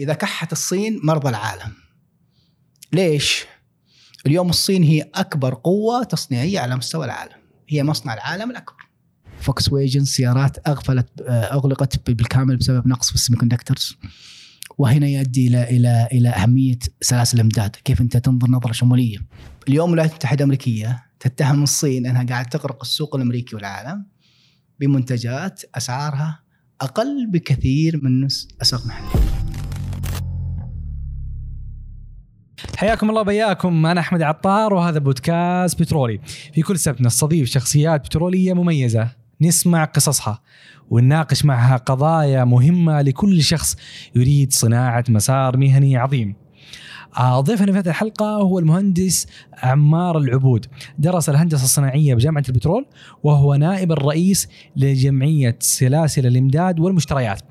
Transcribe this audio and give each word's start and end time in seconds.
إذا 0.00 0.14
كحت 0.14 0.52
الصين 0.52 1.00
مرض 1.04 1.28
العالم. 1.28 1.72
ليش؟ 2.92 3.44
اليوم 4.26 4.50
الصين 4.50 4.82
هي 4.82 5.10
أكبر 5.14 5.54
قوة 5.54 6.04
تصنيعية 6.04 6.60
على 6.60 6.76
مستوى 6.76 7.04
العالم. 7.04 7.36
هي 7.68 7.82
مصنع 7.82 8.14
العالم 8.14 8.50
الأكبر. 8.50 8.88
فوكس 9.40 9.72
ويجن 9.72 10.04
سيارات 10.04 10.68
أغفلت 10.68 11.08
أغلقت 11.28 12.10
بالكامل 12.10 12.56
بسبب 12.56 12.88
نقص 12.88 13.08
في 13.08 13.14
ال 13.14 13.38
semiconductors 13.38 13.96
وهنا 14.78 15.08
يؤدي 15.08 15.46
إلى 15.46 15.70
إلى 15.70 16.08
إلى 16.12 16.28
أهمية 16.28 16.78
سلاسل 17.00 17.36
الإمداد، 17.36 17.76
كيف 17.84 18.00
أنت 18.00 18.16
تنظر 18.16 18.50
نظرة 18.50 18.72
شمولية. 18.72 19.18
اليوم 19.68 19.88
الولايات 19.88 20.10
المتحده 20.10 20.38
الامريكيه 20.38 21.04
تتهم 21.20 21.62
الصين 21.62 22.06
أنها 22.06 22.24
قاعدة 22.24 22.48
تغرق 22.48 22.82
السوق 22.82 23.16
الأمريكي 23.16 23.56
والعالم 23.56 24.06
بمنتجات 24.80 25.62
أسعارها 25.74 26.42
أقل 26.80 27.30
بكثير 27.30 28.00
من 28.04 28.28
أسواق 28.62 28.86
محلية. 28.86 29.39
حياكم 32.80 33.10
الله 33.10 33.22
بياكم 33.22 33.86
أنا 33.86 34.00
أحمد 34.00 34.22
عطار 34.22 34.74
وهذا 34.74 34.98
بودكاست 34.98 35.80
بترولي. 35.80 36.20
في 36.54 36.62
كل 36.62 36.78
سبت 36.78 37.00
نستضيف 37.00 37.48
شخصيات 37.48 38.04
بترولية 38.04 38.52
مميزة. 38.52 39.08
نسمع 39.40 39.84
قصصها 39.84 40.40
ونناقش 40.90 41.44
معها 41.44 41.76
قضايا 41.76 42.44
مهمة 42.44 43.02
لكل 43.02 43.42
شخص 43.42 43.76
يريد 44.14 44.52
صناعة 44.52 45.04
مسار 45.08 45.56
مهني 45.56 45.96
عظيم. 45.96 46.34
ضيفنا 47.18 47.72
في 47.72 47.78
هذه 47.78 47.88
الحلقة 47.88 48.26
هو 48.26 48.58
المهندس 48.58 49.26
عمار 49.62 50.18
العبود. 50.18 50.66
درس 50.98 51.28
الهندسة 51.28 51.64
الصناعية 51.64 52.14
بجامعة 52.14 52.44
البترول 52.48 52.86
وهو 53.22 53.54
نائب 53.54 53.92
الرئيس 53.92 54.48
لجمعية 54.76 55.56
سلاسل 55.60 56.26
الإمداد 56.26 56.80
والمشتريات. 56.80 57.42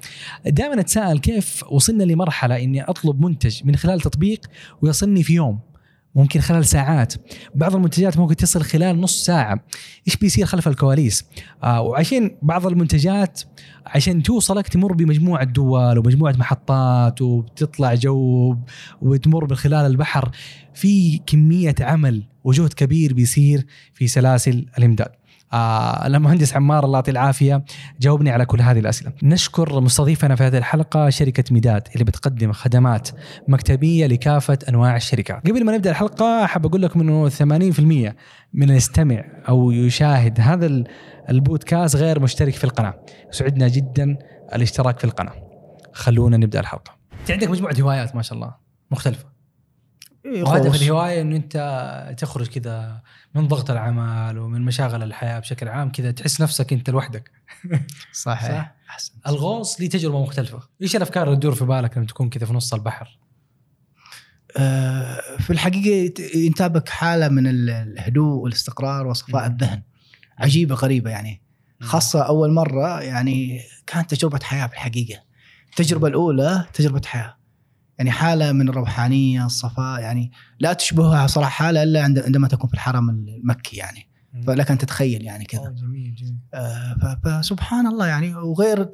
دائما 0.46 0.80
أتساءل 0.80 1.20
كيف 1.20 1.64
وصلنا 1.72 2.04
لمرحلة 2.04 2.64
إني 2.64 2.84
أطلب 2.84 3.26
منتج 3.26 3.62
من 3.66 3.76
خلال 3.76 4.02
تطبيق 4.02 4.42
ويصلني 4.82 5.24
في 5.24 5.34
يوم؟ 5.34 5.60
ممكن 6.16 6.40
خلال 6.40 6.66
ساعات. 6.66 7.14
بعض 7.56 7.76
المنتجات 7.76 8.18
ممكن 8.18 8.36
تصل 8.36 8.62
خلال 8.62 9.02
نص 9.02 9.26
ساعة. 9.26 9.64
إيش 10.08 10.16
بيصير 10.18 10.46
خلف 10.46 10.68
الكواليس؟ 10.68 11.26
آه 11.64 11.82
وعشان 11.82 12.38
بعض 12.42 12.68
المنتجات 12.68 13.42
عشان 13.86 14.24
توصلك 14.24 14.68
تمر 14.68 14.94
بمجموعة 14.94 15.44
دول 15.44 15.98
ومجموعة 15.98 16.32
محطات 16.32 17.22
وبتطلع 17.22 17.94
جو 17.94 18.56
وتمر 19.02 19.50
من 19.50 19.56
خلال 19.56 19.86
البحر 19.86 20.32
في 20.74 21.18
كمية 21.18 21.76
عمل 21.80 22.24
وجهد 22.44 22.74
كبير 22.74 23.14
بيصير 23.14 23.66
في 23.94 24.08
سلاسل 24.08 24.66
الإمداد. 24.78 25.19
آه 25.54 26.08
المهندس 26.08 26.56
عمار 26.56 26.86
الله 26.86 26.98
يعطيه 26.98 27.12
العافية 27.12 27.64
جاوبني 28.00 28.32
على 28.32 28.46
كل 28.46 28.62
هذه 28.62 28.80
الأسئلة. 28.80 29.14
نشكر 29.24 29.80
مستضيفنا 29.80 30.36
في 30.36 30.44
هذه 30.44 30.58
الحلقة 30.58 31.10
شركة 31.10 31.44
ميداد 31.52 31.88
اللي 31.94 32.04
بتقدم 32.04 32.52
خدمات 32.52 33.10
مكتبية 33.48 34.08
لكافة 34.08 34.58
أنواع 34.70 34.96
الشركات. 34.96 35.48
قبل 35.50 35.66
ما 35.66 35.76
نبدأ 35.76 35.90
الحلقة 35.90 36.46
حاب 36.46 36.66
أقول 36.66 36.82
لكم 36.82 37.02
إنه 37.02 37.30
80% 37.30 38.16
من 38.54 38.70
يستمع 38.70 39.24
أو 39.50 39.72
يشاهد 39.72 40.40
هذا 40.40 40.84
البودكاست 41.30 41.96
غير 41.96 42.20
مشترك 42.20 42.54
في 42.54 42.64
القناة. 42.64 42.94
يسعدنا 43.34 43.68
جدا 43.68 44.18
الاشتراك 44.56 45.00
في 45.00 45.06
القناة. 45.06 45.34
خلونا 45.94 46.38
نبدأ 46.38 46.60
الحلقة. 46.60 46.96
انت 47.22 47.32
عندك 47.32 47.50
مجموعة 47.50 47.76
هوايات 47.82 48.16
ما 48.16 48.22
شاء 48.22 48.36
الله 48.36 48.56
مختلفة. 48.92 49.26
إيه، 50.26 50.44
وهدف 50.44 50.72
خوص. 50.72 50.82
الهواية 50.82 51.22
إنه 51.22 51.36
أنت 51.36 52.16
تخرج 52.18 52.48
كذا 52.48 53.02
من 53.36 53.48
ضغط 53.48 53.72
العمل 53.72 54.38
ومن 54.40 54.62
مشاغل 54.62 55.04
الحياة 55.04 55.40
بشكل 55.40 55.68
عام 55.68 55.92
كذا 55.92 56.12
تحس 56.12 56.42
نفسك 56.42 56.74
أنت 56.74 56.90
لوحدك. 56.90 57.32
صحيح. 58.14 58.52
صح. 58.52 58.76
احسن 58.90 59.14
الغوص 59.28 59.82
لي 59.82 59.88
تجربة 59.88 60.22
مختلفة. 60.24 60.60
إيش 60.82 60.96
الأفكار 60.96 61.24
اللي 61.28 61.36
تدور 61.36 61.56
في 61.56 61.66
بالك 61.66 61.98
لما 61.98 62.06
تكون 62.06 62.30
كذا 62.30 62.46
في 62.46 62.54
نص 62.54 62.74
البحر؟ 62.74 63.20
آه، 64.58 65.22
في 65.40 65.50
الحقيقة 65.54 66.14
ينتابك 66.38 66.90
حالة 66.90 67.28
من 67.30 67.48
ال- 67.48 67.70
الهدوء 67.70 68.44
والاستقرار 68.44 69.08
وصفاء. 69.08 69.46
الذهن. 69.48 69.82
عجيبة 70.38 70.76
غريبة 70.76 71.10
يعني. 71.10 71.42
خاصة 71.82 72.22
أول 72.22 72.52
مرة 72.52 73.02
يعني 73.02 73.62
كانت 73.88 74.16
تجربة 74.16 74.40
حياة 74.44 74.66
بالحقيقة 74.66 75.22
التجربة 75.70 76.08
الأولى 76.08 76.66
تجربة 76.74 77.02
حياة. 77.06 77.38
يعني 78.00 78.12
حالة 78.12 78.52
من 78.52 78.70
الروحانية 78.70 79.46
الصفاء 79.46 80.02
يعني 80.02 80.32
لا 80.60 80.74
تشبهها 80.74 81.28
صراحة 81.28 81.50
حالة 81.50 81.84
إلا 81.84 82.04
عند- 82.04 82.20
عندما 82.20 82.48
تكون 82.48 82.68
في 82.70 82.74
الحرم 82.74 83.10
المكي 83.10 83.78
يعني. 83.78 84.10
فلك 84.48 84.72
أن 84.72 84.78
تتخيل 84.78 85.24
يعني 85.26 85.46
كذا 85.46 85.60
أوه، 85.62 85.70
جميل 85.70 86.16
جميل 86.16 86.36
آه، 86.54 87.20
فسبحان 87.24 87.88
الله 87.88 88.08
يعني 88.08 88.36
وغير 88.36 88.90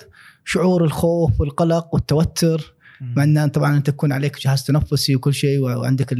شعور 0.45 0.83
الخوف 0.83 1.41
والقلق 1.41 1.93
والتوتر 1.93 2.73
مع 3.01 3.23
أن 3.23 3.47
طبعا 3.47 3.77
انت 3.77 3.89
تكون 3.89 4.11
عليك 4.11 4.39
جهاز 4.41 4.63
تنفسي 4.63 5.15
وكل 5.15 5.33
شيء 5.33 5.59
وعندك 5.59 6.13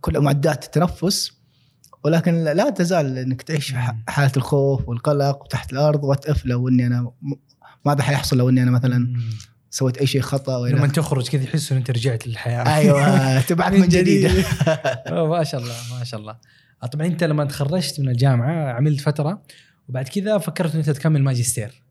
كل 0.00 0.20
معدات 0.20 0.64
التنفس 0.64 1.32
ولكن 2.04 2.34
لا 2.44 2.70
تزال 2.70 3.18
إنك 3.18 3.42
تعيش. 3.42 3.74
حالة 4.08 4.32
الخوف 4.36 4.88
والقلق 4.88 5.42
وتحت 5.44 5.72
الأرض 5.72 6.04
what 6.04 6.26
if 6.26 6.46
لو 6.46 6.68
إني 6.68 6.86
أنا 6.86 7.10
ماذا 7.86 8.02
حيحصل 8.02 8.38
لو 8.38 8.48
إني 8.48 8.62
أنا 8.62 8.70
مثلا. 8.70 9.12
سويت 9.70 9.98
أي 9.98 10.06
شيء 10.06 10.20
خطأ 10.20 10.52
لما 10.52 10.80
وإلى 10.80 10.88
تخرج 10.88 11.28
كذا 11.28 11.44
يحس 11.44 11.72
ان 11.72 11.78
أنت 11.78 11.90
رجعت 11.90 12.26
للحياة. 12.26 12.76
أيوه 12.76 13.40
تبعث 13.40 13.72
من 13.80 13.88
جديد. 13.88 14.24
ما 15.10 15.44
شاء 15.44 15.60
الله 15.60 15.74
ما 15.98 16.04
شاء 16.04 16.20
الله. 16.20 16.36
طبعا 16.92 17.06
أنت 17.06 17.24
لما 17.24 17.44
تخرجت 17.44 18.00
من 18.00 18.08
الجامعة 18.08 18.72
عملت 18.72 19.00
فترة 19.00 19.42
وبعد 19.88 20.08
كذا 20.08 20.38
فكرت 20.38 20.72
ان 20.72 20.78
انت 20.78 20.90
تكمل 20.90 21.22
ماجستير. 21.22 21.82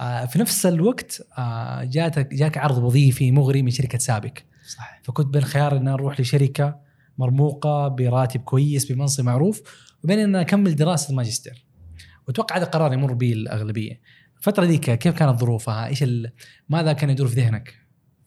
آه، 0.00 0.24
في 0.24 0.38
نفس 0.38 0.66
الوقت 0.66 1.22
آه، 1.38 1.84
جاتك 1.84 2.34
جاك 2.34 2.58
عرض 2.58 2.78
وظيفي 2.78 3.30
مغري 3.30 3.62
من 3.62 3.70
شركة 3.70 3.98
سابك 3.98 4.44
صحيح. 4.68 5.00
فكنت 5.04 5.26
بين 5.26 5.42
الخيار 5.42 5.76
إن 5.76 5.88
أروح 5.88 6.20
لشركة 6.20 6.76
مرموقة 7.18 7.88
براتب 7.88 8.40
كويس 8.40 8.92
بمنصب 8.92 9.24
معروف 9.24 9.62
وبين 10.04 10.18
إن 10.18 10.36
أكمل 10.36 10.76
دراسة 10.76 11.10
الماجستير. 11.10 11.64
وأتوقع 12.28 12.56
هذا 12.56 12.64
قرار 12.64 12.92
يمر 12.92 13.12
به 13.12 13.32
الأغلبية. 13.32 14.00
الفترة 14.48 14.64
ذيك 14.64 14.90
كيف 14.90 15.14
كانت 15.14 15.40
ظروفها؟ 15.40 15.86
إيش 15.86 16.02
ال... 16.02 16.32
ماذا 16.68 16.92
كان 16.92 17.10
يدور 17.10 17.28
في 17.28 17.34
ذهنك 17.34 17.74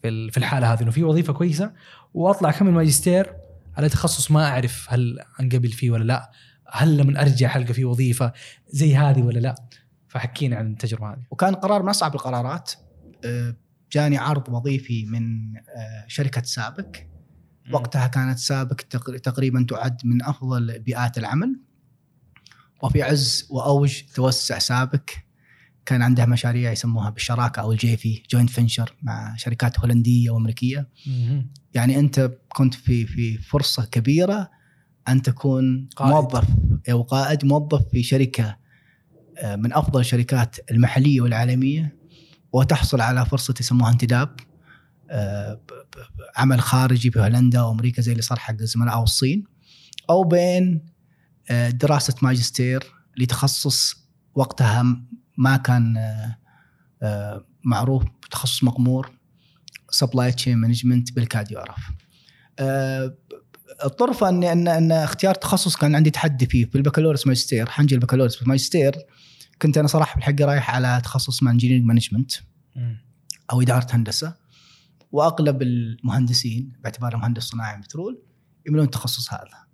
في 0.02 0.08
ال- 0.08 0.30
في 0.30 0.36
الحالة 0.38 0.72
هذه؟ 0.72 0.82
إنه 0.82 0.90
في 0.90 1.04
وظيفة 1.04 1.32
كويسة 1.32 1.72
وأطلع 2.14 2.48
أكمل 2.50 2.72
ماجستير 2.72 3.32
على 3.76 3.88
تخصص 3.88 4.30
ما 4.30 4.44
أعرف 4.48 4.86
هل 4.90 5.20
أنقبل 5.40 5.68
فيه 5.68 5.90
ولا 5.90 6.04
لا. 6.04 6.30
هل 6.70 6.96
لما 6.96 7.20
أرجع 7.22 7.48
حلقه 7.48 7.72
في 7.72 7.84
وظيفة 7.84 8.32
زي 8.68 8.96
هذه 8.96 9.22
ولا 9.22 9.38
لا؟ 9.38 9.54
فحكينا 10.08 10.56
عن 10.56 10.70
التجربة 10.72 11.12
هذه. 11.12 11.22
وكان 11.30 11.54
قرار 11.54 11.82
من 11.82 11.88
أصعب 11.88 12.14
القرارات 12.14 12.72
آه، 13.24 13.56
جاني 13.92 14.18
عرض 14.18 14.48
وظيفي 14.48 15.04
من 15.06 15.56
آه، 15.56 16.04
شركة 16.06 16.42
سابك. 16.42 17.08
وقتها 17.72 18.06
كانت 18.06 18.38
سابك 18.38 18.74
تق- 18.90 19.16
تقريبا 19.16 19.66
تعد 19.68 20.00
من 20.04 20.22
أفضل 20.24 20.78
بيئات 20.78 21.18
العمل. 21.18 21.60
وفي 22.82 23.02
عز 23.02 23.46
وأوج 23.50 24.02
توسع 24.14 24.58
سابك 24.58 25.02
كان 25.86 26.02
عندها 26.02 26.26
مشاريع 26.26 26.72
يسموها 26.72 27.10
بالشراكة 27.10 27.60
أو 27.60 27.72
ال 27.72 27.89
JV 27.89 28.22
joint 28.30 28.50
venture 28.50 28.94
مع 29.02 29.36
شركات 29.36 29.80
هولندية 29.80 30.30
وأمريكية 30.30 30.88
مهم. 31.06 31.50
يعني 31.74 31.98
أنت 31.98 32.30
كنت 32.48 32.74
في 32.74 33.06
في 33.06 33.38
فرصة 33.38 33.84
كبيرة 33.84 34.50
أن 35.08 35.22
تكون 35.22 35.88
قائد. 35.96 36.12
موظف 36.12 36.48
أو 36.90 37.02
قائد 37.02 37.44
موظف 37.44 37.88
في 37.92 38.02
شركة 38.02 38.56
آه، 39.38 39.56
من 39.56 39.72
أفضل 39.72 40.00
الشركات 40.00 40.56
المحلية 40.70 41.20
والعالمية 41.20 41.96
وتحصل 42.52 43.00
على 43.00 43.26
فرصة 43.26 43.54
يسموها 43.60 43.92
انتداب 43.92 44.36
آه، 45.10 45.60
عمل 46.36 46.60
خارجي 46.60 47.10
في 47.10 47.20
هولندا 47.20 47.62
وامريكا 47.62 48.02
زي 48.02 48.12
اللي 48.12 48.22
صار 48.22 48.38
حق 48.38 48.54
الزملاء 48.60 48.94
أو 48.94 49.02
الصين 49.02 49.44
أو 50.10 50.24
بين 50.24 50.86
آه، 51.50 51.70
دراسة 51.70 52.14
ماجستير 52.22 52.84
لتخصص 53.16 54.06
وقتها 54.34 55.00
ما 55.36 55.56
كان 55.56 55.96
آه، 55.96 56.36
آه، 57.02 57.46
معروف 57.64 58.04
تخصص 58.30 58.64
مغمور 58.64 59.10
supply 59.90 60.32
chain 60.32 60.58
management 60.58 61.12
بالكاد 61.12 61.52
يعرف. 61.52 61.76
الطرفه 63.84 64.28
أن 64.28 64.44
أن 64.44 64.68
أن 64.68 64.92
اختيار 64.92 65.34
تخصص 65.34 65.76
كان 65.76 65.94
عندي 65.94 66.10
تحدي 66.10 66.46
فيه 66.46 66.64
في 66.64 66.74
البكالوريوس 66.78 67.26
ماجستير 67.26 67.68
حنجي 67.68 67.94
البكالوريوس 67.94 68.36
في 68.36 68.42
الماجستير 68.42 68.96
كنت 69.62 69.78
أنا 69.78 69.88
صراحة 69.88 70.14
بالحق 70.14 70.40
رايح 70.40 70.70
على 70.70 71.00
تخصص 71.04 71.28
اسمه 71.28 71.50
engineering 71.50 71.84
management. 71.86 72.32
أو 73.52 73.62
إدارة 73.62 73.86
هندسة 73.90 74.34
وأغلب 75.12 75.62
المهندسين 75.62 76.72
باعتباره 76.82 77.16
مهندس 77.16 77.42
صناعي 77.42 77.80
بترول 77.80 78.22
يميلون 78.66 78.86
التخصص 78.86 79.32
هذا. 79.32 79.66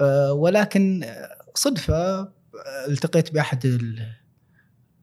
آه، 0.00 0.32
ولكن 0.32 1.06
صدفة 1.54 2.28
التقيت 2.88 3.34
بأحد 3.34 3.66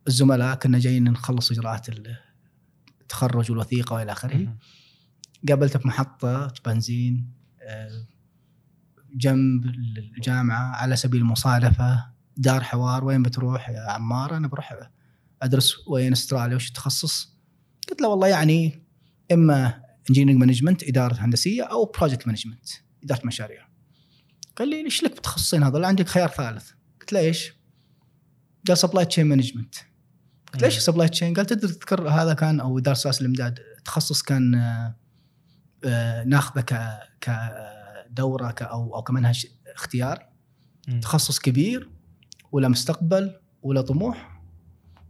الزملاء 0.08 0.56
كنا 0.56 0.80
جايين 0.80 1.04
نخلص 1.04 1.52
إجراءات 1.52 1.88
التخرج 3.02 3.52
والوثيقة 3.52 3.94
وإلى 3.94 4.12
آخره. 4.12 4.56
قابلته 5.50 5.80
في 5.80 5.88
محطة 5.88 6.54
بنزين 6.66 7.34
آه، 7.62 8.06
جنب 9.16 9.66
الجامعة 9.66 10.76
على 10.76 10.96
سبيل 10.96 11.22
المصادفة 11.22 12.12
دار 12.38 12.64
حوار 12.64 13.06
وين 13.06 13.24
بتروح 13.24 13.70
يا 13.70 13.92
عمار؟ 13.92 14.38
أنا 14.38 14.48
بروح 14.48 14.90
أدرس 15.42 15.88
وين 15.88 16.12
أستراليا؟ 16.12 16.56
وش 16.56 16.68
التخصص؟ 16.68 17.38
قلت 17.90 18.02
له 18.02 18.08
والله 18.08 18.28
يعني 18.28 18.86
إما 19.32 19.82
engineering 20.10 20.40
management 20.40 20.84
إدارة 20.84 21.14
هندسية 21.14 21.64
أو 21.64 21.86
project 21.86 22.28
management 22.28 22.70
إدارة 23.04 23.22
مشاريع. 23.26 23.68
قال 24.56 24.70
لي 24.70 24.84
ليش 24.84 25.04
لك 25.04 25.12
بتخصصين 25.12 25.64
هذول؟ 25.64 25.86
عندك 25.86 26.08
خيار 26.08 26.30
ثالث. 26.30 26.72
قلت 27.00 27.14
له 27.14 27.20
إيش؟ 27.20 27.54
قال 28.68 28.78
supply 28.78 29.06
chain 29.06 29.26
management 29.26 29.76
قلت 30.54 30.64
ليش 30.64 30.80
supply 30.80 31.10
chain؟ 31.10 31.34
قال 31.34 31.46
تقدر 31.46 31.68
تذكر 31.68 32.10
هذا 32.10 32.34
كان 32.34 32.60
أو 32.60 32.78
اداره 32.80 32.96
سياسه 32.96 33.22
الإمداد. 33.22 33.60
تخصص 33.86 34.22
كان 34.22 34.56
آه، 34.56 34.96
آه، 35.86 36.24
ناخذه 36.24 36.62
ك 36.62 37.00
كدوره 37.22 38.52
ك 38.52 38.62
أو 38.62 38.96
أو 38.96 39.02
كمنهج 39.04 39.46
اختياري. 39.76 40.28
تخصص 41.02 41.40
كبير 41.40 41.90
ولا 42.52 42.68
مستقبل 42.68 43.40
ولا 43.62 43.82
طموح 43.82 44.42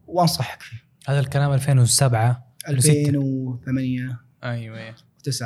وأنصحك. 0.08 0.62
فيه 0.62 0.78
هذا 1.08 1.20
الكلام 1.20 1.54
2007 1.54 2.54
2008 2.68 4.20
أيوه. 4.44 4.96
و9 4.96 5.44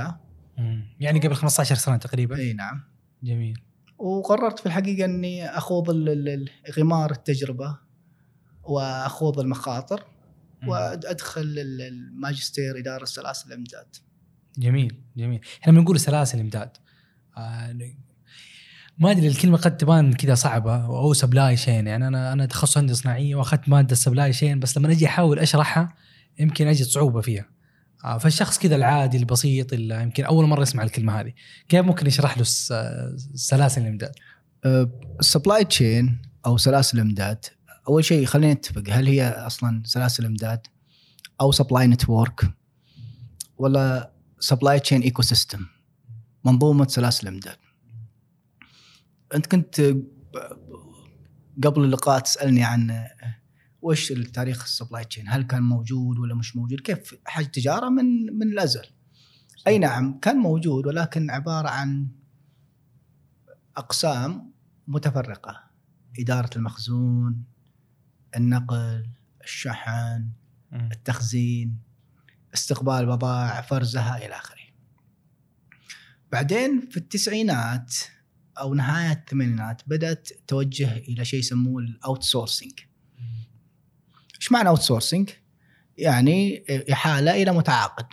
مم. 0.57 0.83
يعني 1.00 1.19
قبل 1.19 1.36
15 1.36 1.75
سنة 1.75 1.97
تقريبا. 1.97 2.38
إي 2.38 2.53
نعم. 2.53 2.83
جميل. 3.24 3.59
وقررت 3.97 4.59
في 4.59 4.65
الحقيقة 4.65 5.06
إني 5.06 5.50
أخوض 5.57 5.89
ال- 5.89 6.09
ال- 6.09 6.30
ال- 6.30 6.50
غمار 6.80 7.12
التجربة. 7.12 7.77
وأخوض 8.66 9.40
المخاطر. 9.40 10.04
وأدخل 10.68 11.42
ال- 11.42 11.82
الماجستير 11.82 12.80
اداره 12.80 13.06
سلاسل 13.06 13.48
الإمداد. 13.48 13.88
جميل 14.58 14.98
جميل. 15.18 15.42
إحنا 15.62 15.74
بنقول 15.74 16.00
سلاسل 16.00 16.40
امداد 16.40 16.70
آه، 17.38 17.78
ما 18.98 19.12
أدري 19.12 19.28
الكلمة 19.28 19.58
قد 19.58 19.78
تبان 19.78 20.14
كذا 20.14 20.36
صعبة 20.36 20.86
أو 20.86 21.14
supply 21.13 21.57
chain 21.57 21.88
يعني 21.88 22.08
أنا 22.08 22.34
أنا 22.34 22.46
تخصص 22.46 22.78
هندسة 22.78 23.02
صناعية 23.02 23.36
وأخذت 23.36 23.70
مادة 23.70 23.96
supply 23.96 24.34
chain 24.34 24.60
بس 24.60 24.78
لما 24.78 24.92
أجي 24.92 25.06
أحاول 25.06 25.40
أشرحها 25.40 25.94
يمكن 26.40 26.68
أجد 26.68 26.86
صعوبة 26.86 27.22
فيها. 27.22 27.46
آه، 28.06 28.18
فالشخص 28.18 28.60
كذا 28.60 28.76
العادي 28.76 29.18
البسيط 29.18 29.74
اللي 29.74 30.02
يمكن 30.04 30.24
أول 30.24 30.46
مرة 30.46 30.62
يسمع 30.62 30.84
الكلمة 30.84 31.20
هذه. 31.20 31.34
كيف 31.70 31.86
ممكن 31.86 32.08
يشرح 32.08 32.38
له 32.38 32.44
سلاسل 33.36 33.82
الإمداد؟ 33.82 34.12
ال 35.19 35.26
supply 35.26 35.66
chain 35.66 36.22
أو 36.46 36.58
سلاسل 36.58 36.98
الإمداد 36.98 37.46
أول 37.88 38.06
شيء 38.06 38.26
خلينا 38.26 38.54
نتفق 38.54 38.84
هل 38.90 39.08
هي 39.08 39.30
أصلا 39.30 39.84
سلاسل 39.86 40.26
إمداد 40.26 40.68
أو 41.42 41.52
supply 41.52 41.88
network 41.88 42.52
ولا 43.58 44.12
supply 44.40 44.80
chain 44.80 45.02
ecosystem 45.02 45.66
منظومة 46.46 46.88
سلاسل 46.88 47.28
الامداد 47.28 47.58
أنت 49.36 49.46
كنت 49.46 49.96
قبل 51.64 51.84
اللقاء 51.84 52.20
تسألني 52.20 52.64
عن 52.64 53.06
وش 53.82 54.12
التاريخ 54.12 54.64
ال 54.63 54.69
supply 54.69 55.04
chain 55.04 55.30
هل 55.30 55.44
كان 55.44 55.64
موجود 55.64 56.20
ولا 56.20 56.36
مش 56.36 56.56
موجود؟ 56.56 56.80
كيف 56.80 57.16
حاجة 57.26 57.46
تجارة 57.46 57.90
من 57.90 58.06
من 58.40 58.48
الازل 58.48 58.86
أي 59.68 59.78
نعم 59.78 60.20
كان 60.20 60.38
موجود 60.38 60.88
ولكن 60.88 61.30
عبارة 61.30 61.70
عن 61.70 62.08
أقسام 63.78 64.52
متفرقة. 64.88 65.64
إدارة 66.20 66.50
المخزون 66.56 67.44
النقل 68.38 69.06
الشحن 69.44 70.30
التخزين 70.74 71.78
استقبال 72.54 72.94
البضائع 72.94 73.62
فرزها 73.62 74.26
إلى 74.26 74.36
آخره. 74.36 74.66
بعدين 76.32 76.88
في 76.92 76.98
التسعينات 76.98 77.96
أو 78.60 78.74
نهاية 78.74 79.12
الثمانينات 79.12 79.82
بدأت 79.88 80.30
توجه 80.48 80.98
إلى 80.98 81.26
شيء 81.26 81.40
يسموه 81.40 81.82
ال 81.81 82.24
outsourcing 82.24 82.80
إيش 84.36 84.52
معنى 84.52 84.70
outsourcing 84.69 85.30
يعني 85.98 86.64
إحالة 86.92 87.42
إلى 87.42 87.52
متعاقد. 87.52 88.06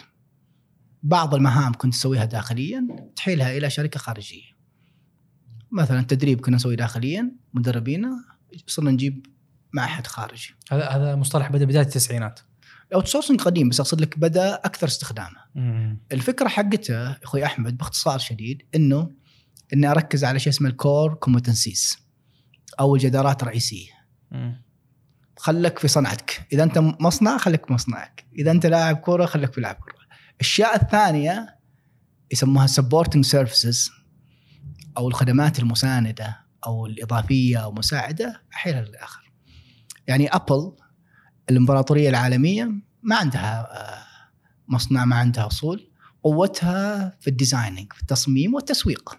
بعض 1.02 1.34
المهام 1.34 1.72
كنت 1.72 1.94
تسويها 1.94 2.24
داخليا 2.24 2.86
تحيلها 3.16 3.56
إلى 3.56 3.70
شركة 3.70 3.98
خارجية. 3.98 4.52
مثلا 5.70 6.00
التدريب 6.00 6.40
كنا 6.40 6.56
نسويه 6.56 6.76
داخليا 6.76 7.32
مدربينا 7.54 8.24
صرنا 8.66 8.90
نجيب 8.90 9.26
معهد 9.72 10.06
خارجي. 10.06 10.54
هذا 10.72 10.88
هذا 10.88 11.16
مصطلح 11.16 11.48
بدا 11.48 11.64
بداية 11.64 11.82
التسعينات. 11.82 12.40
ال 12.88 13.08
outsourcing 13.08 13.40
قديم 13.40 13.68
بس 13.68 13.80
أقصد 13.80 14.00
لك 14.00 14.18
بدأ 14.18 14.54
أكثر 14.54 14.86
استخدامه. 14.86 15.36
الفكرة 16.12 16.48
حقته 16.48 17.12
أخوي 17.12 17.44
أحمد 17.44 17.76
باختصار 17.76 18.18
شديد 18.18 18.62
إنه 18.74 19.10
إني 19.72 19.90
أركز 19.90 20.24
على 20.24 20.38
شيء 20.38 20.52
اسمه 20.52 20.68
ال 20.68 20.77
core 20.77 21.14
competencies 21.14 21.98
أو 22.80 22.94
الجدارات 22.94 23.42
الرئيسية. 23.42 23.90
خلك 25.38 25.78
في 25.78 25.88
صنعتك. 25.88 26.46
إذا 26.52 26.62
أنت 26.62 26.78
مصنع 26.78 27.38
خليك 27.38 27.66
في 27.66 27.72
مصنعك. 27.72 28.26
إذا 28.38 28.50
أنت 28.50 28.66
لاعب 28.66 28.96
كورة 28.96 29.26
خليك 29.26 29.52
في 29.52 29.60
لعب 29.60 29.74
كورة. 29.74 29.94
الأشياء 30.34 30.82
الثانية 30.82 31.58
يسموها 32.32 32.66
supporting 32.66 33.24
services 33.24 33.90
أو 34.96 35.08
الخدمات 35.08 35.58
المساندة 35.58 36.40
أو 36.66 36.86
الإضافية 36.86 37.58
أو 37.58 37.72
مساعدة 37.72 38.42
احيلها 38.54 38.82
للاخر 38.82 39.21
يعني 40.06 40.28
ابل 40.28 40.72
الإمبراطورية 41.50 42.08
العالمية 42.08 42.72
ما 43.02 43.16
عندها 43.16 43.60
آه، 43.60 44.04
مصنع 44.68 45.04
ما 45.04 45.16
عندها 45.16 45.46
أصول 45.46 45.90
قوتها 46.22 47.16
في 47.20 47.30
ال 47.30 47.36
designing 47.36 47.92
في 47.92 48.00
التصميم 48.00 48.54
والتسويق. 48.54 49.18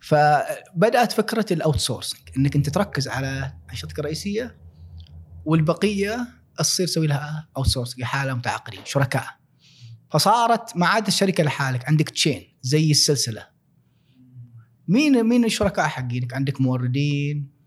فبدأت 0.00 1.12
فكرة 1.12 1.46
ال 1.52 1.76
outsourcing 1.76 2.20
إنك 2.36 2.56
أنت 2.56 2.68
تركز 2.68 3.08
على 3.08 3.52
انشطتك 3.70 3.98
الرئيسية 3.98 4.58
والبقية 5.44 6.28
تصير 6.58 6.86
تسوي 6.86 7.06
لها 7.06 7.48
outsourcing 7.56 8.02
إحالة 8.02 8.34
متعاقدين 8.34 8.80
شركاء. 8.84 9.26
فصارت 10.10 10.76
ما 10.76 10.86
عاد 10.86 11.06
الشركة 11.06 11.44
لحالك 11.44 11.88
عندك 11.88 12.10
chain 12.10 12.42
زي 12.62 12.90
السلسلة. 12.90 13.48
مين 14.88 15.24
مين 15.24 15.44
الشركاء 15.44 15.88
حقينك؟ 15.88 16.34
عندك 16.34 16.60
موردين 16.60 17.57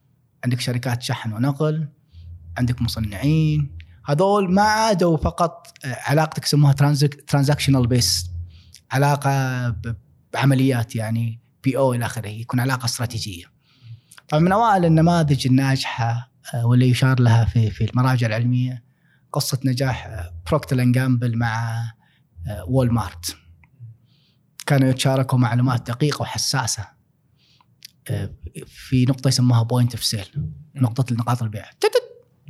عندك 0.43 0.59
شركات 0.59 1.01
شحن 1.01 1.33
ونقل 1.33 1.87
عندك 2.57 2.81
مصنعين 2.81 3.77
هذول 4.05 4.53
ما 4.53 4.61
عادوا 4.61 5.17
فقط 5.17 5.67
آه، 5.85 5.97
علاقتك 6.01 6.43
يسموها 6.43 6.73
transactional 7.27 7.87
base 7.87 8.31
علاقة 8.91 9.75
بعمليات 10.33 10.95
يعني 10.95 11.39
PO 11.63 11.93
إلى 11.93 12.05
آخره 12.05 12.27
يكون 12.27 12.59
علاقة 12.59 12.85
استراتيجية. 12.85 13.45
طبعا 14.29 14.43
من 14.43 14.51
أوائل 14.51 14.85
النماذج 14.85 15.47
الناجحة 15.47 16.31
آه، 16.53 16.65
واللي 16.65 16.89
يشار 16.89 17.19
لها 17.19 17.45
في 17.45 17.69
في 17.69 17.91
المراجع 17.91 18.27
العلمية 18.27 18.83
قصة 19.31 19.59
نجاح 19.65 20.29
بروكتر 20.47 20.79
اند 20.79 20.95
جامبل 20.95 21.37
مع 21.37 21.83
آه، 22.47 22.63
وول 22.67 22.91
مارت. 22.91 23.37
كانوا 24.65 24.89
يتشاركوا 24.89 25.39
معلومات 25.39 25.91
دقيقة 25.91 26.21
وحساسة 26.21 26.83
آه، 26.83 27.00
في 28.65 29.05
نقطة 29.09 29.27
يسموها 29.27 29.63
point 29.63 29.95
of 29.95 30.03
sale 30.03 30.51
نقطة 30.75 31.15
نقاط 31.15 31.43
البيع. 31.43 31.65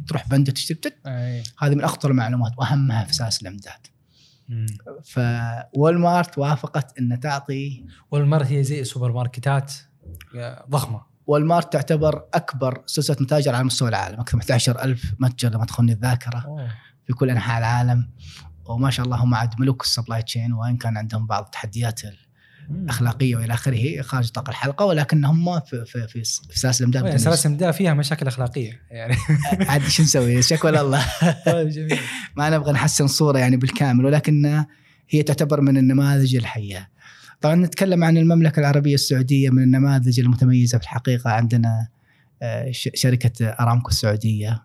تروح 0.08 0.28
بنده 0.28 0.52
تشتري 0.52 0.94
هذه 1.60 1.76
من 1.76 1.84
أخطر 1.84 2.12
المعلومات 2.12 2.52
وأهمها 2.58 3.04
في 3.04 3.14
سلاسل 3.14 3.48
الإمداد. 3.48 3.88
مم. 4.50 4.66
فوول 5.04 6.00
مارت 6.00 6.38
وافقت 6.38 7.00
ان 7.00 7.20
تعطي 7.20 7.86
والمرة 8.12 8.44
هي 8.44 8.64
زي 8.64 8.84
سوبر 8.84 9.12
ماركتات 9.12 9.74
ضخمة. 10.70 11.12
وول 11.28 11.46
مارت 11.46 11.74
تعتبر 11.74 12.26
أكبر 12.34 12.84
سلسلة 12.86 13.18
متاجر 13.20 13.56
على 13.56 13.64
مستوى 13.64 13.90
العالم 13.90 14.20
أكثر 14.20 14.38
من 14.38 14.42
11 14.42 14.84
ألف 14.84 15.14
متجر 15.20 15.50
لم 15.50 15.66
تخني 15.66 15.92
الذاكرة 15.92 16.46
أوه. 16.46 16.72
في 17.08 17.14
كل 17.14 17.30
أنحاء 17.30 17.60
العالم. 17.60 18.10
وما 18.66 18.90
شاء 18.90 19.06
الله 19.06 19.18
هم 19.18 19.36
عاد 19.36 19.60
ملوك 19.60 19.84
ال 19.84 19.89
supply 19.89 20.22
chain 20.22 20.54
وإن 20.54 20.78
كان 20.78 20.98
عندهم 20.98 21.28
بعض 21.28 21.44
التحديات 21.44 22.02
مم. 22.72 22.84
الاخلاقيه 22.84 23.36
وإلى 23.36 23.54
آخره 23.54 24.02
خارج 24.02 24.28
نطاق 24.28 24.50
الحلقة 24.50 24.86
ولكن 24.86 25.26
هم 25.26 25.60
في 25.60 25.86
في 25.86 26.08
في, 26.08 26.24
في 26.24 26.60
سلاسل 26.60 26.84
الامداد 26.84 27.06
يعني 27.06 27.18
سلاسل 27.18 27.50
الامداد 27.50 27.74
فيها 27.74 27.94
مشاكل 27.94 28.28
أخلاقية 28.28 28.82
يعني. 28.92 29.16
عاد 29.70 29.88
شو 29.88 30.04
نسوي؟ 30.04 30.42
شكوى 30.42 30.72
لله. 30.72 31.06
طيب 31.46 31.70
جميل. 31.70 32.00
ما 32.38 32.50
نبغى 32.50 32.72
نحسن 32.72 33.06
الصورة 33.06 33.40
يعني 33.40 33.58
بالكامل 33.58 34.06
ولكن 34.06 34.66
هي 35.10 35.24
تعتبر 35.24 35.62
من 35.62 35.78
النماذج 35.78 36.36
الحية. 36.36 36.90
طبعا 37.42 37.56
نتكلم 37.56 38.04
عن 38.04 38.18
المملكة 38.18 38.60
العربية 38.60 38.96
السعودية 38.96 39.50
من 39.50 39.64
النماذج 39.64 40.20
المتميزة 40.20 40.78
في 40.78 40.84
الحقيقة. 40.84 41.30
عندنا 41.30 41.88
آه، 42.42 42.72
شركة 42.72 43.46
أرامكو 43.48 43.90
السعودية. 43.90 44.64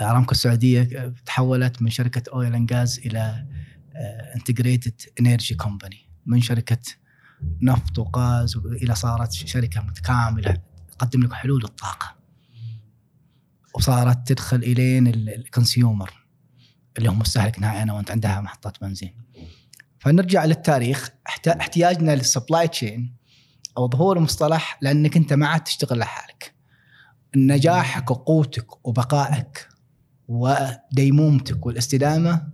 أرامكو 0.00 0.32
السعودية 0.32 1.12
تحولت 1.26 1.82
من 1.82 1.90
شركة 1.90 2.32
oil 2.32 2.54
and 2.54 2.72
gas 2.72 3.00
إلى 3.06 3.46
integrated 4.36 5.00
energy 5.20 5.54
company 5.54 6.11
من 6.26 6.40
شركة 6.40 6.78
نفط 7.62 7.98
وغاز 7.98 8.56
إلى 8.56 8.94
صارت 8.94 9.32
شركة 9.32 9.80
متكاملة 9.80 10.58
تقدم 10.98 11.22
لك 11.22 11.32
حلول 11.32 11.64
الطاقة. 11.64 12.14
وصارت 13.74 14.28
تدخل 14.28 14.56
إلين 14.56 15.06
ال 15.06 15.19
consumer 15.19 16.26
اللي 16.98 17.08
هو 17.08 17.14
مستهلك 17.14 17.58
نهائي 17.58 17.82
أنا 17.82 17.92
وأنت 17.92 18.10
عندها 18.10 18.40
محطات 18.40 18.80
بنزين. 18.80 19.14
فنرجع 19.98 20.44
للتاريخ 20.44 21.10
احت- 21.28 21.48
احتياجنا 21.48 22.14
لل 22.16 22.29
supply 22.29 22.68
chain 22.68 23.14
أو 23.78 23.88
ظهور 23.90 24.16
المصطلح 24.16 24.78
لأنك 24.82 25.16
أنت 25.16 25.32
ما 25.32 25.46
عاد 25.46 25.64
تشتغل 25.64 25.98
لحالك. 25.98 26.54
نجاحك 27.36 28.10
وقوتك 28.10 28.86
وبقائك 28.86 29.68
وديمومتك 30.28 31.66
والاستدامة 31.66 32.51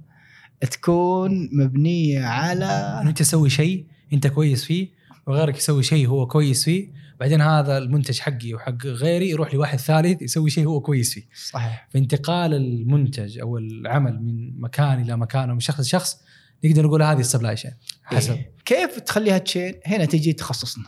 تكون 0.60 1.48
مبنية 1.52 2.24
على 2.24 3.02
أنت 3.06 3.18
تسوي 3.18 3.50
شيء 3.50 3.86
أنت 4.12 4.26
كويس 4.26 4.64
فيه 4.64 4.88
وغيرك 5.26 5.56
يسوي 5.56 5.82
شيء 5.82 6.08
هو 6.08 6.26
كويس 6.26 6.64
فيه 6.64 6.98
بعدين 7.20 7.40
هذا 7.40 7.78
المنتج 7.78 8.18
حقي 8.18 8.54
وحق 8.54 8.86
غيري 8.86 9.30
يروح 9.30 9.54
لواحد 9.54 9.78
ثالث 9.78 10.22
يسوي 10.22 10.50
شيء 10.50 10.66
هو 10.66 10.80
كويس 10.80 11.14
فيه. 11.14 11.28
صحيح. 11.50 11.88
فانتقال 11.90 12.54
المنتج 12.54 13.38
أو 13.38 13.58
العمل 13.58 14.22
من 14.22 14.60
مكان 14.60 15.02
إلى 15.02 15.16
مكان 15.16 15.50
ومن 15.50 15.60
شخص 15.60 15.80
لشخص 15.80 16.16
نقدر 16.64 16.86
نقول 16.86 17.02
هذه 17.02 17.20
ال 17.20 17.25
supply 17.25 17.56
chain 17.56 17.72
حسب. 18.02 18.32
إيه. 18.32 18.52
كيف 18.64 19.00
تخليها 19.00 19.38
chain 19.38 19.74
هنا 19.86 20.04
تجي 20.04 20.32
تخصصنا؟ 20.32 20.84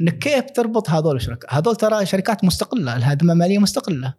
إنك 0.00 0.18
كيف 0.18 0.44
تربط 0.54 0.90
هذول 0.90 1.16
الشركاء 1.16 1.58
هذول 1.58 1.76
ترى 1.76 2.06
شركات 2.06 2.44
مستقلة 2.44 2.96
لها 2.96 3.09
ذمة 3.09 3.34
مالية 3.34 3.58
مستقلة. 3.58 4.14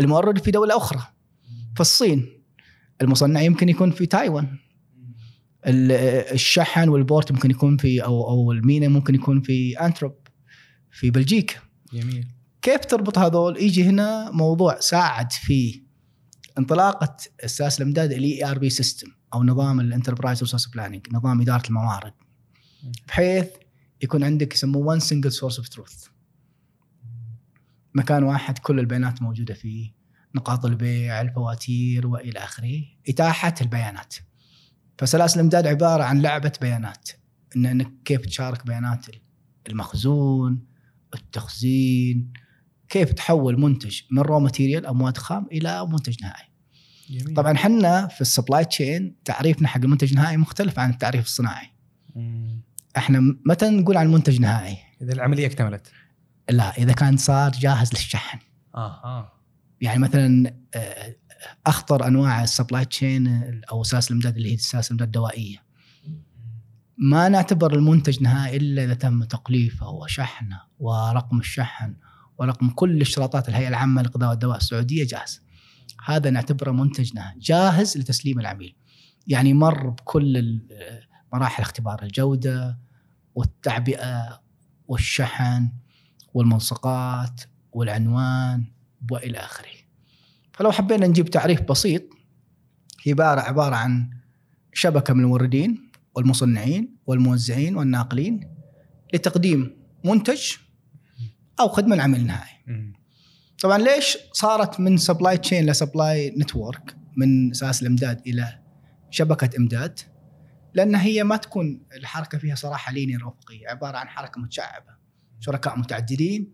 المورد 0.00 0.38
في 0.38 0.50
دولة 0.50 0.76
أخرى. 0.76 1.02
في 1.74 1.80
الصين. 1.80 2.43
المصنع 3.02 3.40
يمكن 3.40 3.68
يكون 3.68 3.90
في 3.90 4.06
تايوان. 4.06 4.58
ال- 5.66 5.92
الشحن 6.32 6.88
وال 6.88 7.03
port 7.03 7.32
ممكن 7.32 7.50
يكون 7.50 7.76
في 7.76 8.04
أو 8.04 8.28
أو 8.30 8.52
المينا 8.52 8.88
ممكن 8.88 9.14
يكون 9.14 9.40
في 9.40 9.80
أنتويرب 9.80 10.14
في 10.90 11.10
بلجيكا 11.10 11.56
جميل. 11.92 12.28
كيف 12.62 12.84
تربط 12.84 13.18
هذول؟ 13.18 13.56
يجي 13.62 13.84
هنا 13.84 14.30
موضوع 14.30 14.80
ساعد 14.80 15.32
في 15.32 15.82
انطلاقة 16.58 17.16
سلاسل 17.44 17.80
الإمداد 17.80 18.12
ال 18.12 18.44
ERP 18.50 18.70
system 18.70 19.08
أو 19.34 19.44
نظام 19.44 19.80
ال 19.80 19.86
enterprise 19.86 20.40
resource 20.42 20.66
planning 20.66 21.06
نظام 21.12 21.40
إدارة 21.40 21.68
الموارد. 21.68 22.12
بحيث 23.08 23.46
يكون 24.02 24.24
عندك 24.24 24.54
يسموه 24.54 24.86
one 24.86 25.00
single 25.00 25.32
source 25.32 25.58
of 25.58 25.68
truth 25.68 26.06
مكان 27.94 28.22
واحد 28.22 28.58
كل 28.58 28.80
البيانات 28.80 29.22
موجودة 29.22 29.54
فيه. 29.54 29.93
نقاط 30.34 30.64
البيع 30.64 31.20
الفواتير 31.20 32.06
وإلى 32.06 32.38
آخره 32.38 32.84
إتاحة 33.08 33.54
البيانات. 33.60 34.14
فسلاسل 34.98 35.40
الإمداد 35.40 35.66
عبارة 35.66 36.02
عن 36.02 36.22
لعبة 36.22 36.52
بيانات. 36.60 37.08
إن 37.56 37.66
إنك 37.66 37.92
كيف 38.04 38.20
تشارك 38.20 38.66
بيانات 38.66 39.06
المخزون 39.68 40.66
التخزين 41.14 42.32
كيف 42.88 43.12
تحول 43.12 43.60
منتج 43.60 44.00
من 44.10 44.22
raw 44.22 44.40
material 44.40 44.86
أو 44.86 44.94
مواد 44.94 45.16
خام 45.16 45.46
إلى 45.52 45.86
منتج 45.86 46.22
نهائي. 46.22 46.48
جميل. 47.10 47.34
طبعا 47.34 47.52
إحنا 47.52 48.06
في 48.06 48.20
ال 48.20 48.26
supply 48.26 48.64
chain 48.64 49.16
تعريفنا 49.24 49.68
حق 49.68 49.80
المنتج 49.80 50.08
النهائي 50.08 50.36
مختلف 50.36 50.78
عن 50.78 50.90
التعريف 50.90 51.24
الصناعي. 51.24 51.70
مم. 52.14 52.62
إحنا 52.96 53.20
متى 53.46 53.70
نقول 53.70 53.96
عن 53.96 54.12
منتج 54.12 54.40
نهائي 54.40 54.78
إذا 55.02 55.12
العملية 55.12 55.46
اكتملت. 55.46 55.92
لا 56.50 56.78
إذا 56.78 56.92
كان 56.92 57.16
صار 57.16 57.50
جاهز 57.50 57.92
للشحن. 57.92 58.38
أها 58.74 59.32
يعني 59.84 59.98
مثلا 59.98 60.54
آه، 60.74 61.16
أخطر 61.66 62.06
أنواع 62.06 62.42
ال 62.42 62.48
supply 62.48 62.84
chain 62.84 63.60
أو 63.70 63.82
سلاسل 63.82 64.08
الإمداد 64.14 64.36
اللي 64.36 64.52
هي 64.52 64.56
سلاسل 64.56 64.86
الامداد 64.86 65.08
الدوائيه 65.08 65.64
ما 66.98 67.28
نعتبر 67.28 67.74
المنتج 67.74 68.22
نهائي 68.22 68.56
إلا 68.56 68.84
إذا 68.84 68.94
تم 68.94 69.24
تغليفه 69.24 69.88
وشحنه 69.88 70.60
ورقم 70.78 71.38
الشحن 71.38 71.96
ورقم 72.38 72.70
كل 72.70 72.90
الاشتراطات 72.90 73.48
الهيئة 73.48 73.68
العامة 73.68 74.02
للغذاء 74.02 74.30
والدواء 74.30 74.56
السعودية 74.56 75.06
جاهز. 75.06 75.42
هذا 76.04 76.30
نعتبره 76.30 76.70
منتج 76.70 77.14
نهائي 77.14 77.38
جاهز 77.40 77.98
لتسليم 77.98 78.40
العميل. 78.40 78.76
يعني 79.26 79.54
مر 79.54 79.88
بكل 79.88 80.36
ال- 80.36 80.68
مراحل 81.32 81.62
اختبار 81.62 82.02
الجودة 82.02 82.78
والتعبئة 83.34 84.40
والشحن 84.88 85.68
والملصقات 86.34 87.40
والعنوان 87.72 88.64
وإلى 89.10 89.38
آخره. 89.38 89.74
فلو 90.52 90.72
حبينا 90.72 91.06
نجيب 91.06 91.30
تعريف 91.30 91.62
بسيط 91.62 92.02
هي 93.02 93.12
عباره 93.12 93.40
عبارة 93.40 93.74
عن 93.74 94.10
شبكة 94.72 95.14
من 95.14 95.20
الموردين 95.20 95.90
والمصنعين 96.14 96.96
والموزعين 97.06 97.76
والناقلين 97.76 98.54
لتقديم 99.14 99.76
منتج 100.04 100.52
أو 101.60 101.68
خدمة 101.68 101.96
لعميل 101.96 102.20
النهائي. 102.20 102.54
طبعا 103.62 103.78
ليش 103.78 104.18
صارت 104.32 104.80
من 104.80 104.96
supply 104.96 105.38
chain 105.38 105.66
ل 105.66 105.76
supply 105.76 106.34
network 106.38 106.96
من 107.16 107.52
سلاسل 107.52 107.86
الإمداد 107.86 108.20
إلى 108.26 108.58
شبكة 109.10 109.58
إمداد؟ 109.58 110.00
لأن 110.74 110.94
هي 110.94 111.24
ما 111.24 111.36
تكون 111.36 111.82
الحركة 111.96 112.38
فيها 112.38 112.54
صراحة 112.54 112.92
linear 112.92 113.28
افقيه، 113.28 113.68
عبارة 113.68 113.96
عن 113.96 114.08
حركة 114.08 114.40
متشعبة. 114.40 114.94
شركاء 115.40 115.78
متعددين 115.78 116.52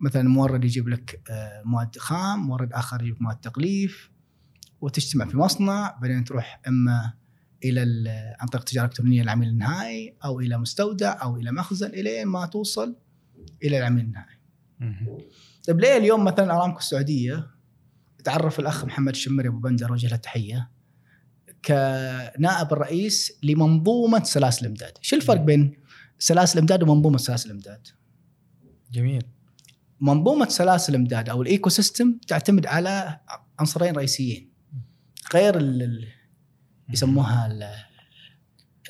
مثلا 0.00 0.28
مورد 0.28 0.64
يجيب 0.64 0.88
لك 0.88 1.22
آه، 1.30 1.62
مواد 1.64 1.98
خام، 1.98 2.38
مورد 2.46 2.72
آخر 2.72 3.02
يجيب 3.02 3.22
مواد 3.22 3.36
تغليف 3.36 4.10
وتجتمع 4.80 5.24
في 5.26 5.36
مصنع 5.36 5.98
بعدين 6.02 6.24
تروح 6.24 6.60
إما 6.68 7.12
إلى 7.64 7.82
ال- 7.82 8.34
عن 8.40 8.48
طريق 8.48 8.64
تجاره 8.64 8.84
الكترونيه 8.86 9.22
للعميل 9.22 9.48
النهائي 9.48 10.16
أو 10.24 10.40
إلى 10.40 10.58
مستودع 10.58 11.22
أو 11.22 11.36
إلى 11.36 11.52
مخزن 11.52 11.86
إلين 11.86 12.26
ما 12.26 12.46
توصل 12.46 12.96
إلى 13.64 13.78
العميل 13.78 14.04
النهائي. 14.04 14.36
طيب 15.66 15.80
ليه 15.80 15.96
اليوم 15.96 16.24
مثلا 16.24 16.56
أرامكو 16.56 16.78
السعودية 16.78 17.50
تعرف 18.24 18.60
الأخ 18.60 18.84
محمد 18.84 19.12
الشمري 19.12 19.48
أبو 19.48 19.58
بندر 19.58 19.92
وجه 19.92 20.06
له 20.08 20.14
التحيه 20.14 20.70
كنائب 21.64 22.72
الرئيس 22.72 23.32
لمنظومة 23.42 24.22
سلاسل 24.24 24.60
الإمداد، 24.66 24.92
شو 25.00 25.16
الفرق 25.16 25.40
بين 25.40 25.76
سلاسل 26.18 26.54
الإمداد 26.58 26.82
ومنظومة 26.82 27.18
سلاسل 27.18 27.50
الإمداد؟ 27.50 27.88
جميل 28.92 29.22
منظومة 30.00 30.48
سلاسل 30.48 30.94
الامداد 30.94 31.28
أو 31.28 31.42
ال 31.42 31.68
ecosystem 31.68 32.18
تعتمد 32.28 32.66
على 32.66 33.20
عنصرين 33.58 33.96
رئيسيين. 33.96 34.52
غير 35.34 35.56
ال- 35.56 35.82
ال- 35.82 36.08
يسموها 36.88 37.46
ال- 37.46 37.74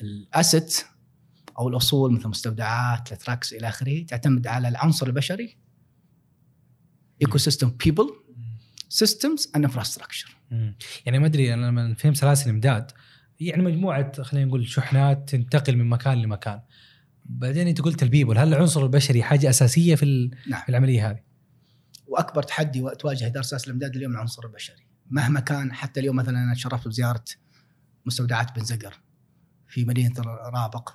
ال 0.01 0.15
asset 0.15 0.85
أو 1.59 1.67
الأصول 1.69 2.13
مثل 2.13 2.27
مستودعات 2.27 3.11
ال 3.11 3.17
trucks 3.17 3.53
إلى 3.53 3.67
آخره 3.67 4.03
تعتمد 4.03 4.47
على 4.47 4.67
العنصر 4.67 5.07
البشري. 5.07 5.57
ecosystem 7.21 7.69
people 7.69 8.09
systems 8.89 9.51
and 9.55 9.65
infrastructure. 9.65 10.37
يعني 11.05 11.19
ما 11.19 11.25
أدري 11.25 11.53
أنا 11.53 11.65
لما 11.65 11.93
فهمت 11.93 12.17
سلاسل 12.17 12.49
امداد 12.49 12.91
يعني 13.39 13.63
مجموعة 13.63 14.23
خلينا 14.23 14.45
نقول 14.45 14.67
شحنات 14.67 15.29
تنتقل 15.29 15.75
من 15.75 15.85
مكان 15.89 16.21
لمكان. 16.21 16.61
بعدين 17.29 17.67
انت 17.67 17.81
قلت 17.81 18.03
ال 18.03 18.08
people 18.08 18.37
هل 18.37 18.47
العنصر 18.47 18.83
البشري 18.83 19.23
حاجة 19.23 19.49
أساسية 19.49 19.95
في 19.95 20.31
نعم. 20.47 20.61
في 20.61 20.69
العملية 20.69 21.09
هذه؟ 21.09 21.19
وأكبر 22.07 22.43
تحدي 22.43 22.89
تواجه 22.99 23.27
إدارة 23.27 23.43
سلاسل 23.43 23.67
الإمداد 23.67 23.95
اليوم 23.95 24.11
العنصر 24.11 24.45
البشري. 24.45 24.87
مهما 25.09 25.39
كان 25.39 25.73
حتى 25.73 25.99
اليوم 25.99 26.15
مثلا 26.15 26.43
أنا 26.43 26.53
تشرفت 26.53 26.87
بزيارة 26.87 27.23
مستودعات 28.05 28.55
بن 28.55 28.65
زقر 28.65 28.99
في 29.67 29.85
مدينة 29.85 30.13
رابق 30.53 30.89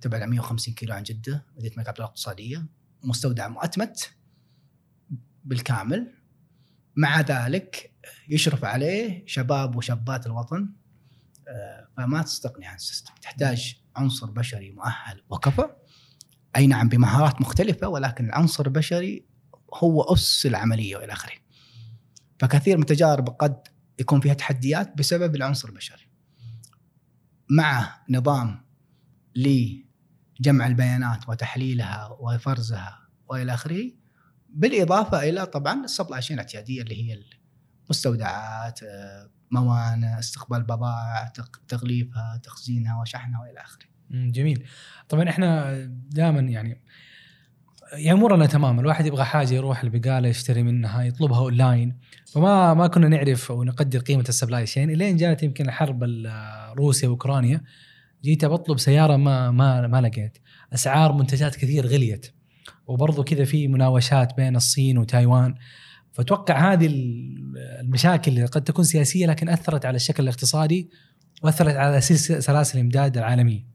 تبعد 0.00 0.22
عن 0.22 0.30
150 0.30 0.74
كيلو 0.74 0.94
عن 0.94 1.02
جدة 1.02 1.46
مدينة 1.56 1.72
الملك 1.72 1.88
عبد 1.88 1.98
الاقتصادية. 1.98 2.66
مستودع 3.02 3.48
مؤتمت 3.48 4.10
بالكامل. 5.44 6.12
مع 6.96 7.20
ذلك 7.20 7.92
يشرف 8.28 8.64
عليه 8.64 9.26
شباب 9.26 9.76
وشابات 9.76 10.26
الوطن 10.26 10.68
آه، 11.48 11.88
فما 11.96 12.22
تستغني 12.22 12.66
عن 12.66 12.74
السيستم. 12.74 13.14
تحتاج 13.22 13.85
عنصر 13.96 14.30
بشري 14.30 14.70
مؤهل 14.70 15.22
وكفى. 15.30 15.66
أي 16.56 16.66
نعم 16.66 16.88
بمهارات 16.88 17.40
مختلفة 17.40 17.88
ولكن 17.88 18.24
العنصر 18.24 18.66
البشري 18.66 19.26
هو 19.74 20.02
أس 20.02 20.46
العملية 20.46 20.96
وإلى 20.96 21.12
آخره. 21.12 21.34
فكثير 22.38 22.76
من 22.76 22.82
التجارب 22.82 23.28
قد 23.28 23.68
يكون 23.98 24.20
فيها 24.20 24.34
تحديات 24.34 24.98
بسبب 24.98 25.36
العنصر 25.36 25.68
البشري. 25.68 26.08
مع 27.50 28.00
نظام 28.10 28.66
لجمع 29.36 30.66
البيانات 30.66 31.28
وتحليلها 31.28 32.16
وفرزها 32.20 32.98
وإلى 33.28 33.54
آخره 33.54 33.90
بالإضافة 34.48 35.28
إلى 35.28 35.46
طبعا 35.46 35.84
السبلاي 35.84 36.22
شين 36.22 36.34
الاعتياديه 36.34 36.82
اللي 36.82 37.10
هي 37.10 37.22
المستودعات 37.86 38.82
آه، 38.82 39.30
موانئ 39.50 40.18
استقبال 40.18 40.62
بضائع 40.62 41.32
تغليفها 41.68 42.40
تخزينها 42.42 43.00
وشحنها 43.00 43.40
وإلى 43.40 43.60
آخره. 43.60 43.86
جميل. 44.10 44.64
طبعا 45.08 45.28
إحنا 45.28 45.74
دائما 46.10 46.40
يعني 46.40 46.82
يعني 47.92 48.12
امورنا 48.12 48.46
تمام 48.46 48.80
الواحد 48.80 49.06
يبغى 49.06 49.24
حاجة 49.24 49.54
يروح 49.54 49.82
البقالة 49.82 50.28
يشتري 50.28 50.62
منها 50.62 51.02
يطلبها 51.02 51.38
أونلاين. 51.38 51.98
فما 52.32 52.74
ما 52.74 52.86
كنا 52.86 53.08
نعرف 53.08 53.50
أو 53.50 53.64
نقدر 53.64 53.98
قيمة 53.98 54.24
ال 54.28 54.33
supply 54.33 54.66
chain 54.66 54.90
إلين 54.90 55.16
جات 55.16 55.42
يمكن 55.42 55.66
الحرب 55.66 56.04
ال- 56.04 56.76
روسيا 56.78 57.08
وأوكرانيا. 57.08 57.60
جيت 58.24 58.44
بطلب 58.44 58.78
سيارة 58.78 59.16
ما 59.16 59.50
ما 59.50 59.86
ما 59.86 60.00
لقيت. 60.00 60.38
أسعار 60.74 61.12
منتجات 61.12 61.56
كثير 61.56 61.86
غليت. 61.86 62.26
وبرضه 62.86 63.24
كذا 63.24 63.44
في 63.44 63.68
مناوشات 63.68 64.36
بين 64.36 64.56
الصين 64.56 64.98
وتايوان. 64.98 65.54
فأتوقع 66.16 66.72
هذه 66.72 66.86
ال- 66.86 67.58
المشاكل 67.80 68.30
اللي 68.30 68.44
قد 68.44 68.64
تكون 68.64 68.84
سياسية 68.84 69.26
لكن 69.26 69.48
أثرت 69.48 69.86
على 69.86 69.96
الشكل 69.96 70.22
الاقتصادي 70.22 70.90
وأثرت 71.42 71.74
على 71.76 72.00
سلاسل 72.00 72.78
الإمداد 72.78 73.18
العالميه 73.18 73.66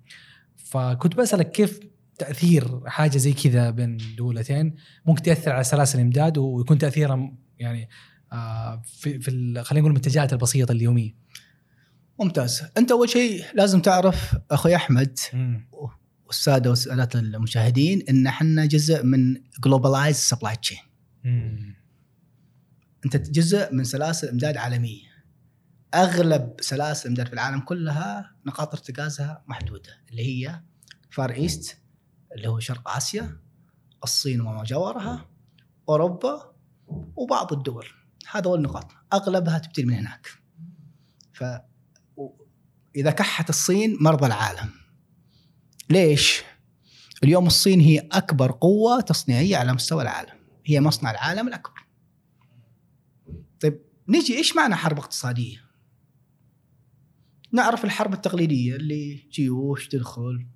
فكنت 0.57 1.15
بسألك 1.15 1.51
كيف 1.51 1.79
تأثير 2.17 2.81
حاجة 2.89 3.17
زي 3.17 3.33
كذا 3.33 3.69
بين 3.69 3.97
دولتين 4.17 4.75
ممكن 5.05 5.21
تأثر 5.23 5.51
على 5.51 5.63
سلاسل 5.63 5.99
الإمداد 5.99 6.37
ويكون 6.37 6.77
تأثيرها 6.77 7.33
يعني 7.59 7.89
آه، 8.33 8.81
في 8.85 9.19
في 9.19 9.31
خلينا 9.63 9.81
نقول 9.81 9.91
المنتجات 9.91 10.33
البسيطة 10.33 10.71
اليومية 10.71 11.15
ممتاز 12.19 12.63
أنت 12.77 12.91
أول 12.91 13.09
شيء 13.09 13.43
لازم 13.53 13.81
تعرف 13.81 14.35
أخوي 14.51 14.75
أحمد. 14.75 15.17
والسادة 16.23 16.69
والسادات 16.69 17.15
المشاهدين 17.15 18.03
إن 18.09 18.27
إحنا 18.27 18.65
جزء 18.65 19.03
من 19.03 19.37
globalized 19.63 20.15
supply 20.15 20.55
chain. 20.55 20.77
أنت 23.05 23.17
جزء 23.17 23.73
من 23.73 23.83
سلاسل 23.83 24.29
امداد 24.29 24.57
عالميه 24.57 25.11
أغلب 25.93 26.53
سلاسل 26.61 27.03
الإمداد 27.03 27.27
في 27.27 27.33
العالم 27.33 27.59
كلها 27.59 28.35
نقاط 28.45 28.73
ارتكازها 28.73 29.43
محدودة 29.47 29.89
اللي 30.09 30.21
هي 30.21 30.61
فار 31.09 31.31
ايست 31.31 31.77
اللي 32.35 32.47
هو 32.47 32.59
شرق 32.59 32.89
آسيا 32.89 33.37
الصين 34.03 34.41
وما 34.41 34.63
جاورها 34.63 35.29
أوروبا 35.89 36.55
وبعض 37.15 37.53
الدول. 37.53 37.85
هذا 38.31 38.49
هو 38.49 38.55
النقاط. 38.55 38.91
أغلبها 39.13 39.57
تبتدي 39.57 39.85
من 39.85 39.93
هناك. 39.93 40.27
ف 41.33 41.43
إذا 42.95 43.11
كحت 43.11 43.49
الصين 43.49 43.97
مرضى 44.01 44.25
العالم. 44.25 44.69
ليش؟ 45.89 46.43
اليوم 47.23 47.47
الصين 47.47 47.79
هي 47.79 47.99
أكبر 47.99 48.51
قوة 48.51 49.01
تصنيعية 49.01 49.57
على 49.57 49.73
مستوى 49.73 50.03
العالم. 50.03 50.33
هي 50.65 50.81
مصنع 50.81 51.11
العالم 51.11 51.47
الأكبر. 51.47 51.80
طيب 53.61 53.81
نجي 54.07 54.37
إيش 54.37 54.55
معنى 54.55 54.75
حرب 54.75 54.97
اقتصادية 54.97 55.57
نعرف 57.51 57.85
الحرب 57.85 58.13
التقليدية 58.13 58.75
اللي 58.75 59.27
جيوش 59.31 59.87
تدخل 59.87 60.47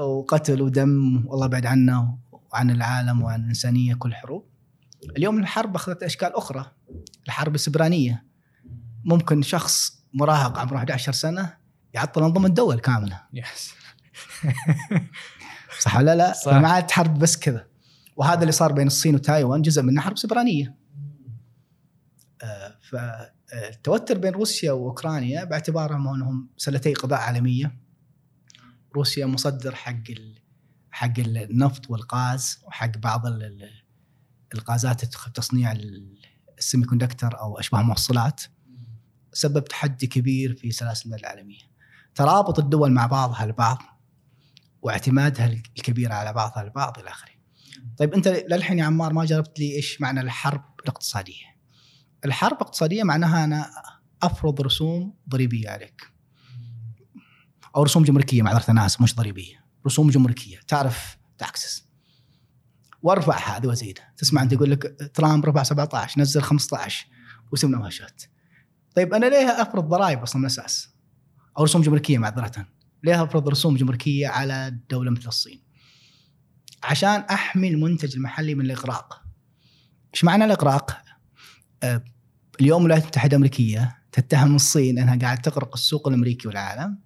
وقتل 0.00 0.62
ودم 0.62 1.24
والله 1.26 1.46
بعد 1.46 1.66
عنا 1.66 2.18
وعن 2.52 2.70
العالم 2.70 3.22
وعن 3.22 3.40
الإنسانية 3.40 3.94
كل 3.94 4.14
حروب 4.14 4.48
اليوم 5.16 5.38
الحرب 5.38 5.74
أخذت 5.74 6.02
أشكال 6.02 6.36
أخرى 6.36 6.72
الحرب 7.26 7.54
السبرانية 7.54 8.24
ممكن 9.04 9.42
شخص 9.42 10.02
مراهق 10.14 10.58
عمره 10.58 10.76
11 10.76 11.12
سنة 11.12 11.56
يعطل 11.94 12.22
أنظمة 12.22 12.46
الدول 12.46 12.78
كاملة 12.80 13.22
يس 13.32 13.74
صح 15.80 15.96
ولا 15.96 16.16
لا؟ 16.16 16.32
صح. 16.32 16.50
فما 16.50 16.68
عاد 16.68 16.90
حرب 16.90 17.18
بس 17.18 17.36
كذا 17.36 17.66
وهذا 18.16 18.40
اللي 18.40 18.52
صار 18.52 18.72
بين 18.72 18.86
الصين 18.86 19.14
وتايوان 19.14 19.62
جزء 19.62 19.82
منه 19.82 20.00
حرب 20.00 20.18
سبرانية. 20.18 20.76
آه، 22.42 22.78
فالتوتر 22.82 24.18
بين 24.18 24.32
روسيا 24.32 24.72
وأوكرانيا 24.72 25.44
باعتبارهم 25.44 26.08
أنهم 26.08 26.48
سلتي 26.56 26.94
قضاء 26.94 27.20
عالمية 27.20 27.78
روسيا 28.96 29.26
مصدر 29.26 29.74
حق. 29.74 30.02
حق 30.90 31.18
النفط 31.18 31.90
والغاز 31.90 32.58
وحق 32.66 32.98
بعض 32.98 33.26
ال- 33.26 33.42
ال- 33.42 33.82
الغازات 34.54 35.04
تصنيع 35.04 35.72
ال- 35.72 36.18
السيمي 36.58 36.84
كوندكتر 36.84 37.40
أو 37.40 37.58
أشباه 37.58 37.82
موصلات 37.82 38.42
سبب 39.32 39.64
تحدي 39.64 40.06
كبير 40.06 40.54
في 40.54 40.70
سلاسل 40.70 41.00
الامداد 41.08 41.20
العالمية. 41.20 41.58
ترابط 42.14 42.58
الدول 42.58 42.92
مع 42.92 43.06
بعضها 43.06 43.44
البعض 43.44 43.82
واعتمادها 44.82 45.46
الكبير 45.46 46.12
على 46.12 46.32
بعضها 46.32 46.62
البعض 46.62 46.98
إلى 46.98 47.08
آخره. 47.08 47.32
طيب 47.96 48.14
أنت 48.14 48.28
للحين 48.28 48.78
يا 48.78 48.84
عمار 48.84 49.12
ما 49.12 49.24
جربت 49.24 49.58
لي 49.60 49.76
إيش 49.76 50.00
معنى 50.00 50.20
الحرب 50.20 50.64
الاقتصادية؟ 50.82 51.44
الحرب 52.24 52.56
الاقتصاديه 52.56 53.02
معناها 53.02 53.44
أنا 53.44 53.70
أفرض 54.22 54.60
رسوم 54.60 55.14
ضريبية 55.28 55.70
عليك. 55.70 56.12
أو 57.76 57.82
رسوم 57.82 58.02
جمركية 58.04 58.42
معذره 58.42 58.70
أنا 58.70 58.86
اسف 58.86 59.00
مش 59.00 59.14
ضريبية، 59.14 59.64
رسوم 59.86 60.10
جمركية 60.10 60.60
تعرف 60.68 61.18
تاكسس. 61.38 61.88
وارفعها 63.02 63.56
هذه 63.56 63.66
وزيدها، 63.66 64.14
تسمع 64.16 64.42
أنت 64.42 64.52
يقول 64.52 64.70
لك 64.70 65.10
ترامب 65.14 65.46
رفع 65.46 65.62
17 65.62 66.20
نزل 66.20 66.42
15 66.42 67.06
وسم 67.52 67.70
نواشات. 67.70 68.22
طيب 68.96 69.14
أنا 69.14 69.26
ليه 69.26 69.62
أفرض 69.62 69.88
ضرائب 69.88 70.22
أصلا 70.22 70.38
من 70.38 70.46
الأساس؟ 70.46 70.88
أو 71.58 71.64
رسوم 71.64 71.82
جمركية 71.82 72.18
معذره. 72.18 72.66
ليه 73.04 73.22
أفرض 73.22 73.48
رسوم 73.48 73.76
جمركية 73.76 74.28
على 74.28 74.78
دولة 74.90 75.10
مثل 75.10 75.28
الصين؟ 75.28 75.62
عشان 76.82 77.20
أحمي 77.20 77.68
المنتج 77.68 78.16
المحلي 78.16 78.54
من 78.54 78.64
الإغراق. 78.64 79.22
إيش 80.14 80.24
معنى 80.24 80.44
الإغراق؟ 80.44 81.02
آه، 81.82 82.04
اليوم 82.60 82.80
الولايات 82.80 83.02
المتحدة 83.02 83.30
الأمريكية 83.30 83.98
تتهم 84.12 84.56
الصين 84.56 84.98
أنها 84.98 85.16
قاعدة 85.16 85.40
تغرق 85.40 85.74
السوق 85.74 86.08
الأمريكي 86.08 86.48
والعالم 86.48 86.98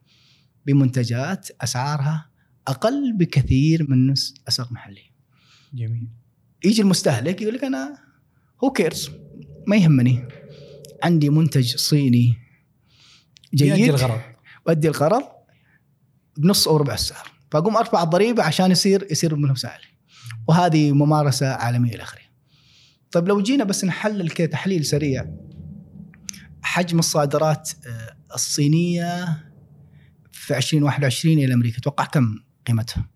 بمنتجات 0.67 1.49
أسعارها 1.61 2.31
أقل 2.69 3.17
بكثير 3.17 3.91
من 3.91 4.15
أسواق 4.49 4.69
المحليه. 4.69 5.13
جميل. 5.75 6.09
يجي 6.65 6.83
المستهلك 6.83 7.43
يقول 7.43 7.55
لك 7.55 7.65
أنا 7.65 7.99
هو 8.65 8.71
كيرز 8.71 9.11
ما 9.67 9.77
يهمني. 9.77 10.29
عندي 11.03 11.31
منتج 11.31 11.77
صيني 11.77 12.37
يؤدي 13.53 13.75
جيد 13.75 13.89
الغرض. 13.89 14.21
وادي 14.67 14.89
الغرض 14.89 15.23
بنص 16.37 16.69
أو 16.69 16.77
ربع 16.77 16.95
السعر. 16.95 17.31
فأقوم 17.51 17.77
أرفع 17.77 18.03
الضريبة 18.03 18.43
عشان 18.43 18.71
يصير 18.71 19.07
يصير 19.11 19.35
منه 19.37 19.55
سائل 19.55 19.81
وهذه 20.49 20.93
ممارسة 20.93 21.47
عالمية 21.47 21.95
إلى 21.95 22.03
اخره. 22.03 22.22
طيب 23.13 23.29
لو 23.29 23.43
جينا 23.43 23.65
بس 23.65 23.85
نحلل 23.85 24.31
كذا 24.31 24.47
تحليل 24.47 24.85
سريع. 24.85 25.27
حجم 26.63 26.99
الصادرات 26.99 27.71
آه، 27.87 28.35
الصينية 28.35 29.43
في 30.33 30.57
2021 30.57 31.39
إلى 31.39 31.55
أمريكا 31.55 31.79
أتوقع 31.79 32.05
كم 32.05 32.39
قيمتها؟ 32.67 33.07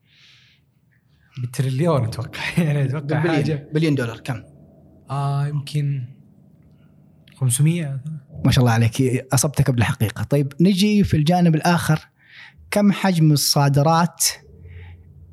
بالتريليون 1.39 2.05
أتوقع. 2.05 2.41
يعني 2.65 2.85
أتوقع 2.85 3.21
حاجة. 3.21 3.69
بليون 3.75 3.95
دولار 3.95 4.21
كم؟ 4.21 4.43
آه 5.11 5.47
يمكن 5.47 6.05
500 7.37 8.01
ما 8.45 8.51
شاء 8.51 8.65
الله 8.65 8.73
عليك 8.73 9.01
أصبتك 9.35 9.71
بالحقيقة 9.71 10.23
طيب 10.23 10.53
نجي 10.61 11.05
في 11.05 11.17
الجانب 11.17 11.55
الآخر 11.55 12.09
كم 12.71 12.93
حجم 12.93 13.33
الصادرات 13.33 14.25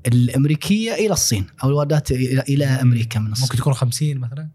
الأمريكية 0.08 0.94
إلى 0.94 1.14
الصين 1.14 1.48
أو 1.64 1.70
الواردات 1.70 2.12
إلى 2.12 2.42
إلى 2.42 2.66
أمريكا 2.66 3.20
من 3.20 3.32
الصين. 3.32 3.44
ممكن 3.44 3.58
تكون 3.58 3.74
50 3.74 4.18
مثلا؟ 4.18 4.50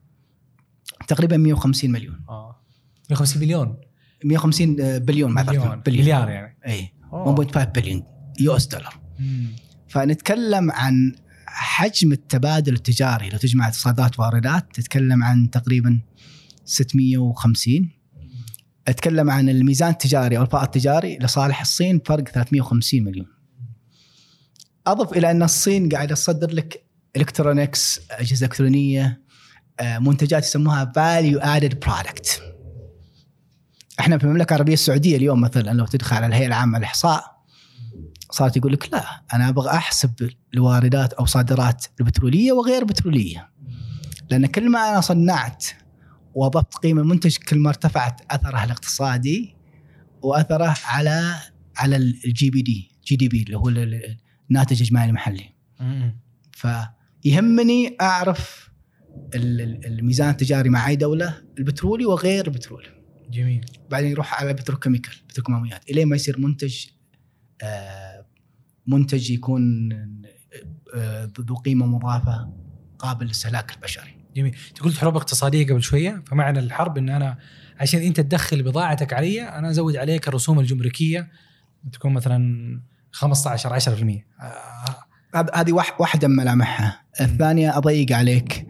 تقريبا 1.08 1.36
150 1.36 1.90
مليون. 1.90 2.20
آه. 2.28 2.62
150 3.10 3.42
مليون 3.42 3.76
150 4.24 4.76
بليون 4.98 5.32
معذره 5.32 5.74
بليون. 5.74 6.02
مليار 6.02 6.28
يعني. 6.28 6.58
اي 6.66 6.92
أوه. 7.12 7.46
1.5 7.46 7.64
بليون 7.64 8.02
US 8.40 8.66
dollar. 8.66 9.00
مم. 9.18 9.46
فنتكلم 9.88 10.70
عن 10.70 11.14
حجم 11.46 12.12
التبادل 12.12 12.74
التجاري. 12.74 13.30
لو 13.30 13.38
تجمع 13.38 13.70
صادرات 13.70 14.18
واردات 14.18 14.66
تتكلم 14.74 15.22
عن 15.22 15.50
تقريبا 15.50 16.00
650 16.64 17.90
أتكلم 18.88 19.30
عن 19.30 19.48
الميزان 19.48 19.90
التجاري 19.90 20.38
أو 20.38 20.42
الفائض 20.42 20.64
التجاري 20.64 21.18
لصالح 21.18 21.60
الصين 21.60 22.00
فرق 22.06 22.28
350 22.28 23.04
مليون. 23.04 23.26
أضف 24.92 25.12
إلى 25.12 25.30
أن 25.30 25.42
الصين 25.42 25.88
قاعدة 25.88 26.14
تصدر 26.14 26.50
لك 26.50 26.84
electronics 27.16 28.00
أجهزة 28.10 28.46
إلكترونية 28.46 29.22
آه، 29.80 29.98
منتجات 29.98 30.44
يسموها 30.44 30.92
value 30.96 31.38
added 31.38 31.80
product 31.80 32.42
إحنا 34.00 34.18
في 34.18 34.24
المملكة 34.24 34.50
العربية 34.54 34.72
السعودية 34.72 35.16
اليوم 35.16 35.40
مثلا 35.40 35.70
لو 35.70 35.86
تدخل 35.86 36.16
على 36.16 36.26
الهيئة 36.26 36.46
العامة 36.46 36.78
للإحصاء 36.78 37.38
صارت 38.30 38.56
يقول 38.56 38.72
لك 38.72 38.92
لا 38.92 39.04
أنا 39.34 39.48
أبغى 39.48 39.70
أحسب 39.70 40.30
الواردات 40.54 41.12
أو 41.12 41.26
صادرات 41.26 41.86
البترولية 42.00 42.52
وغير 42.52 42.84
بترولية. 42.84 43.50
لأن 44.30 44.46
كل 44.46 44.70
ما 44.70 44.90
أنا 44.90 45.00
صنعت 45.00 45.66
واضفت 46.34 46.74
قيمة 46.74 47.02
المنتج 47.02 47.36
كل 47.36 47.58
ما 47.58 47.68
ارتفعت 47.68 48.20
أثره 48.30 48.64
الاقتصادي 48.64 49.56
وأثره 50.22 50.74
على 50.84 51.34
على 51.76 51.96
ال 51.96 52.50
GPD 52.50 52.90
GDP 53.06 53.42
اللي 53.42 53.56
هو 53.56 53.68
الناتج 54.48 54.76
الاجمالي 54.82 55.08
المحلي. 55.08 55.44
مم. 55.80 56.16
فيهمني 56.52 57.96
أعرف 58.00 58.70
ال- 59.34 59.60
ال- 59.60 59.86
الميزان 59.86 60.30
التجاري 60.30 60.68
مع 60.68 60.88
أي 60.88 60.96
دولة 60.96 61.42
البترولي 61.58 62.06
وغير 62.06 62.46
البترولي. 62.46 62.88
جميل. 63.30 63.64
بعدين 63.90 64.10
يروح 64.10 64.40
على 64.40 64.52
بتروكيميكال 64.52 65.14
بتروكيماويات. 65.28 65.90
الين 65.90 66.08
ما 66.08 66.16
يصير 66.16 66.40
منتج 66.40 66.86
آه، 67.62 68.26
منتج 68.86 69.30
يكون 69.30 69.92
آه، 70.94 71.30
ذو 71.40 71.54
قيمة 71.54 71.86
مضافة 71.86 72.52
قابل 72.98 73.24
للاستهلاك 73.24 73.72
البشري. 73.76 74.16
جميل. 74.36 74.56
انت 74.68 74.80
قلت 74.80 74.96
حروب 74.98 75.16
اقتصادية 75.16 75.66
قبل 75.66 75.82
شوية 75.82 76.22
فمعنى 76.26 76.58
الحرب 76.58 76.98
إن 76.98 77.08
أنا 77.08 77.38
عشان 77.80 78.00
أنت 78.00 78.20
تدخل 78.20 78.62
بضاعتك 78.62 79.12
علي 79.12 79.42
أنا 79.42 79.70
أزود 79.70 79.96
عليك 79.96 80.28
الرسوم 80.28 80.60
الجمركية 80.60 81.30
تكون 81.92 82.12
مثلا 82.12 82.80
15 83.12 83.72
10% 83.72 84.26
آه. 84.40 84.96
هذ- 85.36 85.50
هذه 85.54 85.72
واح- 85.72 86.00
واحدة 86.00 86.28
من 86.28 86.36
ملامحها. 86.36 87.02
الثانية 87.20 87.78
أضيق 87.78 88.12
عليك. 88.16 88.66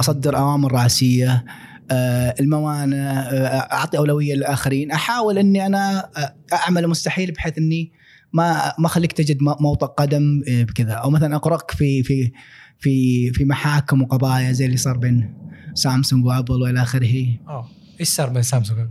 أصدر 0.00 0.36
أوامر 0.38 0.72
رئاسيه 0.72 1.44
آه، 1.90 2.34
الموانئ 2.40 2.96
آه، 2.96 3.46
أعطي 3.72 3.98
أولوية 3.98 4.34
للآخرين. 4.34 4.90
أحاول 4.90 5.38
إني 5.38 5.66
أنا 5.66 6.10
أعمل 6.52 6.84
المستحيل 6.84 7.32
بحيث 7.32 7.58
إني 7.58 7.92
ما 8.32 8.72
ما 8.78 8.86
أخليك 8.86 9.12
تجد 9.12 9.38
موطئ 9.42 9.86
قدم 9.86 10.42
بكذا. 10.48 10.92
أو 10.92 11.10
مثلا 11.10 11.36
اقرك 11.36 11.70
في 11.70 12.02
في 12.02 12.32
في 12.78 13.30
في 13.32 13.44
محاكم 13.44 14.02
وقضايا 14.02 14.52
زي 14.52 14.66
اللي 14.66 14.76
صار 14.76 14.96
بين 14.96 15.34
سامسونج 15.74 16.24
وأبل 16.26 16.62
وإلى 16.62 16.82
آخره. 16.82 17.26
آه. 17.48 17.68
إيش 18.00 18.08
صار 18.08 18.28
بين 18.28 18.42
سامسونج 18.42 18.88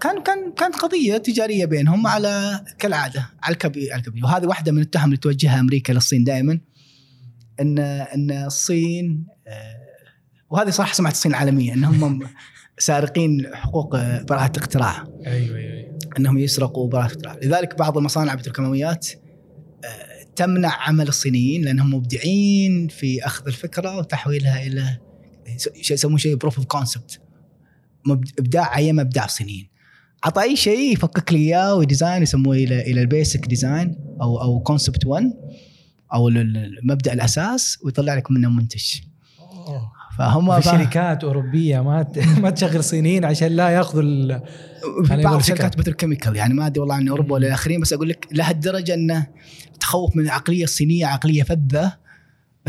كان 0.00 0.22
كان 0.22 0.52
كانت 0.52 0.76
قضية 0.76 1.16
تجارية 1.16 1.64
بينهم 1.64 2.06
على 2.06 2.64
كالعادة 2.78 3.26
على 3.42 3.52
الكبير 3.52 3.92
على 3.92 4.00
الكبير. 4.00 4.24
وهذه 4.24 4.46
واحدة 4.46 4.72
من 4.72 4.80
التهم 4.80 5.04
اللي 5.04 5.16
توجهها 5.16 5.60
أمريكا 5.60 5.92
للصين 5.92 6.24
دائما 6.24 6.60
ان 7.60 7.78
إن 7.78 8.30
الصين 8.30 9.26
آه، 9.46 9.84
وهذه 10.50 10.70
صراحة 10.70 10.92
سمعت 10.92 11.12
الصين 11.12 11.32
العالمية 11.32 11.74
إنهم 11.74 12.20
سارقين 12.78 13.50
حقوق 13.54 13.96
براءة 14.22 14.58
اختراع 14.58 15.06
أيوه 15.26 15.56
أيوه. 15.56 15.98
إنهم 16.18 16.38
يسرقوا 16.38 16.88
براءة 16.88 17.06
اختراع 17.06 17.36
لذلك 17.42 17.78
بعض 17.78 17.98
المصانع 17.98 18.32
البتروكيماويات 18.32 19.08
آه، 19.84 20.26
تمنع 20.36 20.88
عمل 20.88 21.08
الصينيين 21.08 21.64
لأنهم 21.64 21.94
مبدعين 21.94 22.88
في 22.88 23.26
أخذ 23.26 23.46
الفكرة 23.46 23.98
وتحويلها 23.98 24.66
إلى 24.66 24.98
يسمون 25.90 26.18
شيء 26.18 26.36
proof 26.36 26.56
of 26.58 26.66
concept 26.66 27.20
إبداع 28.38 28.76
أيام 28.76 29.00
ابداع 29.00 29.24
الصينيين 29.24 29.73
عطى 30.24 30.42
أي 30.42 30.56
شيء 30.56 30.92
يفكك 30.92 31.32
لي 31.32 31.38
إياه 31.38 31.74
و 31.74 31.81
design 31.81 32.22
يسموه 32.22 32.56
إلى 32.56 32.80
إلى 32.80 33.00
ال 33.00 33.08
basic 33.08 33.46
design 33.46 33.96
أو 34.22 34.42
أو 34.42 34.60
concept 34.60 35.06
1 35.06 35.32
أو 36.14 36.28
المبدا 36.28 37.12
الأساس 37.12 37.78
ويطلع 37.84 38.14
لك 38.14 38.30
منه 38.30 38.50
منتج. 38.50 38.84
فهم 40.18 40.60
في 40.60 40.62
شركات 40.62 41.24
أوروبية 41.24 41.80
ما 41.80 42.06
ما 42.42 42.50
تشغل 42.50 42.84
صينيين 42.84 43.24
عشان 43.24 43.48
لا 43.48 43.68
يأخذوا 43.68 44.38
في 45.04 45.22
بعض 45.22 45.40
شركات 45.40 45.78
مثل 45.78 45.92
chemical 45.92 46.36
يعني 46.36 46.54
ما 46.54 46.66
أدري 46.66 46.80
والله 46.80 46.94
عن 46.94 47.08
أوروبا 47.08 47.34
ولا 47.34 47.46
الاخرين 47.46 47.80
بس 47.80 47.92
أقول 47.92 48.08
لك 48.08 48.28
لهالدرجه 48.32 48.94
إنه 48.94 49.26
تخوف 49.80 50.16
من 50.16 50.24
العقلية 50.24 50.64
الصينية 50.64 51.06
عقلية 51.06 51.42
فذة. 51.42 51.92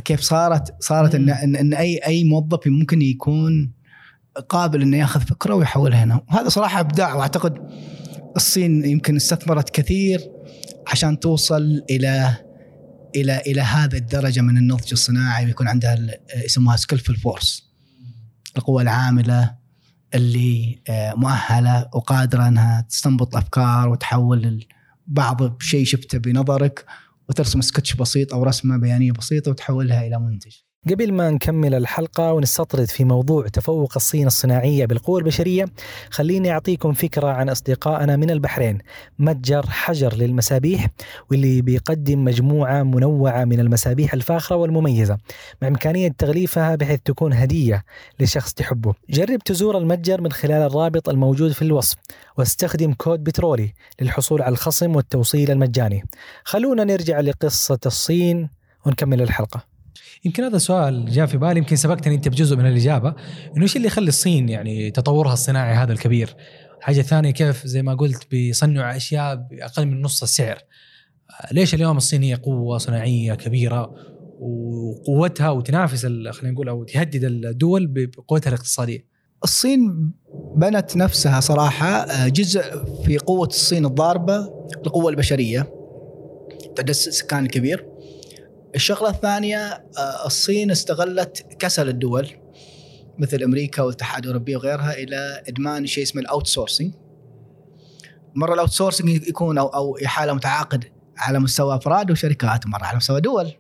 كيف 0.06 0.22
صارت 0.22 0.76
صارت 0.80 1.16
ان 1.16 1.30
إن, 1.30 1.74
اي 1.74 1.98
أي 1.98 2.24
موظف 2.24 2.68
ممكن 2.68 3.02
يكون 3.02 3.72
قابل 4.50 4.82
إنه 4.82 4.98
ياخذ 4.98 5.22
فكرة 5.22 5.56
ويحولها 5.56 6.04
هنا 6.04 6.22
وهذا 6.30 6.50
صراحة 6.50 6.80
إبداع 6.80 7.14
وأعتقد 7.16 7.58
الصين 8.36 8.86
يمكن 8.86 9.16
استثمرت 9.16 9.70
كثير 9.70 10.22
عشان 10.88 11.20
توصل 11.20 11.82
إلى 11.90 12.38
إلى 13.16 13.38
إلى 13.38 13.62
هذا 13.62 13.98
الدرجة 13.98 14.42
من 14.42 14.58
النضج 14.58 14.90
الصناعي 14.92 15.46
ويكون 15.46 15.68
عندها 15.68 15.98
يسموها 16.46 16.78
skillful 16.78 17.20
force 17.24 17.66
القوة 18.58 18.82
العاملة 18.82 19.56
اللي 20.14 20.82
آه، 20.90 21.14
مؤهلة 21.14 21.90
وقادرة 21.94 22.48
إنها 22.48 22.82
تستنبط 22.82 23.36
أفكار 23.36 23.90
وتحول 23.90 24.66
بعض 25.08 25.62
شيء 25.62 25.86
شفته 25.86 26.18
بنظرك 26.18 26.86
وترسم 27.30 27.62
سكتش 27.62 27.94
بسيط 27.94 28.34
أو 28.34 28.44
رسمة 28.44 28.78
بيانية 28.78 29.12
بسيطة 29.12 29.52
وتحولها 29.52 30.08
إلى 30.08 30.20
منتج. 30.20 30.56
قبل 30.90 31.14
ما 31.14 31.30
نكمل 31.30 31.76
الحلقة 31.76 32.34
ونستطرد 32.34 32.86
في 32.86 33.04
موضوع 33.04 33.48
تفوق 33.48 33.94
الصين 33.96 34.28
الصناعية 34.28 34.86
بالقوة 34.86 35.20
البشرية 35.20 35.66
خليني 36.10 36.52
أعطيكم 36.52 36.94
فكرة 36.94 37.28
عن 37.28 37.50
أصدقائنا 37.50 38.16
من 38.16 38.30
البحرين. 38.30 38.78
متجر 39.20 39.66
حجر 39.70 40.16
للمسابيح 40.16 40.88
واللي 41.32 41.62
بيقدم 41.62 42.24
مجموعة 42.24 42.84
منوعة 42.84 43.46
من 43.46 43.60
المسابيح 43.60 44.14
الفاخرة 44.14 44.56
والمميزة 44.56 45.18
مع 45.62 45.68
إمكانية 45.68 46.12
تغليفها 46.18 46.76
بحيث 46.76 47.00
تكون 47.06 47.34
هدية 47.34 47.84
لشخص 48.20 48.54
تحبه. 48.54 48.94
جرب 49.10 49.40
تزور 49.40 49.78
المتجر 49.78 50.22
من 50.22 50.32
خلال 50.32 50.62
الرابط 50.62 51.10
الموجود 51.10 51.52
في 51.52 51.62
الوصف 51.62 51.98
واستخدم 52.38 52.94
كود 52.94 53.24
بترولي 53.24 53.74
للحصول 54.02 54.42
على 54.42 54.54
الخصم 54.54 54.96
والتوصيل 54.96 55.52
المجاني. 55.52 56.04
خلونا 56.44 56.84
نرجع 56.84 57.20
لقصة 57.20 57.80
الصين 57.86 58.50
ونكمل 58.86 59.22
الحلقة. 59.22 59.75
يمكن 60.26 60.44
هذا 60.44 60.58
سؤال 60.58 61.06
جاء 61.06 61.26
في 61.26 61.38
بالي 61.38 61.58
يمكن 61.58 61.76
سبقتني 61.76 62.16
أنت 62.16 62.28
بجزء 62.28 62.56
من 62.56 62.66
الإجابة 62.68 63.14
إنه 63.56 63.64
إيش 63.64 63.76
اللي 63.76 63.88
يخلي 63.88 64.08
الصين 64.08 64.50
يعني 64.50 64.92
تطورها 64.92 65.34
الصناعي 65.34 65.74
هذا 65.74 65.94
الكبير؟ 65.94 66.36
حاجة 66.82 67.02
ثانية 67.02 67.32
كيف 67.32 67.68
زي 67.68 67.82
ما 67.82 67.94
قلت 67.94 68.32
بيصنعوا 68.32 68.98
أشياء 68.98 69.36
بأقل 69.36 69.86
من 69.86 70.02
نص 70.02 70.24
السعر. 70.24 70.58
ليش 71.52 71.74
اليوم 71.74 71.98
الصين 71.98 72.24
هي 72.24 72.34
قوة 72.34 72.78
صناعية 72.78 73.34
كبيرة 73.34 73.96
وقوتها 74.40 75.50
وتنافس 75.50 76.06
خلينا 76.06 76.52
نقول 76.52 76.70
أو 76.70 76.84
تهدد 76.84 77.24
الدول 77.24 77.88
بقوتها 77.88 78.50
الاقتصادية؟ 78.50 79.06
الصين 79.44 80.12
بنت 80.56 80.98
نفسها 80.98 81.40
صراحة 81.40 82.28
جزء 82.28 82.62
في 83.04 83.18
قوة 83.18 83.48
الصين 83.48 83.86
الضاربة 83.86 84.50
القوة 84.86 85.10
البشرية 85.10 85.68
تعداد 86.76 86.90
السكان 86.90 87.44
الكبير 87.44 87.95
الشغلة 88.76 89.10
الثانية 89.10 89.86
آه، 89.98 90.26
الصين 90.26 90.72
استغلت 90.72 91.46
كسل 91.60 91.90
الدول 91.90 92.30
مثل 93.18 93.44
أمريكا 93.44 93.82
والاتحاد 93.82 94.24
الأوروبي 94.24 94.56
وغيرها 94.56 94.94
إلى 94.94 95.44
إدمان 95.48 95.86
شيء 95.86 96.04
اسمه 96.04 96.22
ال 96.22 96.48
outsourcing 96.48 96.94
مرة 98.36 98.54
ال 98.54 98.70
outsourcing 98.70 99.28
يكون 99.28 99.58
أو 99.58 99.68
أو 99.68 99.98
احاله 100.06 100.34
متعاقد 100.34 100.86
على 101.18 101.40
مستوى 101.40 101.76
أفراد 101.76 102.12
وشركات 102.12 102.68
مره 102.68 102.84
على 102.84 102.98
مستوى 102.98 103.22
دول. 103.22 103.54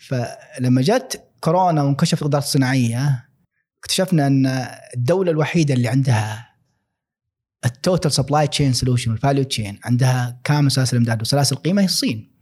فلما 0.00 0.82
جت 0.82 1.24
كورونا 1.40 1.82
وانكشفت 1.82 2.22
القدرات 2.22 2.42
الصناعية 2.42 3.28
اكتشفنا 3.78 4.26
أن 4.26 4.46
الدولة 4.94 5.30
الوحيدة 5.30 5.74
اللي 5.74 5.88
عندها 5.88 6.48
ال 7.64 7.72
total 7.72 8.12
supply 8.12 8.46
chain 8.46 8.72
solution 8.72 9.10
وال 9.10 9.20
value 9.20 9.44
chain 9.44 9.78
عندها 9.84 10.40
كامل 10.44 10.70
سلاسل 10.70 10.96
الإمداد 10.96 11.22
وسلاسل 11.22 11.56
القيمة 11.56 11.82
هي 11.82 11.86
الصين. 11.86 12.37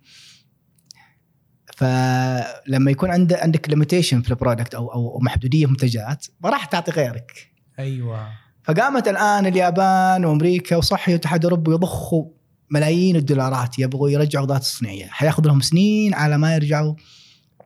فلما 1.77 2.91
يكون 2.91 3.11
عندك 3.11 3.43
عندك 3.43 3.71
limitation 3.71 4.23
في 4.23 4.31
ال 4.31 4.36
product 4.36 4.75
أو 4.75 4.93
أو 4.93 5.19
محدودية 5.23 5.67
منتجات 5.67 6.27
ما 6.41 6.51
راح 6.51 6.65
تعطي 6.65 6.91
غيرك. 6.91 7.51
أيوه. 7.79 8.29
فقامت 8.65 9.09
الآن 9.09 9.47
اليابان 9.47 10.25
وأمريكا 10.25 10.77
وصحي 10.77 11.13
والاتحاد 11.13 11.45
الأوروبي 11.45 11.73
يضخوا 11.73 12.25
ملايين 12.71 13.17
الدولارات 13.17 13.79
يبغوا 13.79 14.11
يرجعوا 14.11 14.45
القدرات 14.45 14.63
الصناعيه 14.63 15.07
حياخذ 15.07 15.47
لهم 15.47 15.61
سنين 15.61 16.15
على 16.15 16.39
ما 16.39 16.55
يرجعوا 16.55 16.95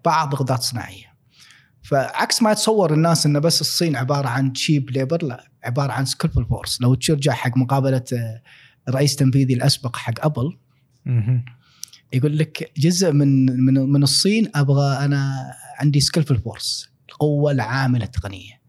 بعض 0.04 0.32
القدرات 0.32 0.58
الصناعيه 0.58 1.04
فعكس 1.82 2.42
ما 2.42 2.52
يتصور 2.52 2.94
الناس 2.94 3.26
انه 3.26 3.38
بس 3.38 3.60
الصين 3.60 3.96
عبارة 3.96 4.28
عن 4.28 4.52
cheap 4.52 4.90
labor 4.90 5.24
لا 5.24 5.50
عبارة 5.64 5.92
عن 5.92 6.04
skillful 6.04 6.48
force 6.48 6.80
لو 6.80 6.94
ترجع 6.94 7.32
حق 7.32 7.56
مقابلة 7.56 8.04
الرئيس 8.88 9.12
التنفيذي 9.12 9.54
الأسبق 9.54 9.96
حق 9.96 10.24
أبل 10.24 10.56
يقول 12.12 12.38
لك 12.38 12.72
جزء 12.76 13.12
من 13.12 13.46
من 13.64 13.74
من 13.74 14.02
الصين 14.02 14.50
أبغى 14.54 15.04
أنا 15.04 15.52
عندي 15.78 16.00
skillful 16.00 16.38
force 16.38 16.90
القوة 17.08 17.52
العامله 17.52 18.04
التقنيه 18.04 18.60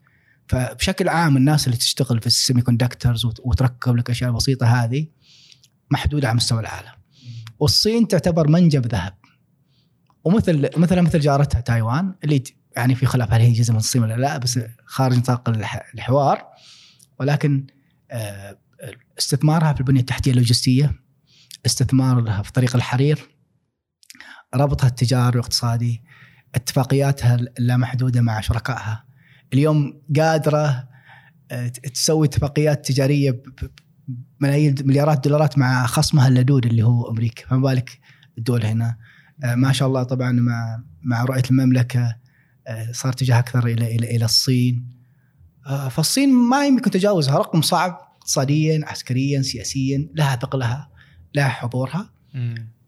فبشكل 0.51 1.09
عام 1.09 1.37
الناس 1.37 1.67
اللي 1.67 1.77
تشتغل 1.77 2.19
في 2.19 2.27
ال 2.27 2.61
semiconductors 2.61 3.25
وتركب 3.25 3.95
لك 3.95 4.09
أشياء 4.09 4.31
بسيطة 4.31 4.65
هذه 4.65 5.07
محدودة 5.91 6.27
على 6.27 6.35
مستوى 6.35 6.59
العالم. 6.59 6.91
والصين 7.59 8.07
تعتبر 8.07 8.47
منجم 8.47 8.81
ذهب. 8.81 9.13
ومثل 10.23 10.69
مثلا 10.77 11.01
مثل 11.01 11.19
جارتها 11.19 11.61
تايوان 11.61 12.15
اللي 12.23 12.43
يعني 12.75 12.95
في 12.95 13.05
خلاف 13.05 13.33
هل 13.33 13.41
هي 13.41 13.51
جزء 13.51 13.71
من 13.71 13.77
الصين 13.77 14.03
ولا 14.03 14.17
لا 14.17 14.37
بس 14.37 14.59
خارج 14.85 15.17
نطاق 15.17 15.49
الحوار. 15.93 16.47
ولكن 17.19 17.67
آه، 18.11 18.57
استثمارها 19.19 19.73
في 19.73 19.79
البنية 19.79 19.99
التحتية 19.99 20.31
اللوجستية. 20.31 21.01
استثمارها 21.65 22.41
في 22.41 22.51
طريق 22.51 22.75
الحرير 22.75 23.29
ربطها 24.55 24.87
التجاري 24.87 25.37
والاقتصادي 25.37 26.03
اتفاقياتها 26.55 27.35
اللامحدوده 27.35 28.21
مع 28.21 28.41
شركائها. 28.41 29.05
اليوم 29.53 30.01
قادرة 30.17 30.87
آه، 31.51 31.67
تسوي 31.67 32.27
اتفاقيات 32.27 32.85
تجارية 32.85 33.43
بملايين 34.39 34.75
مليارات 34.83 35.17
الدولارات 35.17 35.57
مع 35.57 35.85
خصمها 35.85 36.27
اللدود 36.27 36.65
اللي 36.65 36.83
هو 36.83 37.11
أمريكا. 37.11 37.47
فما 37.47 37.59
بالك 37.61 37.99
الدول 38.37 38.65
هنا؟ 38.65 38.97
آه، 39.43 39.55
ما 39.55 39.71
شاء 39.71 39.87
الله 39.87 40.03
طبعا 40.03 40.31
مع 40.31 40.83
مع 41.01 41.23
رؤية 41.23 41.43
المملكة 41.51 42.15
آه، 42.67 42.91
صار 42.91 43.11
اتجاه 43.11 43.39
أكثر 43.39 43.67
إلى 43.67 43.95
إلى 43.95 44.15
إلى 44.15 44.25
الصين. 44.25 45.01
فالصين 45.89 46.33
ما 46.33 46.65
يمكن 46.67 46.91
تجاوزها 46.91 47.37
رقم 47.37 47.61
صعب 47.61 47.91
اقتصاديا 48.17 48.81
عسكريا 48.87 49.41
سياسيا 49.41 50.09
لها 50.15 50.35
ثقلها. 50.35 50.90
لها 51.35 51.49
حضورها 51.49 52.13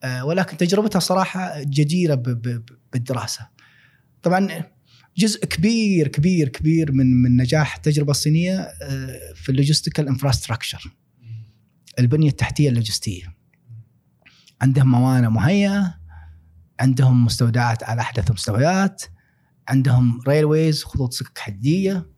آه، 0.04 0.26
ولكن 0.26 0.58
تجربتها 0.58 1.00
صراحة 1.00 1.64
جديرة 1.64 2.16
بالدراسة. 2.94 3.48
طبعا 4.24 4.64
جزء 5.18 5.46
كبير 5.46 6.08
كبير 6.08 6.50
كبير 6.50 6.92
من 6.92 7.22
من 7.22 7.38
نجاح 7.38 7.76
التجربة 7.76 8.12
الصينية 8.12 8.60
آه، 8.60 9.34
في 9.36 9.50
ال 9.50 9.55
logistical 9.55 10.08
infrastructure 10.08 10.96
البنية 12.00 12.30
التحتية 12.30 12.70
اللوجستية. 12.70 13.36
عندهم 14.62 14.92
موانئ 14.92 15.28
مهيئة 15.28 15.96
عندهم 16.80 17.26
مستودعات 17.26 17.84
على 17.84 18.02
أحدث 18.02 18.30
المستويات 18.30 19.04
عندهم 19.68 20.22
railways 20.28 20.84
خطوط 20.84 21.14
سكك 21.14 21.38
حديدية 21.38 21.94
مم. 21.94 22.13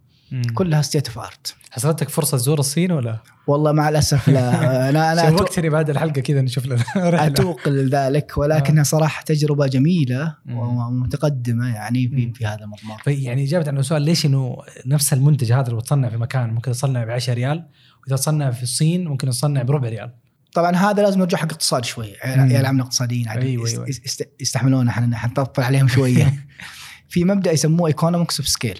كلها 0.53 0.81
state 0.81 1.07
of 1.07 1.19
art 1.19 1.55
حصلتك 1.71 2.09
فرصة 2.09 2.37
تزور 2.37 2.59
الصين 2.59 2.91
ولا؟ 2.91 3.17
والله 3.47 3.71
مع 3.71 3.89
الأسف 3.89 4.27
لا. 4.29 4.49
أنا 4.89 5.11
أنا 5.11 5.21
أتوق- 5.29 5.37
شوقتني 5.37 5.69
بعد 5.69 5.89
الحلقة 5.89 6.21
كذا 6.21 6.41
نشوف 6.41 6.65
لنا. 6.65 6.75
رحلة. 6.97 7.25
أتوق 7.27 7.67
لذلك 7.69 8.37
ولكنها 8.37 8.83
صراحة 8.83 9.23
تجربة 9.23 9.67
جميلة. 9.67 10.35
ومتقدمة 10.51 11.67
يعني 11.75 12.07
في. 12.07 12.33
في 12.33 12.45
هذا 12.45 12.63
المضمار 12.63 12.97
في- 13.03 13.13
يعني 13.23 13.43
إجابة 13.43 13.67
عن 13.67 13.77
السؤال 13.77 14.01
ليش 14.01 14.25
إنه 14.25 14.57
نفس 14.85 15.13
المنتج 15.13 15.51
هذا 15.51 15.69
لو 15.71 15.79
تصنع 15.79 16.09
في 16.09 16.17
مكان 16.17 16.49
ممكن 16.53 16.71
يصنع 16.71 17.03
ب 17.03 17.09
10 17.09 17.33
ريال؟ 17.33 17.65
وإذا 18.03 18.15
تصنع 18.15 18.51
في 18.51 18.63
الصين 18.63 19.07
ممكن 19.07 19.27
يصنع 19.27 19.61
بربع 19.61 19.89
ريال. 19.89 20.11
طبعا 20.53 20.75
هذا 20.75 21.01
لازم 21.03 21.19
نرجع 21.19 21.37
حق 21.37 21.51
اقتصاد 21.51 21.85
شوي. 21.85 22.07
يا 22.07 22.59
العمل 22.59 22.79
الاقتصاديين 22.79 23.27
عاد 23.27 23.43
أيوة، 23.43 23.67
أيوة. 23.69 23.89
يست- 23.89 24.29
يستحملونا 24.39 24.91
إحنا 24.91 25.17
حنطفل 25.17 25.63
عليهم 25.63 25.87
شوية. 25.87 26.33
في 27.09 27.23
مبدأ 27.23 27.51
يسموه 27.51 27.87
economics 27.87 28.39
of 28.39 28.47
scale 28.49 28.79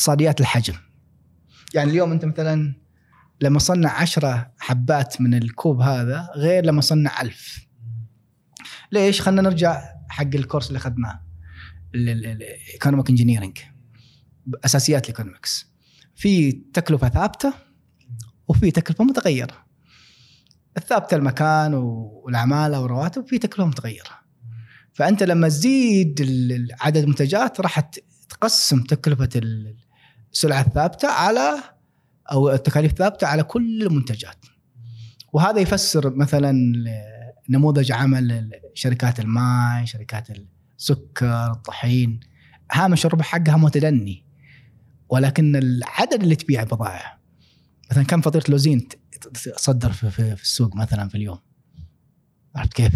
اقتصاديات 0.00 0.40
الحجم. 0.40 0.74
يعني 1.74 1.90
اليوم 1.90 2.12
انت 2.12 2.24
مثلا 2.24 2.74
لما 3.40 3.58
صنع 3.58 3.92
عشرة 3.92 4.52
حبات 4.58 5.20
من 5.20 5.34
الكوب 5.34 5.80
هذا 5.80 6.28
غير 6.36 6.64
لما 6.64 6.80
صنع 6.80 7.20
ألف. 7.22 7.66
ليش؟ 8.92 9.20
خلينا 9.20 9.42
نرجع 9.42 9.82
حق 10.08 10.34
ال 10.34 10.39
course 10.39 10.68
اللي 10.68 10.76
أخذناه. 10.76 11.22
ال 11.94 12.07
economic 12.07 13.10
engineering 13.10 13.58
أساسيات 14.64 15.02
ال 15.02 15.08
economics 15.08 15.66
في 16.14 16.52
تكلفة 16.52 17.08
ثابتة 17.08 17.52
وفي 18.48 18.70
تكلفة 18.70 19.04
متغيرة. 19.04 19.66
الثابتة 20.76 21.14
المكان 21.14 21.74
والعمالة 21.74 22.80
والرواتب 22.80 23.26
في 23.26 23.38
تكلفة 23.38 23.66
متغيرة. 23.66 24.20
فأنت 24.92 25.22
لما 25.22 25.48
تزيد 25.48 26.20
عدد 26.80 26.96
المنتجات 26.96 27.60
راح 27.60 27.80
تقسم 28.28 28.82
تكلفة 28.82 29.28
السلعه 30.32 30.60
الثابته 30.60 31.08
على 31.08 31.62
أو 32.32 32.50
التكاليف 32.50 32.92
الثابته 32.92 33.26
على 33.26 33.42
كل 33.42 33.82
المنتجات. 33.82 34.46
وهذا 35.32 35.60
يفسر 35.60 36.14
مثلا 36.14 36.72
نموذج 37.48 37.92
عمل 37.92 38.50
شركات 38.74 39.20
الماء 39.20 39.84
شركات 39.84 40.28
السكر 40.78 41.52
الطحين. 41.52 42.20
هامش 42.72 43.06
الربح 43.06 43.26
حقها 43.26 43.56
متدني 43.56 44.24
ولكن 45.08 45.56
العدد 45.56 46.22
اللي 46.22 46.36
تبيع 46.36 46.64
بضائع 46.64 47.18
مثلا 47.90 48.04
كم 48.04 48.20
فطيره 48.20 48.44
لوزين 48.48 48.88
تصدر 49.56 49.92
في 49.92 50.32
السوق 50.32 50.76
مثلا 50.76 51.08
في 51.08 51.14
اليوم؟ 51.14 51.38
عرفت 52.56 52.72
كيف؟ 52.72 52.92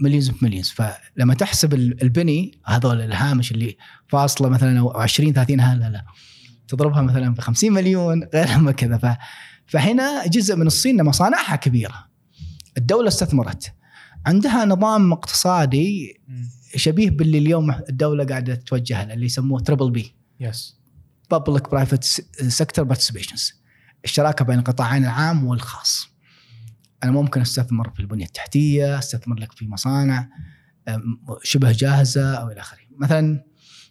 millions 0.00 0.28
of 0.30 0.42
millions. 0.42 0.70
فلما 0.70 1.34
تحسب 1.34 1.74
ال- 1.74 2.02
ال 2.02 2.11
penny 2.11 2.58
هذول 2.66 3.00
الهامش 3.00 3.52
اللي 3.52 3.76
فاصلة 4.08 4.48
مثلا 4.48 4.80
أو 4.80 4.90
20 4.90 5.32
30 5.32 5.60
ها 5.60 5.74
لا 5.74 5.90
لا. 5.90 6.04
تضربها 6.68 7.02
مثلا 7.02 7.34
ب 7.34 7.40
50 7.40 7.72
مليون 7.72 8.24
غير 8.34 8.48
لما 8.48 8.72
كذا. 8.72 8.96
ف 8.98 9.06
فهنا 9.66 10.26
جزء 10.26 10.56
من 10.56 10.66
الصين 10.66 11.02
مصانعها 11.04 11.56
كبيرة. 11.56 12.08
الدولة 12.78 13.08
استثمرت. 13.08 13.72
عندها 14.26 14.64
نظام 14.64 15.12
اقتصادي 15.12 16.20
شبيه 16.76 17.10
باللي 17.10 17.38
اليوم 17.38 17.70
الدولة 17.88 18.24
قاعدة 18.24 18.54
توجه 18.54 19.04
له 19.04 19.14
اللي 19.14 19.26
يسموه 19.26 19.60
triple 19.60 19.90
P's 19.90 20.80
public 21.30 21.70
private 21.70 22.04
sector 22.48 22.84
participations 22.84 23.52
الشراكة 24.04 24.44
بين 24.44 24.58
القطاعين 24.58 25.04
العام 25.04 25.46
والخاص. 25.46 26.09
أنا 27.04 27.12
ممكن 27.12 27.40
أستثمر 27.40 27.90
في 27.90 28.00
البنية 28.00 28.24
التحتية 28.24 28.98
أستثمر 28.98 29.38
لك 29.38 29.52
في 29.52 29.68
مصانع 29.68 30.28
شبه 31.42 31.72
جاهزة 31.72 32.34
أو 32.34 32.50
إلى 32.50 32.60
آخره 32.60 32.80
مثلا 32.98 33.44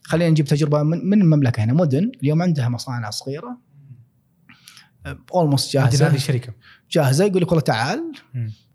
خلينا 0.04 0.30
نجيب 0.30 0.46
تجربة 0.46 0.84
من 0.84 1.06
من 1.10 1.22
المملكة 1.22 1.64
هنا 1.64 1.74
مدن 1.74 2.12
اليوم 2.24 2.42
عندها 2.42 2.70
مصانع 2.70 3.10
صغيرة 3.10 3.58
almost 5.34 5.78
هذه 5.78 5.90
جاهزة 5.90 6.18
شركه 6.18 6.54
جاهزة 6.92 7.26
يقول 7.26 7.42
لك 7.42 7.48
والله 7.48 7.64
تعال. 7.64 8.12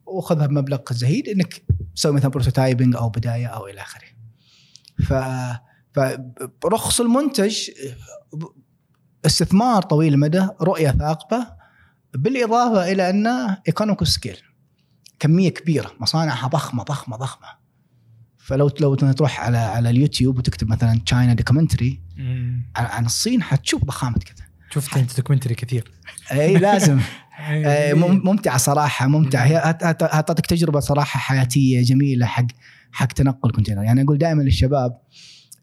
وخذها 0.07 0.47
بمبلغ 0.47 0.81
زهيد 0.91 1.29
إنك 1.29 1.63
تسوي 1.95 2.13
مثلا 2.13 2.31
prototyping 2.31 2.97
أو 2.97 3.09
بداية 3.09 3.47
أو 3.47 3.67
إلى 3.67 3.81
آخره. 3.81 4.09
ف 5.05 5.15
فرخص 6.63 7.01
المنتج 7.01 7.71
استثمار 9.27 9.83
طويل 9.83 10.15
المدى 10.15 10.49
رؤية 10.61 10.91
ثاقبة 10.91 11.47
بالإضافة 12.15 12.93
إلى 12.93 13.11
انه 13.11 13.59
economic 13.69 14.05
scale 14.05 14.37
كمية 15.19 15.49
كبيرة 15.49 15.93
مصانعها 16.01 16.49
ضخمة 16.49 16.83
ضخمة 16.83 17.17
ضخمة. 17.17 17.49
فلو 18.39 18.71
لو 18.81 18.95
تروح 18.95 19.41
على 19.41 19.59
على 19.59 19.91
اليوتيوب 19.91 20.39
وتكتب 20.39 20.69
مثلا 20.69 21.01
China 21.07 21.35
documentary 21.35 22.01
عن 22.77 23.07
الصين 23.07 23.43
حتشوف 23.43 23.85
ضخامة 23.85 24.19
كذا. 24.19 24.47
شفت 24.71 24.97
أنت 24.97 25.17
documentary 25.17 25.55
كثير. 25.55 25.93
إي 26.33 26.57
لازم. 26.57 27.01
مم- 27.95 28.23
ممتعة 28.25 28.57
صراحة 28.59 29.07
ممتعة. 29.07 29.45
هي 29.45 29.57
هتعطيك 30.03 30.47
تجربة 30.47 30.81
صراحة 30.81 31.19
حياتية 31.21 31.83
جميلة 31.83 32.27
حق 32.27 32.47
حق 32.93 33.07
تنقل 33.07 33.51
كونتينر 33.51 33.83
يعني 33.83 34.03
أقول 34.03 34.19
دائما 34.19 34.43
للشباب 34.43 34.99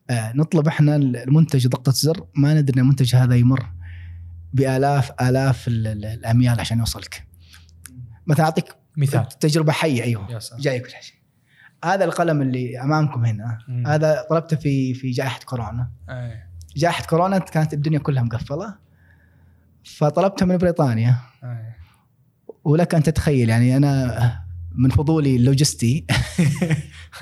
آه، 0.09 0.33
نطلب 0.35 0.67
إحنا 0.67 0.95
المنتج 0.95 1.67
ضغطة 1.67 1.91
زر 1.91 2.25
ما 2.35 2.53
ندري 2.53 2.75
إن 2.75 2.79
المنتج 2.83 3.15
هذا 3.15 3.35
يمر. 3.35 3.65
بآلاف 4.53 5.11
آلاف 5.21 5.67
ال- 5.67 5.87
ال- 5.87 6.05
الأميال 6.05 6.59
عشان 6.59 6.79
يوصلك. 6.79 7.27
مثلا 8.27 8.45
أعطيك 8.45 8.65
مثال. 8.97 9.27
تجربة 9.27 9.71
حية 9.71 10.03
أيوه. 10.03 10.31
يا 10.31 10.39
سلام. 10.39 10.61
جاي 10.61 10.79
كل 10.79 10.89
شيء. 10.89 11.15
هذا 11.85 12.05
القلم 12.05 12.41
اللي 12.41 12.81
أمامكم 12.81 13.25
هنا 13.25 13.57
مم. 13.67 13.87
هذا 13.87 14.25
طلبته 14.29 14.57
في 14.57 14.93
في 14.93 15.11
جائحة 15.11 15.39
كورونا. 15.45 15.91
أي. 16.09 16.43
جائحة 16.75 17.03
كورونا 17.05 17.37
كانت 17.39 17.73
الدنيا 17.73 17.99
كلها 17.99 18.23
مقفلة. 18.23 18.75
فطلبته 19.83 20.45
من 20.45 20.57
بريطانيا. 20.57 21.15
أي. 21.43 21.73
ولك 22.63 22.95
أن 22.95 23.03
تتخيل 23.03 23.49
يعني 23.49 23.77
أنا 23.77 24.41
من 24.75 24.89
فضولي 24.89 25.35
اللوجستي. 25.35 26.05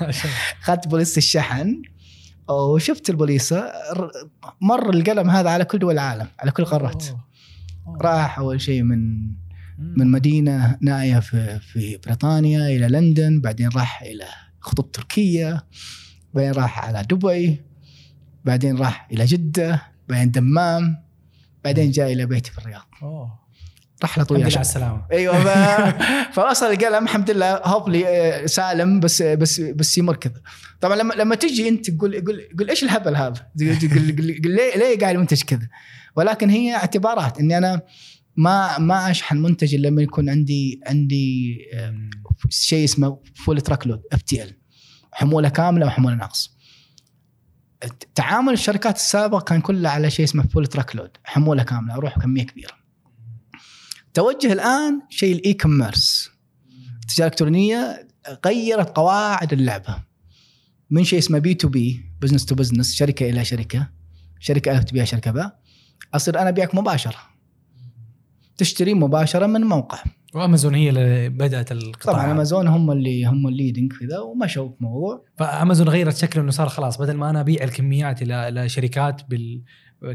اخذت 0.62 0.88
بوليس 0.88 1.18
الشحن. 1.18 1.82
وشفت 2.50 3.10
البوليسة 3.10 3.72
مر 4.60 4.90
القلم 4.90 5.30
هذا 5.30 5.50
على 5.50 5.64
كل 5.64 5.78
دول 5.78 5.94
العالم 5.94 6.26
على 6.38 6.50
كل 6.50 6.62
القارات. 6.62 7.04
راح 8.00 8.38
أول 8.38 8.60
شيء 8.60 8.82
من. 8.82 9.30
من 9.80 10.10
مدينة 10.10 10.78
نائية 10.80 11.18
في 11.18 11.58
في 11.60 11.96
بريطانيا 11.96 12.66
إلى 12.66 12.88
لندن 12.88 13.40
بعدين 13.40 13.68
راح 13.68 14.02
إلى 14.02 14.24
خطوط 14.60 14.94
تركيا 14.94 15.62
بعدين 16.34 16.52
راح 16.52 16.84
على 16.84 17.02
دبي 17.02 17.62
بعدين 18.44 18.76
راح 18.76 19.08
إلى 19.12 19.24
جدة 19.24 19.82
بعدين 20.08 20.30
دمام 20.30 21.04
بعدين 21.64 21.90
جاء 21.90 22.12
إلى 22.12 22.26
بيتي 22.26 22.50
في 22.50 22.58
الرياض 22.58 22.86
أوه. 23.02 23.38
رحله 24.04 24.12
الحمد 24.24 24.26
طويله 24.26 24.44
لله 24.48 24.56
على 24.56 24.60
السلامة 24.60 25.06
أيوه 25.12 25.44
ف- 25.44 26.34
فوصل 26.34 26.66
القلم 26.66 27.04
الحمد 27.04 27.30
لله 27.30 27.56
هوبلي 27.64 28.08
آه، 28.08 28.46
سالم 28.46 29.00
بس 29.00 29.22
بس 29.22 29.60
بس 29.60 29.98
يمر 29.98 30.16
كذا 30.16 30.40
طبعا 30.80 30.96
لما 30.96 31.14
لما 31.14 31.34
تجي 31.34 31.68
أنت 31.68 31.90
تقول 31.90 32.24
قول 32.24 32.48
قول 32.58 32.70
إيش 32.70 32.84
الهبل 32.84 33.16
هذا؟ 33.16 33.46
تقول 33.58 33.78
تقول- 33.78 33.90
تقول- 34.16 34.40
تقول 34.40 34.54
ليه 34.56 34.76
ليه 34.76 34.98
قاعد 34.98 35.14
المنتج 35.14 35.42
كذا؟ 35.42 35.68
ولكن 36.16 36.50
هي 36.50 36.74
اعتبارات 36.74 37.38
إني 37.38 37.58
أنا 37.58 37.82
ما 38.36 38.78
ما 38.78 39.10
أشحن 39.10 39.36
منتج 39.36 39.74
إلا 39.74 39.88
لما 39.88 40.02
يكون 40.02 40.30
عندي 40.30 40.80
عندي. 40.86 41.58
شيء 42.48 42.84
اسمه 42.84 43.18
فول 43.34 43.60
تراك 43.60 43.86
لود 43.86 44.02
اف 44.12 44.22
تي 44.22 44.42
ال 44.42 44.56
حمولة 45.12 45.48
كاملة 45.48 45.86
وحمولة 45.86 46.14
ناقص. 46.14 46.56
تعامل 48.14 48.52
الشركات 48.52 48.96
السابقة 48.96 49.40
كان 49.44 49.60
كله 49.60 49.88
على 49.88 50.10
شيء 50.10 50.24
اسمه 50.24 50.42
full 50.42 50.66
truck 50.66 50.96
load 50.96 51.10
حمولة 51.24 51.62
كاملة 51.62 51.94
أروح 51.94 52.18
كمية 52.18 52.42
كبيرة. 52.46 52.79
توجه 54.14 54.52
الآن 54.52 55.00
شيء 55.08 55.34
ال 55.34 55.54
e-commerce 55.54 56.30
التجارة 57.02 57.26
الإلكترونية 57.26 58.08
غيرت 58.46 58.96
قواعد 58.96 59.52
اللعبة. 59.52 59.96
من 60.90 61.04
شيء 61.04 61.18
اسمه 61.18 61.38
B2B 61.38 61.54
business 61.54 62.46
to 62.46 62.54
business 62.54 62.94
شركة 62.94 63.30
إلى 63.30 63.44
شركة 63.44 63.90
شركة 64.40 64.72
ألف 64.72 64.84
تبيع 64.84 65.04
شركة 65.04 65.30
باء 65.30 65.60
أصير 66.14 66.38
أنا 66.38 66.48
أبيعك 66.48 66.74
مباشرة. 66.74 67.16
تشتري 68.56 68.94
مباشرة 68.94 69.46
من 69.46 69.60
موقع. 69.60 69.98
وأمازون 70.34 70.74
هي 70.74 70.88
اللي 70.88 71.28
بدأت 71.28 71.72
القطاع. 71.72 72.12
طبعا 72.14 72.32
أمازون 72.32 72.68
هم 72.68 72.90
اللي 72.90 73.24
هم 73.24 73.48
ال 73.48 73.53
leading 73.53 73.92
في 73.92 74.06
ذا 74.06 74.18
ومشوا 74.18 74.68
في 74.68 74.74
الموضوع 74.80 75.24
فأمازون 75.38 75.88
غيرت 75.88 76.16
شكله 76.16 76.42
إنه 76.42 76.50
صار 76.50 76.68
خلاص 76.68 76.98
بدل 76.98 77.16
ما 77.16 77.30
أنا 77.30 77.40
أبيع 77.40 77.64
الكميات 77.64 78.22
إلى 78.22 78.48
إلى 78.48 78.68
شركات 78.68 79.22
بال 79.28 79.62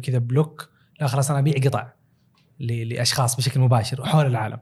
كذا 0.03 0.17
bulk 0.17 0.69
لا 1.01 1.07
خلاص 1.07 1.29
أنا 1.31 1.39
أبيع 1.39 1.53
قطع. 1.53 1.93
لأشخاص 2.59 3.35
بشكل 3.35 3.59
مباشر 3.59 4.05
حول 4.05 4.25
العالم. 4.25 4.57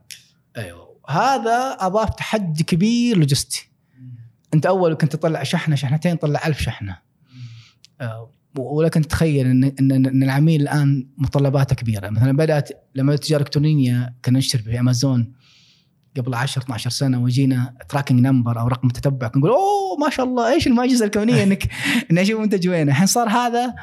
أيوه. 0.56 0.94
هذا 1.08 1.76
أضاف 1.80 2.10
تحدي 2.10 2.62
كبير 2.64 3.16
لوجستي. 3.16 3.70
أنت 4.54 4.66
أول 4.66 4.94
كنت 4.94 5.16
تطلع 5.16 5.42
شحنة 5.42 5.76
شحنتين 5.76 6.16
طلع 6.16 6.46
ألف 6.46 6.60
شحنة. 6.60 6.98
آه، 8.00 8.30
ولكن 8.58 9.02
تخيل 9.02 9.46
ان 9.46 9.64
ان 9.64 9.92
إن 10.06 10.22
العميل 10.22 10.62
الآن 10.62 11.08
متطلباته 11.18 11.74
كبيرة. 11.74 12.10
مثلا 12.10 12.36
بدأت 12.36 12.88
لما 12.94 13.14
التجاره 13.14 13.40
الالكترونيه 13.40 14.14
كنا 14.24 14.38
نشتري 14.38 14.62
في 14.62 14.80
أمازون 14.80 15.32
قبل 16.16 16.34
10 16.34 16.62
12 16.62 16.90
سنة 16.90 17.22
ويجينا 17.22 17.74
tracking 17.88 18.20
number 18.20 18.60
أو 18.60 18.68
رقم 18.68 18.88
تتبع. 18.88 19.30
نقول 19.36 19.50
أوه 19.50 19.96
ما 20.00 20.10
شاء 20.10 20.26
الله 20.26 20.52
إيش 20.52 20.66
المعجزة 20.66 21.04
الكونية 21.04 21.42
انك 21.42 21.68
إني 22.10 22.22
أشوف 22.22 22.40
منتج 22.40 22.68
وينه. 22.68 22.92
الحين 22.92 23.06
صار 23.06 23.28
هذا 23.28 23.74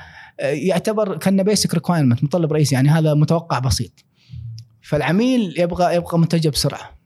يعتبر 0.42 1.18
كان 1.18 1.44
basic 1.44 1.74
requirement 1.74 2.24
متطلب 2.24 2.54
رئيسي 2.54 2.76
يعني 2.76 2.90
هذا 2.90 3.14
متوقع 3.14 3.60
بسيط. 3.60 4.06
فالعميل 4.82 5.54
يبغى 5.58 5.96
يبغى 5.96 6.18
منتجه 6.18 6.50
بسرعة. 6.50 6.98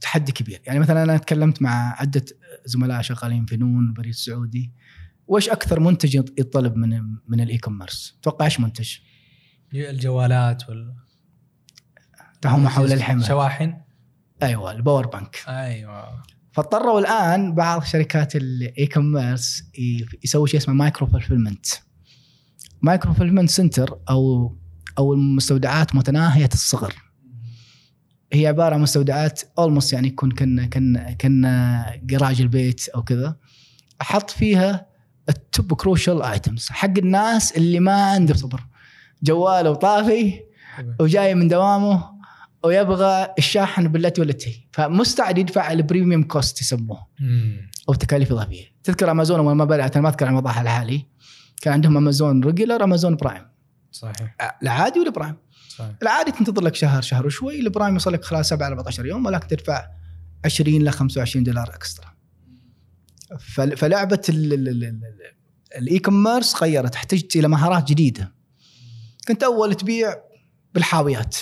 تحدي 0.00 0.32
كبير. 0.32 0.60
يعني 0.66 0.78
مثلا 0.78 1.02
أنا 1.02 1.16
تكلمت 1.16 1.62
مع 1.62 2.00
عدة 2.00 2.24
زملاء 2.64 3.02
شغالين 3.02 3.46
في 3.46 3.56
نون 3.56 3.86
البريد 3.86 4.12
السعودي 4.12 4.72
وش 5.26 5.48
أكثر 5.48 5.80
منتج 5.80 6.14
يطلب 6.14 6.76
من 6.76 7.02
من 7.28 7.40
ال 7.40 7.58
e-commerce؟ 7.58 8.18
توقع 8.22 8.44
إيش 8.44 8.60
منتج؟ 8.60 8.96
الجوالات 9.74 10.68
وال 10.68 10.94
هم 12.44 12.68
حول 12.68 12.92
الحمى 12.92 13.24
شواحن؟ 13.24 13.74
أيوه 14.42 14.72
ال 14.72 14.78
power 14.78 15.06
bank. 15.06 15.44
أيوه. 15.48 16.22
فاضطروا 16.52 17.00
الآن 17.00 17.54
بعض 17.54 17.84
شركات 17.84 18.36
ال 18.36 18.86
e-commerce 18.86 19.64
يسوي 20.24 20.48
شيء 20.48 20.60
اسمه 20.60 20.74
micro 20.74 21.06
fulfillment 21.06 21.66
micro 22.82 23.12
fulfillment 23.12 23.50
center 23.50 23.98
أو 24.10 24.52
أو 24.98 25.14
المستودعات 25.14 25.94
متناهية 25.94 26.48
الصغر. 26.52 26.94
هي 28.32 28.46
عبارة 28.46 28.74
عن 28.74 28.80
مستودعات 28.80 29.42
almost 29.58 29.92
يعني 29.92 30.08
يكون 30.08 30.30
كنا 30.30 30.66
كنا 30.66 31.12
كنا 31.12 31.84
جراج 32.02 32.40
البيت 32.40 32.88
أو 32.88 33.02
كذا. 33.02 33.36
أحط 34.02 34.30
فيها 34.30 34.86
ال 35.28 35.39
top 35.39 35.72
crucial 35.72 36.22
items 36.22 36.68
حق 36.70 36.98
الناس 36.98 37.56
اللي 37.56 37.80
ما 37.80 38.02
عنده 38.02 38.34
صبر. 38.34 38.66
جواله 39.22 39.70
وطافي 39.70 40.40
وجاي 41.00 41.34
من 41.34 41.48
دوامه 41.48 42.12
ويبغى 42.64 43.28
الشاحن 43.38 43.88
بالتي 43.88 44.20
والتي. 44.20 44.68
فمستعد 44.72 45.38
يدفع 45.38 45.72
ال 45.72 45.78
premium 45.78 46.22
cost 46.22 46.60
يسموه. 46.60 47.06
أو 47.88 47.94
تكاليف 47.94 48.32
إضافية. 48.32 48.64
تذكر 48.84 49.10
امازون 49.10 49.38
اول 49.38 49.54
ما 49.54 49.64
بدأت 49.64 49.96
أنا 49.96 50.02
ما 50.02 50.08
أذكر 50.08 50.26
عن 50.26 50.34
وضعها 50.34 50.62
الحالي. 50.62 51.11
كان 51.62 51.72
عندهم 51.72 51.96
امازون 51.96 52.44
regular 52.44 52.84
امازون 52.84 53.16
prime 53.16 53.42
صحيح. 53.92 54.36
العادي 54.62 55.00
وال 55.00 55.10
prime 55.10 55.36
صحيح. 55.68 55.94
العادي 56.02 56.30
تنتظر 56.30 56.62
لك 56.62 56.74
شهر 56.74 57.02
شهر 57.02 57.26
وشوي 57.26 57.60
ال 57.60 57.66
prime 57.66 57.94
يوصل 57.94 58.12
لك 58.12 58.24
خلال 58.24 58.46
7 58.46 58.66
14 58.68 59.06
يوم 59.06 59.26
ولكن 59.26 59.46
تدفع 59.48 59.86
20 60.44 60.84
ل 60.84 60.90
25 60.90 61.44
دولار 61.44 61.68
extra. 61.74 62.12
فل- 63.40 63.76
فلعبة 63.76 64.22
ال- 64.28 64.52
ال- 64.52 64.68
ال- 64.68 64.84
ال- 64.84 65.00
ال 65.78 65.98
e-commerce 65.98 66.62
غيرت 66.62 66.94
احتجت 66.94 67.36
إلى 67.36 67.48
مهارات 67.48 67.88
جديدة. 67.88 68.32
كنت 69.28 69.42
أول 69.42 69.74
تبيع 69.74 70.14
بالحاويات. 70.74 71.36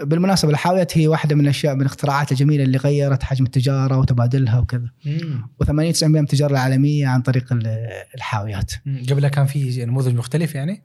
بالمناسبة 0.00 0.50
الحاويات 0.50 0.98
هي 0.98 1.08
واحدة 1.08 1.34
من 1.36 1.40
الأشياء 1.40 1.74
من 1.74 1.80
الاختراعات 1.80 2.32
الجميلة 2.32 2.64
اللي 2.64 2.78
غيرت 2.78 3.22
حجم 3.22 3.44
التجارة 3.44 3.98
وتبادلها 3.98 4.58
وكذا 4.58 4.90
مم. 5.06 5.46
و80 5.64 5.94
90% 5.96 6.04
من 6.04 6.18
التجارة 6.18 6.52
العالمية 6.52 7.06
عن 7.06 7.22
طريق 7.22 7.52
ال- 7.52 7.88
الحاويات. 8.14 8.72
قبلها 9.10 9.28
كان 9.28 9.46
في 9.46 9.84
نموذج 9.84 10.14
مختلف 10.14 10.54
يعني؟ 10.54 10.82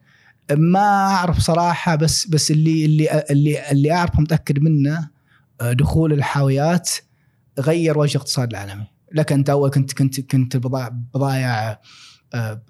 ما 0.52 0.80
أعرف 1.08 1.40
صراحة 1.40 1.96
بس 1.96 2.28
بس 2.28 2.52
اللي 2.52 2.86
اللي 2.86 3.24
اللي 3.30 3.72
اللي 3.72 3.92
أعرفه 3.92 4.22
متأكد 4.22 4.60
منه 4.60 5.10
آه، 5.62 5.74
دخول 5.74 6.14
الحاويات 6.14 6.90
غير 7.60 7.98
وجه 7.98 8.12
الاقتصاد 8.16 8.50
العالمي 8.50 8.88
لك 9.14 9.32
أنت 9.32 9.50
أول 9.50 9.70
كنت 9.70 9.94
كنت 9.94 10.20
كنت 10.20 10.58
بضايع 10.58 10.88
بضايع 10.88 11.78
آه، 12.34 12.62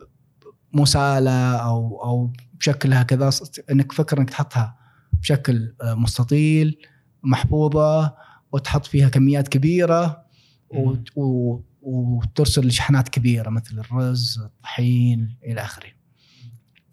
مساله 0.73 1.55
أو 1.55 2.03
أو 2.03 2.33
بشكلها 2.53 3.03
كذا 3.03 3.29
إنك 3.71 3.91
فكر 3.91 4.17
إنك 4.19 4.29
تحطها 4.29 4.75
بشكل 5.13 5.75
آه، 5.81 5.93
مستطيل 5.93 6.77
محفوظه 7.23 8.15
وتحط 8.51 8.85
فيها 8.85 9.09
كميات 9.09 9.47
كبيرة 9.47 10.25
و- 11.15 11.59
وترسل 11.81 12.71
شحنات 12.71 13.09
كبيرة 13.09 13.49
مثل 13.49 13.79
الرز، 13.79 14.39
الطحين 14.39 15.37
إلى 15.43 15.61
آخره. 15.61 15.89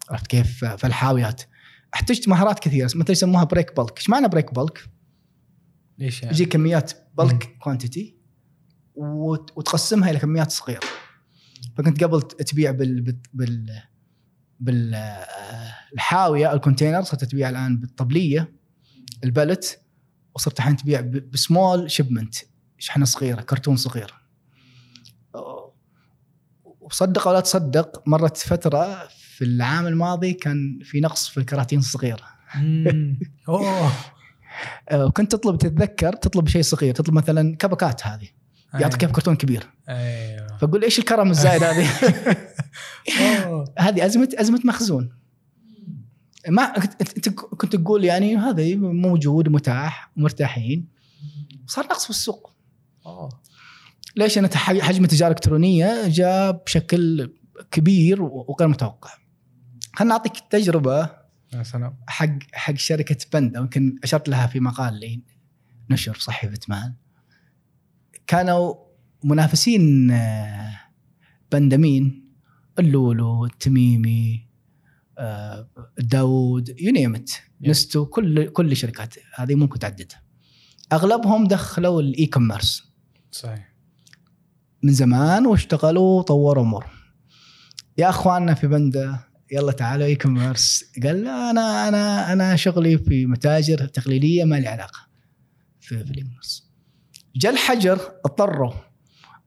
عرفت 0.09 0.27
كيف؟ 0.27 0.65
فالحاويات 0.65 1.41
أحتجت 1.93 2.27
مهارات 2.27 2.59
كثيرة 2.59 2.89
مثل 2.95 3.11
يسموها 3.11 3.43
break 3.43 3.75
bulk، 3.77 3.97
إيش 3.97 4.09
معنى 4.09 4.27
break 4.27 4.53
bulk؟ 4.53 4.89
إيش 6.01 6.23
يعني؟ 6.23 6.35
يجي 6.35 6.45
كميات 6.45 6.91
bulk 7.17 7.57
quantity 7.59 8.17
وتقسمها 8.95 10.09
إلى 10.11 10.19
كميات 10.19 10.51
صغيرة. 10.51 10.79
فكنت 11.77 12.03
قبل 12.03 12.21
تبيع 12.21 12.71
بال 12.71 13.01
بال 13.33 13.69
بال 14.59 14.75
بال 14.75 14.95
آه، 14.95 15.75
الحاوية 15.93 16.53
ال 16.53 16.58
container 16.58 17.01
صرت 17.01 17.25
تبيع 17.25 17.49
الآن 17.49 17.77
بالطبلية 17.77 18.53
ال 19.23 19.31
pallet 19.31 19.81
وصرت 20.35 20.59
الحين 20.59 20.75
تبيع 20.75 21.01
ب 21.01 21.16
small 21.16 21.91
shipment 21.91 22.35
شحنة 22.77 23.05
صغيرة 23.05 23.41
كرتون 23.41 23.75
صغير. 23.75 24.13
وصدق 26.81 27.27
أو 27.27 27.33
لا 27.33 27.39
تصدق 27.39 28.03
مرت 28.07 28.37
فترة 28.37 29.07
في 29.07 29.43
العام 29.43 29.87
الماضي 29.87 30.33
كان 30.33 30.79
في 30.83 30.99
نقص 30.99 31.27
في 31.27 31.37
الكراتين 31.37 31.79
الصغيرة. 31.79 32.25
أوه 33.49 33.91
آه، 34.89 35.05
وكنت 35.05 35.31
تطلب 35.31 35.57
تتذكر 35.57 36.13
تطلب 36.13 36.47
شيء 36.47 36.61
صغير 36.61 36.93
تطلب 36.93 37.15
مثلا 37.15 37.55
cupcakeات 37.55 38.07
هذه 38.07 38.27
يعطيك. 38.73 39.05
كرتون 39.05 39.35
كبير 39.35 39.69
أيوه 39.89 40.46
فأقول 40.61 40.83
إيش 40.83 40.99
الكرم 40.99 41.29
الزايد 41.29 41.63
هذه. 41.63 41.89
هذه 43.79 44.05
ازمه 44.05 44.29
أزمة 44.35 44.61
مخزون 44.65 45.09
ما 46.47 46.79
كنت- 46.79 47.17
أنت 47.17 47.29
كنت 47.29 47.75
تقول 47.75 48.03
يعني 48.03 48.37
هذا 48.37 48.75
موجود 48.75 49.49
متاح 49.49 50.11
ومرتاحين 50.17 50.87
صار 51.67 51.85
نقص 51.85 52.03
في 52.03 52.09
السوق 52.09 52.53
أوه. 53.05 53.29
ليش؟ 54.15 54.37
لأن 54.37 54.49
تح- 54.49 54.79
حجم 54.79 55.03
التجارة 55.03 55.29
الإلكترونية 55.31 56.07
جاء 56.07 56.51
بشكل 56.65 57.33
كبير 57.71 58.21
وغير 58.21 58.67
متوقع. 58.67 59.09
خلنا 59.95 60.09
نعطيك 60.09 60.33
تجربة 60.49 61.09
يا 61.53 61.63
سلام 61.63 61.97
حق 62.07 62.29
حق 62.53 62.75
شركة 62.75 63.17
بندا 63.33 63.59
يمكن 63.59 63.95
أشرت 64.03 64.29
لها 64.29 64.47
في 64.47 64.59
مقال 64.59 64.93
لي 64.99 65.21
نشر 65.89 66.13
في 66.13 66.23
صحيفة 66.23 66.59
مان. 66.67 66.93
كانوا 68.27 68.75
منافسين 69.27 70.11
آه، 70.11 70.79
بندا 71.51 71.77
مين؟ 71.77 72.27
اللولو، 72.79 73.45
التميمي، 73.45 74.47
آه، 75.17 75.69
داود، 75.99 76.75
you 76.79 76.91
name 76.91 77.15
it، 77.15 77.31
نستو 77.61 78.05
كل 78.05 78.49
كل 78.49 78.71
الشركات 78.71 79.15
هذه 79.35 79.55
ممكن 79.55 79.79
تعددها. 79.79 80.21
أغلبهم 80.93 81.47
دخلوا 81.47 82.01
ال 82.01 82.25
e-commerce. 82.25 82.83
صحيح 83.31 83.73
من 84.83 84.93
زمان 84.93 85.45
واشتغلوا 85.45 86.19
وطوروا 86.19 86.63
امورهم. 86.63 86.89
يا 87.97 88.09
أخواننا 88.09 88.53
في 88.53 88.67
بندا 88.67 89.19
يلا 89.51 89.71
تعالوا 89.71 90.05
e-commerce 90.05 90.83
قال 91.03 91.23
لا 91.23 91.49
أنا 91.51 91.87
أنا 91.87 92.33
أنا 92.33 92.55
شغلي 92.55 92.97
في 92.97 93.25
متاجر 93.25 93.85
تقليدية 93.85 94.43
ما 94.43 94.59
لي 94.59 94.67
علاقة 94.67 94.99
في, 95.79 96.05
في 96.05 96.11
ال 96.11 96.23
e-commerce. 96.23 96.71
جاء 97.35 97.53
الحجر 97.53 97.99
اضطروا 98.25 98.73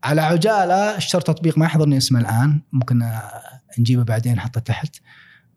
على 0.04 0.20
عجالة 0.20 0.96
اشتروا 0.96 1.22
تطبيق 1.22 1.58
ما 1.58 1.66
يحضرني 1.66 1.96
اسمه 1.96 2.20
الآن 2.20 2.60
ممكن 2.72 3.02
آه، 3.02 3.42
نجيبه 3.78 4.02
بعدين 4.02 4.34
نحطه 4.34 4.60
تحت 4.60 4.96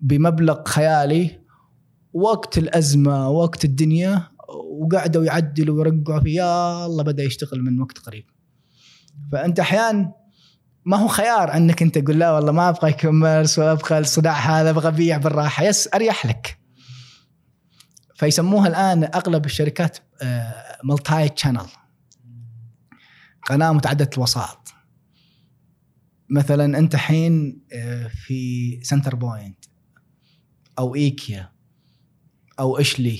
بمبلغ 0.01 0.63
خيالي 0.63 1.39
وقت 2.13 2.57
الأزمة 2.57 3.29
وقت 3.29 3.65
الدنيا 3.65 4.27
وقعدوا 4.71 5.25
يعدلوا 5.25 5.77
ويرقعوا 5.77 6.19
فيه 6.19 6.41
يلا 6.41 7.03
بدأ 7.03 7.23
يشتغل 7.23 7.61
من 7.61 7.81
وقت 7.81 7.97
قريب. 7.97 8.25
فأنت 9.31 9.59
أحيانا 9.59 10.11
ما 10.85 10.97
هو 10.97 11.07
خيار 11.07 11.53
أنك 11.57 11.81
أنت 11.81 11.97
تقول 11.97 12.19
لا 12.19 12.31
والله 12.31 12.51
ما 12.51 12.69
أبغى 12.69 12.93
commerce 12.93 13.59
ولا 13.59 13.71
أبغى 13.71 13.99
الصداع 13.99 14.33
هذا 14.33 14.69
أبغى 14.69 14.87
أبيع 14.87 15.17
بالراحة. 15.17 15.63
yes 15.63 15.89
أريح 15.93 16.25
لك. 16.25 16.57
فيسموها 18.15 18.67
الآن 18.67 19.03
أغلب 19.03 19.45
الشركات 19.45 19.97
multi 20.83 21.29
channel 21.29 21.65
قناة 23.45 23.71
متعددة 23.71 24.09
الوسائط. 24.17 24.73
مثلا 26.29 26.77
أنت 26.79 26.95
حين 26.95 27.61
آه، 27.73 28.07
في 28.07 28.79
سنتر 28.83 29.15
بوينت 29.15 29.65
أو 30.79 30.95
إيكيا 30.95 31.51
أو 32.59 32.77
آشلي 32.77 33.19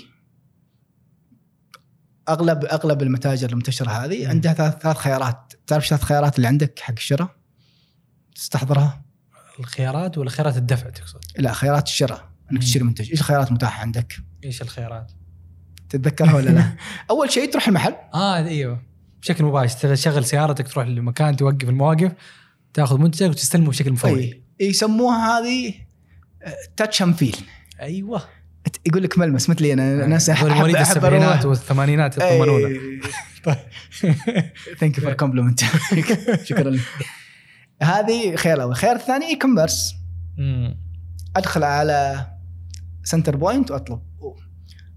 أغلب 2.29 2.65
أغلب 2.65 3.01
المتاجر 3.01 3.49
المنتشرة 3.49 3.89
هذه. 3.89 4.29
عندها 4.29 4.53
ثلاث 4.53 4.77
ثلاث 4.77 4.97
خيارات. 4.97 5.53
تعرف 5.67 5.85
ثلاث 5.85 6.03
خيارات 6.03 6.35
اللي 6.35 6.47
عندك 6.47 6.79
حق 6.79 6.93
الشراء؟ 6.97 7.35
تستحضرها؟ 8.35 9.05
الخيارات 9.59 10.17
ولا 10.17 10.29
خيارات 10.29 10.57
الدفع 10.57 10.89
تقصد؟ 10.89 11.19
لا 11.37 11.53
خيارات 11.53 11.87
الشراء. 11.87 12.29
إنك 12.51 12.61
تشتري 12.61 12.83
منتج. 12.83 13.09
إيش 13.09 13.19
الخيارات 13.19 13.47
المتاحة 13.47 13.81
عندك؟ 13.81 14.17
إيش 14.43 14.61
الخيارات؟ 14.61 15.11
تتذكرها 15.89 16.35
ولا 16.35 16.49
لا؟ 16.49 16.75
أول 17.11 17.31
شيء 17.31 17.51
تروح 17.51 17.67
المحل. 17.67 17.95
آه 18.13 18.35
أيوه. 18.35 18.92
بشكل 19.23 19.43
مباشر 19.43 19.95
تشغل 19.95 20.25
سيارتك 20.25 20.67
تروح 20.67 20.87
لمكان 20.87 21.35
توقف 21.35 21.69
المواقف 21.69 22.11
تاخذ 22.73 22.97
منتجك 22.97 23.29
وتستلمه 23.29 23.69
بشكل 23.69 23.95
فوري 23.95 24.43
اي 24.61 24.67
يسموها 24.67 25.39
هذه 25.39 25.73
touch 26.77 27.01
and 27.01 27.13
feel 27.13 27.35
أيوه. 27.81 28.23
يقول 28.85 29.03
لك 29.03 29.17
ملمس 29.17 29.49
مثلي 29.49 29.73
أنا 29.73 30.05
ناس 30.07 30.29
هذول 30.29 30.51
أحب- 30.51 30.53
مواليد 30.57 30.75
السبعينات. 30.77 31.45
والثمانينات 31.45 32.17
يطمنونا 32.17 32.79
thank 34.79 34.97
you 34.97 35.03
for 35.03 35.13
compliment 35.13 35.59
شكرا. 36.43 36.69
لك 36.69 36.81
هذه 37.81 38.35
خيار 38.35 38.61
أول. 38.61 38.75
خيار 38.75 38.95
الثاني 38.95 39.25
e-commerce. 39.25 39.93
أدخل 41.35 41.63
على 41.63 42.27
سنتر 43.03 43.35
بوينت 43.35 43.71
وأطلب. 43.71 44.01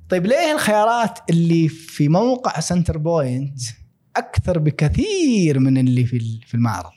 طيب 0.08 0.26
ليه 0.26 0.52
الخيارات 0.52 1.18
اللي 1.30 1.68
في 1.68 2.08
موقع 2.08 2.60
سنتر 2.60 2.98
بوينت 2.98 3.60
أكثر 4.18 4.58
بكثير 4.58 5.58
من 5.58 5.78
اللي 5.78 6.04
في 6.04 6.40
في 6.46 6.54
المعرض. 6.54 6.90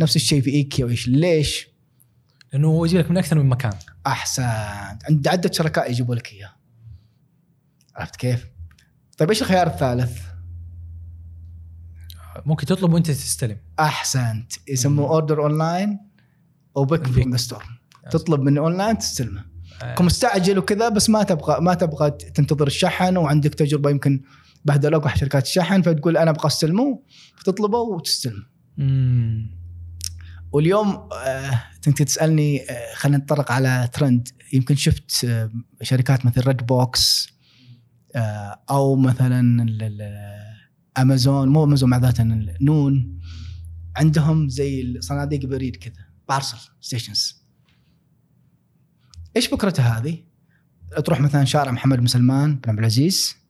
نفس 0.00 0.16
الشيء 0.16 0.42
في 0.42 0.50
إيكيا 0.50 0.84
وايش 0.84 1.08
ليش؟ 1.08 1.68
لأنه 2.52 2.68
هو 2.68 2.84
يجي 2.84 2.98
لك 2.98 3.10
من 3.10 3.16
أكثر 3.16 3.38
من 3.38 3.48
مكان. 3.48 3.72
أحسنت. 4.06 4.98
عند 5.08 5.28
عدة 5.28 5.50
شركاء 5.52 5.90
يجيبوا 5.90 6.14
لك 6.14 6.32
اياه 6.32 6.52
عرفت 7.96 8.16
كيف؟ 8.16 8.46
طيب 9.18 9.28
إيش 9.28 9.42
الخيار 9.42 9.66
الثالث؟ 9.66 10.18
ممكن 12.46 12.66
تطلب 12.66 12.92
وأنت 12.92 13.10
تستلم. 13.10 13.56
أحسنت. 13.80 14.52
يسموه. 14.68 15.08
order 15.08 15.42
online 15.42 15.98
أو 16.76 16.84
pick. 16.84 17.06
from 17.06 17.36
store 17.36 17.64
تطلب 18.10 18.40
من 18.40 18.58
اونلاين 18.58 18.98
تستلمه. 18.98 19.44
آه، 19.82 20.02
مستعجل 20.02 20.58
وكذا 20.58 20.88
بس 20.88 21.10
ما 21.10 21.22
تبغى 21.22 21.60
ما 21.60 21.74
تبغى 21.74 22.10
تنتظر 22.10 22.66
الشحن 22.66 23.16
وعندك 23.16 23.54
تجربة 23.54 23.90
يمكن 23.90 24.22
بهدلوك 24.64 25.04
واحد 25.04 25.18
شركات 25.18 25.46
الشحن 25.46 25.82
فتقول 25.82 26.16
أنا 26.16 26.30
أبغى 26.30 26.46
أستلمه 26.46 27.02
فتطلبه 27.36 27.78
وتستلمه. 27.78 28.46
مم. 28.76 29.62
واليوم 30.52 31.08
آه، 31.26 31.62
انت 31.88 32.02
تسألني 32.02 32.70
آه، 32.70 32.94
خلينا 32.94 33.18
نتطرق 33.18 33.52
على 33.52 33.88
ترند. 33.92 34.28
يمكن 34.52 34.74
شفت 34.74 35.24
آه، 35.24 35.50
شركات 35.82 36.26
مثل 36.26 36.46
ريد 36.46 36.66
بوكس 36.66 37.28
آه، 38.14 38.62
أو 38.70 38.96
مثلا 38.96 39.66
امازون 40.98 41.48
مو 41.48 41.64
امازون 41.64 41.90
مع 41.90 41.96
ذات 41.96 42.20
نون. 42.60 43.18
عندهم 43.96 44.48
زي 44.48 45.00
صناديق 45.00 45.46
بريد 45.46 45.76
كذا 45.76 46.04
parcel 46.28 46.58
stations 46.80 47.42
إيش 49.36 49.46
فكرتها 49.46 49.98
هذه؟ 49.98 50.24
تروح 51.04 51.20
مثلا 51.20 51.44
شارع 51.44 51.70
محمد 51.70 51.98
بن 51.98 52.06
سلمان 52.06 52.56
بن 52.56 52.70
عبد 52.70 52.78
العزيز. 52.78 53.41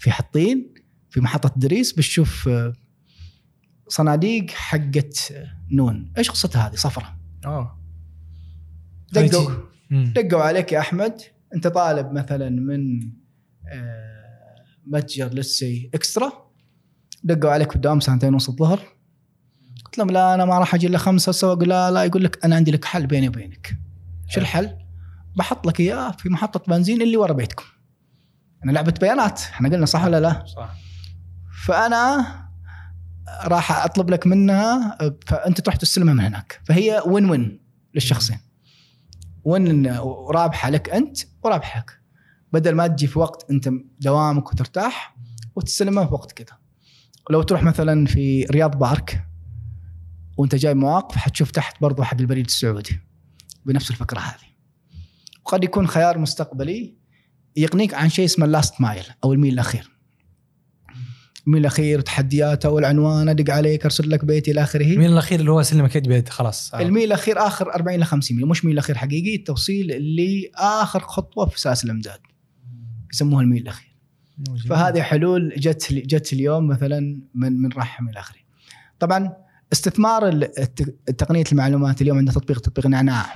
في 0.00 0.10
حطين 0.10 0.74
في 1.10 1.20
محطة 1.20 1.52
دريس 1.56 1.92
بتشوف 1.92 2.48
آه، 2.48 2.72
صناديق 3.88 4.50
حقت 4.50 5.32
نون. 5.72 6.12
إيش 6.18 6.30
قصتها 6.30 6.68
هذه؟ 6.68 6.74
صفرة. 6.74 7.18
آه. 7.44 7.78
دقوا. 9.12 9.50
دقوا 9.90 10.42
عليك 10.42 10.72
يا 10.72 10.78
أحمد. 10.78 11.20
أنت 11.54 11.66
طالب 11.66 12.12
مثلا 12.12 12.50
من 12.50 13.00
آه، 13.72 14.64
متجر 14.86 15.28
لسي 15.28 15.90
إكسترا. 15.94 16.32
دقوا 17.24 17.50
عليك 17.50 17.70
في 17.70 17.76
الدوام 17.76 18.00
ساعتين 18.00 18.34
ونص 18.34 18.48
الظهر. 18.48 18.80
قلت 19.84 19.98
لهم 19.98 20.10
لا 20.10 20.34
أنا 20.34 20.44
ما 20.44 20.58
راح 20.58 20.74
أجي 20.74 20.86
إلا 20.86 20.98
خمسة 20.98 21.32
سوا 21.32 21.54
لا 21.54 21.90
لا. 21.90 22.04
يقول 22.04 22.24
لك 22.24 22.44
أنا 22.44 22.56
عندي 22.56 22.70
لك 22.70 22.84
حل 22.84 23.06
بيني 23.06 23.28
وبينك. 23.28 23.76
شو 24.28 24.40
الحل؟ 24.40 24.78
بحط 25.36 25.66
لك 25.66 25.80
إياه 25.80 26.10
في 26.10 26.28
محطة 26.28 26.72
بنزين 26.72 27.02
اللي 27.02 27.16
ورا 27.16 27.32
بيتكم. 27.32 27.64
أنا 28.66 28.72
لعبة 28.72 28.94
بيانات 29.00 29.40
إحنا 29.40 29.68
قلنا 29.68 29.86
صح 29.86 30.04
ولا 30.04 30.20
لا؟ 30.20 30.44
صح. 30.46 30.74
فأنا 31.66 32.26
راح 33.44 33.84
أطلب 33.84 34.10
لك 34.10 34.26
منها 34.26 34.98
فأنت 35.26 35.60
تروح 35.60 35.76
تستلمها 35.76 36.14
من 36.14 36.20
هناك. 36.20 36.60
فهي 36.64 37.02
win 37.06 37.30
win 37.30 37.60
للشخصين. 37.94 38.38
وين 39.44 39.86
رابحة 40.30 40.70
لك 40.70 40.90
أنت 40.90 41.18
ورابحه 41.42 41.80
لك 41.80 42.00
بدل 42.52 42.74
ما 42.74 42.86
تجي 42.86 43.06
في 43.06 43.18
وقت 43.18 43.50
أنت 43.50 43.70
دوامك 44.00 44.52
وترتاح 44.52 45.16
وتستلمها 45.56 46.06
في 46.06 46.14
وقت 46.14 46.32
كذا. 46.32 46.58
لو 47.30 47.42
تروح 47.42 47.62
مثلا 47.62 48.06
في 48.06 48.44
رياض 48.44 48.78
بارك 48.78 49.26
وأنت 50.36 50.54
جاي 50.54 50.74
مواقف 50.74 51.16
حتشوف 51.16 51.50
تحت 51.50 51.80
برضو 51.80 52.02
حق 52.02 52.20
البريد 52.20 52.46
السعودي 52.46 53.00
بنفس 53.66 53.90
الفكرة 53.90 54.18
هذه. 54.18 54.46
وقد 55.44 55.64
يكون 55.64 55.86
خيار 55.86 56.18
مستقبلي 56.18 57.05
يغنيك 57.56 57.94
عن 57.94 58.08
شيء 58.08 58.24
اسمه 58.24 58.46
ال 58.46 58.53
last 58.53 58.80
mile 58.80 59.04
أو 59.24 59.32
الميل 59.32 59.52
الأخير. 59.52 59.90
الميل 61.46 61.60
الأخير 61.60 62.00
تحدياته 62.00 62.70
والعنوان 62.70 63.28
ادق 63.28 63.54
عليك 63.54 63.84
أرسل 63.84 64.10
لك 64.10 64.24
بيتي 64.24 64.50
إلى 64.50 64.62
آخره. 64.62 64.84
مين 64.84 65.12
الأخير 65.12 65.40
اللي 65.40 65.50
هو 65.50 65.62
سلمك 65.62 65.96
يد 65.96 66.08
بيد 66.08 66.28
خلاص. 66.28 66.74
آه. 66.74 66.82
الميل 66.82 67.04
الأخير 67.04 67.46
آخر 67.46 67.74
40 67.74 68.00
ل 68.00 68.04
50 68.04 68.36
ميل 68.36 68.46
مش 68.46 68.64
ميل 68.64 68.72
الأخير 68.72 68.98
حقيقي 68.98 69.34
التوصيل 69.34 69.92
اللي 69.92 70.50
اخر 70.54 71.00
خطوة 71.00 71.46
في 71.46 71.60
سلاسل 71.60 71.86
الإمداد. 71.86 72.18
يسموها 73.12 73.42
الميل 73.42 73.62
الأخير. 73.62 73.96
فهذه 74.68 75.02
حلول 75.02 75.54
جت 75.58 75.92
جت 75.92 76.32
اليوم 76.32 76.66
مثلا 76.68 77.20
من 77.34 77.52
من 77.52 77.72
رحم 77.72 78.08
إلى 78.08 78.20
اخره 78.20 78.38
طبعا 78.98 79.32
استثمار 79.72 80.44
تقنيه 81.18 81.44
المعلومات 81.52 82.02
اليوم 82.02 82.18
عندنا 82.18 82.34
تطبيق 82.34 82.60
تطبيق 82.60 82.86
نعناع. 82.86 83.26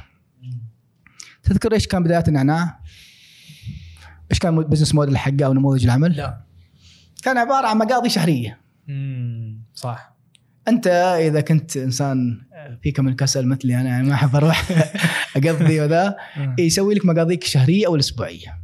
تذكر 1.42 1.72
إيش 1.72 1.86
كان 1.86 2.02
بداية 2.02 2.24
النعناع؟ 2.28 2.79
إيش 4.30 4.38
كان 4.38 4.62
بزنس 4.62 4.94
موديل 4.94 5.18
حقه 5.18 5.44
أو 5.44 5.52
نموذج 5.52 5.84
العمل؟ 5.84 6.16
لا. 6.16 6.44
كان 7.22 7.38
عبارة 7.38 7.66
عن 7.66 7.78
مقاضي 7.78 8.08
شهرية. 8.08 8.60
مم. 8.86 9.64
صح. 9.74 10.16
أنت 10.68 10.86
إذا 11.26 11.40
كنت 11.40 11.76
إنسان 11.76 12.40
فيك 12.82 13.00
من 13.00 13.08
الكسل 13.08 13.46
مثلي 13.46 13.80
أنا 13.80 13.88
يعني 13.88 14.08
ما 14.08 14.14
أحب 14.14 14.36
أروح 14.36 14.70
أقضي 15.36 15.80
وذا 15.80 16.16
آه. 16.36 16.56
يسوي 16.58 16.94
لك 16.94 17.06
مقاضيك 17.06 17.44
الشهرية 17.44 17.86
أو 17.86 17.94
الأسبوعية. 17.94 18.60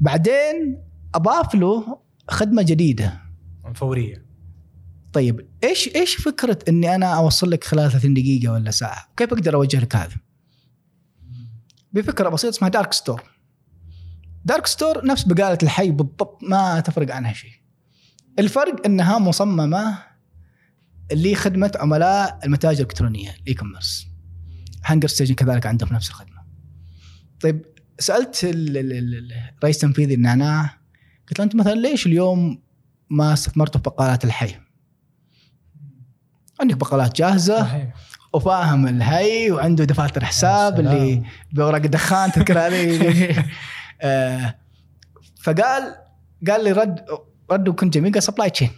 بعدين 0.00 0.82
أضاف 1.14 1.54
له 1.54 1.98
خدمة 2.28 2.62
جديدة. 2.62 3.20
فورية. 3.74 4.28
طيب 5.12 5.48
إيش 5.64 5.96
إيش 5.96 6.14
فكرة 6.14 6.58
إني 6.68 6.94
أنا 6.94 7.06
أوصل 7.06 7.50
لك 7.50 7.64
خلال 7.64 7.90
30 7.90 8.14
دقيقة 8.14 8.52
ولا 8.52 8.70
ساعة؟ 8.70 9.08
كيف 9.16 9.32
أقدر 9.32 9.54
أوجه 9.54 9.80
لك 9.80 9.96
هذا؟ 9.96 10.16
بفكرة 11.92 12.28
بسيطة 12.28 12.50
اسمها 12.50 12.70
dark 12.70 12.92
store 12.92 13.22
dark 14.48 14.66
store 14.66 15.06
نفس 15.06 15.22
بقالة 15.22 15.58
الحي 15.62 15.90
بالضبط 15.90 16.38
ما 16.42 16.80
تفرق 16.80 17.14
عنها 17.14 17.32
شيء. 17.32 17.50
الفرق 18.38 18.86
إنها 18.86 19.18
مصممة 19.18 19.98
لخدمه 21.12 21.72
عملاء 21.76 22.38
المتاجر 22.44 22.76
الإلكترونية 22.80 23.30
ال 23.42 23.54
e-commerce 23.54 24.06
هانجر 24.84 25.08
ستيشن 25.08 25.34
كذلك 25.34 25.66
عندهم 25.66 25.88
نفس 25.92 26.08
الخدمة. 26.08 26.38
طيب 27.40 27.64
سألت 27.98 28.44
ال- 28.44 28.76
ال- 28.76 28.92
ال- 28.92 29.32
الرئيس 29.58 29.76
التنفيذي 29.76 30.14
النعناع 30.14 30.78
قلت 31.28 31.38
له 31.38 31.44
أنت 31.44 31.54
مثلا 31.54 31.74
ليش 31.74 32.06
اليوم 32.06 32.62
ما 33.10 33.32
استثمرتوا 33.32 33.80
في 33.80 33.90
بقالات 33.90 34.24
الحي؟ 34.24 34.54
عندك 36.60 36.76
بقالات 36.76 37.16
جاهزة 37.16 37.60
صحيح. 37.62 37.94
وفاهم 38.32 38.86
الهي 38.88 39.50
وعنده 39.50 39.84
دفاتر 39.84 40.24
حساب. 40.24 40.80
اللي 40.80 41.22
بورق 41.52 41.82
الدخان 41.84 42.32
تذكر 42.32 42.58
هذه. 42.58 43.44
فقال 45.42 45.94
قال 46.48 46.64
لي 46.64 46.72
رد 46.72 47.04
رد 47.50 47.68
وكنت 47.68 47.94
جميل 47.94 48.12
قال 48.12 48.22
سبلاي 48.22 48.50
تشين 48.50 48.70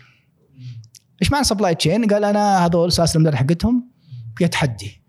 إيش 1.23 1.33
معنى 1.33 1.45
سبلاي 1.45 1.75
تشين؟ 1.75 2.07
قال 2.07 2.25
أنا 2.25 2.67
هذول 2.67 2.93
سلاسل 2.93 3.21
الامداد 3.21 3.35
حقتهم 3.35 3.91
فيها 4.37 4.49
تحدي. 4.49 5.03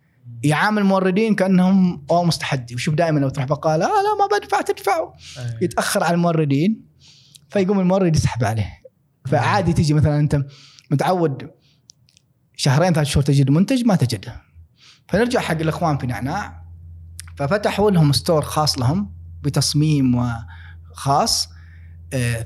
يعامل 0.44 0.82
الموردين 0.82 1.36
كأنهم 1.36 2.06
اوه 2.12 2.30
تحدي 2.30 2.76
وشوف 2.76 2.96
دائما 2.96 3.20
لو 3.20 3.30
تروح 3.30 3.48
بقالة 3.48 3.86
آه 3.86 3.90
لا 3.90 4.16
ما 4.20 4.38
بدفع 4.38 4.62
تدفعوا. 4.62 5.12
يتأخر 5.62 6.04
على 6.04 6.14
الموردين 6.14 6.86
فيقوم 7.50 7.80
المورد 7.80 8.16
يسحب 8.16 8.44
عليه. 8.44 8.82
فعادي 9.26 9.74
تيجي 9.74 9.94
مثلا 9.94 10.20
أنت 10.20 10.46
متعود 10.92 11.52
شهرين 12.56 12.94
ثلاث 12.94 13.08
شهور 13.08 13.24
تجد 13.24 13.50
منتج 13.50 13.86
ما 13.86 13.96
تجده. 13.96 14.42
فنرجع 15.08 15.40
حق 15.40 15.60
الإخوان 15.60 15.98
في 15.98 16.08
نعناع. 16.08 16.64
ففتحوا 17.36 17.92
لهم 17.92 18.12
store 18.12 18.42
خاص 18.42 18.80
لهم. 18.80 19.21
بتصميم 19.44 20.34
خاص 20.94 21.50
آه، 22.14 22.46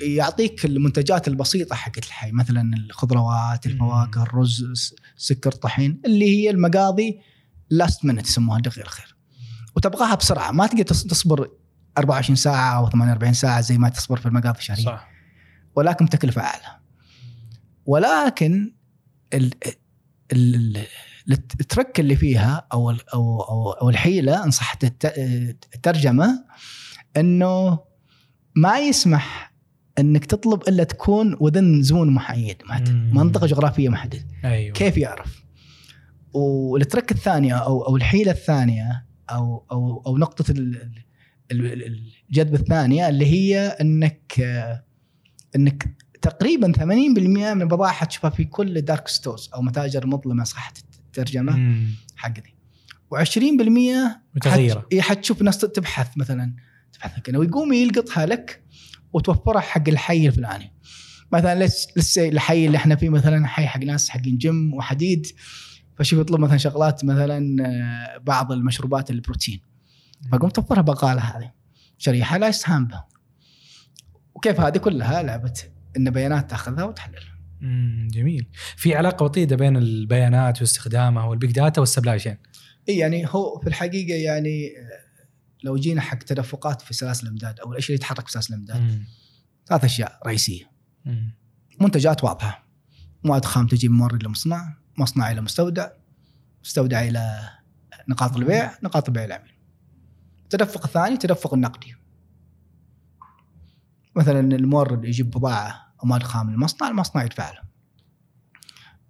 يعطيك 0.00 0.64
المنتجات 0.64 1.28
البسيطة 1.28 1.74
حقت 1.76 2.06
الحي 2.06 2.32
مثلا 2.32 2.76
الخضروات 2.76 3.66
الفواكه 3.66 4.22
الرز 4.22 4.94
سكر 5.16 5.52
طحين 5.52 6.00
اللي 6.06 6.24
هي 6.36 6.50
المقاضي 6.50 7.20
last 7.70 8.04
minute 8.04 8.26
يسموها 8.26 8.60
دقيقه 8.60 8.82
الخير. 8.84 9.16
وتبغاها 9.76 10.14
بسرعة 10.14 10.50
ما 10.50 10.66
تقدر 10.66 10.82
تص- 10.94 11.06
تصبر 11.06 11.50
24 11.98 12.36
ساعة 12.36 12.76
أو 12.78 12.88
48 12.90 13.32
ساعة 13.34 13.60
زي 13.60 13.78
ما 13.78 13.88
تصبر 13.88 14.16
في 14.20 14.26
المقاضي 14.26 14.58
الشهريه 14.58 14.84
صح. 14.84 15.08
ولكن 15.76 16.08
تكلفة 16.08 16.42
أعلى. 16.42 16.78
ولكن 17.86 18.74
ال 19.34 19.50
ال- 20.32 20.86
الترك 21.32 22.00
اللي 22.00 22.16
فيها 22.16 22.66
أو 22.72 22.90
ال- 22.90 23.08
أو 23.14 23.40
أو, 23.40 23.88
الحيلة 23.90 24.44
إن 24.44 24.50
صحت 24.50 24.84
الت- 24.84 25.14
الترجمة 25.74 26.44
إنه 27.16 27.78
ما 28.56 28.78
يسمح 28.78 29.54
إنك 29.98 30.24
تطلب 30.24 30.62
إلا 30.68 30.84
تكون 30.84 31.36
وذن 31.40 31.82
زون 31.82 32.10
محدد 32.10 32.56
محدد 32.64 32.90
مم. 32.90 33.10
منطقة 33.16 33.46
جغرافية 33.46 33.88
محددة 33.88 34.26
أيوه 34.44 34.72
كيف 34.74 34.96
يعرف؟ 34.96 35.44
والترك 36.32 37.12
الثانية 37.12 37.54
أو 37.54 37.82
أو 37.86 37.96
الحيلة 37.96 38.30
الثانية 38.32 39.06
أو 39.30 39.64
أو 39.72 40.02
أو 40.06 40.18
نقطة 40.18 40.50
ال- 40.50 40.92
ال- 41.52 41.72
ال- 41.72 42.02
الجذب 42.30 42.54
الثانية 42.54 43.08
اللي 43.08 43.26
هي 43.26 43.58
إنك 43.80 44.40
آه، 44.40 44.84
إنك 45.56 45.96
تقريبا 46.22 46.72
80% 46.72 47.54
من 47.54 47.62
البضائع 47.62 47.92
حتشوفها 47.92 48.30
في 48.30 48.44
كل 48.44 48.80
dark 48.80 49.08
stores 49.08 49.50
أو 49.54 49.62
متاجر 49.62 50.06
مظلمة 50.06 50.44
صح 50.44 50.70
الترجمة 51.18 51.56
مم. 51.56 51.86
حق 52.16 52.34
دي 52.40 52.54
و20% 53.14 53.38
متغيره 54.34 54.86
اي 54.92 55.02
حتشوف 55.02 55.42
ناس 55.42 55.58
تبحث 55.58 56.08
مثلا 56.16 56.54
تبحث 56.92 57.20
كذا 57.20 57.38
ويقوم 57.38 57.72
يلقطها 57.72 58.26
لك 58.26 58.64
وتوفرها 59.12 59.60
حق 59.60 59.88
الحي 59.88 60.26
الفلاني. 60.26 60.72
مثلا 61.32 61.64
لسه 61.96 62.28
الحي 62.28 62.66
اللي 62.66 62.76
إحنا 62.76 62.96
فيه 62.96 63.08
مثلا 63.08 63.46
حي 63.46 63.66
حق 63.66 63.80
ناس 63.80 64.08
حقين 64.08 64.38
جيم 64.38 64.74
وحديد. 64.74 65.26
فشوف 65.98 66.20
يطلب 66.20 66.40
مثلا 66.40 66.56
شغلات 66.56 67.04
مثلا 67.04 67.66
آه، 67.66 68.18
بعض 68.18 68.52
المشروبات 68.52 69.10
البروتين. 69.10 69.60
فقوم 70.32 70.50
توفرها 70.50 70.82
بقالة 70.82 71.20
هذه. 71.20 71.52
شريحة 71.98 72.38
لا 72.38 72.48
يستهان 72.48 72.86
بها. 72.86 73.08
وكيف 74.34 74.60
هذه 74.60 74.78
كلها 74.78 75.22
لعبة 75.22 75.54
إن 75.96 76.10
بيانات 76.10 76.50
تأخذها 76.50 76.84
وتحللها. 76.84 77.33
مم، 77.64 78.08
جميل. 78.12 78.46
في 78.76 78.94
علاقة 78.94 79.24
وطيدة 79.24 79.56
بين 79.56 79.76
البيانات 79.76 80.60
واستخدامها 80.60 81.24
وال 81.24 81.35
big 81.35 81.52
data 81.52 81.80
وال 81.80 81.89
supply 81.89 82.18
chain 82.18 82.36
إي 82.88 82.98
يعني 82.98 83.26
هو 83.28 83.60
في 83.60 83.66
الحقيقة 83.66 84.14
يعني 84.14 84.66
آه، 84.78 85.04
لو 85.62 85.76
جينا 85.76 86.00
حق 86.00 86.18
تدفقات 86.18 86.82
في 86.82 86.94
سلاسل 86.94 87.26
الإمداد 87.26 87.60
أو 87.60 87.72
الاشياء 87.72 87.88
اللي 87.88 87.98
تتحرك 87.98 88.26
في 88.26 88.32
سلاسل 88.32 88.54
الإمداد. 88.54 89.04
ثلاث 89.66 89.84
أشياء 89.84 90.18
رئيسية. 90.26 90.70
منتجات 91.80 92.24
واضحة. 92.24 92.68
مواد 93.24 93.44
خام 93.44 93.66
تجي 93.66 93.88
من 93.88 93.96
مورد 93.96 94.24
لمصنع 94.24 94.76
مصنع 94.98 95.30
إلى 95.30 95.40
مستودع 95.40 95.90
مستودع 96.64 97.02
إلى 97.02 97.50
نقاط 98.08 98.36
البيع 98.36 98.74
نقاط 98.82 99.08
البيع 99.08 99.24
العميل. 99.24 99.52
التدفق 100.42 100.84
الثاني 100.84 101.16
تدفق 101.16 101.54
النقدي. 101.54 101.94
مثلا 104.16 104.40
المورد 104.40 105.04
يجيب 105.04 105.30
بضاعة 105.30 105.93
أو 106.04 106.08
مواد 106.08 106.22
خام 106.22 106.48
المصنع 106.48 106.88
المصنع 106.88 107.24
يدفع 107.24 107.50
له 107.50 107.60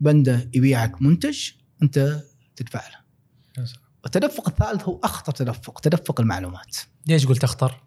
بندة 0.01 0.51
يبيعك 0.55 1.03
منتج 1.03 1.51
أنت 1.82 2.22
تدفع 2.57 2.80
له. 2.88 3.64
التدفق 4.07 4.49
الثالث 4.49 4.82
هو 4.82 5.01
أخطر 5.05 5.32
تدفق 5.32 5.80
تدفق 5.80 6.20
المعلومات. 6.20 6.76
ليش 7.07 7.26
قلت 7.26 7.45
أخطر؟ 7.45 7.80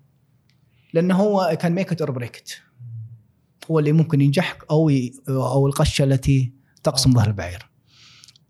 لأنه 0.93 1.15
هو 1.15 1.57
can 1.61 1.71
make 1.71 1.91
it 1.91 2.01
or 2.01 2.11
break 2.11 2.43
هو 3.71 3.79
اللي 3.79 3.91
ممكن 3.91 4.21
ينجحك 4.21 4.65
أو 4.71 4.89
ي... 4.89 5.13
أو 5.29 5.67
القشة 5.67 6.03
التي 6.03 6.53
تقسم 6.83 7.13
ظهر 7.13 7.27
البعير. 7.27 7.69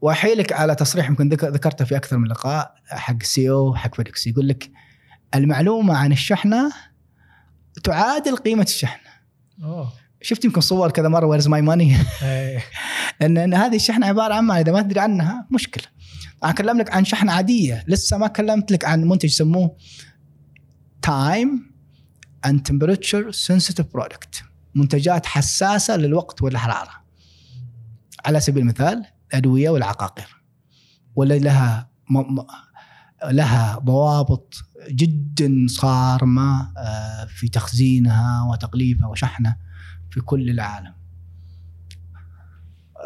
وأحيلك 0.01 0.53
على 0.53 0.75
تصريح 0.75 1.09
يمكن 1.09 1.29
ذك- 1.29 1.43
ذكرته 1.43 1.85
في 1.85 1.95
أكثر 1.97 2.17
من 2.17 2.27
لقاء 2.27 2.75
حق 2.85 3.23
سي 3.23 3.49
أو 3.49 3.75
حق 3.75 3.95
فيديكس 3.95 4.27
يقول 4.27 4.47
لك 4.47 4.71
المعلومة 5.35 5.97
عن 5.97 6.11
الشحنة 6.11 6.71
تعادل 7.83 8.35
قيمة 8.35 8.63
الشحنة. 8.63 9.09
أوه. 9.63 9.93
شفت 10.21 10.45
يمكن 10.45 10.61
صور 10.61 10.91
كذا 10.91 11.07
مرة 11.07 11.25
where's 11.25 11.47
my 11.47 11.61
money. 11.61 11.95
ان 13.21 13.37
إن 13.37 13.53
هذه 13.53 13.75
الشحنة 13.75 14.07
عبارة 14.07 14.33
عن 14.33 14.43
ما 14.43 14.59
إذا 14.59 14.71
ما 14.71 14.81
تدري 14.81 14.99
عنها 14.99 15.47
مشكلة. 15.51 15.83
أنا 16.43 16.51
أكلم 16.51 16.77
لك 16.77 16.93
عن 16.93 17.05
شحنة 17.05 17.31
عادية. 17.31 17.83
لسه 17.87 18.17
ما 18.17 18.27
كلمت 18.27 18.71
لك 18.71 18.85
عن 18.85 19.03
منتج 19.03 19.25
يسموه 19.25 19.75
time 21.01 21.73
and 22.45 22.61
temperature 22.61 23.31
sensitive 23.31 23.85
product 23.93 24.43
منتجات 24.75 25.25
حساسة 25.25 25.97
للوقت 25.97 26.41
والحرارة. 26.41 26.91
على 28.25 28.39
سبيل 28.39 28.63
المثال 28.63 29.05
الادويه 29.31 29.69
والعقاقير. 29.69 30.43
ولا 31.15 31.33
لها 31.33 31.89
م... 32.09 32.17
م... 32.17 32.45
لها 33.31 33.79
ضوابط 33.79 34.53
جدا 34.89 35.65
صارمه 35.69 36.73
آه، 36.77 37.25
في 37.25 37.47
تخزينها 37.47 38.43
وتغليفها 38.51 39.07
وشحنها. 39.07 39.66
في 40.17 40.23
كل 40.23 40.49
العالم. 40.49 40.93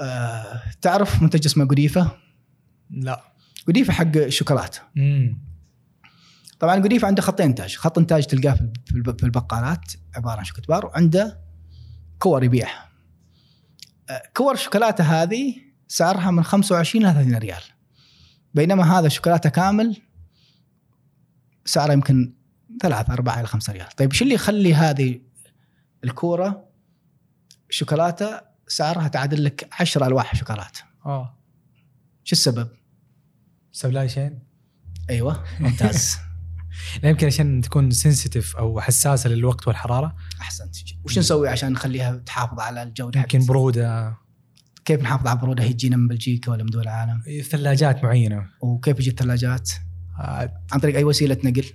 آه، 0.02 0.62
تعرف 0.82 1.22
منتج 1.22 1.46
اسمه 1.46 1.66
قديفه 1.66 2.12
لا. 2.90 3.22
قديفه 3.68 3.94
حق 3.94 4.28
شوكولاتة. 4.28 4.80
مم. 4.96 5.42
طبعا 6.60 6.76
قديفه 6.76 7.08
عنده 7.08 7.22
خط 7.22 7.42
انتاج 7.42 7.76
خط 7.76 7.98
انتاج 7.98 8.26
تلقاه 8.26 8.54
في 8.54 8.62
الب- 8.62 8.78
في 8.86 8.96
الب- 8.96 9.18
في 9.20 9.24
البقالات 9.26 9.92
عبارة 10.16 10.38
عن 10.38 10.44
شوكولاتة 10.44 10.68
بار 10.74 10.86
وعنده 10.86 11.40
كور 12.20 12.44
يبيعها. 12.44 12.90
آه، 14.10 14.22
كور 14.38 14.54
الشوكولاته 14.54 15.04
هذه 15.04 15.56
سعرها 15.88 16.32
من 16.32 16.44
25 16.44 17.06
إلى 17.06 17.14
30 17.14 17.36
ريال. 17.38 17.62
بينما 18.54 19.00
هذا 19.00 19.08
شوكولاتة 19.08 19.50
كامل 19.50 19.98
سعره 21.66 21.94
يمكن 21.94 22.34
3 22.82 23.14
4 23.14 23.40
إلى 23.40 23.48
5 23.48 23.74
ريال. 23.74 23.88
طيب 23.90 24.12
شو 24.14 24.24
اللي 24.24 24.36
يخلي 24.36 24.74
هذه 24.74 25.20
الكورة 26.04 26.71
شوكولاتة 27.72 28.42
سعرها 28.68 29.08
تعادل 29.08 29.44
لك 29.44 29.70
10 29.80 30.08
ألواح 30.08 30.36
شوكولاتة. 30.36 30.82
آه. 31.06 31.38
شو 32.24 32.34
السبب؟ 32.36 32.68
supply 33.72 34.10
chain. 34.10 34.40
أيوه 35.10 35.44
ممتاز. 35.60 36.18
لا 37.04 37.10
يمكن 37.10 37.28
عشان 37.28 37.62
تكون 37.62 37.92
sensitive 37.92 38.56
أو 38.56 38.82
حساسة 38.82 39.30
للوقت 39.30 39.68
والحرارة. 39.68 40.16
أحسنت. 40.42 40.76
وش 41.06 41.20
نسوي 41.20 41.50
عشان 41.50 41.72
نخليها 41.72 42.16
تحافظ 42.18 42.60
على 42.60 42.84
الجودة 42.84 43.20
يمكن 43.20 43.46
برودة. 43.46 44.18
كيف 44.86 45.02
نحافظ 45.02 45.28
على 45.28 45.36
البروده 45.36 45.64
هي 45.64 45.74
تجينا 45.74 45.98
من 45.98 46.08
بلجيكا 46.08 46.52
ولا 46.52 46.64
من 46.64 46.70
دول 46.70 46.82
العالم؟ 46.82 47.22
ثلاجات 47.50 48.04
معينة. 48.04 48.50
وكيف 48.62 49.00
يجي 49.00 49.10
الثلاجات 49.10 49.72
آه، 50.20 50.62
عن 50.72 50.80
طريق 50.80 50.96
أي 50.96 51.04
وسيلة 51.04 51.38
نقل 51.44 51.66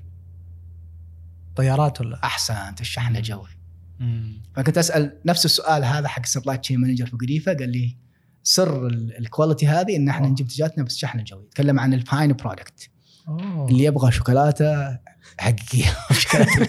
طيارات 1.57 2.01
ولا؟ 2.01 2.24
أحسنت. 2.24 2.80
الشحن 2.80 3.16
الجوي. 3.16 3.56
مم. 4.01 4.42
فكنت 4.57 4.78
أسأل 4.78 5.20
نفس 5.26 5.44
السؤال 5.44 5.84
هذا 5.84 6.09
حق 6.09 6.26
supply 6.27 6.59
chain 6.59 6.81
manager 6.81 7.07
في 7.07 7.16
قديفا 7.16 7.55
قال 7.55 7.68
لي 7.72 7.97
سر 8.42 8.86
ال- 8.86 9.18
ال 9.18 9.24
quality 9.24 9.66
هذه 9.66 9.97
إن 9.97 10.09
إحنا 10.09 10.26
آه. 10.26 10.30
نجيب 10.30 10.47
منتجاتنا 10.47 10.84
بس 10.84 10.94
الشحن 10.94 11.18
الجوي 11.18 11.44
يتكلم 11.44 11.80
عن 11.80 11.94
ال 11.95 12.02
fine 12.02 12.33
product 12.33 12.91
أوه. 13.28 13.68
اللي 13.68 13.84
يبغى 13.84 14.12
شوكولاتة 14.12 14.99
حقيقية 15.38 15.97
شوكولاتة 16.18 16.68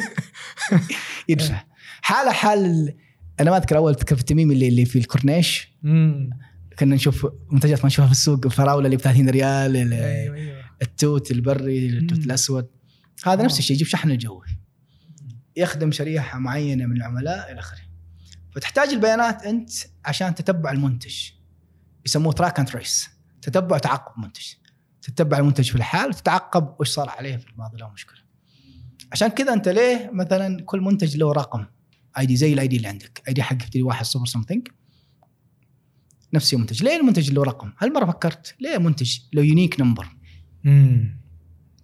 يدفع 1.30 1.64
حالة 2.02 2.32
حال 2.32 2.66
ال- 2.66 2.96
أنا 3.40 3.52
ما 3.52 3.58
أذكر 3.58 3.78
أول 3.78 3.92
اذكر 3.94 4.16
في 4.16 4.22
التميمي 4.22 4.52
اللي 4.52 4.68
اللي 4.68 4.86
في 4.86 5.00
الكورنيش. 5.00 5.74
كنا 6.80 6.96
نشوف 6.96 7.28
منتجات 7.52 7.80
ما 7.80 7.86
نشوفها 7.88 8.06
في 8.06 8.12
السوق 8.12 8.46
الفراوله 8.46 8.86
اللي 8.86 8.98
ب 8.98 9.02
30 9.02 9.30
ريال 9.30 9.78
ال- 9.78 9.94
أيوه 9.94 10.36
أيوه 10.36 10.58
التوت 10.82 11.32
البري 11.32 11.88
التوت. 11.90 12.20
الأسود 12.20 12.68
هذا 13.26 13.42
آه. 13.42 13.46
نفس 13.46 13.60
الشيء 13.60 13.76
يجيب 13.76 13.88
شحن 13.88 14.12
الجوي 14.12 14.46
يخدم 15.58 15.92
شريحة 15.92 16.40
معينة 16.40 16.86
من 16.86 16.98
العملاء 16.98 17.52
إلى 17.52 17.60
آخره. 17.60 17.82
فتحتاج 18.56 18.90
البيانات 18.90 19.44
أنت 19.44 19.70
عشان 20.06 20.36
تتبع 20.36 20.72
المنتج. 20.72 21.30
يسموه 22.06 22.34
track 22.34 22.60
and 22.60 22.68
trace 22.68 23.10
تتبع 23.42 23.78
تعقب 23.78 24.24
منتج 24.24 24.46
تتبع 25.02 25.38
المنتج 25.38 25.70
في 25.70 25.76
الحال 25.76 26.10
وتتعقب 26.10 26.76
وش 26.80 26.90
صار 26.90 27.10
عليه 27.10 27.38
في 27.38 27.50
الماضي 27.50 27.78
لو 27.78 27.90
مشكلة. 27.90 28.20
عشان 29.12 29.28
كذا 29.28 29.54
أنت 29.54 29.70
ليه 29.70 30.12
مثلا 30.14 30.62
كل 30.66 30.82
منتج 30.82 31.18
له 31.18 31.32
رقم 31.32 31.66
ID 32.18 32.36
زي 32.36 32.54
ال 32.54 32.68
ID 32.68 32.78
اللي 32.78 32.88
عندك. 32.88 33.24
ID 33.28 33.44
حق 33.44 33.54
يبتدي 33.54 33.82
واحد 33.82 34.06
صفر 34.06 34.26
something 34.26 34.68
نفس 36.34 36.54
المنتج 36.54 36.84
ليه 36.84 36.98
المنتج 36.98 37.32
له 37.32 37.44
رقم؟ 37.44 37.72
هل 37.78 37.94
مرة 37.94 38.06
فكرت؟ 38.06 38.56
ليه 38.60 38.78
منتج 38.78 39.20
له 39.34 39.42
unique 39.44 39.80
number 39.80 40.08
مم. 40.64 41.22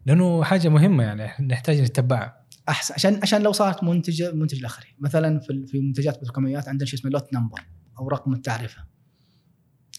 لأنه 0.06 0.44
حاجة 0.44 0.70
مهمة 0.70 1.04
يعني 1.04 1.48
نحتاج 1.48 1.82
نتبعها 1.82 2.43
احسن 2.70 2.94
عشان 2.94 3.20
عشان 3.22 3.42
لو 3.42 3.52
صارت 3.52 3.84
منتج 3.84 4.24
منتج 4.24 4.60
الاخري 4.60 4.88
مثلا 5.00 5.40
في 5.40 5.66
في 5.68 5.80
منتجات 5.80 6.22
بتروكيماويات 6.22 6.68
عندنا 6.68 6.86
شيء 6.86 7.00
اسمه 7.00 7.12
lot 7.12 7.34
number 7.34 7.66
أو 8.00 8.08
رقم 8.08 8.34
التعرفه 8.34 8.94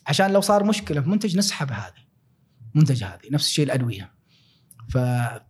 عشان 0.06 0.30
لو 0.32 0.40
صار 0.40 0.64
مشكلة 0.64 1.00
في 1.00 1.08
منتج 1.08 1.38
نسحب 1.38 1.72
هذه. 1.72 2.04
منتج 2.74 3.04
هذه 3.04 3.20
نفس 3.30 3.46
الشيء 3.46 3.64
الأدوية. 3.64 4.12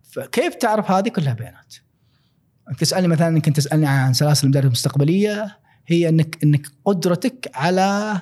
فكيف 0.03 0.55
تعرف 0.55 0.91
هذه؟ 0.91 1.09
كلها 1.09 1.33
بيانات. 1.33 1.75
تسألني 2.77 3.07
مثلا 3.07 3.27
انك 3.27 3.49
تسألني 3.49 3.85
عن 3.87 4.13
سلاسل 4.13 4.41
الامداد 4.41 4.65
المستقبلية. 4.65 5.59
هي 5.87 6.09
انك 6.09 6.43
إنك 6.43 6.67
قدرتك 6.85 7.51
على 7.53 8.21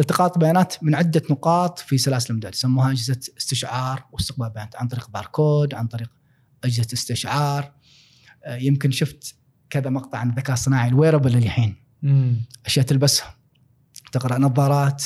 التقاط 0.00 0.38
بيانات 0.38 0.74
من 0.82 0.94
عدة 0.94 1.22
نقاط 1.30 1.78
في 1.78 1.98
سلاسل 1.98 2.26
الامداد 2.26 2.54
يسموها 2.54 2.90
أجهزة 2.90 3.20
استشعار 3.38 4.04
واستقبال 4.12 4.50
بيانات. 4.50 4.76
عن 4.76 4.88
طريق 4.88 5.10
باركود 5.10 5.74
عن 5.74 5.86
طريق 5.86 6.10
أجهزة 6.64 6.88
استشعار. 6.92 7.72
يمكن 8.48 8.90
شفت 8.90 9.34
كذا 9.70 9.90
مقطع 9.90 10.18
عن 10.18 10.30
الذكاء 10.30 10.52
الصناعي 10.54 10.88
ال 10.88 10.93
wearable 10.93 11.36
الحين. 11.36 11.74
أشياء 12.66 12.86
تلبسها 12.86 13.36
تقرأ 14.12 14.38
نظارات 14.38 15.04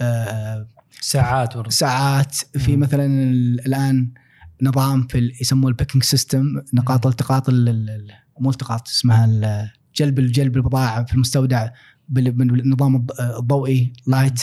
آه، 0.00 0.68
ساعات 1.00 1.56
ورا 1.56 1.70
ساعات 1.70 2.34
في 2.36 2.76
مم. 2.76 2.82
مثلا 2.82 3.06
ال- 3.06 3.66
الآن 3.66 4.12
نظام 4.62 5.06
في 5.06 5.32
يسموه 5.40 5.70
ال 5.70 5.74
picking 5.74 6.02
system 6.04 6.62
نقاط. 6.74 7.06
التقاط 7.06 7.48
ال- 7.48 7.68
ال- 7.68 7.90
ال- 7.90 8.10
مو 8.40 8.50
التقاط 8.50 8.88
اسمها 8.88 9.72
جلب 9.96 10.20
جلب 10.20 10.56
البضاعة 10.56 11.04
في 11.04 11.14
المستودع 11.14 11.68
بال- 12.08 12.30
بالنظام 12.32 12.96
الض- 13.06 13.20
الضوئي 13.20 13.92
light 14.06 14.40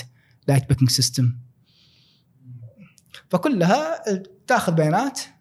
light 0.47 0.69
picking 0.69 0.89
system 0.89 1.35
فكلها 3.29 4.03
تاخذ 4.47 4.73
بيانات 4.73 5.19
آه، 5.19 5.40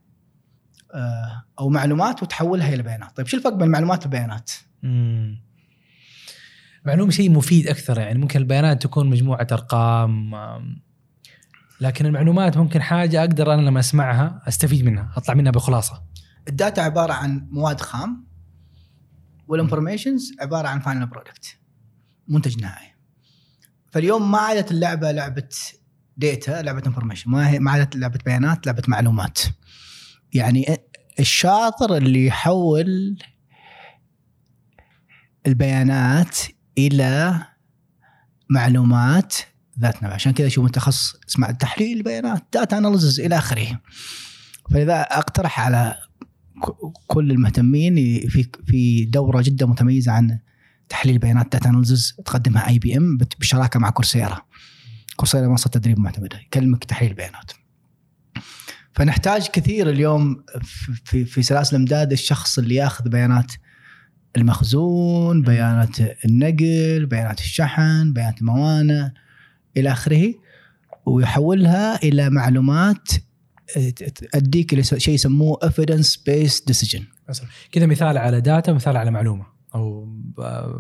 أو 1.59 1.69
معلومات 1.69 2.23
وتحولها 2.23 2.75
إلى 2.75 2.83
بيانات. 2.83 3.17
طيب 3.17 3.27
شو 3.27 3.37
الفرق 3.37 3.53
بين 3.53 3.67
المعلومات 3.67 4.03
والبيانات. 4.03 4.51
معلومة 6.87 7.11
شيء 7.11 7.31
مفيد 7.31 7.67
أكثر 7.67 7.99
يعني 7.99 8.19
ممكن 8.19 8.41
البيانات 8.41 8.83
تكون 8.83 9.11
مجموعة 9.11 9.47
أرقام 9.53 10.31
لكن 11.81 12.07
المعلومات 12.07 12.57
ممكن 12.57 12.83
حاجة 12.83 13.21
أقدر 13.21 13.55
أنا 13.55 13.61
لما 13.61 13.81
أسمعها 13.81 14.43
أستفيد 14.49 14.85
منها 14.85 15.13
أطلع 15.17 15.35
منها 15.35 15.53
بخلاصة. 15.53 16.03
ال 16.49 16.55
data 16.55 16.81
عبارة 16.81 17.13
عن 17.13 17.49
مواد 17.51 17.81
خام 17.81 18.27
وال 19.49 19.61
informations 19.61 20.33
عبارة 20.41 20.69
عن 20.69 20.81
final 20.81 21.07
product 21.07 21.57
منتج 22.29 22.63
نهائي. 22.63 22.95
فاليوم 23.91 24.31
ما 24.31 24.39
عادت 24.39 24.71
اللعبة 24.71 25.13
لعبة 25.13 25.49
data 26.17 26.63
لعبة 26.63 26.83
information 26.87 27.31
ما 27.31 27.49
هي 27.49 27.59
ما 27.59 27.71
عادت 27.71 27.97
لعبة 27.97 28.19
بيانات 28.25 28.67
لعبة 28.67 28.83
معلومات. 28.89 29.39
يعني 30.35 30.77
الشاطر 31.21 31.97
اللي 31.97 32.27
يحول 32.27 33.19
البيانات 35.47 36.39
إلى 36.79 37.41
معلومات 38.51 39.35
ذات 39.81 40.03
نفع 40.03 40.15
عشان 40.15 40.33
كذا 40.33 40.49
شوف 40.49 40.65
متخصص 40.65 41.17
اسمع 41.29 41.51
تحليل 41.51 41.97
البيانات 41.97 42.45
data 42.53 42.79
analysis 42.79 43.21
إلى 43.21 43.39
آخره. 43.39 43.81
فلذا 44.71 45.01
أقترح 45.01 45.61
على 45.61 45.97
كل 47.07 47.31
المهتمين 47.31 47.95
في 48.29 48.49
في 48.67 49.05
دورة 49.05 49.43
جدا 49.43 49.67
متميزة 49.67 50.13
عن 50.13 50.39
تحليل 50.89 51.19
بيانات 51.19 51.53
data 51.53 51.69
analysis 51.69 52.15
تقدمها 52.25 52.69
IBM 52.69 53.17
بشراكة 53.17 53.81
مع 53.81 53.91
Coursera. 53.91 54.43
Coursera 55.17 55.49
منصة 55.49 55.71
تدريب 55.71 55.99
معتمدة. 55.99 56.39
يكلمك 56.39 56.85
تحليل 56.85 57.11
البيانات 57.11 57.53
فنحتاج 59.05 59.49
كثير 59.49 59.91
اليوم 59.91 60.45
في- 61.05 61.25
في 61.25 61.43
سلاسل 61.43 61.77
الإمداد 61.77 62.13
الشخص 62.13 62.59
اللي 62.59 62.75
ياخذ 62.75 63.09
بيانات 63.09 63.53
المخزون 64.37 65.43
بيانات 65.43 66.25
النقل 66.25 67.07
بيانات 67.07 67.41
الشحن 67.41 68.13
بيانات 68.13 68.41
الموانئ 68.41 69.09
إلى 69.77 69.93
آخره 69.93 70.35
ويحولها 71.07 72.03
إلى 72.03 72.31
معلومات 72.31 73.09
تؤديك 74.33 74.73
إلى 74.73 74.83
شيء 74.83 75.15
يسموه 75.15 75.59
evidence 75.65 76.17
based 76.17 76.73
decision 76.73 77.03
كذا 77.73 77.87
مثال 77.87 78.19
على 78.19 78.41
data 78.41 78.73
ومثال 78.73 78.97
على 78.97 79.11
معلومة 79.11 79.47
أو 79.75 80.09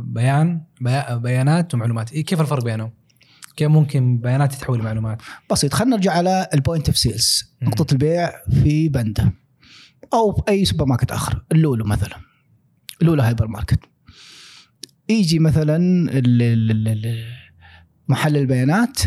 بيان 0.01 0.61
بي- 0.81 1.18
بيانات 1.18 1.75
ومعلومات. 1.75 2.12
إيه 2.12 2.25
كيف 2.25 2.41
الفرق 2.41 2.64
بينهم؟ 2.64 2.91
كيف 3.61 3.69
ممكن 3.69 4.19
بيانات 4.19 4.53
تتحول 4.55 4.79
لمعلومات؟ 4.79 5.23
بسيط 5.51 5.75
خلينا 5.75 5.97
نرجع 5.97 6.13
على 6.13 6.49
ال 6.55 6.60
point 6.60 6.89
of 6.89 6.99
sales 6.99 7.55
مم. 7.63 7.69
نقطة 7.69 7.93
البيع 7.93 8.33
في 8.63 8.89
بندا. 8.89 9.33
أو 10.13 10.33
في 10.33 10.43
أي 10.49 10.65
سوبر 10.65 10.85
ماركت 10.85 11.13
آخر. 11.13 11.45
اللولو 11.53 11.85
مثلا. 11.85 12.17
اللولو 13.03 13.23
هايبر 13.23 13.47
ماركت 13.47 13.81
يجي 15.09 15.39
مثلا 15.39 15.79
محلل 18.09 18.37
البيانات 18.37 18.99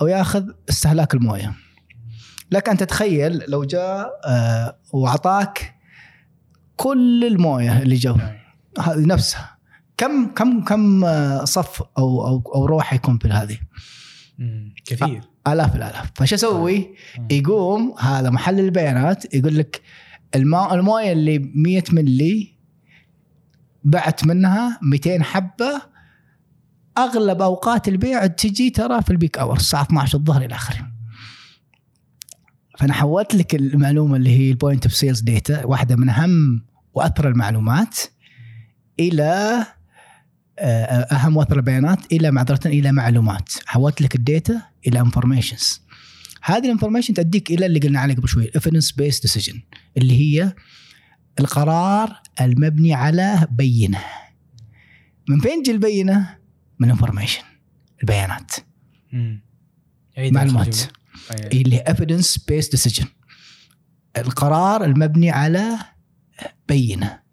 أو 0.00 0.06
ياخذ 0.06 0.44
استهلاك 0.68 1.14
الموية. 1.14 1.54
لك 2.50 2.68
أن 2.68 2.76
تتخيل 2.76 3.42
لو 3.48 3.64
جاء 3.64 4.20
آه، 4.26 4.78
واعطاك 4.92 5.74
كل 6.76 7.24
الموية 7.24 7.82
اللي 7.82 7.96
جو. 7.96 8.16
هذه 8.80 9.06
نفسها. 9.06 9.57
كم 9.98 10.26
كم 10.26 10.64
كم 10.64 11.04
صف 11.44 11.82
أو 11.98 12.26
أو 12.26 12.42
أو 12.54 12.66
روح 12.66 12.92
يكون 12.92 13.18
في 13.18 13.28
هذه. 13.28 13.58
كثير 14.84 15.20
آلاف 15.46 15.76
الآلاف 15.76 16.10
فش 16.14 16.34
أسوي؟ 16.34 16.94
يقوم 17.30 17.94
هذا 17.98 18.30
محلل 18.30 18.60
البيانات 18.60 19.34
يقول 19.34 19.58
لك 19.58 19.82
الماء 20.34 20.74
الموية 20.74 21.12
اللي 21.12 21.38
100 21.54 21.82
ملي 21.92 22.54
بعت 23.84 24.24
منها 24.26 24.78
200 24.82 25.22
حبة 25.22 25.82
أغلب 26.98 27.42
أوقات 27.42 27.88
البيع 27.88 28.26
تجي 28.26 28.70
ترى 28.70 29.02
في 29.02 29.10
ال 29.10 29.16
peak 29.16 29.38
hour 29.38 29.56
الساعة 29.56 29.82
12 29.82 30.18
الظهر 30.18 30.44
إلى 30.44 30.54
آخره. 30.54 30.92
فأنا 32.78 32.92
حولت 32.92 33.34
لك 33.34 33.54
المعلومة 33.54 34.16
اللي 34.16 34.30
هي 34.38 34.50
ال 34.50 34.56
point 34.56 34.84
of 34.84 34.94
sales 34.94 35.20
data 35.20 35.66
واحدة 35.66 35.96
من 35.96 36.08
أهم 36.08 36.62
وأثر 36.94 37.28
المعلومات 37.28 37.98
إلى 39.00 39.64
أهم 40.60 41.36
وأثر 41.36 41.56
البيانات 41.56 42.12
إلى 42.12 42.30
معذرة 42.30 42.68
إلى 42.68 42.92
معلومات. 42.92 43.52
حولت 43.66 44.02
لك 44.02 44.14
ال 44.14 44.24
data 44.24 44.62
إلى 44.86 45.00
informations 45.00 45.80
هذه 46.42 46.64
ال 46.64 46.68
information 46.68 47.14
تديك 47.14 47.50
إلى 47.50 47.66
اللي 47.66 47.78
قلنا 47.78 48.00
عليه 48.00 48.14
قبل 48.14 48.28
شوي 48.28 48.50
evidence 48.50 48.92
based 49.00 49.30
decision 49.30 49.56
اللي 49.96 50.20
هي 50.20 50.54
القرار 51.40 52.22
المبني 52.40 52.94
على 52.94 53.48
بينة. 53.50 54.00
من 55.28 55.40
فين 55.40 55.62
تجي 55.62 55.70
البينة؟ 55.70 56.38
من 56.78 56.86
ال 56.86 56.91
information 56.91 57.42
البيانات. 58.00 58.52
مم. 59.12 59.42
معلومات. 60.18 60.76
اللي 61.52 61.76
هي 61.76 61.84
based 62.50 62.78
decision 62.78 63.06
القرار 64.18 64.84
المبني 64.84 65.30
على 65.30 65.78
بينة. 66.68 67.27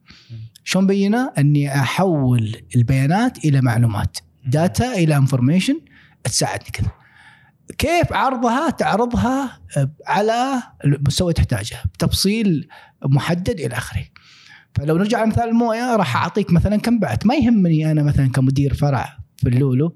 شلون 0.68 0.88
بينه؟ 0.88 1.32
أني 1.38 1.80
أحول 1.80 2.56
البيانات 2.76 3.46
إلى 3.46 3.62
معلومات. 3.62 4.18
data 4.46 4.94
إلى 4.94 5.18
information 5.18 5.82
تساعدني 6.24 6.70
كذا. 6.74 6.92
كيف 7.78 8.14
عرضها 8.14 8.70
تعرضها 8.70 9.62
على 10.08 10.64
المستوى 10.86 11.34
تحتاجه. 11.34 11.78
بتفصيل 11.94 12.68
محدد 13.06 13.60
إلى 13.60 13.78
آخره. 13.78 14.06
فلو 14.76 14.98
نرجع 14.98 15.18
على 15.18 15.28
مثال 15.28 15.50
المويه 15.50 15.96
راح 15.96 16.16
أعطيك 16.16 16.54
مثلا 16.54 16.78
كم 16.78 17.00
بعت. 17.00 17.26
ما 17.26 17.36
يهمني 17.36 17.92
أنا 17.92 18.04
مثلا 18.04 18.30
كمدير 18.30 18.74
فرع 18.74 19.18
في 19.38 19.50
اللولو 19.50 19.96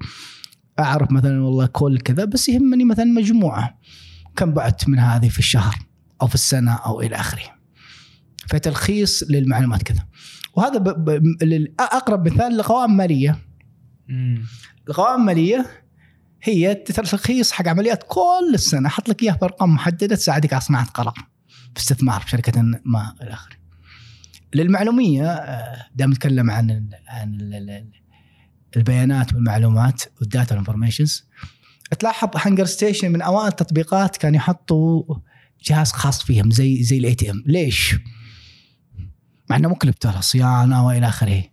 أعرف 0.80 1.12
مثلا 1.12 1.44
والله 1.44 1.66
كل 1.66 2.00
كذا 2.00 2.26
بس 2.26 2.50
يهمني 2.50 2.84
مثلا 2.84 3.06
مجموعة. 3.06 3.80
كم 4.36 4.52
بعت 4.54 4.90
من 4.90 5.00
هذه 5.00 5.30
في 5.30 5.40
الشهر 5.40 5.76
أو 6.22 6.28
في 6.28 6.36
السنة 6.36 6.76
أو 6.76 7.02
إلى 7.02 7.16
آخره. 7.16 7.60
فتلخيص 8.48 9.24
للمعلومات 9.30 9.84
كذا. 9.84 10.06
وهذا 10.54 10.78
ب... 10.78 10.84
ب... 11.10 11.68
أقرب 11.80 12.28
مثال 12.28 12.58
لقوائم 12.58 12.98
مالية. 12.98 13.40
القوائم 14.90 15.20
الماليه 15.20 15.66
هي 16.44 16.76
تلخيص 16.76 17.52
حق 17.52 17.68
عمليات 17.68 18.04
كل 18.08 18.52
السنة 18.54 18.88
أحط 18.88 19.10
لك 19.10 19.24
اياها 19.24 19.36
بأرقام 19.36 19.74
محددة 19.74 20.16
تساعدك 20.16 20.54
على 20.54 20.62
صناعة 20.62 20.90
قرار 20.90 21.14
في 21.76 21.80
استثمار 21.80 22.22
في 22.22 22.30
شركة 22.30 22.62
ما 22.86 23.16
إلى 23.22 23.34
آخره. 23.34 23.56
للمعلومية 24.56 25.28
آه، 25.28 25.86
دام 25.96 26.12
نتكلم 26.12 26.52
عن 26.52 26.90
عن 27.08 27.34
ال 27.34 27.54
ال 27.54 27.90
البيانات 28.78 29.34
والمعلومات 29.34 30.04
وال 30.22 30.32
data 30.32 30.52
وال 30.52 30.63
informations 30.63 31.30
تلاحظ 32.00 32.30
هانجر 32.36 32.66
ستيشن 32.66 33.12
من 33.12 33.22
أوائل 33.22 33.48
التطبيقات 33.48 34.18
كان 34.18 34.36
يحطوا 34.36 35.16
جهاز 35.64 35.92
خاص 35.92 36.24
فيهم 36.24 36.52
زي 36.52 36.84
زي 36.84 36.98
ال 36.98 37.16
ATM 37.16 37.44
ليش؟ 37.46 37.96
مع 39.50 39.56
إنه 39.56 39.70
مكلف 39.70 39.96
ترى 40.00 40.22
صيانه 40.22 40.88
والى 40.88 41.08
آخره. 41.08 41.44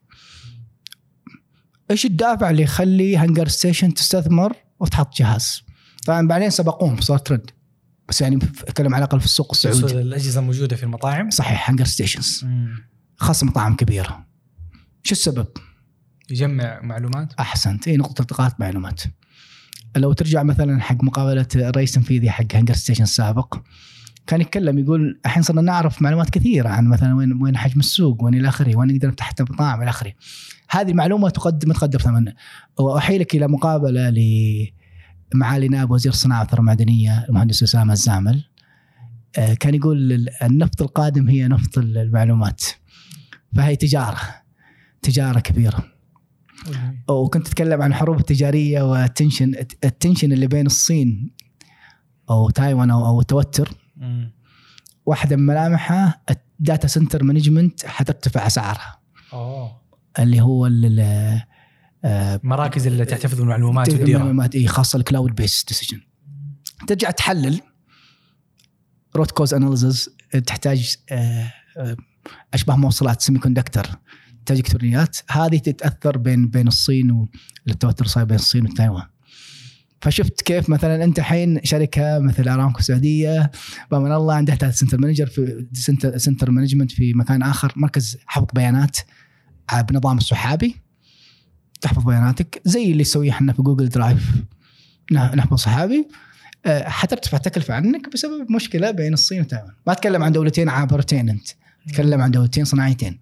إيش 1.90 2.06
الدافع 2.06 2.50
اللي 2.50 2.62
يخلي 2.62 3.16
هانجر 3.16 3.48
ستيشن 3.48 3.94
تستثمر 3.94 4.52
وتحط 4.80 5.16
جهاز؟ 5.16 5.62
طبعا 6.06 6.28
بعدين 6.28 6.50
سبقوهم 6.50 7.00
صار 7.00 7.18
ترند 7.18 7.50
بس 8.08 8.20
يعني 8.20 8.36
أتكلم 8.36 8.94
على 8.94 9.04
الأقل 9.04 9.20
في 9.20 9.26
السوق 9.26 9.50
السعودي. 9.52 10.00
الأجهزة 10.00 10.40
الموجوده 10.40 10.76
في 10.76 10.82
المطاعم؟ 10.82 11.30
صحيح 11.30 11.70
هانجر 11.70 11.84
ستيشنز. 11.84 12.46
خاصة 13.16 13.46
مطاعم 13.46 13.76
كبيرة. 13.76 14.26
شو 15.02 15.12
السبب؟ 15.12 15.46
يجمع 16.30 16.80
معلومات؟ 16.80 17.32
أحسنت. 17.40 17.88
إي 17.88 17.96
نقطة 17.96 18.22
التقاط 18.22 18.60
معلومات. 18.60 19.02
لو 19.96 20.12
ترجع 20.12 20.42
مثلا 20.42 20.80
حق 20.80 21.04
مقابلة 21.04 21.46
الرئيس 21.54 21.96
التنفيذي 21.96 22.30
حق 22.30 22.54
هانجر 22.54 22.74
ستيشن 22.74 23.02
السابق 23.02 23.58
كان 24.26 24.40
يتكلم 24.40 24.78
يقول 24.78 25.20
الحين 25.26 25.42
صرنا 25.42 25.60
نعرف 25.60 26.02
معلومات 26.02 26.30
كثيرة 26.30 26.68
عن 26.68 26.86
مثلا 26.86 27.14
وين 27.16 27.42
وين 27.42 27.56
حجم 27.56 27.80
السوق 27.80 28.24
وين 28.24 28.34
إلى 28.34 28.48
آخره 28.48 28.76
وين 28.76 28.94
نقدر 28.94 29.08
نفتح 29.08 29.32
مطاعم 29.40 29.82
إلى 29.82 29.90
آخره. 29.90 30.12
هذه 30.70 30.90
المعلومة 30.90 31.28
تقدم 31.30 31.72
تقدر 31.72 32.00
ثمن. 32.00 32.32
واحيلك 32.78 33.34
إلى 33.34 33.48
مقابلة 33.48 34.10
لمعالي 35.34 35.68
نائب 35.68 35.90
وزير 35.90 36.12
الصناعه 36.12 36.40
والثروه 36.40 36.60
المعدنيه 36.60 37.24
المهندس 37.28 37.62
أسامة 37.62 37.92
الزامل. 37.92 38.44
آه، 39.38 39.54
كان 39.54 39.74
يقول 39.74 40.12
ال- 40.12 40.42
النفط 40.42 40.82
القادم 40.82 41.28
هي 41.28 41.48
نفط 41.48 41.78
المعلومات. 41.78 42.62
فهي 43.56 43.76
تجارة 43.76 44.20
تجارة 45.02 45.40
كبيرة. 45.40 45.84
وكنت 47.08 47.46
اتكلم 47.48 47.82
عن 47.82 47.90
الحروب 47.90 48.18
التجارية 48.20 48.82
وال 48.82 48.98
tension 48.98 49.54
ال 49.84 49.90
tension 49.90 50.32
اللي 50.32 50.46
بين 50.46 50.66
الصين 50.66 51.30
أو 52.30 52.50
تايوان 52.50 52.90
أو 52.90 53.20
التوتر. 53.20 53.68
واحدة 55.06 55.36
من 55.36 55.46
ملامحها 55.46 56.20
ال 56.60 56.66
data 56.66 56.88
center 56.88 57.22
management 57.24 57.86
حترتفع 57.86 58.46
أسعارها. 58.46 59.00
أوه. 59.32 59.80
اللي 60.18 60.40
هو 60.40 60.66
ال- 60.66 61.42
آه، 62.04 62.36
المراكز 62.36 62.86
اللي 62.86 63.04
تحتفظ 63.04 63.38
بالمعلومات 63.38 63.88
معلومات 64.18 64.54
إي 64.54 64.68
خاصة 64.68 64.96
ال 64.96 65.03
cloud 65.03 65.34
based 65.34 65.64
decision 65.68 66.00
ترجع 66.86 67.10
تحلل. 67.10 67.60
root 69.16 69.30
cause 69.30 69.54
analysis 69.54 70.10
تحتاج 70.46 70.96
آه، 71.10 71.52
آه، 71.78 71.96
اشبه 72.54 72.76
موصلات 72.76 73.20
semiconductor 73.20 73.82
تحتاج 74.38 74.56
الكترونيات 74.56 75.16
هذه 75.30 75.58
تتأثر 75.58 76.18
بين 76.18 76.48
بين 76.48 76.68
الصين 76.68 77.28
والتوتر 77.66 78.06
صاير 78.06 78.26
بين 78.26 78.36
الصين 78.38 78.64
وتايوان. 78.64 79.06
فشفت 80.06 80.42
كيف 80.42 80.68
مثلا 80.68 81.04
أنت 81.04 81.18
الحين 81.18 81.60
شركة 81.64 82.18
مثل 82.18 82.48
أرامكو 82.48 82.78
السعودية 82.78 83.50
من 83.92 84.12
الله 84.12 84.34
عندها 84.34 84.70
center 84.70 84.98
manager 84.98 85.26
في 85.26 85.66
center, 85.72 86.18
center 86.18 86.50
management 86.50 86.92
في 86.92 87.14
مكان 87.14 87.42
آخر 87.42 87.72
مركز 87.76 88.18
حفظ 88.26 88.46
بيانات 88.54 88.96
بنظام 89.90 90.18
السحابي 90.18 90.76
تحفظ 91.80 92.04
بياناتك 92.04 92.62
زي 92.64 92.84
اللي 92.84 93.00
نسويه 93.00 93.30
إحنا 93.30 93.52
في 93.52 93.62
Google 93.62 93.88
Drive 93.88 94.30
نحفظ 95.12 95.60
سحابي 95.60 96.08
آه، 96.66 96.88
حترتفع 96.88 97.36
التكلفه 97.36 97.74
عنك 97.74 98.12
بسبب 98.12 98.52
مشكلة 98.52 98.90
بين 98.90 99.12
الصين 99.12 99.40
وتايوان. 99.40 99.72
ما 99.86 99.92
أتكلم 99.92 100.22
عن 100.22 100.32
دولتين 100.32 100.68
عابرتين 100.68 101.28
أنت. 101.28 101.48
تكلم 101.88 102.20
عن 102.20 102.30
دولتين 102.30 102.64
صناعيتين. 102.64 103.18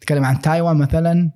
تكلم 0.00 0.24
عن 0.24 0.40
تايوان 0.40 0.76
مثلا. 0.76 1.30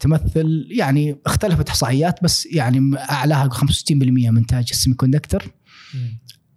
تمثل 0.00 0.66
يعني 0.70 1.16
اختلفت 1.26 1.68
احصائيات 1.68 2.22
بس 2.22 2.46
يعني 2.46 2.96
أعلاها 2.98 3.48
65% 3.48 3.92
من 3.92 4.36
انتاج 4.36 4.68
السيمي 4.70 4.96
كوندكتور 4.96 5.44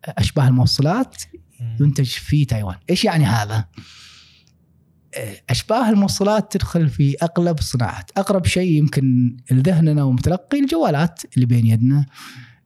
أشباه 0.06 0.48
الموصلات 0.48 1.16
ينتج 1.80 2.08
في 2.10 2.46
تايوان، 2.46 2.76
إيش 2.90 3.06
يعني 3.06 3.26
هذا؟ 3.26 3.66
آه، 5.16 5.36
أشباه 5.50 5.90
الموصلات 5.90 6.52
تدخل 6.52 6.90
في 6.90 7.16
أغلب 7.24 7.60
الصناعات، 7.60 8.12
أقرب 8.18 8.46
شيء 8.46 8.72
يمكن 8.72 9.38
لذهننا 9.52 10.04
ومتلقي 10.04 10.60
الجوالات 10.60 11.22
اللي 11.36 11.46
بين 11.46 11.66
يدنا. 11.66 12.06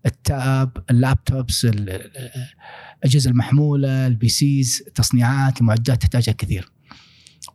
ال 0.05 0.20
tab، 0.20 0.77
ال 0.89 0.98
laptops، 0.98 1.65
الأجهزة 1.65 3.29
المحمولة، 3.29 4.07
ال 4.07 4.29
PCs، 4.29 4.83
التصنيعات، 4.87 5.61
المعدات 5.61 6.01
تحتاجها 6.01 6.31
كثير. 6.31 6.71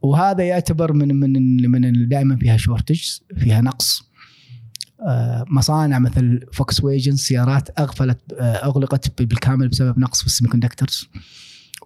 وهذا 0.03 0.45
يعتبر 0.45 0.93
من 0.93 1.17
من 1.17 1.71
من 1.71 2.09
دائما 2.09 2.37
فيها 2.37 2.57
shortage 2.57 3.03
فيها 3.37 3.61
نقص. 3.61 4.09
آه، 5.07 5.45
مصانع 5.49 5.99
مثل 5.99 6.47
فولكس 6.53 6.85
فاجن 6.85 7.17
سيارات 7.17 7.81
أغفلت 7.81 8.19
آه، 8.33 8.43
أغلقت 8.43 9.23
بالكامل 9.23 9.69
بسبب 9.69 9.99
نقص 9.99 10.21
في 10.21 10.27
ال 10.27 10.51
semiconductors 10.51 11.09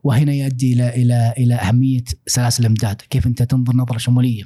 وهنا 0.04 0.32
يؤدي 0.32 0.72
إلى 0.72 0.88
إلى 0.88 1.34
إلى 1.38 1.54
أهمية 1.54 2.04
سلاسل 2.26 2.62
الإمداد 2.62 2.96
كيف 2.96 3.26
أنت 3.26 3.42
تنظر 3.42 3.76
نظرة 3.76 3.98
شمولية. 3.98 4.44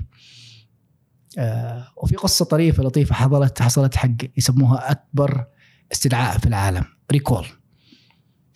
آه، 1.38 1.86
وفي 1.96 2.16
قصة 2.16 2.44
طريفة 2.44 2.82
لطيفة 2.82 3.14
حصلت 3.14 3.62
حصلت 3.62 3.96
حق 3.96 4.16
يسموها 4.36 4.90
أكبر 4.90 5.44
استدعاء 5.92 6.38
في 6.38 6.46
العالم 6.46 6.84
recall. 7.12 7.46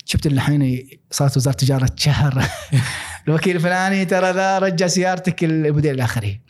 شفت 0.05 0.27
الحين 0.27 0.87
صارت 1.11 1.37
وزارة 1.37 1.53
التجارة 1.53 1.85
تشهر 1.85 2.43
الوكيل 3.27 3.55
الفلاني 3.55 4.05
ترى 4.05 4.31
ذا 4.31 4.59
رجع 4.59 4.87
سيارتك 4.87 5.43
الموديل 5.43 5.95
الفلاني 5.95 6.41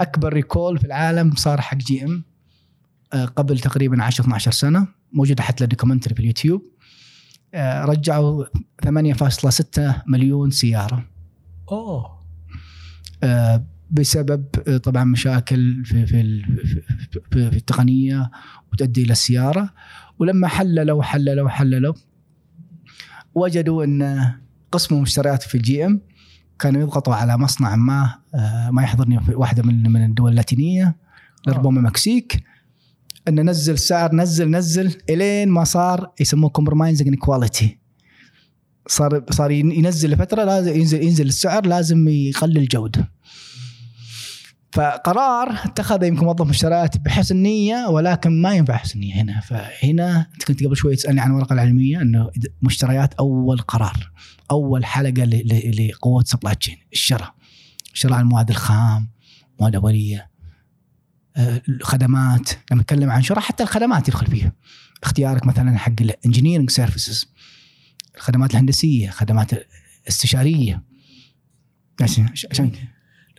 أكبر 0.00 0.32
recall 0.32 0.78
في 0.78 0.84
العالم 0.84 1.34
صار 1.34 1.60
حق 1.60 1.76
GM 1.76 2.24
آه، 3.12 3.24
قبل 3.24 3.58
تقريبا 3.58 4.02
10 4.02 4.24
12 4.24 4.50
سنة 4.50 4.86
موجودة 5.12 5.42
حتى 5.42 5.66
documentary 5.66 6.14
في 6.14 6.20
اليوتيوب. 6.20 6.62
آه، 7.54 7.84
رجعوا 7.84 8.44
8.6 8.84 10.02
مليون 10.06 10.50
سيارة. 10.50 11.06
أوه. 11.70 12.24
آه، 13.22 13.66
بسبب 13.90 14.44
طبعا 14.82 15.04
مشاكل 15.04 15.84
في 15.84 16.06
في 16.06 16.42
في, 17.30 17.50
في 17.50 17.56
التقنية 17.56 18.30
وتؤدي 18.72 19.02
إلى 19.02 19.12
السيارة. 19.12 19.70
ولما 20.18 20.48
حللوا 20.48 21.02
حللوا 21.02 21.48
حللوا 21.48 21.94
وجدوا 23.34 23.84
إن 23.84 24.32
قسم 24.74 24.94
المشتريات 24.94 25.42
في 25.42 25.54
ال 25.54 25.86
GM. 25.86 26.00
كانوا 26.58 26.80
يضغطوا 26.82 27.14
على 27.14 27.38
مصنع 27.38 27.76
ما 27.76 28.14
آه، 28.34 28.70
ما 28.70 28.82
يحضرني 28.82 29.20
في 29.20 29.34
واحدة 29.34 29.62
من 29.62 29.92
من 29.92 30.04
الدول 30.04 30.30
اللاتينية 30.30 30.96
ربما 31.48 31.78
المكسيك 31.78 32.44
إنه 33.28 33.42
نزل 33.42 33.78
سعر 33.78 34.14
نزل 34.14 34.50
نزل 34.50 34.96
إلين 35.10 35.48
ما 35.48 35.64
صار 35.64 36.12
يسموه 36.20 36.50
compromising 36.50 37.14
quality 37.14 37.78
صار 38.86 39.24
صار 39.30 39.50
ينزل 39.50 40.10
لفترة 40.10 40.44
لازم 40.44 40.76
ينزل 40.76 41.02
ينزل 41.02 41.26
السعر 41.26 41.66
لازم 41.66 42.08
يقلل 42.08 42.56
الجودة. 42.58 43.10
فقرار 44.74 45.52
اتخذ 45.64 46.04
يمكن 46.04 46.26
موظف 46.26 46.46
مشتريات 46.46 46.98
بحسن 46.98 47.36
نية 47.36 47.86
ولكن 47.86 48.42
ما 48.42 48.54
ينفع 48.54 48.76
حسن 48.76 49.00
نية 49.00 49.14
هنا. 49.14 49.40
فهنا 49.40 50.30
انت 50.34 50.44
كنت 50.44 50.64
قبل 50.64 50.76
شوي 50.76 50.96
تسألني 50.96 51.20
عن 51.20 51.30
الورقه 51.30 51.52
العلمية 51.52 52.02
إنه 52.02 52.30
مشتريات 52.62 53.14
أول 53.14 53.58
قرار 53.58 54.10
أول 54.50 54.84
حلقة 54.84 55.24
لقوة 55.24 56.24
سبلاي 56.24 56.54
تشين 56.54 56.76
الشراء. 56.92 57.34
شراء 57.92 58.20
المواد 58.20 58.50
الخام 58.50 59.10
مواد 59.60 59.74
أولية 59.74 60.30
الخدمات 61.68 62.50
آه، 62.52 62.56
لما 62.72 62.82
نتكلم 62.82 63.10
عن 63.10 63.22
شراء 63.22 63.40
حتى 63.40 63.62
الخدمات 63.62 64.08
يدخل 64.08 64.26
فيها. 64.26 64.52
اختيارك 65.02 65.46
مثلا 65.46 65.78
حق 65.78 66.00
ال 66.00 66.06
engineering 66.06 66.70
services 66.70 67.28
الخدمات 68.16 68.50
الهندسية 68.50 69.10
خدمات 69.10 69.50
استشارية. 70.08 70.82
عشان 72.00 72.72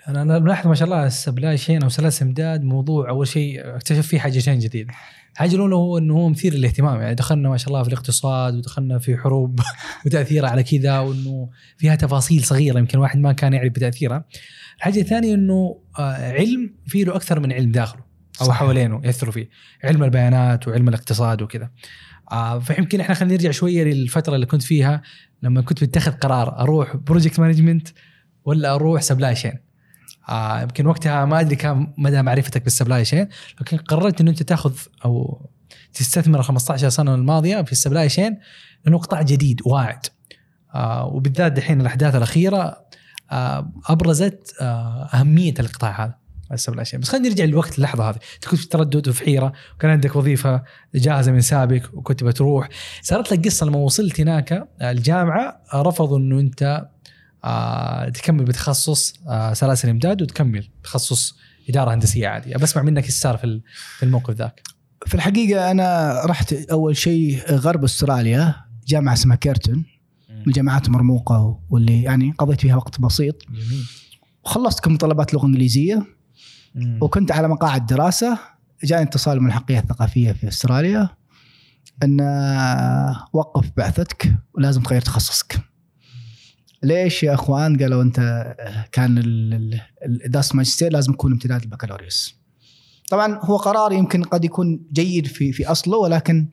أنا 0.07 0.21
أنا 0.21 0.39
ملاحظ 0.39 0.67
ما 0.67 0.75
شاء 0.75 0.85
الله 0.85 1.05
ال 1.05 1.13
supply 1.13 1.57
chain 1.57 1.83
أو 1.83 1.89
سلاسل 1.89 2.25
امداد 2.25 2.63
موضوع 2.63 3.09
أول 3.09 3.27
شيء 3.27 3.75
اكتشف 3.75 4.07
فيه 4.07 4.19
حاجتين 4.19 4.59
جديده. 4.59 4.93
الحاجة 5.33 5.55
الأولى 5.55 5.75
هو 5.75 5.97
إنه 5.97 6.13
هو 6.13 6.29
مثير 6.29 6.53
للاهتمام 6.53 7.01
يعني 7.01 7.15
دخلنا 7.15 7.49
ما 7.49 7.57
شاء 7.57 7.67
الله 7.67 7.83
في 7.83 7.89
الاقتصاد 7.89 8.55
ودخلنا 8.55 8.99
في 8.99 9.17
حروب 9.17 9.59
وتاثيرها 10.05 10.49
على 10.49 10.63
كذا 10.63 10.99
وإنه 10.99 11.49
فيها 11.77 11.95
تفاصيل 11.95 12.43
صغيرة 12.43 12.79
يمكن 12.79 12.97
واحد 12.97 13.19
ما 13.19 13.33
كان 13.33 13.53
يعرف 13.53 13.73
بتاثيرها. 13.73 14.25
الحاجة 14.77 14.99
الثانية 14.99 15.33
إنه 15.33 15.79
آه، 15.99 16.31
علم 16.31 16.73
فيه 16.87 17.05
له 17.05 17.15
أكثر 17.15 17.39
من 17.39 17.53
علم 17.53 17.71
داخله 17.71 18.01
أو 18.41 18.45
صحيح. 18.45 18.59
حوالينه 18.59 19.01
يأثروا 19.03 19.31
فيه، 19.31 19.49
علم 19.83 20.03
البيانات 20.03 20.67
وعلم 20.67 20.89
الاقتصاد 20.89 21.41
وكذا. 21.41 21.69
آه 22.31 22.59
فيمكن 22.59 22.99
إحنا 22.99 23.15
خلينا 23.15 23.33
نرجع 23.33 23.51
شوية 23.51 23.83
للفترة 23.83 24.35
اللي 24.35 24.45
كنت 24.45 24.63
فيها 24.63 25.01
لما 25.43 25.61
كنت 25.61 25.83
بتخذ 25.83 26.11
قرار 26.11 26.59
أروح 26.59 26.95
project 26.95 27.39
management 27.39 27.87
ولا 28.45 28.75
أروح 28.75 29.01
supply 29.01 29.35
chain. 29.35 29.64
آه 30.29 30.61
يمكن 30.61 30.85
وقتها 30.87 31.25
ما 31.25 31.39
أدري 31.39 31.55
كان 31.55 31.93
مدى 31.97 32.21
معرفتك 32.21 32.63
بال 32.63 32.74
supply 32.74 33.05
chain 33.05 33.27
لكن 33.61 33.77
قررت 33.77 34.21
إنه 34.21 34.31
أنت 34.31 34.43
تاخذ 34.43 34.73
أو 35.05 35.45
تستثمر 35.93 36.41
15 36.41 36.89
سنة 36.89 37.15
الماضية 37.15 37.61
في 37.61 37.71
ال 37.71 37.77
supply 37.77 38.09
chain 38.09 38.37
لأنه 38.85 38.97
قطاع 38.97 39.21
جديد 39.21 39.61
واعد. 39.65 40.05
آه 40.75 41.05
وبالذات 41.05 41.51
دحين 41.51 41.81
الأحداث 41.81 42.15
الأخيرة 42.15 42.85
آه 43.31 43.71
أبرزت 43.89 44.55
آه 44.61 45.09
أهمية 45.13 45.53
القطاع 45.59 46.05
هذا 46.05 46.15
ال 46.51 46.56
supply 46.56 46.85
chain. 46.85 46.99
بس 46.99 47.09
خلينا 47.09 47.29
نرجع 47.29 47.43
للوقت 47.43 47.77
اللحظه 47.77 48.09
هذه. 48.09 48.19
أنت 48.35 48.45
كنت 48.45 48.59
في 48.59 48.67
تردد 48.67 49.07
وفي 49.07 49.25
حيرة 49.25 49.53
وكان 49.75 49.91
عندك 49.91 50.15
وظيفة 50.15 50.63
جاهزة 50.95 51.31
من 51.31 51.41
سابق 51.41 51.81
وكنت 51.93 52.23
بتروح. 52.23 52.69
صارت 53.01 53.31
لك 53.31 53.45
قصة 53.45 53.65
لما 53.65 53.77
وصلت 53.77 54.19
هناك 54.19 54.67
الجامعة 54.81 55.61
رفضوا 55.73 56.17
إنه 56.17 56.39
أنت 56.39 56.85
آه 57.45 58.09
تكمل 58.09 58.45
بتخصص 58.45 59.13
آه 59.27 59.53
سلاسل 59.53 59.89
إمداد 59.89 60.21
وتكمل 60.21 60.67
تخصص 60.83 61.35
إدارة 61.69 61.93
هندسية 61.93 62.27
عادية. 62.27 62.57
بسمع 62.57 62.83
منك 62.83 63.03
إيش 63.03 63.13
صار 63.13 63.37
في 63.37 64.03
الموقف 64.03 64.33
ذاك. 64.33 64.61
في 65.07 65.15
الحقيقة 65.15 65.71
أنا 65.71 66.21
رحت 66.25 66.53
أول 66.53 66.97
شيء 66.97 67.51
غرب 67.51 67.83
أستراليا 67.83 68.55
جامعة 68.87 69.13
اسمها 69.13 69.35
كيرتون 69.35 69.85
من 70.29 70.47
الجامعات 70.47 70.87
المرموقه 70.87 71.59
واللي 71.69 72.03
يعني 72.03 72.33
قضيت 72.37 72.61
فيها 72.61 72.75
وقت 72.75 73.01
بسيط. 73.01 73.43
جميل. 73.49 73.85
وخلصت 74.45 74.79
كمتطلبات 74.79 75.33
لغة 75.33 75.45
إنجليزية. 75.45 76.05
مم. 76.75 76.99
وكنت 77.01 77.31
على 77.31 77.47
مقاعد 77.47 77.85
دراسة. 77.85 78.39
جاني 78.83 79.03
اتصال 79.03 79.41
من 79.41 79.47
الحقية 79.47 79.79
الثقافية 79.79 80.31
في 80.31 80.47
أستراليا. 80.47 81.09
أن 82.03 82.21
وقف 83.33 83.71
بعثتك 83.77 84.35
ولازم 84.53 84.81
تغير 84.81 85.01
تخصصك. 85.01 85.59
ليش 86.85 87.23
يا 87.23 87.33
أخوان 87.33 87.77
قالوا 87.77 88.03
أنت 88.03 88.19
كان 88.91 89.15
دراسه 90.25 90.51
الماجستير 90.51 90.91
لازم 90.91 91.13
يكون 91.13 91.31
امتداد 91.31 91.61
البكالوريوس. 91.61 92.35
طبعا 93.09 93.39
هو 93.43 93.57
قرار 93.57 93.91
يمكن 93.91 94.23
قد 94.23 94.45
يكون 94.45 94.81
جيد 94.93 95.27
في 95.27 95.51
في 95.51 95.67
أصله 95.67 95.97
ولكن 95.97 96.47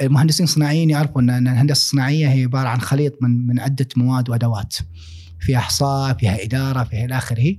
المهندسين 0.00 0.44
الصناعيين 0.44 0.90
يعرفوا 0.90 1.20
ان 1.20 1.48
الهندسة 1.48 1.80
الصناعية 1.80 2.28
هي 2.28 2.42
عبارة 2.42 2.68
عن 2.68 2.80
خليط 2.80 3.22
من 3.22 3.46
من 3.46 3.60
عدة 3.60 3.86
مواد 3.96 4.30
وأدوات. 4.30 4.76
فيها 5.40 5.58
احصاء 5.58 6.16
فيها 6.16 6.44
إدارة 6.44 6.84
فيها 6.84 7.04
إلى 7.04 7.16
آخره. 7.16 7.56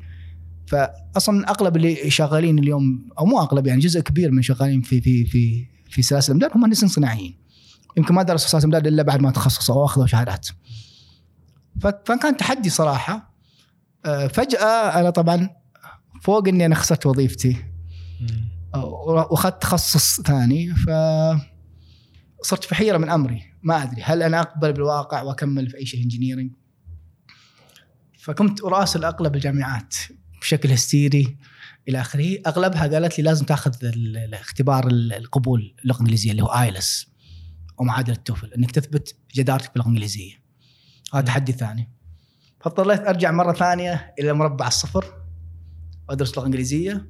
فأصلا 0.68 1.50
أغلب 1.50 1.76
اللي 1.76 2.10
شغالين 2.10 2.60
اليوم 2.60 3.10
أو 3.20 3.26
مو 3.26 3.40
أغلب 3.40 3.68
يعني 3.68 3.80
جزء 3.80 4.00
كبير 4.00 4.32
من 4.32 4.42
شغالين 4.42 4.82
في 4.82 5.02
في 5.02 5.26
في 5.26 5.66
في 5.90 6.02
سلاسل 6.02 6.32
الإمداد 6.32 6.52
هم 6.56 6.62
مهندسين 6.62 6.90
صناعيين. 6.90 7.38
يمكن 7.98 8.14
ما 8.14 8.24
درسوا 8.24 8.50
سلاسل 8.50 8.68
الإمداد 8.68 8.88
إلا 8.88 9.04
بعد 9.04 9.22
ما 9.22 9.32
تخصصوا 9.32 9.76
أو 9.76 9.86
أخذوا 9.86 10.08
شهادات. 10.08 10.48
فكان 11.82 12.38
تحدي 12.38 12.70
صراحة. 12.70 13.34
آه، 14.06 14.28
فجأة 14.28 15.00
أنا 15.00 15.10
طبعا 15.10 15.50
فوق 16.22 16.48
إني 16.48 16.66
أنا 16.66 16.76
خسرت 16.76 17.06
وظيفتي. 17.06 17.66
وأخذت 18.76 19.62
تخصص 19.62 20.22
ثاني. 20.22 20.76
ف 20.76 20.90
صرت 22.44 22.64
في 22.64 22.76
حيرة 22.76 22.98
من 22.98 23.10
أمري. 23.10 23.44
ما 23.64 23.84
أدري 23.84 24.02
هل 24.02 24.24
أنا 24.24 24.40
أقبل 24.42 24.74
بالواقع 24.74 25.22
وأكمل 25.22 25.70
في 25.70 25.78
أي 25.78 25.86
شيء 25.86 26.04
engineering 26.04 26.52
فكنت 28.20 28.64
أراسل 28.64 29.04
أغلب 29.06 29.36
الجامعات 29.36 29.96
بشكل 30.42 30.72
هستيري 30.72 31.38
إلى 31.90 32.02
آخره. 32.02 32.38
أغلبها 32.48 32.88
قالت 32.88 33.18
لي 33.18 33.24
لازم 33.24 33.46
تأخذ 33.46 33.86
ال- 33.86 34.18
الاختبار 34.18 34.88
ال- 34.88 35.14
القبول 35.14 35.76
اللغة 35.84 35.96
الانجليزيه 35.96 36.32
اللي 36.32 36.44
هو 36.44 36.48
IELTS 36.48 37.08
أو 37.80 37.86
معادلة 37.86 38.16
ال 38.16 38.22
TOEFL 38.22 38.54
إنك 38.54 38.72
تثبت 38.72 39.16
جدارتك 39.36 39.74
باللغة 39.74 39.88
الإنجليزية. 39.88 40.41
هذا 41.14 41.26
تحدي 41.26 41.52
ثاني. 41.52 41.92
فاضطريت 42.60 43.00
أرجع 43.00 43.32
مرة 43.32 43.54
ثانية 43.54 44.14
إلى 44.20 44.34
مربع 44.34 44.68
الصفر 44.68 45.06
وأدرس 46.10 46.38
لغة 46.38 46.46
إنجليزية. 46.46 47.10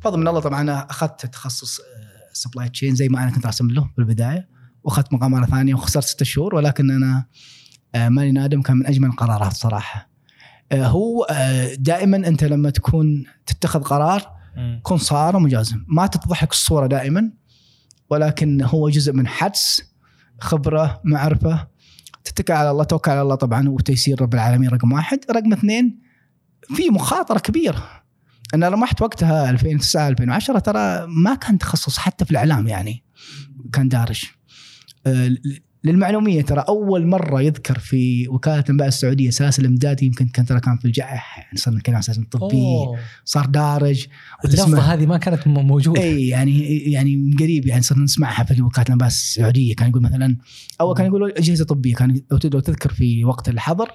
بفضل 0.00 0.20
من 0.20 0.28
الله 0.28 0.40
طبعا 0.40 0.60
أنا 0.60 0.90
أخذت 0.90 1.26
تخصص 1.26 1.80
supply 2.32 2.68
chain 2.68 2.94
زي 2.94 3.08
ما 3.08 3.22
أنا 3.22 3.30
كنت 3.30 3.46
راسم 3.46 3.70
له 3.70 3.90
بالبداية. 3.96 4.48
وأخذت 4.84 5.12
مقام 5.12 5.30
مرة 5.30 5.46
ثانية 5.46 5.74
وخسرت 5.74 6.04
ستة 6.04 6.24
شهور 6.24 6.54
ولكن 6.54 6.90
أنا 6.90 7.26
آه، 7.94 8.08
ماني 8.08 8.32
نادم 8.32 8.62
كان 8.62 8.76
من 8.76 8.86
أجمل 8.86 9.08
القرارات 9.08 9.52
صراحة. 9.52 10.10
آه، 10.72 10.86
هو 10.86 11.22
آه، 11.22 11.74
دائما 11.74 12.16
أنت 12.16 12.44
لما 12.44 12.70
تكون 12.70 13.24
تتخذ 13.46 13.82
قرار 13.82 14.42
كن 14.82 14.96
صارم 14.96 15.44
وجازم. 15.44 15.84
ما 15.88 16.06
تتضح 16.06 16.42
لك 16.42 16.50
الصورة 16.50 16.86
دائما 16.86 17.32
ولكن 18.10 18.62
هو 18.62 18.88
جزء 18.88 19.12
من 19.12 19.26
حدس 19.26 19.82
خبرة 20.40 21.00
معرفة 21.04 21.68
تتكل 22.24 22.52
على 22.52 22.70
الله 22.70 22.84
توكل 22.84 23.10
على 23.10 23.22
الله 23.22 23.34
طبعا 23.34 23.68
وتيسير 23.68 24.22
رب 24.22 24.34
العالمين 24.34 24.68
رقم 24.68 24.92
واحد. 24.92 25.18
رقم 25.30 25.52
اثنين 25.52 26.00
في 26.74 26.90
مخاطرة 26.90 27.38
كبيرة. 27.38 28.02
أنا 28.54 28.68
رمحت 28.68 29.02
وقتها 29.02 29.50
2009 29.50 30.08
2010 30.08 30.58
ترى 30.58 31.06
ما 31.06 31.34
كان 31.34 31.58
تخصص 31.58 31.98
حتى 31.98 32.24
في 32.24 32.30
الإعلام 32.30 32.68
يعني 32.68 33.04
كان 33.72 33.88
دارج. 33.88 34.24
آه، 35.06 35.36
للمعلومية 35.84 36.42
ترى 36.42 36.64
أول 36.68 37.06
مرة 37.06 37.42
يذكر 37.42 37.78
في 37.78 38.28
وكالة 38.28 38.60
الأنباء 38.60 38.88
السعودية 38.88 39.30
سلاسل 39.30 39.62
الإمداد 39.62 40.02
يمكن 40.02 40.28
كان 40.28 40.46
ترى 40.46 40.60
كان 40.60 40.78
في 40.78 40.84
الجائحة 40.84 41.42
يعني 41.42 41.58
صرنا 41.58 41.80
عن 41.88 42.02
سلاسل 42.02 42.24
طبيه 42.24 42.56
أوه. 42.56 42.98
صار 43.24 43.46
دارج 43.46 44.06
اللفظه 44.44 44.80
هذه 44.80 45.06
ما 45.06 45.16
كانت 45.16 45.46
موجودة 45.46 46.00
إي 46.00 46.28
يعني 46.28 46.78
يعني 46.78 47.16
من 47.16 47.36
قريب 47.36 47.66
يعني 47.66 47.82
صرنا 47.82 48.04
نسمعها 48.04 48.44
في 48.44 48.62
وكالة 48.62 48.86
الأنباء 48.86 49.06
السعودية 49.06 49.74
كان 49.74 49.88
يقول 49.88 50.02
مثلا 50.02 50.36
اول 50.80 50.96
كان 50.96 51.06
يقولوا 51.06 51.38
أجهزة 51.38 51.64
طبية 51.64 51.94
كان 51.94 52.20
لو 52.30 52.60
تذكر 52.60 52.92
في 52.92 53.24
وقت 53.24 53.48
الحظر 53.48 53.90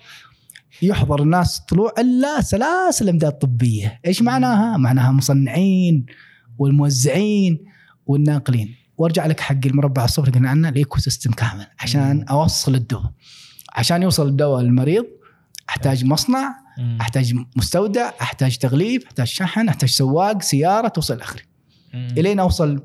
يحضر 0.82 1.24
الناس 1.24 1.60
طلوع 1.60 1.94
إلا 1.98 2.42
سلاسل 2.42 3.10
امداد 3.10 3.32
طبيه، 3.32 4.00
إيش 4.06 4.22
معناها؟ 4.22 4.78
معناها 4.78 5.12
مصنعين 5.12 6.06
والموزعين 6.58 7.60
والناقلين، 8.06 8.76
وارجع 8.98 9.26
لك 9.26 9.40
حق 9.40 9.66
المربع 9.66 10.06
الصفر 10.06 10.28
اللي 10.28 10.38
قلنا 10.38 10.50
عنه 10.50 10.70
ال 10.70 11.00
ecosystem 11.00 11.32
كامل 11.32 11.68
عشان 11.80 12.24
أوصل 12.24 12.76
الدواء. 12.76 13.12
عشان 13.74 14.04
يوصل 14.04 14.28
الدواء 14.28 14.62
للمريض 14.62 15.06
أحتاج 15.70 16.06
مصنع،. 16.06 16.68
أحتاج 17.02 17.34
مستودع، 17.56 18.12
أحتاج 18.22 18.58
تغليف، 18.58 19.06
أحتاج 19.06 19.28
شحن، 19.28 19.68
أحتاج 19.68 19.90
سواق، 19.90 20.42
سيارة 20.42 20.88
توصل. 20.88 21.20
مم. 21.94 22.08
إلين 22.18 22.40
أوصل 22.40 22.84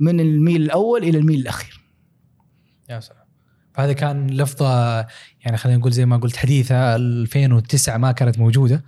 من 0.00 0.20
الميل 0.20 0.62
الأول 0.62 1.02
إلى 1.02 1.18
الميل 1.18 1.40
الأخير. 1.40 1.80
يا 2.90 3.00
سلام 3.00 3.22
فهذا 3.74 3.92
كان 3.92 4.26
لفظة 4.26 5.00
يعني 5.40 5.56
خلينا 5.56 5.78
نقول 5.78 5.92
زي 5.92 6.06
ما 6.06 6.16
قلت 6.16 6.36
حديثة 6.36 6.96
2009 6.96 7.98
ما 7.98 8.12
كانت 8.12 8.38
موجودة 8.38 8.84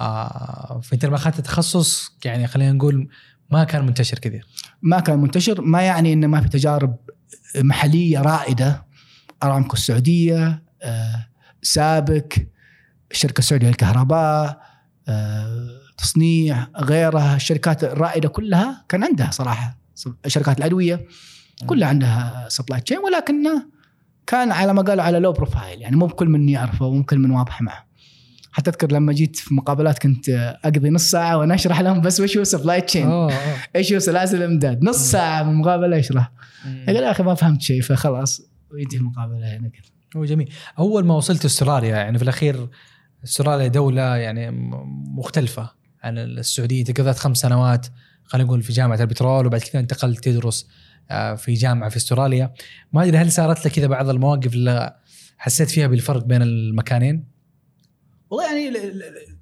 آه 0.00 0.80
فأنت 0.84 1.04
لما 1.04 1.16
أخذت 1.16 1.40
تخصص 1.40 2.12
يعني 2.24 2.46
خلينا 2.46 2.72
نقول 2.72 3.08
ما 3.50 3.64
كان 3.64 3.86
منتشر 3.86 4.18
كثير. 4.18 4.46
ما 4.82 5.00
كان 5.00 5.18
منتشر 5.18 5.60
ما 5.60 5.82
يعني 5.82 6.12
إنه 6.12 6.26
ما 6.26 6.40
في 6.40 6.48
تجارب 6.48 6.96
محلية 7.56 8.20
رائدة 8.20 8.86
أرامكو 9.42 9.74
السعودية 9.74 10.62
آه، 10.82 11.26
سابك 11.62 12.48
الشركة 13.10 13.38
السعودية 13.38 13.68
للكهرباء 13.68 14.60
آه، 15.08 15.68
تصنيع 15.98 16.66
غيرها 16.76 17.36
الشركات 17.36 17.84
الرائدة 17.84 18.28
كلها 18.28 18.84
كان 18.88 19.04
عندها 19.04 19.30
صراحة 19.30 19.78
شركات 20.26 20.58
الأدوية 20.58 21.06
كلها 21.66 21.88
عندها 21.88 22.46
supply 22.48 22.80
chain 22.80 22.98
ولكنه 22.98 23.66
كان 24.26 24.52
على 24.52 24.74
ما 24.74 24.82
قالوا 24.82 25.04
على 25.04 25.18
low 25.18 25.32
profile 25.32 25.82
يعني 25.82 25.96
مو 25.96 26.06
مو 26.06 26.15
بكل 26.15 26.28
من 26.28 26.48
يعرفه 26.48 26.86
ومو 26.86 27.02
بكل 27.02 27.18
من 27.18 27.30
واضح 27.30 27.62
معه. 27.62 27.87
حتى 28.58 28.70
اذكر 28.70 28.92
لما 28.92 29.12
جيت 29.12 29.36
في 29.36 29.54
مقابلات 29.54 29.98
كنت 29.98 30.28
أقضي 30.64 30.90
نص 30.90 31.10
ساعة 31.10 31.38
وأنا 31.38 31.54
أشرح 31.54 31.80
لهم 31.80 32.00
بس 32.00 32.20
وش 32.20 32.36
هو 32.38 32.44
supply 32.44 32.80
chain. 32.80 33.28
إيش 33.76 33.92
هو 33.92 33.98
سلاسل 33.98 34.36
الإمداد؟ 34.36 34.84
نص 34.84 34.96
ساعة 34.96 35.42
من 35.42 35.50
المقابله 35.50 35.96
يشرح 35.96 36.32
يقول 36.88 37.02
يا 37.02 37.10
أخي 37.10 37.22
ما 37.22 37.34
فهمت 37.34 37.62
شيء 37.62 37.82
فخلاص 37.82 38.42
وينتهي 38.70 38.98
المقابلة 38.98 39.56
هنا 39.56 39.68
كذا. 39.68 39.82
هو 40.16 40.24
جميل. 40.24 40.52
أول 40.78 41.04
ما 41.04 41.14
وصلت 41.14 41.44
أستراليا 41.44 41.96
يعني 41.96 42.18
في 42.18 42.24
الأخير 42.24 42.68
أستراليا 43.24 43.68
دولة 43.68 44.16
يعني 44.16 44.50
مختلفة 45.16 45.70
عن 46.02 46.18
السعودية. 46.18 46.80
انت 46.80 47.00
قضيت 47.00 47.18
خمس 47.18 47.38
سنوات 47.38 47.86
خلينا 48.24 48.46
نقول 48.46 48.62
في 48.62 48.72
جامعة 48.72 49.00
البترول 49.00 49.46
وبعد 49.46 49.60
كذا 49.60 49.80
انتقلت 49.80 50.24
تدرس 50.24 50.68
آه، 51.10 51.34
في 51.34 51.54
جامعة 51.54 51.90
في 51.90 51.96
أستراليا. 51.96 52.52
ما 52.92 53.02
أدري 53.02 53.16
هل 53.16 53.32
صارت 53.32 53.66
لك 53.66 53.72
كذا 53.72 53.86
بعض 53.86 54.08
المواقف 54.08 54.54
اللي 54.54 54.96
حسيت 55.38 55.70
فيها 55.70 55.86
بالفرق 55.86 56.24
بين 56.24 56.42
المكانين؟ 56.42 57.37
والله 58.30 58.46
يعني 58.46 58.92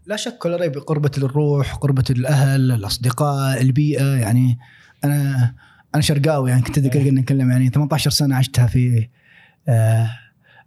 لا 0.06 0.16
شك 0.16 0.44
ولا 0.44 0.56
ريب 0.56 0.78
قربة 0.78 1.10
الروح 1.18 1.74
قربة 1.74 2.04
الأهل 2.10 2.72
الأصدقاء 2.72 3.62
البيئة 3.62 4.14
يعني 4.16 4.58
أنا 5.04 5.54
أنا 5.94 6.02
شرقاوي 6.02 6.50
يعني 6.50 6.62
كنت 6.62 6.78
أذكر 6.78 6.98
قلنا 6.98 7.20
نتكلم 7.20 7.50
يعني 7.50 7.68
18 7.68 8.10
سنة 8.10 8.36
عشتها 8.36 8.66
في 8.66 9.08
آه، 9.68 10.10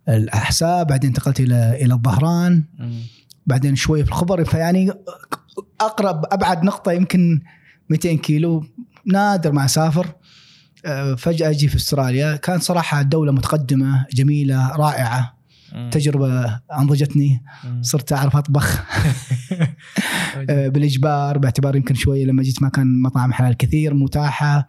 الأحساء 0.09 0.83
بعدين 0.83 1.09
انتقلت 1.09 1.39
إلى 1.39 1.77
إلى 1.81 1.93
الظهران. 1.93 2.63
بعدين 3.47 3.75
شوي 3.75 4.03
في 4.03 4.09
الخبر 4.09 4.45
فيعني 4.45 4.91
أقرب 5.81 6.25
أبعد 6.31 6.63
نقطة 6.63 6.91
يمكن 6.91 7.41
200 7.89 8.17
كيلو 8.17 8.63
نادر 9.05 9.51
ما 9.51 9.65
أسافر. 9.65 10.07
آه، 10.85 11.15
فجأة 11.15 11.49
أجي 11.49 11.67
في 11.67 11.75
أستراليا. 11.75 12.35
كانت 12.35 12.63
صراحة 12.63 13.01
دولة 13.01 13.31
متقدمة 13.31 14.05
جميلة 14.13 14.75
رائعة. 14.75 15.38
تجربة 15.91 16.59
أنضجتني 16.79 17.43
صرت 17.81 18.13
أعرف 18.13 18.35
أطبخ. 18.35 18.83
آه، 20.49 20.67
بالإجبار 20.67 21.37
باعتبار 21.37 21.75
يمكن 21.75 21.95
شوية 21.95 22.25
لما 22.25 22.43
جيت 22.43 22.61
ما 22.61 22.69
كان 22.69 23.01
مطاعم 23.01 23.33
حلال 23.33 23.57
كثير 23.57 23.93
متاحة. 23.93 24.67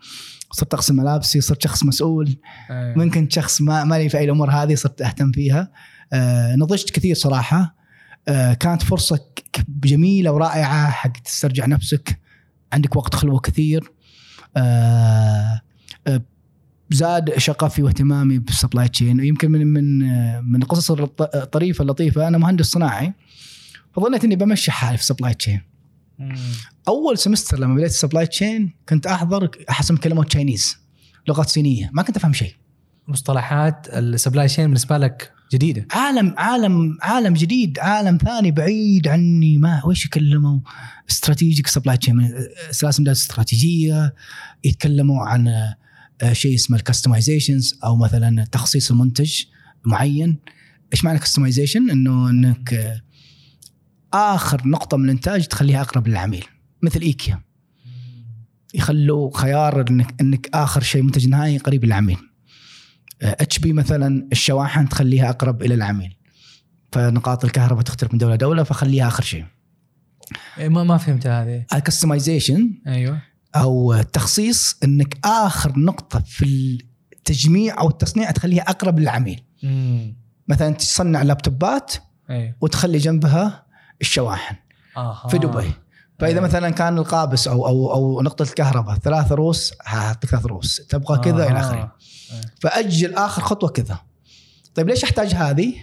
صرت 0.53 0.75
أغسل 0.75 0.95
ملابسي 0.95 1.41
صرت 1.41 1.63
شخص 1.63 1.85
مسؤول. 1.85 2.37
أيوة. 2.71 2.99
من 2.99 3.11
كنت 3.11 3.33
شخص 3.33 3.61
ما 3.61 3.85
مالي 3.85 4.09
في 4.09 4.19
أي 4.19 4.25
الأمور 4.25 4.51
هذه 4.51 4.75
صرت 4.75 5.03
أهتم 5.03 5.33
فيها. 5.33 5.71
آه، 6.13 6.57
نضجت 6.57 6.91
كثير 6.91 7.15
صراحة. 7.15 7.77
آه، 8.29 8.55
كانت 8.55 8.83
فرصة 8.83 9.21
جميلة 9.69 10.33
ورائعة 10.33 10.91
حق 10.91 11.13
تسترجع 11.13 11.67
نفسك. 11.67 12.21
عندك 12.73 12.97
وقت 12.97 13.15
خلوه 13.15 13.41
كثير. 13.41 13.93
آه، 14.57 15.61
آه، 16.07 16.23
زاد 16.91 17.39
شغفي 17.39 17.83
واهتمامي 17.83 18.39
بال 18.39 18.51
supply 18.51 18.89
chain 18.89 19.21
ويمكن 19.21 19.51
من 19.51 19.67
من 19.67 19.99
من 20.53 20.63
القصص 20.63 20.91
الط- 20.91 21.37
الطريفة 21.37 21.83
اللطيفة 21.83 22.29
أنا 22.29 22.39
مهندس 22.39 22.67
صناعي 22.67 23.13
فظنيت 23.97 24.25
إني 24.25 24.37
بمشي 24.37 24.71
حالي 24.71 24.97
في 24.97 25.03
ال 25.03 25.07
supply 25.07 25.35
chain. 25.35 25.61
أول 26.89 27.19
semester 27.19 27.59
لما 27.59 27.75
بديت 27.75 27.91
ال 27.91 27.96
supply 27.96 28.27
chain 28.27 28.73
كنت 28.89 29.07
أحضر 29.07 29.51
احس 29.71 29.91
يتكلمون 29.91 30.27
Chinese 30.27 30.77
لغات 31.29 31.49
صينية 31.49 31.91
ما 31.93 32.03
كنت 32.03 32.17
أفهم 32.17 32.33
شيء. 32.33 32.55
مصطلحات 33.09 33.87
ال 33.93 34.01
supply 34.01 34.49
chain 34.49 34.65
بالنسبة 34.65 34.99
لك 34.99 35.33
جديدة؟ 35.53 35.87
عالم 35.93 36.35
عالم 36.39 36.99
عالم 37.03 37.35
جديد 37.35 37.79
عالم 37.79 38.17
ثاني 38.17 38.51
بعيد 38.51 39.09
عني 39.09 39.59
ما 39.59 39.83
وش 39.87 40.05
يكلموا؟ 40.07 40.59
strategic 41.11 41.67
supply 41.67 41.97
chain 41.97 42.35
سلاسل 42.71 43.09
استراتيجية 43.09 44.15
يتكلموا 44.65 45.27
عن 45.27 45.49
شيء 46.33 46.55
اسمه 46.55 46.77
ال 46.77 46.83
customizations 46.83 47.79
أو 47.85 47.97
مثلا 47.97 48.45
تخصيص 48.45 48.91
المنتج 48.91 49.43
معين. 49.85 50.39
إيش 50.93 51.05
معنى 51.05 51.19
customization 51.19 51.91
إنه 51.91 52.31
إنك 52.31 52.75
آه، 52.75 53.01
آخر 54.13 54.69
نقطة 54.69 54.97
من 54.97 55.05
الإنتاج 55.05 55.47
تخليها 55.47 55.81
أقرب 55.81 56.09
للعميل 56.09 56.45
مثل 56.83 57.01
إيكيا. 57.01 57.41
يخلوا 58.75 59.31
خيار 59.35 59.89
إنك 59.91 60.21
إنك 60.21 60.49
آخر 60.55 60.83
شيء 60.83 61.03
منتج 61.03 61.29
نهائي 61.29 61.59
قريب 61.59 61.85
للعميل. 61.85 62.19
HP 63.23 63.73
مثلا 63.73 64.29
الشواحن 64.33 64.89
تخليها 64.89 65.31
أقرب 65.31 65.63
إلى 65.63 65.75
العميل. 65.75 66.17
فنقاط 66.93 67.45
الكهرباء 67.45 67.83
تختلف 67.83 68.13
من 68.13 68.19
دولة 68.19 68.35
لدولة 68.35 68.63
فخليها 68.63 69.09
آخر 69.09 69.23
شيء. 69.23 69.45
إيه، 70.59 70.69
ما 70.69 70.85
ما 70.85 70.97
فهمت 70.97 71.27
هذه. 71.27 71.65
الكستمايزيشن 71.75 72.71
أيوه. 72.87 73.23
أو 73.57 73.95
التخصيص 73.95 74.77
إنك 74.85 75.19
آخر 75.25 75.79
نقطة 75.79 76.23
في 76.27 76.79
التجميع 77.13 77.81
أو 77.81 77.89
التصنيع 77.89 78.31
تخليها 78.31 78.63
أقرب 78.63 78.99
للعميل. 78.99 79.43
امم 79.65 80.17
مثلا 80.49 80.75
تصنع 80.75 81.23
لابتوبات 81.23 81.95
أيوه 82.31 82.55
وتخلي 82.61 82.99
جنبها 82.99 83.67
الشواحن 84.01 84.57
آه. 84.97 85.29
في 85.29 85.39
دبي. 85.39 85.73
فإذا 86.19 86.33
أيوة. 86.33 86.41
مثلا 86.41 86.71
كان 86.71 86.99
القابس 86.99 87.49
أو 87.49 87.67
أو 87.67 87.93
أو 87.95 88.23
نقطة 88.23 88.43
الكهرباء 88.43 88.99
ثلاث 88.99 89.33
روس 89.33 89.73
هعطيك 89.85 90.31
ثلاث 90.31 90.47
روس. 90.47 90.77
تبغى 90.89 91.19
كذا 91.19 91.49
إلى 91.51 91.61
آخره. 91.61 91.93
فأجل 92.61 93.15
آخر 93.15 93.43
خطوة 93.43 93.71
كذا. 93.71 93.99
طيب 94.75 94.89
ليش 94.89 95.05
أحتاج 95.05 95.35
هذه؟ 95.35 95.75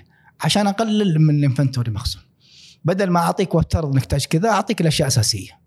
عشان 0.41 0.67
أقلل 0.67 1.21
من 1.21 1.35
ال 1.35 1.41
inventory 1.41 1.91
مخزون. 1.91 2.21
بدل 2.85 3.09
ما 3.09 3.19
أعطيك 3.19 3.55
وأفترض 3.55 3.93
إنك 3.93 4.05
تحتاج 4.05 4.25
كذا 4.25 4.49
أعطيك 4.49 4.81
الأشياء 4.81 5.07
الأساسية. 5.07 5.59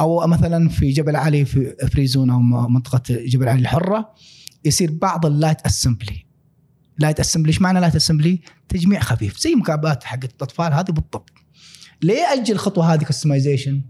أو 0.00 0.26
مثلا 0.26 0.68
في 0.68 0.90
جبل 0.90 1.16
علي 1.16 1.44
في 1.44 1.76
free 1.92 2.06
zone 2.06 2.30
أو 2.30 2.40
منطقة 2.68 3.02
جبل 3.08 3.48
علي 3.48 3.60
الحرة 3.60 4.14
يصير 4.64 4.90
بعض 4.92 5.26
ال 5.26 5.32
light 5.32 5.60
assembly 5.60 6.26
light 6.98 7.20
assembly 7.20 7.48
إيش 7.48 7.60
معنى 7.62 7.80
light 7.80 7.96
assembly؟ 7.96 8.40
تجميع 8.68 9.00
خفيف 9.00 9.38
زي 9.38 9.54
مكعبات 9.54 10.04
حقت 10.04 10.32
الأطفال 10.36 10.72
هذه 10.72 10.90
بالضبط 10.90 11.30
ليه 12.02 12.32
أجل 12.32 12.54
الخطوه 12.54 12.94
هذه 12.94 13.04
customization؟ 13.04 13.82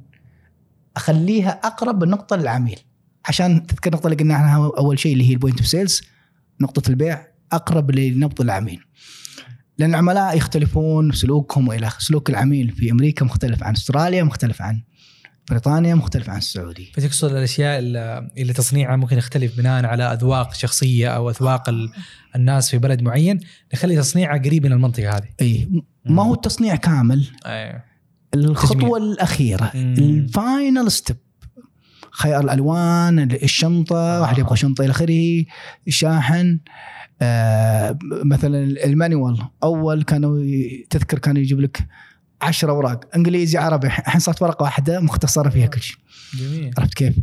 أخليها 0.96 1.50
أقرب 1.50 1.98
بالنقطه 1.98 2.36
للعميل 2.36 2.78
عشان 3.24 3.66
تذكر 3.66 3.90
النقطه 3.90 4.06
اللي 4.06 4.16
قلنا 4.16 4.34
عنها 4.34 4.72
أول 4.78 4.98
شيء 4.98 5.12
اللي 5.12 5.28
هي 5.28 5.32
ال 5.32 5.36
point 5.36 5.58
of 5.58 5.66
sales 5.66 6.02
نقطة 6.60 6.88
البيع 6.88 7.26
أقرب 7.52 7.90
لنبض 7.90 8.40
العميل 8.40 8.80
لأن 9.78 9.90
العملاء 9.90 10.36
يختلفون 10.36 11.12
سلوكهم 11.12 11.68
وإلى 11.68 11.90
سلوك 11.98 12.30
العميل 12.30 12.72
في 12.72 12.90
أمريكا 12.90 13.24
مختلف 13.24 13.62
عن 13.62 13.72
أستراليا 13.72 14.22
مختلف 14.22 14.62
عن 14.62 14.82
بريطانيا 15.50 15.94
مختلف 15.94 16.30
عن 16.30 16.38
السعودية. 16.38 16.92
فتقصد 16.94 17.30
الأشياء 17.34 17.78
اللي 18.38 18.52
تصنيعها 18.52 18.96
ممكن 18.96 19.18
يختلف 19.18 19.56
بناء 19.56 19.86
على 19.86 20.12
أذواق 20.12 20.54
شخصية 20.54 21.08
أو 21.08 21.30
أذواق 21.30 21.68
ال- 21.68 21.90
الناس 22.36 22.70
في 22.70 22.78
بلد 22.78 23.02
معين 23.02 23.40
نخلي 23.74 23.96
تصنيعها 23.96 24.38
قريب 24.38 24.66
من 24.66 24.72
المنطقة 24.72 25.10
هذه. 25.16 25.28
إي 25.40 25.68
ما 26.04 26.22
هو 26.22 26.34
التصنيع 26.34 26.76
كامل. 26.76 27.26
أيوه. 27.46 27.82
الخطوة 28.34 28.78
تجميع. 28.78 28.96
الأخيرة. 28.96 29.70
ال 29.74 29.93
final 29.93 30.90
step 30.90 31.16
خيار 32.10 32.44
الألوان 32.44 33.18
الشنطه 33.18 34.20
واحد 34.20 34.38
يبغى 34.38 34.56
شنطة 34.56 34.84
إلى 34.84 34.90
آخره 34.90 35.44
شاحن 35.88 36.58
آه 37.22 37.98
مثلا 38.24 38.64
ال 38.64 38.73
manual. 38.74 39.38
أول 39.62 40.02
كانوا 40.02 40.44
تذكر 40.90 41.18
كانوا 41.18 41.42
يجيب 41.42 41.60
لك 41.60 41.86
10 42.42 42.70
أوراق 42.70 43.00
إنجليزي 43.16 43.58
عربي 43.58 43.86
الحين 43.86 44.20
صارت 44.20 44.42
ورقة 44.42 44.62
واحدة 44.62 45.00
مختصرة 45.00 45.50
فيها 45.50 45.66
كل 45.66 45.80
شيء. 45.80 45.96
جميل. 46.34 46.70
عرفت 46.78 46.94
كيف؟ 46.94 47.14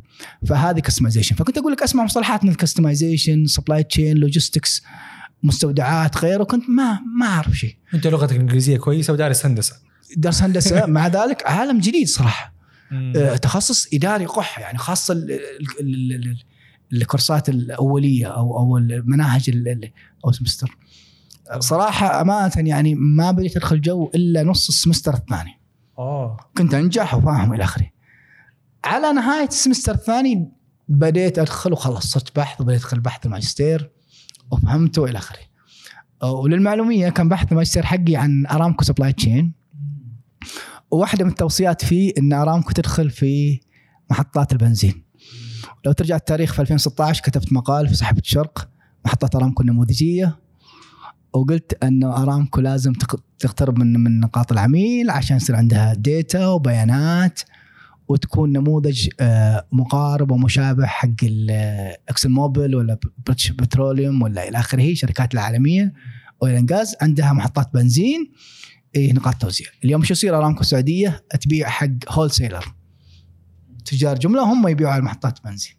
فهذه 0.47 0.79
customization 0.79 1.35
فكنت 1.35 1.57
أقول 1.57 1.71
لك 1.73 1.83
أسمع 1.83 2.03
مصطلحات 2.03 2.43
من 2.43 2.49
ال 2.51 2.58
customization 2.58 3.45
supply 3.45 3.83
chain 3.83 4.17
logistics 4.17 4.83
مستودعات 5.43 6.17
غيره 6.17 6.41
وكنت 6.41 6.69
ما 6.69 6.99
ما 7.19 7.25
أعرف 7.25 7.53
شيء. 7.53 7.75
أنت 7.93 8.07
لغتك 8.07 8.35
الإنجليزية 8.35 8.77
كويسة 8.77 9.13
ودارس 9.13 9.45
هندسة. 9.45 9.75
درس 10.17 10.41
هندسة. 10.41 10.85
مع 10.95 11.07
ذلك 11.07 11.43
عالم 11.45 11.79
جديد 11.79 12.07
صراحة. 12.07 12.53
آه، 13.15 13.35
تخصص 13.35 13.87
إداري 13.93 14.25
قح 14.25 14.59
يعني 14.59 14.77
خاصة 14.77 15.13
ال- 15.13 15.31
ال- 15.31 15.79
ال- 15.79 16.13
ال- 16.13 16.37
ال 16.93 17.00
course 17.00 17.42
ات 17.42 17.49
الأولية 17.49 18.25
أو 18.27 18.57
أو 18.59 18.77
المناهج 18.77 19.49
ال- 19.49 19.67
ال- 19.67 19.91
أو 20.25 20.31
semester 20.31 20.77
صراحة 21.59 22.21
أمانة 22.21 22.51
يعني 22.57 22.95
ما 22.95 23.31
بديت 23.31 23.57
أدخل 23.57 23.81
جو 23.81 24.11
إلا 24.15 24.43
نص 24.43 24.67
ال 24.67 24.72
semester 24.72 25.13
الثاني. 25.13 25.61
اوه 25.99 26.37
كنت 26.57 26.73
أنجح 26.73 27.15
وفاهم 27.15 27.53
إلى 27.53 27.63
آخره. 27.63 27.87
على 28.85 29.13
نهاية 29.13 29.47
ال 29.47 29.52
semester 29.52 29.93
الثاني 29.93 30.51
بديت 30.87 31.39
أدخل 31.39 31.73
وخلاص 31.73 32.05
صرت 32.05 32.35
بحث 32.35 32.61
وبديت 32.61 32.81
أدخل 32.81 32.99
بحث 32.99 33.25
الماجستير 33.25 33.91
وفهمته 34.51 35.05
إلى 35.05 35.17
آخره. 35.17 35.39
وللمعلومية 36.23 37.09
كان 37.09 37.29
بحث 37.29 37.51
الماجستير 37.51 37.85
حقي 37.85 38.15
عن 38.15 38.45
أرامكو 38.45 38.83
supply 38.83 39.13
chain. 39.13 39.53
وواحدة 40.91 41.23
من 41.25 41.29
التوصيات 41.31 41.85
فيه 41.85 42.13
إن 42.17 42.33
أرامكو 42.33 42.71
تدخل 42.71 43.09
في 43.09 43.59
محطات 44.11 44.51
البنزين. 44.51 45.03
لو 45.85 45.91
ترجع 45.91 46.15
التاريخ 46.15 46.53
في 46.53 46.61
2016 46.61 47.23
كتبت 47.23 47.53
مقال 47.53 47.87
في 47.87 47.95
صحيفه 47.95 48.19
الشرق 48.19 48.69
محطات 49.05 49.35
أرامكو 49.35 49.61
النموذجية. 49.61 50.39
وقلت 51.33 51.83
انه 51.83 52.23
أرامكو 52.23 52.61
لازم 52.61 52.93
تق- 52.93 53.23
تقترب 53.39 53.79
من 53.79 53.99
من 53.99 54.19
نقاط 54.19 54.51
العميل 54.51 55.09
عشان 55.09 55.37
يصير 55.37 55.55
عندها 55.55 55.93
data 55.93 56.47
وبيانات 56.47 57.39
وتكون 58.07 58.51
نموذج 58.51 59.09
آه، 59.19 59.67
مقارب 59.71 60.31
ومشابه 60.31 60.85
حق 60.85 61.09
إكسون 62.09 62.29
موبيل 62.29 62.75
ولا 62.75 62.97
بريتش 63.25 63.51
بتروليوم 63.51 64.21
ولا 64.21 64.47
إلى 64.47 64.59
آخره 64.59 64.93
شركات 64.93 65.33
العالمية 65.33 65.93
غاز 66.71 66.95
عندها 67.01 67.33
محطات 67.33 67.73
بنزين 67.73 68.31
إيه 68.95 69.13
نقاط 69.13 69.35
توزيع. 69.35 69.67
اليوم 69.83 70.03
شو 70.03 70.13
يصير؟ 70.13 70.37
أرامكو 70.37 70.61
السعودية 70.61 71.23
تبيع 71.41 71.69
حق 71.69 71.87
wholesaler 72.09 72.73
تجار 73.85 74.17
جملة 74.19 74.43
هم 74.53 74.67
يبيعوا 74.67 74.93
على 74.93 75.01
محطات 75.03 75.39
بنزين. 75.45 75.73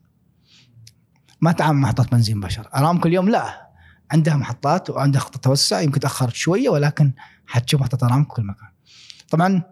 ما 1.41 1.53
تعامل 1.53 1.81
محطات 1.81 2.11
بنزين 2.13 2.41
بشر. 2.41 2.69
أرامكو 2.75 3.09
اليوم 3.09 3.29
لا. 3.29 3.68
عندها 4.11 4.37
محطات 4.37 4.91
وعندها 4.91 5.21
خطة 5.21 5.39
توسع 5.39 5.81
يمكن 5.81 6.01
تأخرت 6.01 6.35
شوية 6.35 6.69
ولكن 6.69 7.13
حتشوف 7.47 7.81
محطة 7.81 8.07
ارامكو 8.07 8.35
في 8.35 8.41
كل 8.43 8.47
مكان. 8.47 8.69
طبعا 9.31 9.63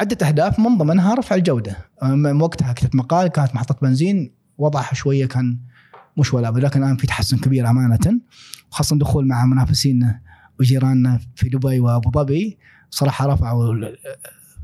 عدة 0.00 0.26
أهداف 0.28 0.58
من 0.58 0.78
ضمنها 0.78 1.14
رفع 1.14 1.34
الجودة. 1.36 1.76
من 2.02 2.40
وقتها 2.42 2.72
كتبت 2.72 2.94
مقال 2.94 3.28
كانت 3.28 3.54
محطة 3.54 3.76
بنزين 3.82 4.34
وضعها 4.58 4.94
شوية 4.94 5.26
كان 5.26 5.58
مش 6.16 6.34
ولا 6.34 6.48
لكن 6.48 6.82
الآن 6.82 6.96
في 6.96 7.06
تحسن 7.06 7.38
كبير 7.38 7.70
أمانة 7.70 8.20
وخاصة 8.70 8.98
دخول 8.98 9.26
مع 9.26 9.46
منافسينا 9.46 10.20
وجيراننا 10.60 11.20
في 11.36 11.48
دبي 11.48 11.80
وأبو 11.80 12.10
ظبي 12.10 12.58
صراحة 12.90 13.26
رفعوا 13.26 13.74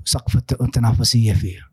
سقف 0.05 0.37
الت- 0.37 0.61
التنافسية 0.63 1.33
فيها. 1.33 1.69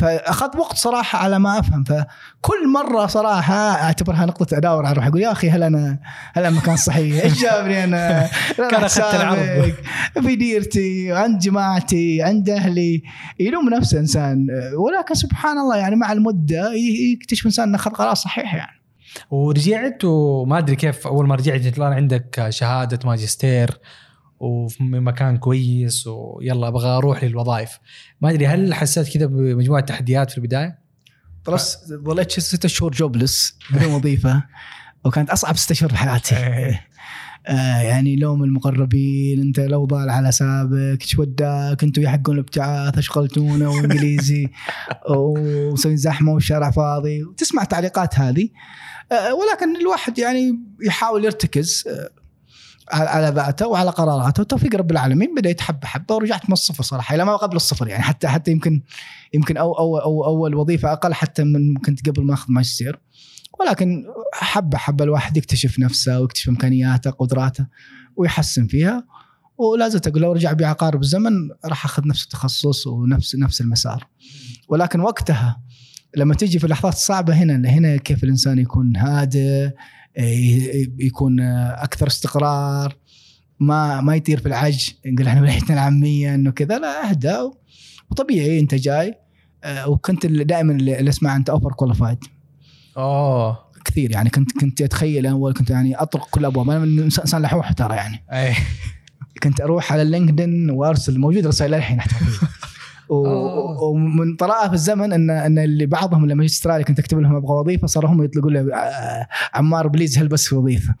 فاخذ 0.00 0.58
وقت 0.58 0.76
صراحة 0.76 1.18
على 1.18 1.38
ما 1.38 1.58
أفهم 1.58 1.84
فكل 1.84 2.68
مرة 2.72 3.06
صراحة 3.06 3.54
أعتبرها 3.54 4.26
نقطة 4.26 4.56
اداور 4.56 4.86
أروح 4.86 5.06
أقول 5.06 5.20
يا 5.20 5.32
أخي 5.32 5.50
هل 5.50 5.62
أنا 5.62 5.98
هل 6.34 6.44
أنا 6.44 6.56
مكان 6.56 6.76
صحيح؟ 6.76 7.24
إيش 7.24 7.42
جابني 7.42 7.84
أنا؟ 7.84 8.28
كان 8.70 8.84
أخذت 8.84 9.14
العرض. 9.14 9.72
في 10.20 10.36
ديرتي 10.36 11.12
عند 11.12 11.38
جماعتي 11.38 12.22
عند 12.22 12.50
أهلي. 12.50 13.02
يلوم 13.40 13.68
نفسه 13.68 13.98
إنسان. 13.98 14.46
ولكن 14.78 15.14
سبحان 15.14 15.58
الله 15.58 15.76
يعني 15.76 15.96
مع 15.96 16.12
المدة 16.12 16.72
يكتشف 17.12 17.46
إنسان 17.46 17.68
إنه 17.68 17.76
اخذ 17.76 17.90
قرار 17.90 18.14
صحيح 18.14 18.54
يعني. 18.54 18.80
ورجعت 19.30 20.04
وما 20.04 20.58
أدري 20.58 20.76
كيف 20.76 21.06
أول 21.06 21.26
ما 21.26 21.34
رجعت 21.34 21.78
الآن 21.78 21.92
عندك 21.92 22.46
شهادة 22.48 22.98
ماجستير. 23.04 23.80
وفي 24.40 24.82
مكان 24.82 25.36
كويس 25.36 26.06
ويلا 26.06 26.68
أبغى 26.68 26.88
أروح 26.88 27.24
للوظائف. 27.24 27.78
ما 28.20 28.30
أدري 28.30 28.46
هل 28.46 28.74
حسيت 28.74 29.08
كذا 29.08 29.26
بمجموعة 29.26 29.80
تحديات 29.80 30.30
في 30.30 30.38
البداية؟ 30.38 30.78
طلعت 31.44 31.62
ظليت 31.92 32.40
ست 32.40 32.66
شهور 32.66 32.92
jobless 32.92 33.58
بدون 33.70 33.92
وظيفة 33.92 34.42
وكانت 35.04 35.30
أصعب 35.30 35.56
ست 35.56 35.70
اشهر 35.70 35.90
في 35.90 35.96
حياتي 35.96 36.34
آه 37.46 37.80
يعني 37.80 38.16
لوم 38.16 38.44
المقربين 38.44 39.40
أنت 39.40 39.60
لو 39.60 39.84
ضال 39.84 40.10
على 40.10 40.32
سابك 40.32 41.02
إيش 41.02 41.18
وداك 41.18 41.82
أنتم 41.82 42.02
يحقون 42.02 42.34
الابتعاث 42.34 42.98
اشغلتونا 42.98 43.68
وإنجليزي. 43.68 44.48
ومسوين 45.10 45.96
زحمة 45.96 46.32
والشارع 46.32 46.70
فاضي. 46.70 47.24
وتسمع 47.24 47.62
التعليقات 47.62 48.18
هذه. 48.18 48.48
آه 49.12 49.34
ولكن 49.34 49.76
الواحد 49.80 50.18
يعني 50.18 50.60
يحاول 50.82 51.24
يرتكز. 51.24 51.84
آه 51.88 52.19
على- 52.90 53.34
ذاته 53.34 53.66
وعلى 53.66 53.90
قراراته. 53.90 54.40
وتوفيق 54.40 54.74
رب 54.76 54.90
العالمين 54.90 55.34
بديت 55.34 55.60
حبه 55.60 55.86
حبه 55.86 56.14
ورجعت 56.14 56.44
من 56.48 56.52
الصفر 56.52 56.82
صراحة 56.82 57.14
إلى 57.14 57.24
ما 57.24 57.36
قبل 57.36 57.56
الصفر 57.56 57.88
يعني 57.88 58.02
حتى 58.02 58.28
حتى 58.28 58.50
يمكن 58.50 58.82
يمكن 59.34 59.56
أو 59.56 59.72
أو 59.78 59.98
أو 59.98 60.24
أول 60.24 60.54
وظيفة 60.54 60.92
أقل 60.92 61.14
حتى 61.14 61.44
من 61.44 61.76
كنت 61.76 62.08
قبل 62.08 62.22
ما 62.22 62.34
أخذ 62.34 62.46
ماجستير. 62.52 63.00
ولكن 63.60 64.04
حبه 64.34 64.78
حبه 64.78 65.04
الواحد 65.04 65.36
يكتشف 65.36 65.78
نفسه 65.78 66.20
ويكتشف 66.20 66.48
إمكانياته 66.48 67.10
قدراته 67.10 67.66
ويحسن 68.16 68.66
فيها. 68.66 69.06
ولا 69.58 69.88
زلت 69.88 70.06
أقول 70.06 70.22
لو 70.22 70.32
رجع 70.32 70.52
بي 70.52 70.64
عقارب 70.64 71.00
الزمن 71.02 71.32
راح 71.64 71.84
أخذ 71.84 72.06
نفس 72.06 72.24
التخصص 72.24 72.86
ونفس 72.86 73.36
نفس 73.36 73.60
المسار. 73.60 74.06
ولكن 74.68 75.00
وقتها 75.00 75.60
لما 76.16 76.34
تيجي 76.34 76.58
في 76.58 76.64
اللحظات 76.64 76.92
الصعبة 76.92 77.34
هنا 77.34 77.68
هنا 77.68 77.96
كيف 77.96 78.24
الإنسان 78.24 78.58
يكون 78.58 78.96
هادئ 78.96 79.70
يكون 80.98 81.40
أكثر 81.40 82.06
استقرار 82.06 82.96
ما 83.60 84.00
ما 84.00 84.16
يطير 84.16 84.40
في 84.40 84.46
العج 84.46 84.90
نقول 85.06 85.26
إحنا 85.26 85.40
بلحيتنا 85.40 85.74
العامية 85.74 86.34
إنه 86.34 86.50
كذا 86.50 86.78
لا 86.78 87.10
أهدى 87.10 87.36
وطبيعي 88.10 88.60
أنت 88.60 88.74
جاي 88.74 89.14
آه، 89.64 89.88
وكنت 89.88 90.26
دائما 90.26 90.72
اللي 90.72 91.08
أسمع 91.08 91.36
أنت 91.36 91.50
overqualified 91.50 92.18
اوه 92.96 93.70
كثير 93.84 94.10
يعني 94.10 94.30
كنت 94.30 94.52
كنت 94.60 94.82
أتخيل 94.82 95.26
أول 95.26 95.54
كنت 95.54 95.70
يعني 95.70 95.96
أطرق 95.96 96.28
كل 96.30 96.40
الابواب 96.40 96.70
أنا 96.70 96.78
من 96.78 97.02
انسان 97.02 97.42
لحوح 97.42 97.72
ترى 97.72 97.96
يعني. 97.96 98.24
اي 98.32 98.54
كنت 99.42 99.60
أروح 99.60 99.92
على 99.92 100.02
ال 100.02 100.10
LinkedIn 100.10 100.70
وأرسل 100.70 101.18
موجود 101.18 101.46
رسائل 101.46 101.74
آه. 101.74 102.04
ومن 103.10 104.36
طرائف 104.36 104.68
في 104.68 104.74
الزمن 104.74 105.12
ان 105.12 105.30
إن 105.30 105.58
اللي 105.58 105.86
بعضهم 105.86 106.26
لما 106.26 106.44
يجي 106.44 106.52
استراليا 106.52 106.84
كنت 106.84 106.98
أكتب 106.98 107.18
لهم 107.18 107.36
أبغى 107.36 107.52
وظيفة 107.52 107.86
صاروا 107.86 108.10
هم 108.10 108.24
يطلقوا 108.24 108.50
لي 108.50 108.74
آه، 108.74 109.26
عمار 109.54 109.88
please 109.88 110.18
هل 110.18 110.28
بس 110.28 110.46
في 110.46 110.54
وظيفة. 110.54 110.94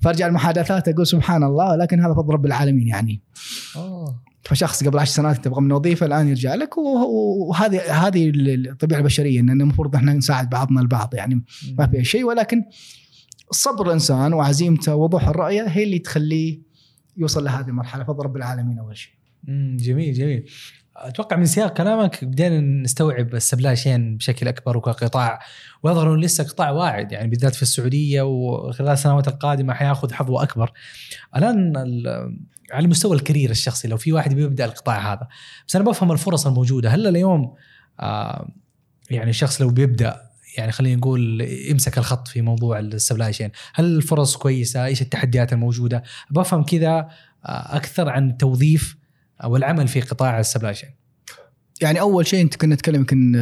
فأرجع 0.00 0.26
المحادثات 0.26 0.88
أقول 0.88 1.06
سبحان 1.06 1.42
الله 1.44 1.76
لكن 1.76 2.00
هذا 2.00 2.14
فضل 2.14 2.34
رب 2.34 2.46
العالمين 2.46 2.88
يعني. 2.88 3.20
اوه 3.76 4.26
فشخص 4.42 4.84
قبل 4.84 4.98
عشر 4.98 5.12
سنوات 5.12 5.44
تبغى 5.44 5.60
من 5.60 5.72
وظيفة 5.72 6.06
الآن 6.06 6.28
يرجع 6.28 6.54
لك. 6.54 6.78
وهذه 6.78 8.06
هذه 8.06 8.32
الطبيعة 8.34 8.98
البشرية 8.98 9.40
إن 9.40 9.60
المفروض 9.60 9.96
إحنا 9.96 10.12
نساعد 10.12 10.50
بعضنا 10.50 10.80
البعض 10.80 11.14
يعني. 11.14 11.44
ما 11.78 11.86
فيها 11.86 12.02
شيء 12.02 12.24
ولكن 12.24 12.62
صبر 13.50 13.86
الإنسان 13.86 14.32
وعزيمته 14.32 14.94
ووضوح 14.94 15.28
الرؤيه 15.28 15.62
هي 15.62 15.84
اللي 15.84 15.98
تخليه 15.98 16.62
يوصل 17.16 17.44
لهذه 17.44 17.68
المرحلة. 17.68 18.04
فضل 18.04 18.24
رب 18.24 18.36
العالمين 18.36 18.78
أول 18.78 18.96
شيء. 18.96 19.12
جميل 19.76 20.14
جميل. 20.14 20.46
أتوقع 20.98 21.36
من 21.36 21.46
سياق 21.46 21.72
كلامك 21.72 22.24
بدينا 22.24 22.60
نستوعب 22.60 23.34
السبلاي 23.34 23.76
شين 23.76 24.16
بشكل 24.16 24.48
أكبر 24.48 24.76
وكقطاع 24.76 25.40
ويظهر 25.82 26.12
انه 26.14 26.20
لسه 26.22 26.44
قطاع 26.44 26.70
واعد 26.70 27.12
يعني 27.12 27.28
بالذات 27.28 27.54
في 27.54 27.62
السعودية 27.62 28.22
وخلال 28.22 28.88
السنوات 28.88 29.28
القادمة 29.28 29.74
حياخذ 29.74 30.12
حظوه 30.12 30.42
أكبر. 30.42 30.72
الآن 31.36 31.76
ال- 31.76 32.38
على 32.72 32.86
مستوى 32.88 33.16
ال 33.16 33.21
career 33.21 33.50
الشخصي 33.50 33.88
لو 33.88 33.96
في 33.96 34.12
واحد 34.12 34.34
بيبدأ 34.34 34.64
القطاع 34.64 35.12
هذا 35.12 35.28
بس 35.68 35.76
أنا 35.76 35.84
بفهم 35.84 36.12
الفرص 36.12 36.46
الموجودة. 36.46 36.90
هل 36.90 37.06
اليوم 37.06 37.54
آه 38.00 38.48
يعني 39.10 39.30
الشخص 39.30 39.62
لو 39.62 39.68
بيبدأ 39.70 40.20
يعني 40.58 40.72
خلينا 40.72 40.96
نقول 40.96 41.40
يمسك 41.70 41.98
الخط 41.98 42.28
في 42.28 42.42
موضوع 42.42 42.78
ال 42.78 42.86
supply 42.86 43.32
chain 43.32 43.50
هل 43.74 43.84
الفرص 43.84 44.36
كويسة؟ 44.36 44.84
إيش 44.84 45.02
التحديات 45.02 45.52
الموجودة؟ 45.52 46.02
بفهم 46.30 46.62
كذا 46.64 47.08
آه، 47.46 47.76
أكثر 47.76 48.08
عن 48.08 48.36
توظيف 48.36 48.95
أو 49.44 49.56
العمل 49.56 49.88
في 49.88 50.00
قطاع 50.00 50.40
السبلاي 50.40 50.74
شين 50.74 50.90
يعني 51.82 52.00
أول 52.00 52.26
شيء 52.26 52.42
أنت 52.42 52.56
كنا 52.56 52.74
نتكلم 52.74 52.94
يمكن 52.94 53.32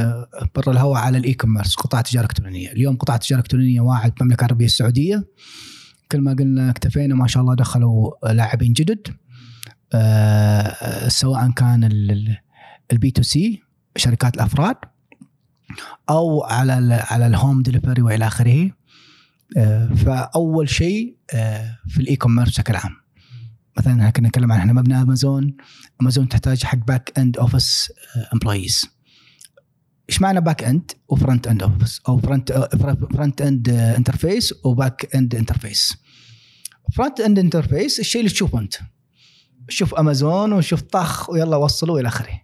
برا 0.55 0.72
الهواء 0.72 1.01
على 1.01 1.18
ال 1.18 1.35
e-commerce 1.35 1.74
قطاع 1.74 2.01
التجارة 2.01 2.24
الإلكترونية، 2.24 2.72
اليوم 2.72 2.97
قطاع 2.97 3.14
التجارة 3.14 3.38
الإلكترونية 3.40 3.80
واعد 3.80 4.14
بالمملكه 4.14 4.40
العربية 4.40 4.66
السعودية. 4.66 5.24
كل 6.12 6.20
ما 6.20 6.32
قلنا 6.32 6.70
اكتفينا 6.70 7.14
ما 7.14 7.26
شاء 7.26 7.42
الله 7.42 7.55
دخلوا 7.55 8.32
لاعبين 8.32 8.72
جدد 8.72 9.09
آه، 9.95 11.09
سواء 11.09 11.51
كان 11.51 11.84
ال 12.93 13.11
B2C 13.11 13.62
شركات 13.97 14.34
الأفراد 14.34 14.76
أو 16.11 16.42
على 16.45 16.78
ال 16.78 16.92
على 16.92 17.26
ال 17.26 17.34
home 17.34 17.62
delivery 17.62 18.03
وإلى 18.03 18.26
آخره. 18.26 18.70
آه، 19.57 19.86
فأول 19.86 20.68
شيء 20.68 21.16
آه، 21.34 21.78
في 21.88 21.99
ال 21.99 22.16
e-commerce 22.16 22.49
بشكل 22.49 22.76
عام. 22.76 22.97
مثلا 23.79 23.93
إحنا 23.93 24.11
كنا 24.11 24.29
نتكلم 24.29 24.53
عن 24.53 24.59
إحنا 24.59 24.72
مبنى 24.72 25.03
امازون 25.03 25.57
امازون 26.01 26.29
تحتاج 26.29 26.64
حق 26.64 26.79
back 26.78 27.18
end 27.18 27.39
office 27.39 27.93
employees 28.32 28.87
إيش 30.11 30.22
معنى 30.22 30.41
back 30.41 30.64
end 30.64 30.93
و 31.09 31.15
front 31.15 31.47
end 31.47 31.62
office 31.62 32.01
أو 32.09 32.20
front 32.20 32.53
front-end 33.12 33.68
interface 33.68 34.46
و 34.46 34.55
back-end 34.64 35.35
interface 35.35 35.97
front-end 36.93 37.39
interface 37.39 38.01
الشيء 38.01 38.20
اللي 38.20 38.33
تشوفه 38.33 38.59
أنت. 38.59 38.75
شوف 39.68 39.95
امازون 39.95 40.53
وشوف 40.53 40.83
طخ 40.83 41.31
ويلا 41.31 41.57
وصلوا 41.57 42.01
إلى 42.01 42.09
آخره. 42.09 42.41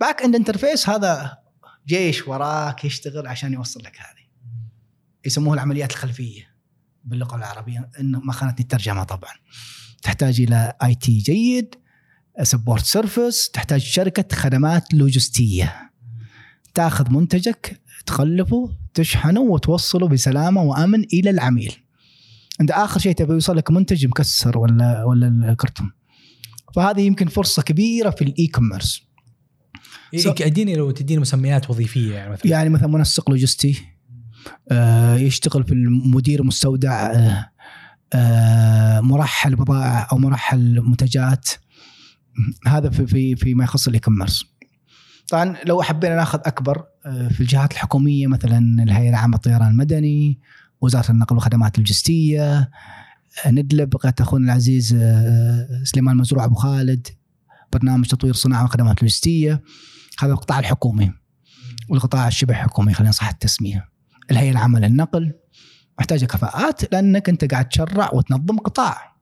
back-end 0.00 0.34
interface 0.34 0.88
هذا 0.88 1.38
جيش 1.86 2.28
وراك 2.28 2.84
يشتغل 2.84 3.26
عشان 3.26 3.52
يوصل 3.52 3.80
لك 3.80 3.96
هذه. 3.96 4.26
يسموه 5.24 5.54
العمليات 5.54 5.90
الخلفية 5.90 6.54
باللغة 7.04 7.36
العربية. 7.36 7.90
إنه 8.00 8.20
ما 8.20 8.32
خانتني 8.32 8.60
الترجمة 8.60 9.04
طبعا. 9.04 9.32
تحتاج 10.02 10.40
إلى 10.40 10.72
IT 10.82 11.18
good 11.18 11.74
support 12.42 12.84
service 12.84 13.50
تحتاج 13.50 13.80
شركة 13.80 14.36
خدمات 14.36 14.94
لوجستية. 14.94 15.90
تأخذ 16.74 17.10
منتجك 17.10 17.80
تغلفه 18.06 18.70
تشحنه 18.94 19.40
وتوصله 19.40 20.08
بسلامة 20.08 20.62
وأمن 20.62 21.04
إلى 21.12 21.30
العميل. 21.30 21.72
أنت 22.60 22.70
آخر 22.70 23.00
شيء 23.00 23.12
تبي 23.12 23.32
يوصل 23.32 23.56
لك 23.56 23.70
منتج 23.70 24.06
مكسر 24.06 24.58
ولا 24.58 25.04
ولا 25.04 25.50
الكرتون. 25.50 25.90
فهذه 26.74 27.00
يمكن 27.00 27.26
فرصة 27.26 27.62
كبيرة 27.62 28.10
في 28.10 28.22
ال 28.22 28.46
e-commerce 28.46 29.02
إيه 30.14 30.34
أديني 30.40 30.74
لو 30.76 30.90
تديني 30.90 31.20
مسميات 31.20 31.70
وظيفية 31.70 32.14
يعني 32.14 32.32
مثلا. 32.32 32.50
يعني 32.50 32.68
مثلا 32.68 32.88
منسق 32.88 33.30
لوجستي 33.30 33.82
آه، 34.70 35.16
يشتغل 35.16 35.64
في 35.64 35.72
المدير 35.72 36.42
مستودع 36.42 37.12
آه، 37.12 37.50
مرحل 39.02 39.56
بضائع 39.56 40.08
أو 40.12 40.18
مرحل 40.18 40.80
منتجات 40.80 41.48
هذا 42.66 42.90
في 42.90 43.06
في 43.06 43.36
فيما 43.36 43.64
يخص 43.64 43.88
ال 43.88 44.00
e-commerce 44.00 44.44
طبعا 45.30 45.56
لو 45.66 45.82
حبينا 45.82 46.16
ناخذ 46.16 46.38
أكبر 46.44 46.84
آه، 47.06 47.28
في 47.28 47.40
الجهات 47.40 47.72
الحكومية 47.72 48.26
مثلا 48.26 48.82
الهيئة 48.82 49.10
العامة 49.10 49.34
للطيران 49.36 49.70
المدني 49.70 50.38
وزارة 50.80 51.10
النقل 51.10 51.36
والخدمات 51.36 51.74
اللوجستية 51.74 52.70
آه، 53.44 53.50
ندلب 53.50 53.96
قناه 53.96 54.14
اخونا 54.20 54.44
العزيز 54.44 54.96
آه، 55.00 55.82
سليمان 55.84 56.16
مزروع 56.16 56.44
ابو 56.44 56.54
خالد 56.54 57.06
برنامج 57.72 58.06
تطوير 58.06 58.34
صناعة 58.34 58.64
وخدمات 58.64 59.02
لوجستيه 59.02 59.62
هذا 60.18 60.32
القطاع 60.32 60.58
الحكومي 60.58 61.12
والقطاع 61.88 62.28
الشبه 62.28 62.54
حكومي 62.54 62.94
خلينا 62.94 63.10
نصحح 63.10 63.28
التسمية. 63.28 63.88
الهيئة 64.30 64.50
العامة 64.50 64.80
للنقل 64.80 65.32
محتاجة 66.00 66.24
كفاءات 66.24 66.92
لأنك 66.92 67.28
أنت 67.28 67.44
قاعد 67.44 67.68
تشرع 67.68 68.10
وتنظم 68.12 68.58
قطاع. 68.58 69.16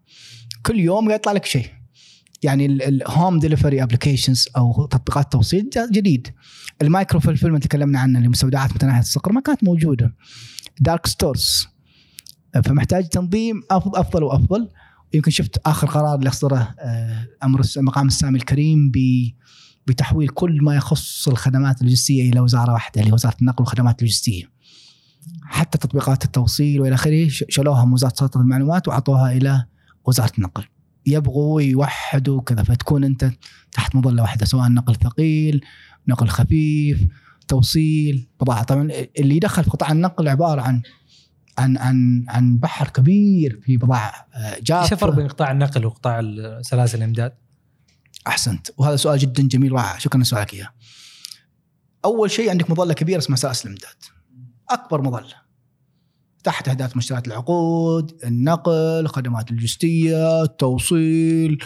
كل 0.66 0.80
يوم 0.80 1.10
يطلع 1.10 1.32
لك 1.32 1.44
شيء. 1.44 1.66
يعني 2.42 2.66
ال 2.66 2.81
home 2.81 3.38
delivery 3.38 3.82
applications 3.82 4.48
أو 4.56 4.86
تطبيقات 4.86 5.32
توصيل 5.32 5.70
جديد. 5.92 6.28
ال 6.82 6.89
micro 6.89 7.20
fulfillment 7.20 7.46
اللي 7.46 7.58
تكلمنا 7.58 8.00
عنه 8.00 8.18
اللي 8.18 8.28
مستودعات 8.28 8.72
متناهية 8.72 9.00
الصغر 9.00 9.32
ما 9.32 9.40
كانت 9.40 9.64
موجودة. 9.64 10.14
dark 10.80 11.06
stores 11.06 11.68
فمحتاج 12.64 13.08
تنظيم 13.08 13.62
أفضل 13.70 14.22
وأفضل. 14.22 14.68
يمكن 15.14 15.30
شفت 15.30 15.58
آخر 15.66 15.86
قرار 15.86 16.18
اللي 16.18 16.28
أصدره 16.28 16.74
آه، 16.78 17.26
أمر 17.44 17.62
مقام 17.76 18.06
السامي 18.06 18.38
الكريم 18.38 18.92
بتحويل 19.86 20.28
كل 20.28 20.62
ما 20.62 20.76
يخص 20.76 21.28
الخدمات 21.28 21.80
اللوجستية 21.80 22.30
إلى 22.30 22.40
وزارة 22.40 22.72
واحدة 22.72 23.00
اللي 23.00 23.10
هي 23.10 23.14
وزارة 23.14 23.36
النقل 23.40 23.62
والخدمات 23.62 23.98
اللوجستيه. 23.98 24.57
حتى 25.42 25.78
تطبيقات 25.78 26.24
التوصيل 26.24 26.80
والى 26.80 26.94
آخره 26.94 27.28
شالوها 27.28 27.84
من 27.84 27.92
وزارة 27.92 28.14
سلطه 28.14 28.40
المعلومات 28.40 28.88
وعطوها 28.88 29.32
إلى 29.32 29.64
وزارة 30.04 30.32
النقل. 30.38 30.64
يبغوا 31.06 31.62
يوحدوا 31.62 32.40
كذا 32.40 32.62
فتكون 32.62 33.04
أنت 33.04 33.30
تحت 33.72 33.94
مظلة 33.94 34.22
واحدة 34.22 34.46
سواء 34.46 34.68
نقل 34.68 34.96
ثقيل، 34.96 35.64
نقل 36.08 36.28
خفيف، 36.28 37.06
توصيل، 37.48 38.28
بضاعه، 38.40 38.62
طبعا 38.62 38.88
اللي 39.18 39.36
يدخل 39.36 39.64
في 39.64 39.70
قطاع 39.70 39.92
النقل 39.92 40.28
عبارة 40.28 40.60
عن 40.60 40.82
عن 41.58 41.78
عن 41.78 42.24
عن 42.28 42.58
بحر 42.58 42.88
كبير 42.88 43.60
في 43.62 43.76
بضاعة 43.76 44.28
آه، 44.34 44.54
إيش 44.54 44.62
جافه 44.62 44.92
الفرق 44.92 45.14
بين 45.14 45.28
قطاع 45.28 45.50
النقل 45.50 45.86
وقطاع 45.86 46.22
سلاسل 46.62 46.98
الإمداد؟ 46.98 47.32
أحسنت 48.26 48.70
وهذا 48.76 48.96
سؤال 48.96 49.18
جدا 49.18 49.42
جميل 49.42 49.72
رائع 49.72 49.98
شكرا 49.98 50.20
لسؤالك 50.20 50.54
إياه. 50.54 50.68
أول 52.04 52.30
شيء 52.30 52.50
عندك 52.50 52.70
مظلة 52.70 52.94
كبيرة 52.94 53.18
اسمها 53.18 53.36
سلاسل 53.36 53.68
الإمداد. 53.68 54.17
أكبر 54.70 55.02
مظلة. 55.02 55.48
تحت 56.44 56.68
أهداف 56.68 56.96
مشتريات 56.96 57.26
العقود، 57.26 58.20
النقل، 58.24 58.72
الخدمات 59.00 59.50
اللوجستية، 59.50 60.42
التوصيل، 60.42 61.58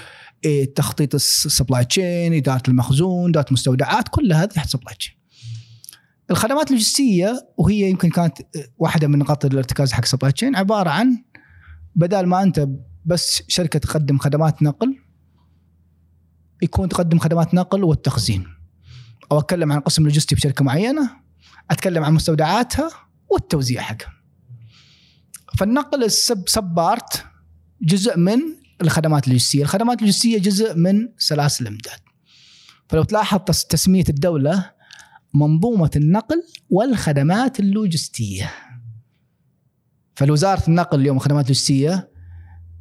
إيه، 0.44 0.74
تخطيط 0.74 1.14
ال 1.14 1.24
supply 1.24 1.84
chain، 1.84 2.34
إدارة 2.34 2.62
المخزون، 2.68 3.30
إدارة 3.30 3.46
المستودعات، 3.48 4.08
كل 4.08 4.32
هذه 4.32 4.48
تحت 4.48 4.68
supply 4.68 4.94
chain. 4.94 5.14
الخدمات 6.30 6.66
اللوجستية 6.70 7.48
وهي 7.56 7.90
يمكن 7.90 8.10
كانت 8.10 8.38
واحدة 8.78 9.08
من 9.08 9.18
نقاط 9.18 9.44
الارتكاز 9.44 9.92
حق 9.92 10.04
supply 10.04 10.32
chain 10.32 10.56
عبارة 10.56 10.90
عن 10.90 11.24
بدل 11.94 12.26
ما 12.26 12.42
أنت 12.42 12.68
بس 13.04 13.42
شركة 13.48 13.78
تقدم 13.78 14.18
خدمات 14.18 14.62
نقل 14.62 14.98
يكون 16.62 16.88
تقدم 16.88 17.18
خدمات 17.18 17.54
نقل 17.54 17.84
والتخزين 17.84 18.46
أو 19.32 19.38
أتكلم 19.38 19.72
عن 19.72 19.80
قسم 19.80 20.02
لوجستي 20.02 20.34
بشركة 20.34 20.64
معينة 20.64 21.21
أتكلم 21.70 22.04
عن 22.04 22.14
مستودعاتها 22.14 22.90
والتوزيع 23.30 23.82
حقها. 23.82 24.12
فالنقل 25.58 26.04
ال 26.04 26.14
sub 26.14 26.44
part 26.48 27.24
جزء 27.82 28.18
من 28.18 28.38
الخدمات 28.82 29.26
اللوجستية. 29.26 29.62
الخدمات 29.62 29.98
اللوجستية 29.98 30.38
جزء 30.38 30.74
من 30.76 31.08
سلاسل 31.18 31.64
الإمداد. 31.66 31.98
فلو 32.88 33.02
تلاحظ 33.02 33.38
تس- 33.38 33.66
تسمية 33.66 34.04
الدولة 34.08 34.70
منظومة 35.34 35.90
النقل 35.96 36.42
والخدمات 36.70 37.60
اللوجستية. 37.60 38.50
فالوزاره 40.16 40.62
النقل 40.68 41.00
اليوم 41.00 41.16
الخدمات 41.16 41.44
اللوجستية 41.44 42.10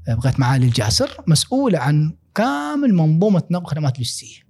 بغيت 0.07 0.39
معالي 0.39 0.65
الجاسر 0.65 1.23
مسؤولة 1.27 1.79
عن 1.79 2.17
كامل 2.35 2.93
منظومة 2.93 3.43
نقل 3.51 3.65
خدمات 3.65 3.97
لوجستية. 3.97 4.41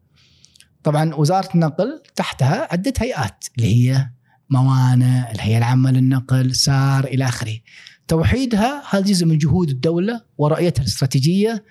طبعا 0.83 1.15
وزارة 1.15 1.49
النقل 1.55 2.03
تحتها 2.15 2.67
عدة 2.71 2.93
هيئات 2.99 3.45
اللي 3.57 3.67
هي 3.75 4.09
موانئ، 4.51 5.31
الهيئة 5.31 5.57
العامة 5.57 5.91
للنقل، 5.91 6.55
سار 6.55 7.03
إلى 7.03 7.25
آخره. 7.25 7.57
توحيدها 8.07 8.83
هذا 8.89 9.05
جزء 9.05 9.25
من 9.25 9.37
جهود 9.37 9.69
الدولة 9.69 10.21
ورؤيتها 10.37 10.81
الاستراتيجية 10.81 11.65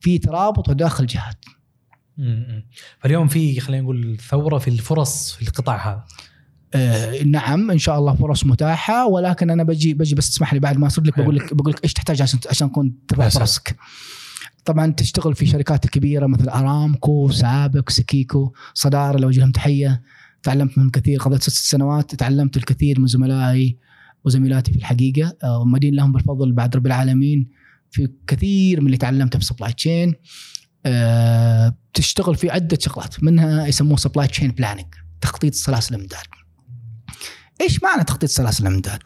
في 0.00 0.18
ترابط 0.18 0.68
وداخل 0.68 1.06
جهات. 1.06 1.44
فاليوم 2.98 3.28
في 3.28 3.60
خلينا 3.60 3.82
نقول 3.82 4.18
ثورة 4.30 4.58
في 4.58 4.68
الفرص 4.68 5.32
في 5.32 5.42
القطاع 5.42 5.90
هذا 5.90 6.04
آه 6.74 7.22
نعم 7.22 7.70
إن 7.70 7.78
شاء 7.78 7.98
الله 7.98 8.14
فرص 8.14 8.46
متاحة 8.46 9.06
ولكن 9.06 9.50
أنا 9.50 9.62
بجي 9.62 9.94
بجي 9.94 10.14
بس 10.14 10.30
تسمح 10.30 10.54
لي 10.54 10.60
بعد 10.60 10.78
ما 10.78 10.88
ارد 10.98 11.06
لك 11.06 11.20
بقول 11.20 11.36
لك 11.36 11.54
بقول 11.54 11.72
لك 11.72 11.84
إيش 11.84 11.92
تحتاج 11.92 12.22
عشان 12.22 12.40
عشان 12.50 12.70
تكون 12.72 12.94
تربح. 13.08 13.28
فرصك. 13.28 13.76
طبعا 14.64 14.92
تشتغل 14.92 15.34
في 15.34 15.46
شركات 15.46 15.86
كبيرة 15.86 16.26
مثل 16.26 16.48
أرامكو، 16.48 17.30
سابك، 17.30 17.90
سكيكو، 17.90 18.52
صدارة 18.74 19.14
اللي 19.14 19.24
اوجه 19.26 19.40
لهم 19.40 19.52
تحية 19.52 20.02
تعلمت 20.44 20.78
منهم 20.78 20.90
كثير 20.90 21.20
قضيت 21.20 21.42
ست 21.42 21.50
سنوات 21.50 22.14
تعلمت 22.14 22.56
الكثير 22.56 23.00
من 23.00 23.06
زملائي 23.06 23.78
وزميلاتي 24.24 24.72
في 24.72 24.78
الحقيقة. 24.78 25.36
آه، 25.44 25.58
ومدين 25.58 25.94
لهم 25.94 26.12
بالفضل 26.12 26.52
بعد 26.52 26.76
رب 26.76 26.86
العالمين 26.86 27.50
في 27.90 28.08
كثير 28.26 28.80
من 28.80 28.86
اللي 28.86 28.96
تعلمته 28.96 29.38
في 29.38 29.44
supply 29.44 29.72
chain 29.72 30.14
آه 30.86 31.76
تشتغل 31.94 32.36
في 32.36 32.50
عدة 32.50 32.78
شغلات 32.80 33.22
منها 33.24 33.66
يسموه 33.66 33.96
supply 33.96 34.26
chain 34.26 34.50
planning 34.50 34.94
تخطيط 35.20 35.54
سلاسل 35.54 35.94
الإمداد. 35.94 36.26
إيش 37.60 37.82
معنى 37.82 38.04
تخطيط 38.04 38.30
سلاسل 38.30 38.66
الإمداد. 38.66 39.02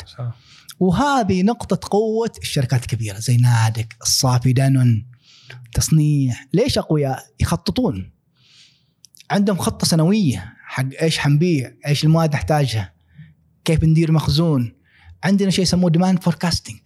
وهذه 0.80 1.42
نقطة 1.42 1.88
قوة 1.90 2.32
الشركات 2.42 2.82
الكبيرة 2.82 3.18
زي 3.18 3.36
نادك 3.36 3.96
الصافي 4.02 4.52
دانون 4.52 5.06
تصنيع. 5.74 6.34
ليش 6.54 6.78
أقوياء؟ 6.78 7.24
يخططون. 7.40 8.12
عندهم 9.30 9.56
خطة 9.56 9.86
سنوية. 9.86 10.57
حق 10.78 11.02
إيش 11.02 11.18
حنبيع؟ 11.18 11.74
إيش 11.86 12.04
المواد 12.04 12.34
نحتاجها؟ 12.34 12.94
كيف 13.64 13.84
ندير 13.84 14.12
مخزون؟ 14.12 14.72
عندنا 15.24 15.50
شيء 15.50 15.62
يسموه 15.62 15.90
demand 15.90 16.22
forecasting 16.22 16.78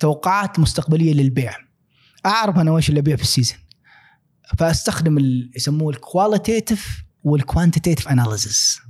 توقعات 0.00 0.58
مستقبلية 0.58 1.14
للبيع. 1.14 1.56
أعرف 2.26 2.58
أنا 2.58 2.70
وإيش 2.70 2.88
اللي 2.88 3.00
أبيع 3.00 3.16
في 3.16 3.22
ال 3.22 3.27
season 3.27 3.58
فأستخدم 4.58 5.18
ال- 5.18 5.50
يسموه 5.56 5.90
ال 5.90 5.99
qualitative 5.99 7.04
وال 7.24 7.36
quantitative 7.36 8.08
analysis 8.08 8.80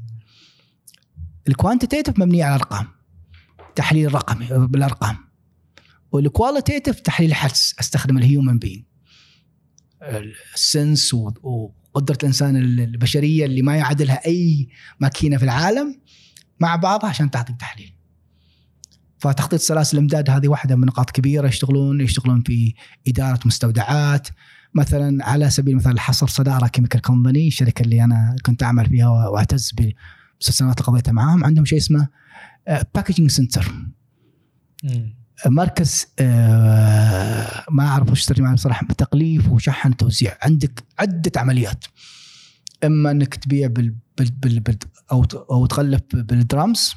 ال 1.48 1.54
quantitative 1.54 2.18
مبنية 2.18 2.44
على 2.44 2.54
أرقام 2.54 2.88
تحليل 3.76 4.14
رقمي 4.14 4.46
بالأرقام. 4.66 5.16
وال 6.12 6.26
qualitative 6.26 7.00
تحليل 7.00 7.34
حدس 7.34 7.74
أستخدم 7.80 8.18
ال 8.18 8.25
human 8.25 8.58
being 8.58 8.84
sense 10.54 11.14
وقدره 11.94 12.18
الإنسان 12.22 12.56
البشرية 12.56 13.44
اللي 13.44 13.62
ما 13.62 13.76
يعادلها 13.76 14.26
أي 14.26 14.68
ماكينة 15.00 15.36
في 15.36 15.44
العالم 15.44 16.00
مع 16.60 16.76
بعضها 16.76 17.10
عشان 17.10 17.30
تعطيك 17.30 17.56
تحليل. 17.56 17.94
فتخطيط 19.18 19.60
سلاسل 19.60 19.96
الإمداد 19.96 20.30
هذه 20.30 20.48
واحدة 20.48 20.76
من 20.76 20.86
نقاط 20.86 21.10
كبيرة 21.10 21.48
يشتغلون 21.48 22.00
يشتغلون 22.00 22.42
في 22.42 22.74
إدارة 23.08 23.40
مستودعات 23.44 24.28
مثلا 24.74 25.24
على 25.24 25.50
سبيل 25.50 25.72
المثال 25.72 26.00
حصر 26.00 26.26
صدارة 26.26 26.66
chemical 26.66 27.00
company 27.00 27.48
الشركة 27.48 27.82
اللي 27.82 28.04
أنا 28.04 28.36
كنت 28.46 28.62
أعمل 28.62 28.86
فيها 28.86 29.08
وأعتز 29.08 29.72
بالسنوات 30.40 30.80
اللي 30.80 30.86
قضيتها 30.86 31.12
معاهم 31.12 31.44
عندهم 31.44 31.64
شيء 31.64 31.78
اسمه 31.78 32.08
packaging 32.94 33.30
center 33.30 33.72
مم. 34.84 35.21
مركز 35.46 36.06
آه، 36.18 37.64
ما 37.70 37.86
أعرف 37.86 38.10
وش 38.10 38.24
ترجمة 38.24 38.54
بصراحه 38.54 38.86
تغليف 38.86 39.48
وشحن 39.48 39.90
وتوزيع 39.90 40.36
عندك 40.42 40.84
عدة 40.98 41.32
عمليات. 41.40 41.84
إما 42.84 43.10
إنك 43.10 43.34
تبيع 43.34 43.66
بال, 43.68 43.94
بال, 44.18 44.30
بال, 44.30 44.60
بال 44.60 44.78
أو 45.12 45.24
أو 45.50 45.66
تغلف 45.66 46.00
بالدرامز 46.14 46.94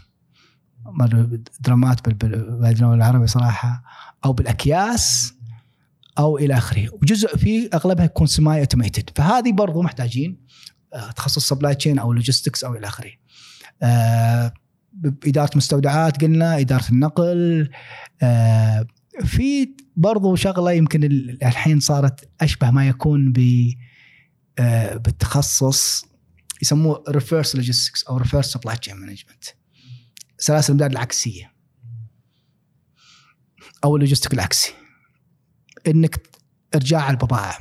درامات 1.60 2.06
بال- 2.06 2.14
بال- 2.14 2.60
بال 2.62 2.72
drum 2.72 2.94
العربي 2.94 3.28
صراحة 3.28 3.84
أو 4.26 4.34
بالأكياس 4.34 5.34
أو 6.20 6.38
إلى 6.38 6.58
آخره. 6.58 6.90
وجزء 6.94 7.38
فيه 7.38 7.70
أغلبها 7.74 8.06
يكون 8.06 8.28
semi-automated 8.28 9.10
فهذه 9.16 9.52
برضو 9.52 9.82
محتاجين 9.82 10.46
آه، 10.94 11.12
تخصص 11.12 11.48
supply 11.50 11.76
chain 11.76 12.00
أو 12.00 12.14
logistics 12.14 12.64
أو 12.64 12.76
إلى 12.76 12.88
آخره. 12.88 13.12
آه، 13.84 14.54
اداره 15.04 15.50
مستودعات 15.58 16.22
قلنا 16.22 16.60
إدارة 16.60 16.90
النقل 16.90 17.70
آه، 18.22 18.88
في 19.26 19.70
برضو 19.96 20.36
شغلة 20.36 20.72
يمكن 20.72 21.04
ال- 21.04 21.44
الحين 21.44 21.80
صارت 21.80 22.30
أشبه 22.42 22.72
ما 22.72 22.88
يكون 22.88 23.32
ب 23.32 23.70
آه، 24.60 24.96
بالتخصص 24.98 26.06
يسموه 26.62 27.04
reverse 27.10 27.56
logistics 27.56 28.04
أو 28.04 28.18
reverse 28.18 28.46
supply 28.54 28.78
chain 28.78 28.96
management 28.96 29.44
سلاسل 30.38 30.68
الامداد 30.68 30.92
العكسية. 30.92 31.52
أو 33.84 33.96
ال 33.96 34.00
logistic 34.00 34.34
العكسي. 34.34 34.74
إنك 35.88 36.28
ارجاع 36.76 37.10
البضائع 37.10 37.58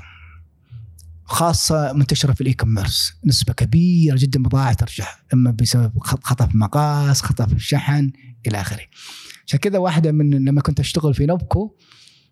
خاصة 1.24 1.92
منتشرة 1.92 2.32
في 2.32 2.40
ال 2.40 2.52
e-commerce 2.54 3.12
نسبة 3.24 3.52
كبيرة 3.52 4.16
جدا 4.18 4.42
بضائع 4.42 4.72
ترجع 4.72 5.06
إما 5.34 5.50
بسبب 5.50 5.98
خط- 5.98 6.24
خطأ 6.24 6.46
في 6.46 6.56
مقاس 6.58 7.22
خطأ 7.22 7.46
في 7.46 7.52
الشحن 7.52 8.12
إلى 8.46 8.60
آخره. 8.60 8.82
عشان 9.46 9.58
كذا 9.58 9.78
واحدة 9.78 10.12
من 10.12 10.30
لما 10.44 10.60
كنت 10.60 10.80
أشتغل 10.80 11.14
في 11.14 11.26
نوبكو 11.26 11.76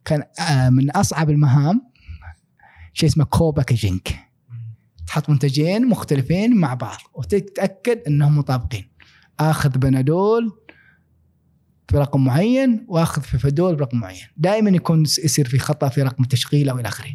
كان 0.05 0.23
آه، 0.41 0.71
من 0.71 0.91
أصعب 0.91 1.31
المهام 1.31 1.83
شيء 2.93 3.09
اسمه 3.09 3.25
co-packaging 3.25 4.01
تحط 5.07 5.31
منتجين 5.31 5.87
مختلفين 5.89 6.57
مع 6.57 6.75
بعض 6.75 6.99
وتتأكد 7.15 7.99
إنهم 8.07 8.39
مطابقين. 8.39 8.91
آخذ 9.41 9.69
بنادول 9.79 10.53
برقم 11.93 12.25
معين 12.25 12.85
وآخذ 12.89 13.23
في 13.23 13.39
فدول 13.39 13.77
برقم 13.77 13.99
معين. 13.99 14.27
دائما 14.37 14.71
يكون 14.71 15.03
يصير 15.03 15.49
في 15.49 15.59
خطأ 15.59 15.89
في 15.89 16.03
رقم 16.03 16.23
التشغيل 16.23 16.69
أو 16.69 16.79
إلى 16.79 16.89
آخره. 16.89 17.11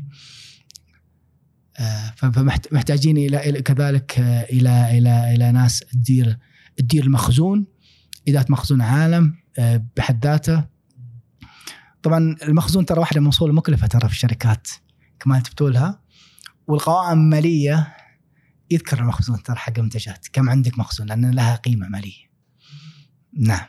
فمحتاجين 2.16 3.18
إلى 3.18 3.62
كذلك 3.62 4.20
آه، 4.20 4.44
إلى 4.44 4.98
إلى 4.98 5.36
إلى 5.36 5.52
ناس 5.52 5.80
تدير 5.80 6.38
تدير 6.78 7.04
المخزون. 7.04 7.66
اداره 8.28 8.46
مخزون 8.50 8.82
عالم 8.82 9.36
آه، 9.60 9.86
بحد 9.98 10.26
ذاته. 10.26 10.66
طبعا 12.04 12.36
المخزون 12.44 12.86
ترى 12.86 13.00
واحدة 13.00 13.20
من 13.20 13.28
الاصول 13.28 13.50
المكلفه 13.50 13.88
ترى 13.88 14.08
في 14.08 14.14
الشركات 14.14 14.68
كمان 15.20 15.44
تبتولها 15.44 16.02
والقوائم 16.68 17.20
الماليه 17.20 17.96
يذكر 18.72 19.00
المخزون 19.00 19.44
ترى 19.44 19.56
حق 19.56 19.74
المنتجات 19.78 20.28
كم 20.34 20.50
عندك 20.50 20.80
مخزون؟ 20.80 21.08
لأن 21.08 21.32
لها 21.32 21.56
قيمة 21.56 21.88
مالية. 21.88 22.28
نعم. 23.34 23.68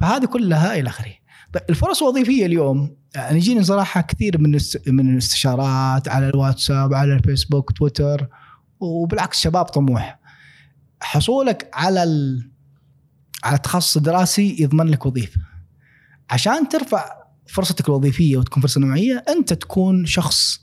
فهذه 0.00 0.24
كلها 0.24 0.78
إلى 0.78 0.88
آخره. 0.88 1.14
طيب 1.52 1.62
الفرص 1.70 2.02
الوظيفيه 2.02 2.46
اليوم 2.46 2.96
يعني 3.14 3.36
يجيني 3.36 3.64
صراحة 3.64 4.00
كثير 4.00 4.38
من 4.38 4.58
من 4.86 5.12
الاستشارات 5.12 6.08
على 6.08 6.28
الواتساب 6.28 6.94
على 6.94 7.14
الفيسبوك 7.14 7.72
تويتر 7.72 8.28
وبالعكس 8.80 9.40
شباب 9.40 9.64
طموح. 9.64 10.18
حصولك 11.00 11.70
على 11.74 12.02
ال... 12.02 12.50
على 13.44 13.58
تخصص 13.58 13.98
دراسي 13.98 14.62
يضمن 14.62 14.86
لك 14.86 15.06
وظيفة. 15.06 15.40
عشان 16.30 16.68
ترفع 16.68 17.04
فرصتك 17.46 17.88
الوظيفية 17.88 18.36
وتكون 18.36 18.62
فرصة 18.62 18.80
نوعية 18.80 19.24
أنت 19.28 19.52
تكون 19.52 20.06
شخص 20.06 20.60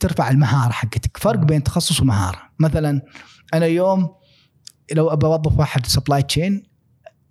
ترفع 0.00 0.30
المهارة 0.30 0.72
حقتك، 0.72 1.16
فرق 1.16 1.38
بين 1.38 1.62
تخصص 1.62 2.00
ومهارة، 2.00 2.38
مثلا 2.58 3.02
أنا 3.54 3.66
اليوم 3.66 4.14
لو 4.92 5.08
ابى 5.12 5.26
أوظف 5.26 5.58
واحد 5.58 5.86
supply 5.86 6.22
chain 6.22 6.71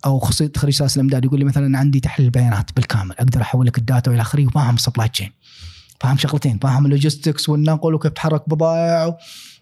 أو 0.05 0.19
خصيص 0.19 0.49
خريج 0.57 0.73
سلاسل 0.73 0.99
الامداد 0.99 1.25
يقول 1.25 1.39
لي 1.39 1.45
مثلا 1.45 1.77
عندي 1.77 1.99
تحليل 1.99 2.29
بيانات 2.29 2.75
بالكامل 2.75 3.11
أقدر 3.11 3.41
أحول 3.41 3.67
لك 3.67 3.77
ال 3.77 3.84
data 3.84 4.11
وإلى 4.11 4.21
آخره 4.21 4.45
وفاهم 4.45 4.77
supply 4.77 5.07
chain 5.07 5.31
فاهم 5.99 6.17
شغلتين 6.17 6.59
فاهم 6.59 6.85
ال 6.85 6.91
logistics 6.91 7.49
والنقل 7.49 7.93
وكيف 7.93 8.11
تحرك 8.11 8.49
بضائع 8.49 9.17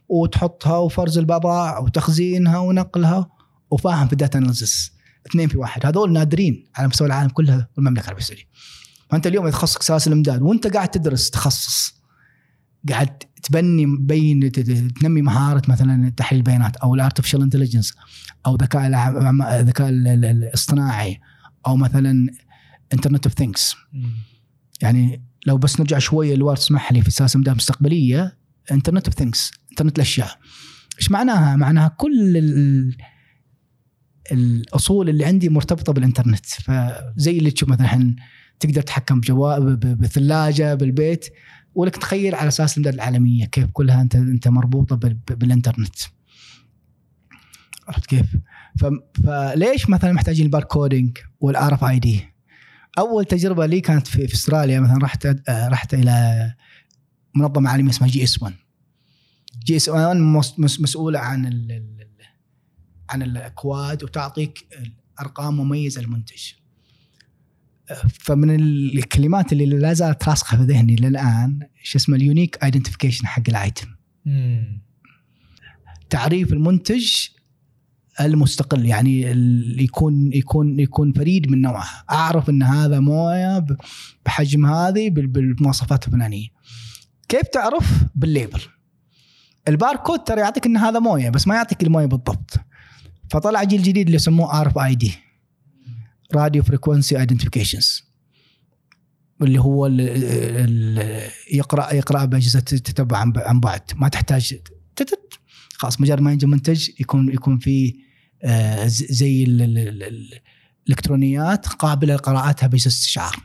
وتحطها 0.10 0.78
وفرز 0.78 1.18
البضائع 1.18 1.80
وتخزينها 1.80 2.58
ونقلها 2.58 3.30
وفاهم 3.72 4.08
في 4.08 4.14
ال 4.14 4.19
data 4.19 4.40
analysis 4.40 4.92
اثنين 5.28 5.48
في 5.48 5.58
واحد. 5.58 5.86
هذول 5.86 6.14
نادرين 6.14 6.68
على 6.76 6.88
مستوى 6.88 7.08
العالم 7.08 7.30
كلها 7.30 7.68
والمملكة 7.78 8.04
العربية 8.04 8.22
السعودية. 8.22 8.44
فأنت 9.10 9.28
اليوم 9.28 9.46
إذا 9.46 9.54
تخصصك 9.54 9.82
سلاسل 9.82 10.12
الامداد 10.12 10.42
وأنت 10.42 10.68
قاعد 10.68 10.90
تدرس 10.90 11.30
تخصص 11.30 11.99
قاعد 12.90 13.24
تبني 13.44 13.86
بين 13.86 14.52
تنمي 15.02 15.22
مهارة 15.22 15.62
مثلا 15.68 16.10
تحليل 16.10 16.40
البيانات 16.40 16.78
أو 16.78 16.96
ال 16.96 17.00
artificial 17.00 17.42
intelligence 17.42 17.94
أو 18.46 18.56
ذكاء 18.56 18.88
الذكاء 19.60 19.90
ال- 19.90 20.08
ال- 20.08 20.26
الاصطناعي 20.26 21.20
أو 21.68 21.76
مثلا 21.76 22.28
Internet 22.94 23.26
of 23.28 23.36
Things. 23.36 23.76
يعني 24.82 25.22
لو 25.46 25.58
بس 25.58 25.80
نرجع 25.80 26.00
شوية 26.00 26.36
لورا 26.36 26.56
تسمح 26.56 26.92
لي 26.92 27.02
في 27.02 27.12
سلاسل 27.12 27.40
امداد 27.40 27.56
مستقبلية 27.56 28.38
انترنت 28.72 29.06
اوف 29.06 29.16
ثينكس 29.16 29.52
انترنت 29.72 29.96
الأشياء 29.98 30.30
إيش 31.00 31.12
معناها؟ 31.12 31.56
معناها 31.56 31.88
كل 31.88 32.38
ال 32.38 32.96
الأصول 34.32 35.10
اللي 35.10 35.26
عندي 35.26 35.50
مرتبطة 35.50 35.94
بالإنترنت 35.94 36.46
فزي 36.46 37.38
اللي 37.38 37.52
تشوف 37.52 37.70
مثلا 37.70 38.16
تقدر 38.60 38.82
تتحكم 38.82 39.20
بجوال 39.20 39.76
ب- 39.76 39.80
ب- 39.80 39.98
بثلاجة 39.98 40.76
بالبيت 40.76 41.26
ولك 41.76 41.98
تخيل 41.98 42.36
على 42.36 42.48
سلاسل 42.48 42.72
الامداد 42.78 42.94
العالمية 42.94 43.46
كيف 43.46 43.66
كلها 43.74 44.02
أنت 44.02 44.16
أنت 44.16 44.48
مربوطة 44.48 44.96
بال- 44.96 45.14
بالإنترنت 45.30 45.96
عرفت 47.88 48.06
كيف؟ 48.06 48.26
فليش 49.24 49.90
مثلا 49.90 50.12
محتاجين 50.12 50.46
ال 50.46 50.53
barcoding 50.53 51.18
وال 51.40 51.74
RFID؟ 51.74 52.22
أول 53.00 53.26
تجربة 53.26 53.66
لي 53.66 53.82
كانت 53.82 54.08
في, 54.08 54.28
في 54.28 54.34
أستراليا 54.34 54.80
مثلا 54.80 54.98
رحت 55.04 55.28
رحت 55.50 55.94
إلى 55.94 56.54
منظمة 57.36 57.70
عالمية 57.70 57.90
اسمها 57.92 58.10
جي 58.10 58.24
إس 58.24 58.42
1 58.44 58.54
جي 59.66 59.76
إس 59.76 59.90
1 59.90 60.16
مس- 60.18 60.60
مس- 60.60 60.82
مسؤولة 60.82 61.20
عن 61.20 61.46
ال 61.46 61.72
ال- 61.72 62.08
عن 63.10 63.22
الأكواد 63.22 64.04
وتعطيك 64.04 64.68
ارقام 65.20 65.58
مميزة 65.58 66.02
للمنتج 66.02 66.42
فمن 68.20 68.56
الكلمات 68.56 69.54
اللي 69.54 69.66
لا 69.66 69.94
زالت 69.94 70.30
راسخه 70.30 70.58
في 70.58 70.64
ذهني 70.64 70.96
للآن 70.96 71.60
شو 71.84 71.98
اسمه 71.98 72.16
ال 72.16 72.23
unique 72.23 72.64
identification 72.64 73.28
حق 73.28 73.44
ال 73.50 73.56
item. 73.56 73.88
تعريف 76.10 76.54
المنتج 76.54 77.08
المستقل 78.22 78.86
يعني 78.86 79.32
اللي 79.32 79.84
يكون 79.84 80.34
يكون 80.34 80.80
يكون 80.80 81.14
فريد 81.14 81.52
من 81.52 81.62
نوعه 81.62 81.86
أعرف 82.12 82.50
إن 82.50 82.64
هذا 82.64 83.00
موية 83.00 83.66
بحجم 84.26 84.66
هذه 84.66 85.10
بال- 85.10 85.28
بالمواصفات 85.28 86.08
الفلانية. 86.08 86.48
كيف 87.30 87.42
تعرف؟ 87.42 88.04
بال 88.16 88.29
label 88.29 88.62
الباركود 89.68 90.24
ترى 90.24 90.42
يعطيك 90.42 90.66
إن 90.66 90.78
هذا 90.78 91.00
موية 91.00 91.30
بس 91.30 91.48
ما 91.48 91.56
يعطيك 91.56 91.84
الموية 91.84 92.06
بالضبط. 92.06 92.54
فطلع 93.32 93.64
جيل 93.64 93.84
جديد 93.84 94.06
اللي 94.06 94.16
يسموه 94.16 94.62
RFID 94.62 95.14
radio 96.36 96.64
frequency 96.64 97.20
identifications 97.20 98.10
اللي 99.42 99.60
هو 99.60 99.86
ال 99.86 100.02
ال 100.02 101.30
يقرأ 101.54 101.94
يقرأ 101.94 102.26
بأجهزة 102.26 102.60
تتبع 102.60 103.18
عن 103.18 103.60
بعد. 103.60 103.82
ما 103.96 104.08
تحتاج 104.10 104.60
تتت 104.96 105.34
خلاص 105.74 106.02
مجرد 106.02 106.22
ما 106.22 106.34
يجي 106.34 106.46
منتج 106.46 106.90
يكون 107.00 107.34
يكون 107.34 107.58
في 107.60 107.96
آه، 108.44 108.86
زي 108.88 109.44
ال- 109.44 109.62
ال- 109.62 109.78
ال- 109.78 110.04
ال- 110.04 110.40
الإلكترونيات 110.88 111.68
قابلة 111.68 112.16
لقراءتها 112.16 112.68
بأجهزة 112.68 112.88
استشعار. 112.88 113.36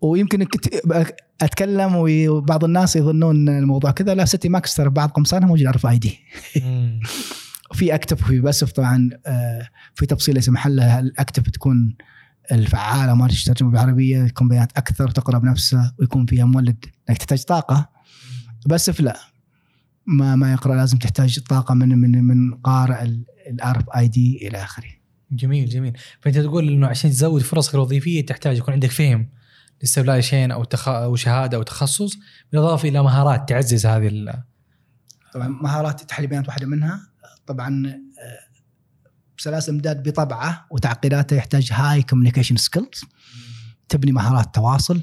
ويمكن 0.00 0.46
أتكلم 1.40 1.92
وبعض 1.96 2.64
الناس 2.64 2.96
يظنون 2.96 3.48
الموضوع 3.48 3.90
كذا 3.90 4.14
لا 4.14 4.24
سيتي 4.24 4.48
ماكس 4.48 4.74
ترى 4.74 4.90
بعض 4.90 5.10
قمصانها 5.10 5.48
موجود 5.48 5.66
RFID. 5.66 6.18
في 7.74 7.94
active 7.94 8.22
وفي 8.22 8.40
passive 8.40 8.72
طبعا 8.72 9.10
آه، 9.26 9.68
في 9.94 10.06
تفصيل 10.06 10.36
يسمح 10.36 10.66
لها 10.66 11.00
ال 11.00 11.07
active 11.07 11.50
تكون 11.50 11.96
الفعالة 12.52 13.14
ما 13.14 13.28
ترجمه 13.28 13.70
بالعربية 13.70 14.24
يكون 14.24 14.48
بيانات 14.48 14.72
أكثر 14.76 15.10
تقرأ 15.10 15.38
بنفسها 15.38 15.94
ويكون 15.98 16.26
فيها 16.26 16.44
مولد 16.44 16.84
إنك 17.10 17.18
تحتاج 17.18 17.44
طاقة؟ 17.44 17.88
passive 18.66 19.00
لا. 19.00 19.16
ما 20.06 20.36
ما 20.36 20.52
يقرأ 20.52 20.76
لازم 20.76 20.98
تحتاج 20.98 21.40
طاقة 21.40 21.74
من 21.74 21.88
من 21.88 22.24
من 22.24 22.54
قارئ 22.54 23.02
ال 23.50 23.78
RFID 23.78 24.48
إلى 24.48 24.62
آخره. 24.62 24.90
جميل 25.30 25.68
جميل. 25.68 25.92
فأنت 26.20 26.38
تقول 26.38 26.68
إنه 26.68 26.86
عشان 26.86 27.10
تزود 27.10 27.42
فرصك 27.42 27.74
الوظيفيه 27.74 28.26
تحتاج 28.26 28.58
يكون 28.58 28.74
عندك 28.74 28.90
فهم 28.90 29.28
لاستغلال 29.80 30.24
شيء 30.24 30.52
أو 30.52 30.64
تخ... 30.64 30.88
أو 30.88 31.16
شهادة 31.16 31.56
أو 31.56 31.62
تخصص 31.62 32.12
بالإضافة 32.52 32.88
إلى 32.88 33.02
مهارات 33.02 33.48
تعزز 33.48 33.86
هذه 33.86 34.08
ال... 34.08 34.42
طبعا 35.34 35.48
مهارات 35.48 36.00
تحليل 36.00 36.28
بيانات 36.30 36.48
واحدة 36.48 36.66
منها 36.66 37.11
طبعا 37.52 37.86
آه، 37.86 38.52
سلاسل 39.38 39.72
امداد 39.72 40.08
بطبعه 40.08 40.66
وتعقيداته 40.70 41.36
يحتاج 41.36 41.72
high 41.72 42.02
communication 42.02 42.56
skills 42.56 43.04
تبني 43.88 44.12
مهارات 44.12 44.54
تواصل 44.54 45.02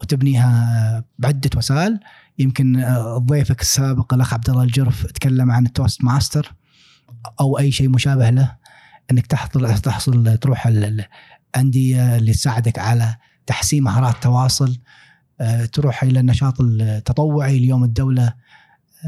وتبنيها 0.00 1.04
بعدة 1.18 1.50
وسائل. 1.56 2.00
يمكن 2.38 2.76
آه، 2.76 3.18
ضيفك 3.18 3.60
السابق 3.60 4.14
الأخ 4.14 4.34
عبد 4.34 4.50
الله 4.50 4.62
الجرف 4.62 5.06
تكلم 5.06 5.50
عن 5.50 5.66
ال 5.66 6.04
Toastmaster 6.04 6.52
أو 7.40 7.58
أي 7.58 7.72
شيء 7.72 7.88
مشابه 7.88 8.30
له 8.30 8.56
إنك 9.10 9.26
تحصل 9.26 9.78
تحصل 9.78 10.38
تروح 10.38 10.66
ال- 10.66 11.04
الانديه 11.54 12.16
اللي 12.16 12.32
تساعدك 12.32 12.78
على 12.78 13.16
تحسين 13.46 13.82
مهارات 13.82 14.14
التواصل 14.14 14.78
آه، 15.40 15.64
تروح 15.64 16.02
إلى 16.02 16.20
النشاط 16.20 16.60
التطوعي 16.60 17.56
اليوم 17.58 17.84
الدولة 17.84 18.34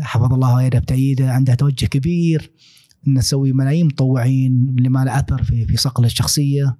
حفظ 0.00 0.32
الله 0.32 0.62
يده 0.62 0.78
بتأييده 0.78 1.32
عندها 1.32 1.54
توجه 1.54 1.86
كبير 1.86 2.52
إن 3.08 3.14
نسوي 3.14 3.52
ملايين 3.52 3.86
مطوعين 3.86 4.76
لما 4.78 5.04
له 5.04 5.18
أثر 5.18 5.42
في 5.42 5.66
في 5.66 5.76
صقل 5.76 6.04
الشخصية. 6.04 6.78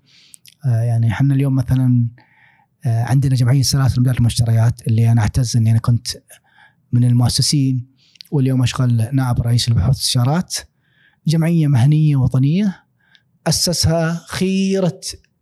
آه، 0.67 0.83
يعني 0.83 1.09
إحنا 1.13 1.35
اليوم 1.35 1.55
مثلا 1.55 2.07
آه، 2.87 3.03
عندنا 3.03 3.35
جمعية 3.35 3.63
سلاسل 3.63 3.97
امداد 3.97 4.17
المشتريات 4.17 4.89
اللي 4.89 5.13
أنا 5.13 5.23
أعتز 5.23 5.57
إني 5.57 5.71
أنا 5.71 5.79
كنت 5.79 6.09
من 6.93 7.05
المؤسسين 7.05 7.87
واليوم 8.31 8.63
أشغل 8.63 9.09
نائب 9.13 9.41
رئيس 9.41 9.69
البحوث 9.69 9.87
والاستشارات 9.87 10.57
جمعية 11.27 11.67
مهنية 11.67 12.17
وطنية 12.17 12.85
أسسها 13.47 14.25
خيرة 14.29 15.01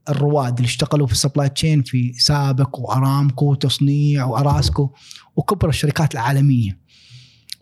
الرواد 0.08 0.56
اللي 0.56 0.66
اشتغلوا 0.66 1.06
في 1.06 1.12
ال 1.12 1.18
supply 1.18 1.48
chain 1.48 1.82
في 1.82 2.12
سابق 2.12 2.78
وأرامكو 2.78 3.50
وتصنيع 3.50 4.24
وأراسكو 4.24 4.90
وكبر 5.36 5.68
الشركات 5.68 6.14
العالمية. 6.14 6.79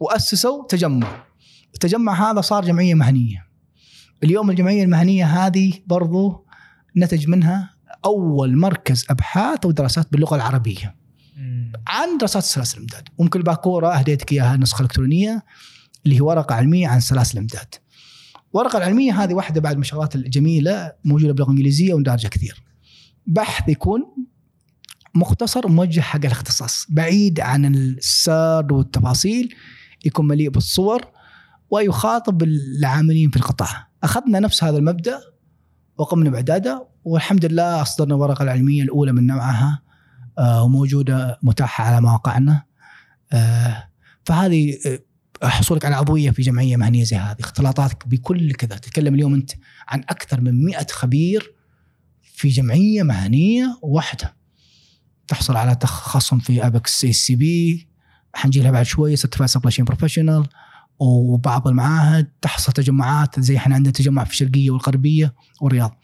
وأسسوا 0.01 0.67
تجمع. 0.67 1.25
التجمع 1.75 2.31
هذا 2.31 2.41
صار 2.41 2.65
جمعية 2.65 2.95
مهنية. 2.95 3.47
اليوم 4.25 4.51
الجمعية 4.51 4.85
المهنية 4.85 5.47
هذه 5.47 5.73
برضو 5.87 6.47
نتج 6.97 7.29
منها 7.29 7.71
أول 8.05 8.57
مركز 8.57 9.07
أبحاث 9.11 9.67
ودراسات 9.67 10.13
باللغة 10.13 10.37
العربية. 10.37 10.97
عن 11.87 12.19
دراسات 12.19 12.43
سلاسل 12.43 12.77
الإمداد. 12.77 13.09
ممكن 13.19 13.39
الباكوره 13.39 13.89
أهديتك 13.89 14.33
إياها 14.33 14.57
نسخة 14.57 14.83
إلكترونية 14.83 15.45
اللي 16.05 16.17
هي 16.17 16.21
ورقة 16.21 16.55
علمية 16.55 16.89
عن 16.89 17.01
سلاسل 17.01 17.33
الإمداد. 17.33 17.75
الورقه 18.55 18.77
العلمية 18.79 19.23
هذه 19.23 19.35
واحدة 19.35 19.61
بعد 19.61 19.77
من 19.77 19.83
الشغلات 19.83 20.15
الجميلة 20.15 20.93
موجودة 21.05 21.33
باللغة 21.33 21.51
الإنجليزية 21.51 21.95
وندارجه 21.95 22.29
كثير. 22.29 22.63
بحث 23.27 23.69
يكون 23.69 24.07
مختصر 25.15 25.69
موجه 25.69 26.01
حق 26.01 26.25
الاختصاص 26.25 26.87
بعيد 26.89 27.41
عن 27.41 27.75
السرد 27.75 28.73
والتفاصيل 28.73 29.55
يكون 30.05 30.27
مليء 30.27 30.51
بالصور 30.51 31.05
ويخاطب 31.71 32.43
العاملين 32.43 33.31
في 33.31 33.37
القطاع. 33.37 33.89
أخذنا 34.05 34.41
نفس 34.41 34.65
هذا 34.65 34.79
المبدأ 34.79 35.21
وقمنا 35.99 36.31
بإعداده 36.31 36.89
والحمد 37.05 37.45
لله 37.45 37.83
أصدرنا 37.83 38.15
الورقه 38.15 38.43
العلمية 38.43 38.83
الأولى 38.83 39.13
من 39.13 39.27
نوعها 39.27 39.83
آه، 40.39 40.63
وموجودة 40.63 41.39
متاحة 41.43 41.85
على 41.85 42.01
مواقعنا. 42.01 42.63
آه، 43.33 43.89
فهذه 44.25 44.79
آه، 45.43 45.49
حصولك 45.49 45.85
على 45.85 45.95
عضويه 45.95 46.31
في 46.31 46.43
جمعية 46.43 46.77
مهنية 46.77 47.05
زي 47.05 47.17
هذه. 47.17 47.41
اختلاطاتك 47.41 48.09
بكل 48.09 48.53
كذا. 48.53 48.77
تتكلم 48.77 49.15
اليوم 49.15 49.35
أنت 49.35 49.51
عن 49.89 50.01
أكثر 50.01 50.41
من 50.41 50.65
100 50.65 50.87
خبير 50.91 51.55
في 52.23 52.49
جمعية 52.49 53.03
مهنية 53.03 53.79
واحدة. 53.83 54.37
تحصل 55.29 55.57
على 55.57 55.75
تخصص 55.75 56.35
في 56.35 56.67
APICS 56.67 57.01
CSCP 57.01 57.89
حنجي 58.35 58.61
لها 58.63 58.71
بعد 58.71 58.87
شوي 58.87 59.17
certified 59.17 59.51
supply 59.51 59.71
chain 59.71 59.85
professional 59.85 60.47
وبعض 60.99 61.69
المعاهد 61.69 62.31
تحصل 62.43 62.73
تجمعات 62.73 63.41
زي 63.41 63.57
إحنا 63.57 63.75
عندنا 63.75 63.93
تجمع 63.93 64.25
في 64.25 64.31
الشرقية 64.31 64.71
والغربية 64.71 65.35
والرياض. 65.61 66.01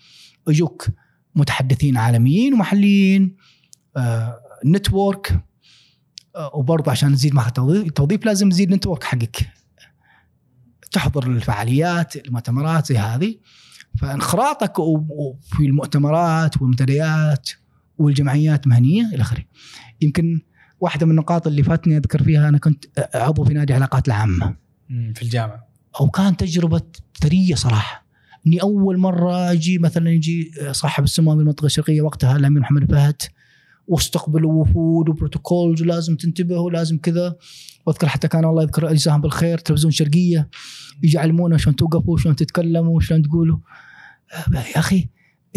يجوك 0.48 0.86
متحدثين 1.34 1.96
عالميين 1.96 2.54
ومحليين 2.54 3.36
آه، 3.96 4.40
network 4.66 5.44
آه، 6.36 6.50
وبرضه 6.54 6.90
عشان 6.90 7.12
نزيد 7.12 7.34
مع 7.34 7.48
التوظيف 7.58 8.24
لازم 8.24 8.48
نزيد 8.48 8.70
network 8.74 9.04
حقك. 9.04 9.50
تحضر 10.92 11.26
الفعاليات 11.26 12.16
المؤتمرات 12.16 12.86
زي 12.86 12.98
هذه. 12.98 13.38
فانخراطك 14.00 14.74
في 15.42 15.66
المؤتمرات 15.66 16.62
والمنتديات 16.62 17.50
والجمعيات 17.98 18.66
مهنية 18.66 19.06
إلى 19.14 19.22
آخره. 19.22 19.44
يمكن 20.00 20.40
واحدة 20.84 21.06
من 21.06 21.12
النقاط 21.12 21.46
اللي 21.46 21.62
فاتني 21.62 21.96
أذكر 21.96 22.22
فيها 22.22 22.48
أنا 22.48 22.58
كنت 22.58 22.84
عضو 23.14 23.44
في 23.44 23.54
نادي 23.54 23.72
العلاقات 23.72 24.06
العامة. 24.08 24.56
في 25.14 25.22
الجامعة. 25.22 25.68
أو 26.00 26.10
كان 26.10 26.36
تجربة 26.36 26.82
ثرية 27.20 27.54
صراحة. 27.54 28.06
إني 28.46 28.62
أول 28.62 28.98
مرة 28.98 29.52
أجي 29.52 29.78
مثلا 29.78 30.10
يجي 30.10 30.50
صاحب 30.70 31.04
السمو 31.04 31.36
بالمنطقة 31.36 31.66
الشرقية 31.66 32.02
وقتها 32.02 32.36
الأمير 32.36 32.60
محمد 32.60 32.90
فهد 32.90 33.22
واستقبلوا 33.86 34.52
وفود 34.52 35.08
و 35.08 35.16
protocols 35.16 35.82
ولازم 35.82 36.16
تنتبه 36.16 36.58
ولازم 36.58 36.98
كذا. 36.98 37.36
وأذكر 37.86 38.08
حتى 38.08 38.28
كان 38.28 38.44
الله 38.44 38.62
يذكر 38.62 38.90
اجزاهم 38.90 39.20
بالخير 39.20 39.58
تلفزيون 39.58 39.90
شرقية 39.92 40.48
يجي 41.02 41.16
يعلمونا 41.16 41.56
شلون 41.56 41.76
توقفوا 41.76 42.18
شلون 42.18 42.36
تتكلموا 42.36 43.00
شلون 43.00 43.22
تقولوا. 43.22 43.58
آه، 44.32 44.58
يا 44.58 44.78
أخي 44.78 45.08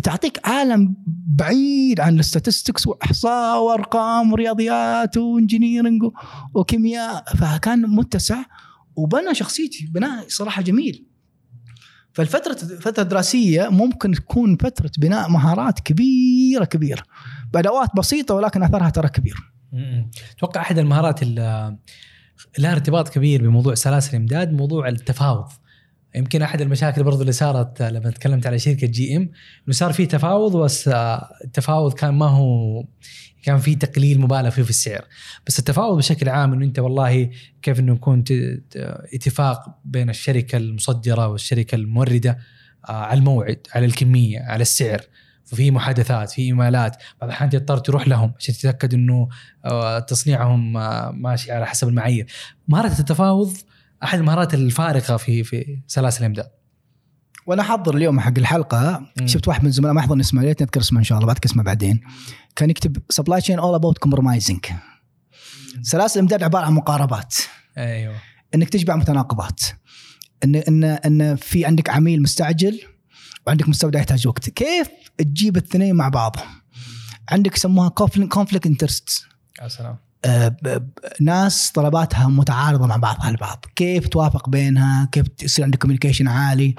تعطيك 0.03 0.47
عالم 0.47 0.95
بعيد 1.27 1.99
عن 1.99 2.19
ال 2.19 2.25
statistics 2.25 2.87
وإحصاء 2.87 3.63
وأرقام 3.63 4.31
ورياضيات 4.33 5.17
و 5.17 5.24
engineering 5.24 6.03
و- 6.03 6.11
وكيمياء. 6.53 7.23
فكان 7.37 7.81
متسع 7.81 8.43
وبنى 8.95 9.35
شخصيتي 9.35 9.85
بناء 9.87 10.25
صراحة 10.27 10.61
جميل. 10.61 11.05
فالفترة 12.13 12.53
فترة 12.53 13.03
دراسية 13.03 13.69
ممكن 13.69 14.11
تكون 14.11 14.57
فترة 14.57 14.91
بناء 14.97 15.29
مهارات 15.29 15.79
كبيرة 15.79 16.65
كبيرة. 16.65 17.03
بأدوات 17.53 17.89
بسيطة 17.97 18.35
ولكن 18.35 18.63
أثرها 18.63 18.89
ترى 18.89 19.09
كبير. 19.09 19.35
مم. 19.73 20.11
أتوقع 20.37 20.61
أحد 20.61 20.77
المهارات 20.79 21.23
اللي 21.23 21.77
لها 22.59 22.71
ارتباط 22.71 23.09
كبير 23.09 23.41
بموضوع 23.41 23.75
سلاسل 23.75 24.09
الامداد 24.09 24.53
موضوع 24.53 24.87
التفاوض. 24.89 25.47
يمكن 26.17 26.41
أحد 26.41 26.61
المشاكل 26.61 27.03
برضو 27.03 27.21
اللي 27.21 27.31
صارت 27.31 27.81
لما 27.81 28.11
تكلمت 28.11 28.47
على 28.47 28.59
شركة 28.59 28.87
جي 28.87 29.17
ام 29.17 29.21
إنه 29.67 29.75
صار 29.75 29.93
في 29.93 30.05
تفاوض 30.05 30.57
بس 30.57 30.87
آه، 30.87 31.29
التفاوض 31.43 31.93
كان 31.93 32.13
ما 32.13 32.25
هو 32.25 32.85
كان 33.43 33.57
في 33.57 33.75
تقليل 33.75 34.19
مبالغ 34.19 34.49
فيه 34.49 34.63
في 34.63 34.69
السعر. 34.69 35.05
بس 35.47 35.59
التفاوض 35.59 35.97
بشكل 35.97 36.29
عام 36.29 36.53
إنه 36.53 36.65
أنت 36.65 36.79
والله 36.79 37.29
كيف 37.61 37.79
إنه 37.79 37.93
يكون 37.93 38.23
اتفاق 39.13 39.79
بين 39.85 40.09
الشركة 40.09 40.57
المصدرة 40.57 41.27
والشركة 41.27 41.75
الموردة 41.75 42.37
آه، 42.89 42.91
على 42.91 43.19
الموعد 43.19 43.59
على 43.75 43.85
الكمية 43.85 44.39
على 44.39 44.61
السعر. 44.61 45.01
ففي 45.45 45.71
محادثات 45.71 46.31
في 46.31 46.41
إيميلات. 46.41 46.95
بعض 47.21 47.29
الأحيان 47.29 47.49
تضطر 47.49 47.77
تروح 47.77 48.07
لهم 48.07 48.33
عشان 48.39 48.55
تتأكد 48.55 48.93
إنه 48.93 49.29
آه، 49.65 49.99
تصنيعهم 49.99 50.77
آه، 50.77 51.11
ماشي 51.11 51.51
على 51.51 51.67
حسب 51.67 51.87
المعايير. 51.87 52.27
مهاره 52.67 52.99
التفاوض 52.99 53.53
أحد 54.03 54.19
المهارات 54.19 54.53
الفارقة 54.53 55.17
في 55.17 55.43
في 55.43 55.81
سلاسل 55.87 56.19
الامداد 56.19 56.47
وأنا 57.45 57.61
أحضر 57.61 57.95
اليوم 57.95 58.19
حق 58.19 58.37
الحلقة. 58.37 59.11
مم. 59.19 59.27
شفت 59.27 59.47
واحد 59.47 59.61
من 59.61 59.67
الزملاء 59.67 59.93
ما 59.93 59.99
احضر 59.99 60.19
اسمه 60.19 60.41
ليت 60.41 60.61
نذكر 60.61 60.79
اسمه 60.79 60.99
إن 60.99 61.03
شاء 61.03 61.17
الله 61.17 61.27
بعد 61.27 61.39
اسمه 61.45 61.63
بعدين. 61.63 62.01
كان 62.55 62.69
يكتب 62.69 62.97
supply 63.09 63.41
chain 63.41 63.59
all 63.59 63.75
about 63.75 63.97
compromising 63.97 64.65
سلاسل 65.81 66.19
الامداد 66.19 66.43
عبارة 66.43 66.65
عن 66.65 66.73
مقاربات. 66.73 67.35
أيوه. 67.77 68.15
إنك 68.55 68.69
تجمع 68.69 68.95
متناقضات. 68.95 69.63
إن 70.43 70.55
إن 70.55 70.83
إن 70.83 71.35
في 71.35 71.65
عندك 71.65 71.89
عميل 71.89 72.21
مستعجل 72.21 72.81
وعندك 73.47 73.69
مستودع 73.69 73.99
يحتاج 73.99 74.27
وقت. 74.27 74.49
كيف 74.49 74.87
تجيب 75.17 75.57
الاثنين 75.57 75.95
مع 75.95 76.09
بعضهم؟ 76.09 76.47
عندك 77.29 77.55
يسموها 77.55 77.89
conflict 77.89 78.65
interest 78.65 79.25
يا 79.61 79.67
سلام. 79.67 79.97
ناس 81.21 81.71
طلباتها 81.71 82.27
متعارضة 82.27 82.87
مع 82.87 82.95
بعضها 82.95 83.29
البعض 83.29 83.65
كيف 83.75 84.07
توافق 84.07 84.49
بينها؟ 84.49 85.09
كيف 85.11 85.25
يصير 85.43 85.65
عندك 85.65 85.79
communication 85.79 86.27
عالي؟ 86.27 86.75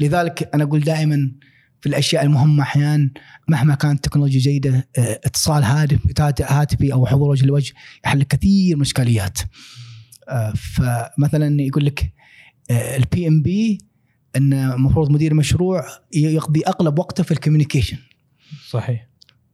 لذلك 0.00 0.50
أنا 0.54 0.64
أقول 0.64 0.80
دائما 0.80 1.32
في 1.80 1.88
الأشياء 1.88 2.24
المهمة 2.24 2.62
أحيانا 2.62 3.10
مهما 3.48 3.74
كانت 3.74 3.96
التكنولوجيا 3.96 4.40
جيدة 4.40 4.88
آه، 4.98 5.20
اتصال 5.24 5.64
هاتف 5.64 6.20
هاتفي 6.42 6.92
أو 6.92 7.06
حضور 7.06 7.30
وجه 7.30 7.46
لوجه 7.46 7.72
يحل 8.04 8.22
كثير 8.22 8.76
من 8.76 8.82
الإشكاليات. 8.82 9.38
آه، 10.28 10.52
فمثلا 10.52 11.62
يقول 11.62 11.84
لك 11.84 12.12
ال 12.70 13.28
PMP 13.28 13.78
ان 14.36 14.52
المفروض 14.52 15.10
مدير 15.10 15.34
مشروع 15.34 15.86
يقضي 16.14 16.62
أغلب 16.66 16.98
وقته 16.98 17.22
في 17.22 17.30
ال 17.30 17.35
communication 17.35 17.98
صحيح. 18.70 19.08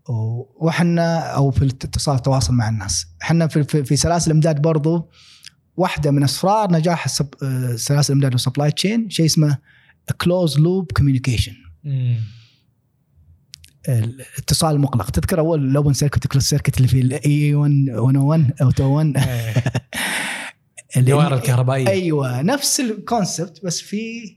وحنا 0.09 1.18
أو 1.20 1.51
في 1.51 1.62
الاتصال 1.62 2.14
التواصل 2.16 2.55
مع 2.55 2.68
الناس. 2.68 3.06
إحنا 3.22 3.47
في, 3.47 3.64
في, 3.64 3.85
في 3.85 3.97
سلاسل 3.97 4.31
الامداد 4.31 4.62
برضو 4.62 5.10
واحدة 5.76 6.10
من 6.10 6.22
أسرار 6.24 6.72
نجاح 6.72 7.05
السب... 7.05 7.28
آه، 7.43 7.76
سلاسل 7.76 8.12
الامداد 8.12 8.32
وال 8.32 8.42
supply 8.42 8.70
chain 8.70 9.10
شيء 9.10 9.26
اسمه 9.26 9.59
close 10.20 10.59
loop 10.59 10.92
communication. 10.92 11.52
الاتصال 13.89 14.74
المغلق 14.74 15.10
تذكر 15.10 15.39
أول 15.39 15.68
ال 15.70 15.75
open 15.75 15.92
circuit 15.92 16.26
close 16.26 16.44
circuit 16.44 16.76
اللي 16.76 16.89
في 16.89 17.01
ال 17.01 17.27
E 17.27 17.55
101 17.55 18.52
أو 18.62 18.66
201 18.66 19.16
إيه. 19.16 19.55
اللي- 20.97 21.12
الدوائر 21.12 21.35
الكهربائية. 21.35 21.89
أيوه 21.89 22.43
نفس 22.43 22.81
ال 22.80 22.91
concept 22.91 23.64
بس 23.64 23.81
في 23.81 24.36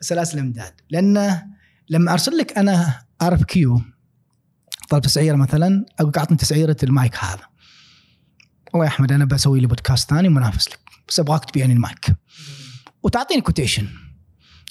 سلاسل 0.00 0.38
الامداد 0.38 0.72
لأن 0.90 1.38
لما 1.88 2.12
أرسل 2.12 2.36
لك 2.36 2.58
أنا 2.58 3.02
RFQ 3.22 3.82
طلب 4.90 5.02
تسعيرة 5.02 5.36
مثلا 5.36 5.86
أقول 6.00 6.12
اعطني 6.16 6.36
تسعيره 6.36 6.76
المايك 6.82 7.16
هذا. 7.16 7.44
والله 8.72 8.86
يا 8.86 8.90
أحمد 8.90 9.12
أنا 9.12 9.24
بسوي 9.24 9.60
لي 9.60 9.66
بودكاست 9.66 10.10
ثاني 10.10 10.28
منافس 10.28 10.68
لك 10.68 10.78
بس 11.08 11.20
أبغاك 11.20 11.44
تبيعني 11.44 11.72
المايك. 11.72 12.16
وتعطيني 13.02 13.40
quotation 13.40 13.88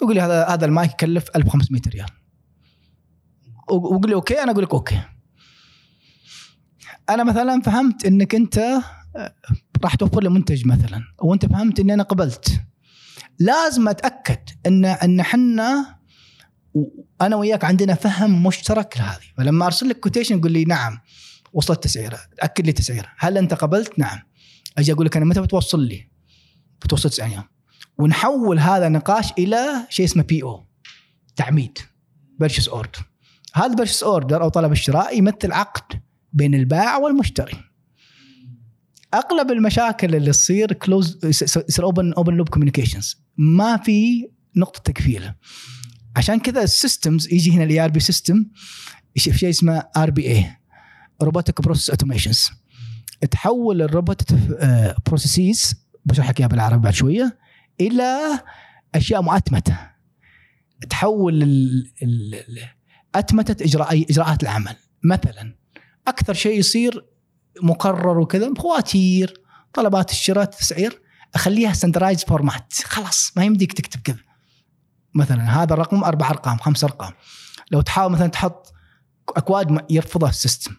وقول 0.02 0.16
لي 0.16 0.22
هذا 0.22 0.46
هذا 0.48 0.66
المايك 0.66 0.92
يكلف 0.92 1.30
1500 1.36 1.82
ريال. 1.88 2.10
وقول 3.70 4.10
لي 4.10 4.16
okay 4.16 4.44
أنا 4.44 4.52
أقول 4.52 4.64
لك 4.64 4.74
okay. 4.74 5.02
أنا 7.10 7.24
مثلا 7.24 7.62
فهمت 7.62 8.06
إنك 8.06 8.36
أنت 8.36 8.58
آه، 8.58 9.36
راح 9.84 9.96
توفر 9.96 10.24
لي 10.24 10.30
منتج 10.30 10.68
مثلا 10.68 11.04
وأنت 11.22 11.46
فهمت 11.46 11.80
إني 11.80 11.94
أنا 11.94 12.04
قبلت. 12.04 12.62
لازم 13.40 13.88
أتأكد 13.88 14.50
إن 14.66 14.86
إن 14.86 15.20
إحنا 15.20 15.99
أنا 17.22 17.36
وياك 17.36 17.64
عندنا 17.64 17.96
فهم 17.96 18.44
مشترك 18.44 18.98
لهذه. 18.98 19.26
فلما 19.38 19.66
أرسل 19.66 19.90
لك 19.90 20.00
quotation 20.00 20.38
يقول 20.38 20.52
لي 20.52 20.64
نعم 20.64 21.00
وصلت 21.54 21.84
تسعيرة. 21.84 22.20
أكد 22.40 22.66
لي 22.66 22.72
تسعيرة. 22.72 23.08
هل 23.18 23.38
أنت 23.38 23.54
قبلت؟ 23.54 24.00
نعم. 24.00 24.20
أجي 24.78 24.94
أقول 24.94 25.06
لك 25.06 25.18
أنا 25.18 25.26
متى 25.26 25.42
بتوصل 25.42 25.82
لي؟ 25.82 26.10
بتوصل 26.82 27.10
90 27.10 27.32
يوم 27.32 27.44
ونحول 27.98 28.60
هذا 28.60 28.88
النقاش 28.88 29.32
إلى 29.38 29.88
شيء 29.90 30.06
اسمه 30.06 30.24
PO 30.24 30.66
تعميد. 31.36 31.78
purchase 32.40 32.68
order 32.68 33.00
هذا 33.54 33.76
purchase 33.76 34.04
order 34.04 34.44
أو 34.44 34.50
طلب 34.50 34.72
الشراء 34.72 35.18
يمثل 35.18 35.52
عقد 35.52 36.02
بين 36.34 36.56
البائع 36.56 36.98
والمشتري. 36.98 37.70
أغلب 39.14 39.52
المشاكل 39.52 40.16
اللي 40.16 40.32
تصير 40.32 40.74
close 40.74 41.20
يصير 41.24 41.84
open 41.86 42.14
open 42.14 42.34
loop 42.34 42.50
communications 42.50 43.18
ما 43.38 43.78
في 43.78 44.30
نقطة 44.56 44.82
تكفيله 44.92 45.36
عشان 46.20 46.40
كذا 46.40 46.64
ال 46.64 46.72
systems 46.73 47.34
يجي 47.34 47.52
هنا 47.52 47.64
ال 47.64 47.80
ERP 47.80 48.00
system 48.00 48.46
في 49.16 49.38
شيء 49.38 49.50
اسمه 49.50 49.84
RPA 49.98 50.28
robotic 50.28 51.62
process 51.62 51.90
automations 51.90 52.50
تحول 53.32 53.82
ال 53.82 53.90
robot 53.90 54.34
processes 55.06 55.76
بشرح 56.06 56.30
لك 56.30 56.40
إياها 56.40 56.50
بالعربي 56.50 56.84
بعد 56.84 56.94
شوية 56.94 57.40
إلى 57.82 58.20
أشياء 58.96 59.22
مؤتمتة. 59.22 59.80
تحول 60.90 61.44
أتمتة 63.16 63.64
اجراء 63.64 64.06
إجراءات 64.10 64.44
العمل. 64.44 64.76
مثلا 65.04 65.56
أكثر 66.08 66.34
شيء 66.34 66.60
يصير 66.60 67.06
مكرر 67.62 68.20
وكذا 68.20 68.54
فواتير 68.54 69.34
طلبات 69.74 70.12
الشراء 70.12 70.46
تسعير 70.46 71.02
أخليها 71.36 71.74
standardized 71.74 72.24
format 72.24 72.74
خلاص 72.74 73.32
ما 73.36 73.46
يمديك 73.46 73.74
تكتب 73.74 74.02
كذا. 74.02 74.29
مثلا 75.16 75.64
هذا 75.64 75.74
الرقم 75.74 76.04
أربع 76.04 76.30
أرقام 76.30 76.58
خمس 76.58 76.84
أرقام. 76.84 77.12
لو 77.72 77.82
تحاول 77.82 78.12
مثلا 78.12 78.28
تحط 78.28 78.74
أكواد 79.38 79.86
يرفضها 79.90 80.30
ال 80.30 80.35
system. 80.35 80.72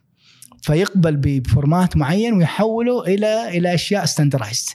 فيقبل 0.63 1.17
ب 1.17 1.28
format 1.28 1.97
معين 1.97 2.35
ويحوله 2.35 3.03
إلى 3.07 3.49
إلى 3.59 3.75
أشياء 3.75 4.05
standardized 4.05 4.69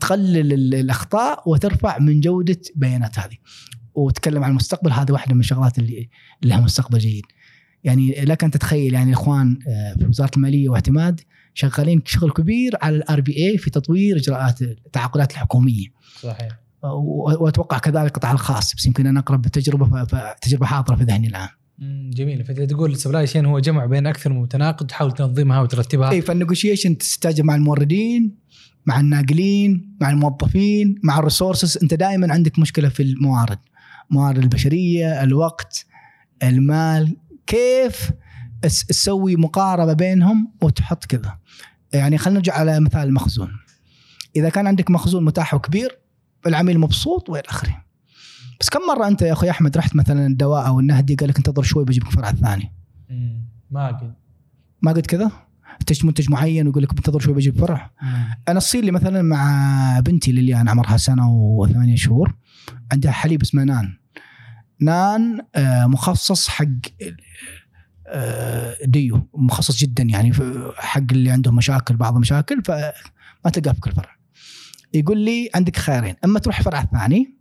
تقلل 0.00 0.52
ال- 0.52 0.74
الأخطاء 0.74 1.48
وترفع 1.50 1.98
من 1.98 2.20
جودة 2.20 2.60
بيانات 2.74 3.18
هذه. 3.18 3.36
وتكلم 3.94 4.44
عن 4.44 4.50
المستقبل 4.50 4.92
هذه 4.92 5.12
واحدة 5.12 5.34
من 5.34 5.40
الشغلات 5.40 5.78
اللي 5.78 6.08
لها 6.42 6.60
مستقبل 6.60 6.98
جيد. 6.98 7.24
يعني 7.84 8.12
لك 8.24 8.44
أن 8.44 8.50
تتخيل 8.50 8.94
يعني 8.94 9.08
الاخوان 9.10 9.58
آه، 9.68 9.94
في 9.98 10.06
وزارة 10.06 10.30
المالية 10.36 10.68
واعتماد 10.68 11.20
شغالين 11.54 12.02
شغل 12.04 12.30
كبير 12.30 12.72
على 12.82 12.96
ال 12.96 13.20
RPA 13.20 13.58
في 13.58 13.70
تطوير 13.70 14.16
إجراءات 14.16 14.62
التعاقدات 14.62 15.32
الحكومية. 15.32 15.86
صحيح. 16.20 16.48
وأتوقع 16.92 17.78
كذلك 17.78 18.06
القطاع 18.06 18.32
الخاص 18.32 18.74
بس 18.74 18.86
يمكن 18.86 19.06
أنا 19.06 19.20
أقرب 19.20 19.42
بالتجربه 19.42 20.04
فتجربه 20.04 20.66
حاضرة 20.66 20.96
في 20.96 21.04
ذهني 21.04 21.26
الآن. 21.26 21.48
جميل. 22.10 22.44
فانت 22.44 22.60
تقول 22.60 22.92
ال 22.92 22.97
supply 22.97 23.26
chain 23.26 23.46
هو 23.46 23.58
جمع 23.58 23.86
بين 23.86 24.06
أكثر 24.06 24.32
من 24.32 24.40
متناقض 24.40 24.86
تحاول 24.86 25.12
تنظمها 25.12 25.60
وترتبها. 25.60 26.10
اي 26.10 26.22
فال 26.22 26.34
negotiation 26.34 26.98
تستاجر 26.98 27.44
مع 27.44 27.54
الموردين 27.54 28.34
مع 28.86 29.00
الناقلين 29.00 29.96
مع 30.00 30.10
الموظفين 30.10 30.94
مع 31.04 31.18
ال 31.18 31.24
resources 31.24 31.78
أنت 31.82 31.94
دائما 31.94 32.32
عندك 32.32 32.58
مشكلة 32.58 32.88
في 32.88 33.02
الموارد. 33.02 33.58
موارد 34.10 34.38
البشرية 34.38 35.22
الوقت 35.22 35.86
المال. 36.42 37.16
كيف 37.46 38.10
تس- 38.62 38.86
تسوي 38.86 39.36
مقاربة 39.36 39.92
بينهم 39.92 40.52
وتحط 40.62 41.04
كذا؟ 41.04 41.38
يعني 41.92 42.18
خلينا 42.18 42.38
نرجع 42.38 42.54
على 42.54 42.80
مثال 42.80 43.08
المخزون 43.08 43.48
إذا 44.36 44.48
كان 44.48 44.66
عندك 44.66 44.90
مخزون 44.90 45.24
متاح 45.24 45.54
وكبير 45.54 45.98
العميل 46.46 46.78
مبسوط 46.78 47.28
وإلى 47.30 47.42
آخره. 47.48 47.84
بس 48.60 48.68
كم 48.68 48.80
مرة 48.80 49.08
أنت 49.08 49.22
يا 49.22 49.32
أخوي 49.32 49.50
أحمد 49.50 49.76
رحت 49.76 49.96
مثلا 49.96 50.26
الدواء 50.26 50.66
أو 50.66 50.80
النهدي 50.80 51.14
قال 51.14 51.28
لك 51.28 51.36
انتظر 51.36 51.62
شوي 51.62 51.84
بجيب 51.84 52.02
لك 52.02 52.08
الفرع 52.08 52.30
الثاني 52.30 52.72
ما 53.70 53.86
قد 53.86 54.14
ما 54.82 54.92
قلت 54.92 55.06
كذا؟ 55.06 55.30
تشتري 55.86 56.06
منتج 56.06 56.30
معين 56.30 56.66
ويقول 56.66 56.82
لك 56.82 56.94
بنتظر 56.94 57.18
شوي 57.18 57.34
بجيب 57.34 57.58
فرع؟ 57.58 57.90
أنا 58.48 58.60
تصير 58.60 58.84
لي 58.84 58.90
مثلا 58.90 59.22
مع 59.22 60.00
بنتي 60.00 60.32
لليان 60.32 60.68
عمرها 60.68 60.96
سنة 60.96 61.30
وثمانية 61.30 61.96
شهور 61.96 62.36
عندها 62.92 63.12
حليب 63.12 63.42
اسمه 63.42 63.64
نان. 63.64 63.96
نان 64.80 65.40
آه، 65.54 65.86
مخصص 65.86 66.48
حق 66.48 66.64
آه، 68.08 68.76
ديو 68.84 69.28
مخصص 69.34 69.76
جدا 69.76 70.02
يعني 70.02 70.32
حق 70.76 71.12
اللي 71.12 71.30
عندهم 71.30 71.54
مشاكل 71.56 71.96
بعض 71.96 72.14
المشاكل 72.14 72.62
فما 72.64 73.50
تلقاه 73.52 73.72
في 73.72 73.80
كل 73.80 73.92
فرع. 73.92 74.15
يقول 74.94 75.18
لي 75.18 75.50
عندك 75.54 75.76
خيارين 75.76 76.14
أما 76.24 76.38
تروح 76.38 76.58
الفرع 76.58 76.82
الثاني 76.82 77.36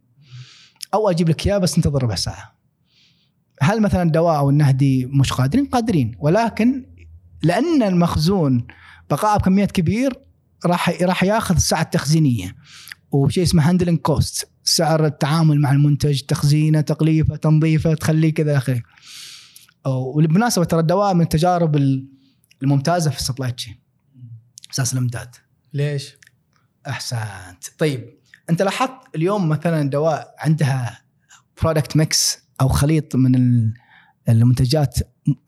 أو 0.94 1.10
أجيب 1.10 1.30
لك 1.30 1.48
إياه 1.48 1.58
بس 1.58 1.78
انتظر 1.78 2.04
ربع 2.04 2.16
ساعة. 2.16 2.56
هل 3.62 3.82
مثلا 3.82 4.04
الدواء 4.04 4.38
أو 4.38 4.50
النهدي 4.50 5.06
مش 5.06 5.34
قادرين؟ 5.34 5.66
قادرين 5.66 6.16
ولكن 6.20 6.86
لأن 7.44 7.84
المخزون 7.84 8.68
بقاء 9.10 9.38
بكميات 9.38 9.72
كبير 9.72 10.14
راح 10.66 11.02
راح 11.02 11.24
ياخذ 11.24 11.56
السعة 11.56 11.82
التخزينية. 11.82 12.56
وشيء 13.12 13.44
اسمه 13.44 13.70
handling 13.70 14.00
cost 14.00 14.48
سعر 14.64 15.06
التعامل 15.06 15.60
مع 15.60 15.72
المنتج 15.72 16.22
تخزينه 16.22 16.82
تغليفه 16.82 17.36
تنظيفه 17.36 17.94
تخليه 17.94 18.34
كذا 18.34 18.58
أخي. 18.58 18.82
وبالمناسبة 19.86 20.66
ترى 20.66 20.80
الدواء 20.80 21.14
من 21.14 21.22
التجارب 21.22 21.76
الممتازة 22.64 23.12
في 23.12 23.18
ال 23.18 23.23
supply 23.23 23.52
chain. 23.52 23.80
أساس 24.74 24.94
الإمداد. 24.94 25.36
ليش؟ 25.74 26.18
أحسنت 26.88 27.64
طيب 27.78 28.10
أنت 28.50 28.62
لاحظت 28.62 28.92
اليوم 29.16 29.50
مثلا 29.50 29.90
دواء 29.90 30.36
عندها 30.40 31.02
product 31.62 31.98
mix 31.98 32.40
أو 32.62 32.68
خليط 32.68 33.16
من 33.16 33.36
ال- 33.36 33.74
المنتجات 34.30 35.00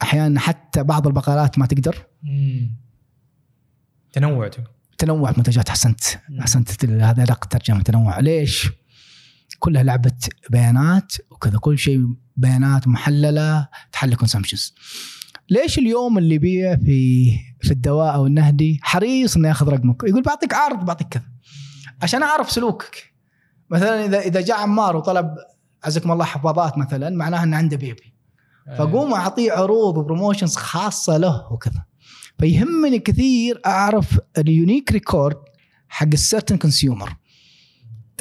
أحيانا 0.02 0.40
حتى 0.40 0.84
بعض 0.84 1.08
البقالات 1.08 1.60
ما 1.60 1.66
تقدر 1.66 2.06
مم. 2.24 2.76
تنوع. 4.14 4.50
تنوع 4.98 5.34
منتجات 5.38 5.70
أحسنت. 5.70 6.00
أحسنت 6.40 6.86
هذا 6.86 7.24
أدق 7.26 7.46
ترجمة 7.46 7.82
تنوع 7.82 8.20
ليش؟ 8.20 8.70
كلها 9.60 9.84
لعبة 9.84 10.12
بيانات 10.50 11.14
وكذا 11.32 11.58
كل 11.58 11.78
شيء 11.78 12.08
بيانات 12.36 12.88
محللة 12.88 13.68
تحل 13.92 14.16
consumptions 14.16 14.76
ليش 15.50 15.78
اليوم 15.78 16.18
اللي 16.18 16.36
يبيع 16.36 16.76
في 16.76 17.32
في 17.62 17.72
الدواء 17.72 18.16
أو 18.16 18.28
النهدي 18.28 18.80
حريص 18.82 19.36
إنه 19.36 19.48
ياخذ 19.48 19.70
رقمك؟ 19.70 20.04
يقول 20.04 20.22
بعطيك 20.22 20.54
عرض 20.54 20.86
بعطيك 20.86 21.08
كذا. 21.08 21.24
عشان 22.02 22.24
أعرف 22.24 22.52
سلوكك. 22.52 23.14
مثلا 23.70 24.06
إذا 24.06 24.20
إذا 24.20 24.42
جاء 24.42 24.58
عمار 24.58 24.96
وطلب 24.96 25.30
عزكم 25.84 26.12
الله 26.12 26.26
حفاضات 26.26 26.78
مثلا 26.78 27.10
معناها 27.10 27.44
إنه 27.44 27.58
عنده 27.58 27.78
baby. 27.78 28.14
فقوم 28.78 29.14
أعطيه 29.14 29.52
عروض 29.52 29.98
و 29.98 30.03
promotions 30.03 30.56
خاصة 30.56 31.18
له 31.18 31.54
وكذا. 31.54 31.86
فيهمني 32.40 33.00
كثير 33.00 33.62
أعرف 33.66 34.20
ال 34.38 34.45
unique 34.45 34.92
record 34.92 35.38
حق 35.90 36.08
ال 36.14 36.19
certain 36.19 36.58
consumer 36.58 37.16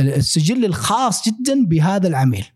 السجل 0.00 0.64
الخاص 0.64 1.28
جدا 1.28 1.64
بهذا 1.64 2.08
العميل. 2.08 2.46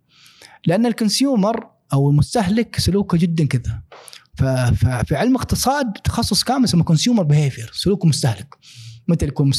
لأن 0.67 0.87
ال 0.87 0.95
consumer 0.95 1.67
أو 1.93 2.11
المستهلك 2.11 2.79
سلوكه 2.79 3.19
جدا 3.19 3.47
كذا. 3.47 3.83
ففي 4.45 5.17
علم 5.17 5.37
اقتصاد 5.37 5.93
تخصص 5.93 6.43
كامل 6.43 6.65
اسمه 6.65 6.85
consumer 6.85 7.23
behavior 7.23 7.71
سلوك 7.75 8.05
المستهلك 8.05 8.57
متى 9.09 9.27
يكون 9.27 9.53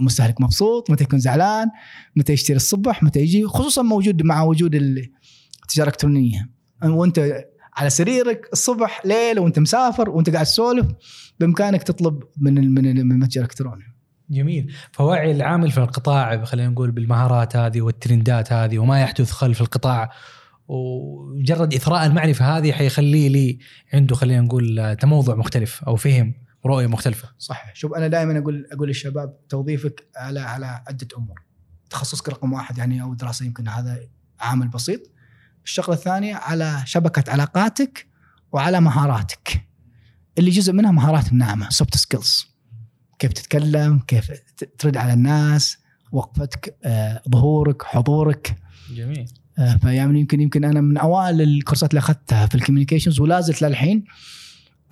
مستهلك 0.00 0.40
مبسوط؟ 0.40 0.90
متى 0.90 1.04
يكون 1.04 1.18
زعلان؟ 1.18 1.68
متى 2.16 2.32
يشتري 2.32 2.56
الصبح؟ 2.56 3.02
متى 3.02 3.20
يجي؟ 3.20 3.44
خصوصا 3.44 3.82
موجود 3.82 4.22
مع 4.22 4.42
وجود 4.42 4.74
التجارة 4.74 5.88
الإلكترونية. 5.88 6.50
وأنت 6.84 7.44
على 7.76 7.90
سريرك 7.90 8.48
الصبح 8.52 9.02
ليل 9.04 9.38
وأنت 9.38 9.58
مسافر 9.58 10.10
وأنت 10.10 10.30
قاعد 10.30 10.46
تسولف 10.46 10.86
بإمكانك 11.40 11.82
تطلب 11.82 12.22
من 12.40 12.74
من 12.74 12.98
المتجر 12.98 13.40
الالكتروني 13.40 13.84
جميل. 14.30 14.72
فوعي 14.92 15.30
العامل 15.30 15.70
في 15.70 15.78
القطاع 15.78 16.44
خلينا 16.44 16.68
نقول 16.68 16.90
بالمهارات 16.90 17.56
هذه 17.56 17.80
والترندات 17.80 18.52
هذه 18.52 18.78
وما 18.78 19.00
يحدث 19.00 19.30
خلف 19.30 19.60
القطاع 19.60 20.10
ومجرد 20.68 21.74
إثراء 21.74 22.06
المعرفة 22.06 22.58
هذه 22.58 22.72
حيخليه 22.72 23.28
لي 23.28 23.58
عنده 23.92 24.14
خلينا 24.14 24.40
نقول 24.40 24.96
تموضع 25.00 25.34
مختلف 25.34 25.84
أو 25.84 25.96
فهم 25.96 26.34
ورؤيه 26.64 26.86
مختلفة. 26.86 27.28
صح 27.38 27.74
شوف 27.74 27.94
أنا 27.94 28.08
دائما 28.08 28.38
أقول 28.38 28.66
أقول 28.72 28.88
للشباب 28.88 29.36
توظيفك 29.48 30.08
على 30.16 30.40
على 30.40 30.66
عدة 30.88 31.08
أمور. 31.18 31.42
تخصصك 31.90 32.28
رقم 32.28 32.52
واحد 32.52 32.78
يعني 32.78 33.02
أو 33.02 33.14
دراسة 33.14 33.46
يمكن 33.46 33.68
هذا 33.68 34.00
عامل 34.40 34.68
بسيط. 34.68 35.00
الشغلة 35.64 35.96
الثانية 35.96 36.34
على 36.34 36.82
شبكة 36.84 37.32
علاقاتك 37.32 38.06
وعلى 38.52 38.80
مهاراتك. 38.80 39.68
اللي 40.38 40.50
جزء 40.50 40.72
منها 40.72 40.90
مهارات 40.90 41.32
الناعمه 41.32 41.70
soft 41.70 41.96
skills. 41.96 42.46
كيف 43.18 43.32
تتكلم، 43.32 43.98
كيف 43.98 44.32
ترد 44.78 44.96
على 44.96 45.12
الناس، 45.12 45.78
وقفتك، 46.12 46.76
آه، 46.84 47.22
ظهورك، 47.30 47.82
حضورك. 47.82 48.56
جميل. 48.90 49.43
آه، 49.58 49.76
فيعني 49.76 50.20
يمكن 50.20 50.40
يمكن 50.40 50.64
أنا 50.64 50.80
من 50.80 50.96
أوائل 50.96 51.40
الكورسات 51.40 51.90
اللي 51.90 51.98
أخذتها 51.98 52.46
في 52.46 52.54
ال 52.54 52.58
communications 52.58 53.20
ولا 53.20 53.40
زلت 53.40 53.62
للحين 53.62 54.04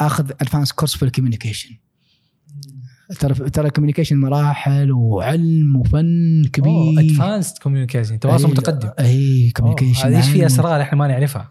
أخذ 0.00 0.30
advanced 0.40 0.72
course 0.72 0.96
في 0.96 1.04
ال 1.04 1.09
communication. 1.09 1.76
ترى 3.20 3.34
ترى 3.34 3.66
ال 3.66 3.70
communication 3.70 4.16
مراحل 4.16 4.92
وعلم 4.92 5.76
وفن 5.76 6.44
كبير. 6.52 7.00
advanced 7.00 7.58
communication 7.58 8.20
تواصل 8.20 8.44
أي 8.44 8.50
متقدم. 8.50 8.90
اي 9.00 9.50
communication 9.50 10.06
هذه 10.06 10.16
إيش 10.16 10.28
في 10.28 10.46
اسرار 10.46 10.82
إحنا 10.82 10.98
ما 10.98 11.08
نعرفها. 11.08 11.50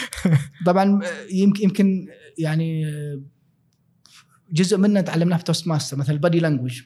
طبعا 0.66 1.00
يمكن 1.32 1.64
يمكن 1.64 2.06
يعني 2.38 2.84
جزء 4.52 4.78
منه 4.78 5.00
تعلمناه 5.00 5.36
في 5.36 5.44
Toastmasters 5.44 5.96
مثلا 5.96 6.14
ال 6.14 6.19
body 6.19 6.40
language 6.40 6.82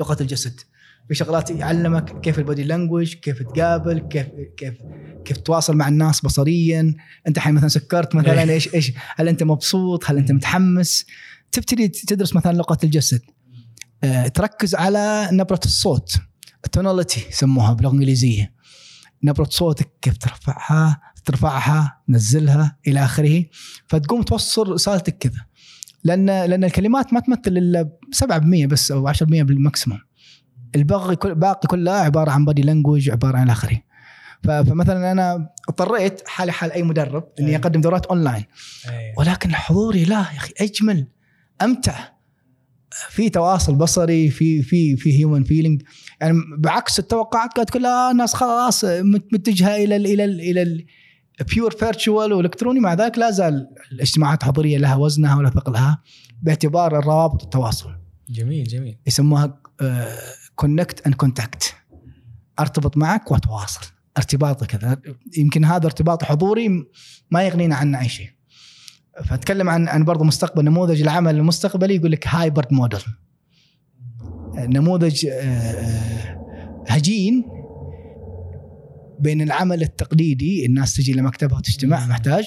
لغة 0.00 0.16
الجسد. 0.20 0.60
في 1.12 1.18
شغلات 1.18 1.50
يعلمك 1.50 2.20
كيف 2.20 2.38
ال 2.38 2.43
body 2.43 2.64
language 2.64 3.14
كيف 3.14 3.42
تقابل 3.42 3.98
كيف 3.98 4.26
كيف 4.56 4.74
كيف 5.24 5.36
تتواصل 5.36 5.76
مع 5.76 5.88
الناس 5.88 6.20
بصريا. 6.20 6.94
انت 7.28 7.36
الحين 7.36 7.54
مثلا 7.54 7.68
سكرت 7.68 8.14
مثلا 8.14 8.42
إيه. 8.42 8.50
إيش 8.50 8.74
إيش 8.74 8.92
هل 9.16 9.28
أنت 9.28 9.42
مبسوط؟ 9.42 10.10
هل 10.10 10.16
أنت 10.16 10.32
متحمس؟ 10.32 11.06
تبتدي 11.52 11.88
تدرس 11.88 12.36
مثلا 12.36 12.52
لغة 12.52 12.78
الجسد. 12.84 13.20
أه 14.04 14.28
تركز 14.28 14.74
على 14.74 15.28
نبرة 15.32 15.60
الصوت. 15.64 16.16
ال 16.64 16.71
tonality 16.71 17.26
يسموها 17.30 17.72
باللغة 17.72 17.92
الإنجليزية. 17.92 18.54
نبرة 19.24 19.48
صوتك 19.50 19.92
كيف 20.02 20.16
ترفعها 20.16 21.00
ترفعها 21.24 22.02
تنزلها 22.08 22.78
إلى 22.86 23.04
آخره. 23.04 23.44
فتقوم 23.86 24.22
توصل 24.22 24.72
رسالتك 24.72 25.18
كذا. 25.18 25.46
لأن 26.04 26.26
لأن 26.26 26.64
الكلمات 26.64 27.12
ما 27.12 27.20
تمثل 27.20 27.56
إلا 27.56 27.90
7% 28.12 28.66
بس 28.66 28.92
أو 28.92 29.12
10% 29.12 29.22
بال 29.22 29.37
maximum. 29.37 29.98
الباقي 30.76 31.16
كل 31.16 31.34
باقي 31.34 31.68
كلها 31.68 31.94
عبارة 32.00 32.30
عن 32.30 32.44
body 32.44 32.62
language 32.62 33.10
عبارة 33.10 33.38
عن 33.38 33.50
اخره 33.50 33.82
فمثلا 34.44 35.12
أنا 35.12 35.50
اضطريت 35.68 36.28
حالي 36.28 36.52
حال 36.52 36.72
أي 36.72 36.82
مدرب 36.82 37.28
إني 37.40 37.50
أيه. 37.50 37.56
أقدم 37.56 37.80
دورات 37.80 38.06
اونلاين 38.06 38.44
أيه. 38.90 39.14
ولكن 39.18 39.54
حضوري 39.54 40.04
لا 40.04 40.16
يا 40.16 40.36
أخي 40.36 40.52
أجمل 40.60 41.06
أمتع. 41.62 42.12
في 43.10 43.28
تواصل 43.28 43.74
بصري 43.74 44.30
في 44.30 44.62
في 44.62 44.96
في 44.96 45.18
human 45.18 45.44
feeling 45.44 45.82
يعني 46.20 46.38
بعكس 46.58 46.98
التوقعات 46.98 47.52
كانت 47.52 47.70
كلها 47.70 48.10
الناس 48.10 48.34
خلاص 48.34 48.84
متجهة 49.32 49.76
إلى 49.76 49.96
ال 49.96 50.06
إلى 50.06 50.24
ال 50.24 50.40
إلى 50.40 50.62
ال 50.62 50.86
pure 51.54 51.70
virtual 51.70 52.32
والكتروني 52.32 52.80
مع 52.80 52.94
ذلك 52.94 53.18
لا 53.18 53.30
زال 53.30 53.68
الاجتماعات 53.92 54.42
الحضوريه 54.42 54.78
لها 54.78 54.96
وزنها 54.96 55.36
ولا 55.36 55.50
ثقلها 55.50 56.02
باعتبار 56.42 56.98
الروابط 56.98 57.42
والتواصل. 57.42 57.90
جميل 58.30 58.64
جميل. 58.64 58.98
يسموها 59.06 59.58
connect 60.54 61.06
and 61.06 61.14
contact 61.14 61.74
أرتبط 62.60 62.96
معك 62.96 63.30
وأتواصل. 63.30 63.86
ارتباط 64.16 64.64
كذا 64.64 64.96
يمكن 65.36 65.64
هذا 65.64 65.86
ارتباط 65.86 66.24
حضوري 66.24 66.86
ما 67.30 67.42
يغنينا 67.42 67.76
عنه 67.76 68.00
أي 68.00 68.08
شيء. 68.08 68.30
فأتكلم 69.24 69.70
عن 69.70 69.88
عن 69.88 70.04
برضه 70.04 70.24
مستقبل 70.24 70.64
نموذج 70.64 71.02
العمل 71.02 71.36
المستقبلي 71.36 71.94
يقول 71.94 72.12
لك 72.12 72.28
hybrid 72.28 72.72
model 72.72 73.00
نموذج 74.54 75.26
آه، 75.26 75.32
آه، 75.32 76.84
هجين 76.88 77.44
بين 79.18 79.42
العمل 79.42 79.82
التقليدي 79.82 80.66
الناس 80.66 80.96
تجي 80.96 81.12
لمكتبها 81.12 81.58
وتجتمع 81.58 82.06
محتاج. 82.06 82.44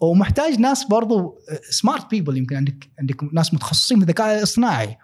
ومحتاج 0.00 0.58
ناس 0.58 0.84
برضو 0.84 1.38
smart 1.70 2.10
people 2.10 2.36
يمكن 2.36 2.56
عندك 2.56 2.90
عندك 2.98 3.34
ناس 3.34 3.54
متخصصين 3.54 3.98
في 3.98 4.04
الذكاء 4.04 4.38
الاصطناعي. 4.38 4.96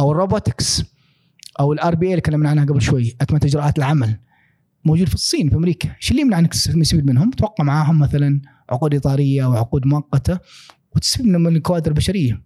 أو 0.00 0.12
ال 0.12 0.20
robotics 0.20 0.82
أو 1.60 1.72
ال 1.72 1.94
RPA 1.94 2.10
اللي 2.10 2.20
تكلمنا 2.20 2.50
عنها 2.50 2.64
قبل 2.64 2.82
شوي 2.82 3.16
اتمه 3.20 3.40
إجراءات 3.44 3.78
العمل. 3.78 4.16
موجود 4.84 5.08
في 5.08 5.14
الصين 5.14 5.50
في 5.50 5.56
أمريكا. 5.56 5.96
إيش 6.02 6.10
اللي 6.10 6.22
يمنع 6.22 6.38
انك 6.38 6.52
تستفيد 6.52 7.06
منهم؟ 7.06 7.30
توقع 7.30 7.64
معاهم 7.64 7.98
مثلا 7.98 8.40
عقود 8.70 8.94
إطارية 8.94 9.44
أو 9.44 9.56
عقود 9.56 9.86
مؤقتة 9.86 10.38
وتستفيد 10.96 11.26
من 11.26 11.56
الكوادر 11.56 11.90
البشرية. 11.90 12.42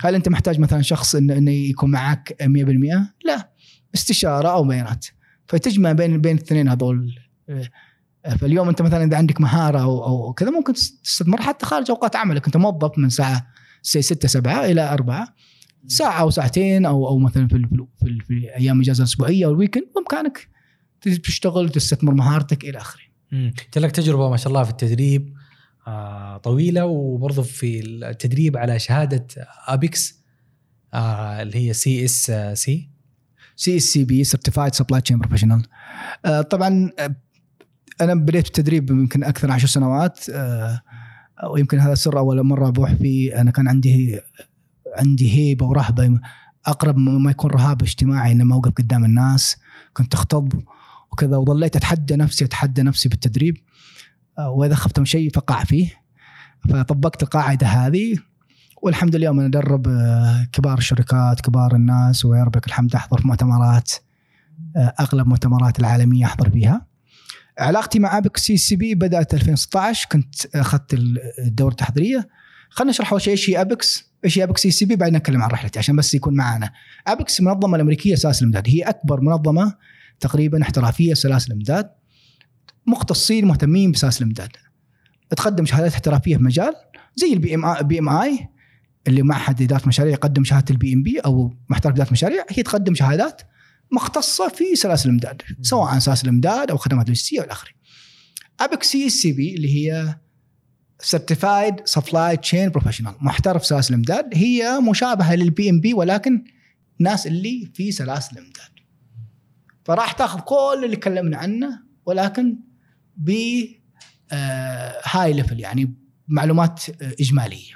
هل 0.00 0.14
أنت 0.14 0.28
محتاج 0.28 0.60
مثلا 0.60 0.82
شخص 0.82 1.14
إنه 1.14 1.36
إن 1.36 1.48
يكون 1.48 1.90
معك 1.90 2.36
100% 2.42 3.14
لا. 3.24 3.50
استشارة 3.94 4.48
أو 4.48 4.64
بيانات. 4.64 5.06
فتجمع 5.48 5.92
بين 5.92 6.20
بين 6.20 6.36
الاثنين 6.36 6.68
هذول. 6.68 7.18
فاليوم 8.38 8.68
أنت 8.68 8.82
مثلا 8.82 9.04
إذا 9.04 9.16
عندك 9.16 9.40
مهارة 9.40 9.78
أو 9.78 10.04
أو 10.04 10.32
كذا 10.32 10.50
ممكن 10.50 10.72
تستثمر 10.72 11.42
حتى 11.42 11.66
خارج 11.66 11.90
أوقات 11.90 12.16
عملك. 12.16 12.46
أنت 12.46 12.56
موظف 12.56 12.98
من 12.98 13.08
ساعه 13.08 13.46
6 13.82 14.28
7 14.28 14.64
إلى 14.64 14.92
4 14.92 15.34
ساعة 15.86 16.20
أو 16.20 16.30
ساعتين 16.30 16.86
أو 16.86 17.08
أو 17.08 17.18
مثلا 17.18 17.48
في 17.48 17.58
في, 17.58 17.86
في, 17.98 18.18
في 18.26 18.56
أيام 18.56 18.76
الاجازه 18.76 18.98
الاسبوعيه 18.98 19.46
أو 19.46 19.50
الويكند 19.50 19.84
بإمكانك 19.94 20.48
تشتغل 21.00 21.68
تستثمر 21.68 22.14
مهارتك 22.14 22.64
إلى 22.64 22.78
آخره. 22.78 23.02
انت 23.32 23.78
لك 23.78 23.90
تجربة 23.90 24.30
ما 24.30 24.36
شاء 24.36 24.48
الله 24.48 24.64
في 24.64 24.70
التدريب 24.70 25.34
آه 25.86 26.36
طويلة 26.36 26.86
وبرضه 26.86 27.42
في 27.42 27.80
التدريب 27.80 28.56
على 28.56 28.78
شهادة 28.78 29.26
APICS 29.66 30.20
آه 30.94 31.42
اللي 31.42 31.68
هي 31.68 31.72
سي 31.72 32.04
إس 32.04 32.32
سي. 32.54 32.90
سي 33.56 33.76
إس 33.76 33.82
سي 33.82 34.04
بي 34.04 34.24
سيرتيفايد 34.24 34.74
سبلاي 34.74 35.00
تشين 35.00 35.18
بروفيشنال 35.18 35.62
طبعا 36.50 36.90
آه، 36.98 37.16
أنا 38.00 38.14
بديت 38.14 38.46
التدريب 38.46 38.90
يمكن 38.90 39.24
أكثر 39.24 39.48
من 39.48 39.54
عشر 39.54 39.66
سنوات 39.66 40.20
آه 40.30 40.80
ويمكن 41.50 41.78
هذا 41.78 41.94
سر 41.94 42.18
أول 42.18 42.42
مرة 42.42 42.70
بروح 42.70 42.94
فيه. 42.94 43.40
أنا 43.40 43.50
كان 43.50 43.68
عندي 43.68 44.20
عندي 44.98 45.32
هيبة 45.32 45.66
ورهبة 45.66 46.20
أقرب 46.66 46.98
ما 46.98 47.30
يكون 47.30 47.50
رهاب 47.50 47.82
اجتماعي 47.82 48.32
إنما 48.32 48.54
أوقف 48.54 48.72
قدام 48.72 49.04
الناس. 49.04 49.56
كنت 49.92 50.14
أخطب 50.14 50.52
وكذا 51.12 51.36
وظليت 51.36 51.76
أتحدى 51.76 52.16
نفسي 52.16 52.44
اتحدى 52.44 52.82
نفسي 52.82 53.08
بالتدريب. 53.08 53.56
آه، 54.38 54.50
وإذا 54.50 54.74
خفت 54.74 54.98
من 54.98 55.04
شيء 55.04 55.30
فقع 55.30 55.64
فيه. 55.64 55.90
فطبقت 56.68 57.22
القاعدة 57.22 57.66
هذه. 57.66 58.18
والحمد 58.82 59.16
لله 59.16 59.30
أنا 59.30 59.46
أدرب 59.46 59.88
آه، 59.88 60.48
كبار 60.52 60.78
الشركات 60.78 61.40
كبار 61.40 61.74
الناس 61.74 62.24
ويا 62.24 62.44
رب 62.44 62.56
لك 62.56 62.66
الحمد 62.66 62.94
أحضر 62.94 63.20
في 63.20 63.26
مؤتمرات 63.28 63.92
آه، 64.76 64.94
أغلب 65.00 65.24
المؤتمرات 65.24 65.80
العالمية 65.80 66.24
أحضر 66.24 66.50
فيها. 66.50 66.86
علاقتي 67.58 67.98
مع 67.98 68.18
APICS 68.18 68.56
CSCP 68.56 68.94
بدأت 68.94 69.34
2016 69.34 70.08
كنت 70.12 70.56
أخذت 70.56 70.94
الدورة 71.38 71.70
التحضيرية. 71.70 72.28
خلينا 72.70 72.90
نشرح 72.90 73.12
أول 73.12 73.20
شيء 73.20 73.32
إيش 73.32 73.50
هي 73.50 73.60
APICS. 73.60 74.13
إيش 74.24 74.38
APICS 74.38 74.60
CSCP 74.62 74.96
بعدين 74.96 75.16
نتكلم 75.16 75.42
عن 75.42 75.50
رحلتي 75.50 75.78
عشان 75.78 75.96
بس 75.96 76.14
يكون 76.14 76.34
معنا 76.34 76.72
APICS 77.06 77.40
المنظمه 77.40 77.76
الأمريكية 77.76 78.14
أساس 78.14 78.42
الامداد 78.42 78.68
هي 78.68 78.82
أكبر 78.82 79.20
منظمة 79.20 79.74
تقريبا 80.20 80.62
احترافية 80.62 81.14
سلاسل 81.14 81.52
امداد 81.52 81.90
مختصين 82.86 83.44
مهتمين 83.44 83.92
بسلاسل 83.92 84.18
الامداد 84.24 84.50
تقدم 85.30 85.66
شهادات 85.66 85.92
احترافية 85.92 86.36
في 86.36 86.42
مجال 86.42 86.74
زي 87.16 87.32
ال 87.32 87.54
PMP 87.54 87.98
PMI 87.98 88.48
اللي 89.06 89.22
معهد 89.22 89.62
اداره 89.62 89.88
مشاريع 89.88 90.12
يقدم 90.12 90.44
شهادة 90.44 90.66
ال 90.70 90.94
PMP 90.94 91.18
أو 91.18 91.54
محترف 91.68 91.94
اداره 91.94 92.12
مشاريع. 92.12 92.44
هي 92.50 92.62
تقدم 92.62 92.94
شهادات 92.94 93.42
مختصة 93.92 94.48
في 94.48 94.76
سلاسل 94.76 95.08
الامداد 95.08 95.42
سواء 95.62 95.98
سلاسل 95.98 96.28
الامداد 96.28 96.70
أو 96.70 96.76
خدمات 96.76 97.08
لوجستية 97.08 97.40
والى 97.40 97.52
آخره. 97.52 97.70
APICS 98.60 99.06
CSCP 99.06 99.54
اللي 99.54 99.68
هي 99.76 100.16
certified 101.04 101.74
supply 101.84 102.36
chain 102.36 102.68
professional 102.68 103.14
محترف 103.20 103.66
سلاسل 103.66 103.94
الإمداد 103.94 104.30
هي 104.32 104.80
مشابهة 104.90 105.34
لل 105.34 105.70
PMP 105.70 105.94
ولكن 105.94 106.44
ناس 106.98 107.26
اللي 107.26 107.70
في 107.74 107.92
سلاسل 107.92 108.38
الإمداد. 108.38 108.70
فراح 109.84 110.12
تاخذ 110.12 110.40
كل 110.40 110.82
اللي 110.84 110.96
تكلمنا 110.96 111.36
عنه 111.36 111.80
ولكن 112.06 112.58
ب 113.16 113.30
high 115.04 115.32
level 115.32 115.60
يعني 115.60 115.94
معلومات 116.28 117.02
آه، 117.02 117.14
إجمالية. 117.20 117.72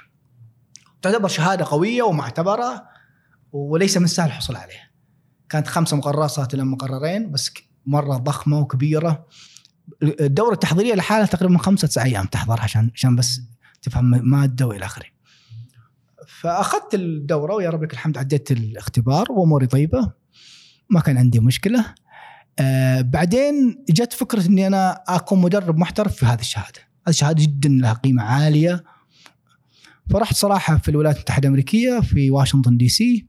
تعتبر 1.01 1.27
شهادة 1.27 1.65
قوية 1.65 2.03
ومعتبرة 2.03 2.85
وليس 3.51 3.97
من 3.97 4.03
السهل 4.03 4.27
الحصول 4.27 4.55
عليها. 4.55 4.89
كانت 5.49 5.67
خمسة 5.67 5.97
مقررات 5.97 6.29
صارت 6.29 6.53
إلى 6.53 6.63
مقررين 6.63 7.31
بس 7.31 7.51
مرة 7.85 8.17
ضخمة 8.17 8.59
وكبيرة. 8.59 9.25
الدورة 10.03 10.53
التحضيرية 10.53 10.93
لحالها 10.93 11.25
تقريبا 11.25 11.57
خمسة 11.57 12.03
أيام 12.03 12.25
تحضرها 12.25 12.63
عشان 12.63 12.91
عشان 12.95 13.15
بس 13.15 13.41
تفهم 13.81 14.29
ماده 14.29 14.67
والى 14.67 14.85
اخره. 14.85 15.05
فأخذت 16.41 16.93
الدورة 16.93 17.55
ويا 17.55 17.69
رب 17.69 17.83
لك 17.83 17.93
الحمد 17.93 18.17
عديت 18.17 18.51
الاختبار 18.51 19.31
وأموري 19.31 19.67
طيبة 19.67 20.11
ما 20.89 20.99
كان 20.99 21.17
عندي 21.17 21.39
مشكلة. 21.39 21.85
آه 22.59 23.01
بعدين 23.01 23.85
جت 23.89 24.13
فكرة 24.13 24.47
إني 24.47 24.67
أنا 24.67 25.03
أكون 25.07 25.41
مدرب 25.41 25.77
محترف 25.77 26.15
في 26.15 26.25
هذه 26.25 26.39
الشهادة. 26.39 26.79
هذه 27.07 27.15
شهاده 27.15 27.43
جدا 27.43 27.69
لها 27.69 27.93
قيمة 27.93 28.23
عالية. 28.23 28.83
فرحت 30.09 30.35
صراحة 30.35 30.77
في 30.77 30.91
الولايات 30.91 31.15
المتحدة 31.15 31.47
الأمريكية 31.47 31.99
في 31.99 32.31
واشنطن 32.31 32.77
دي 32.77 32.89
سي 32.89 33.25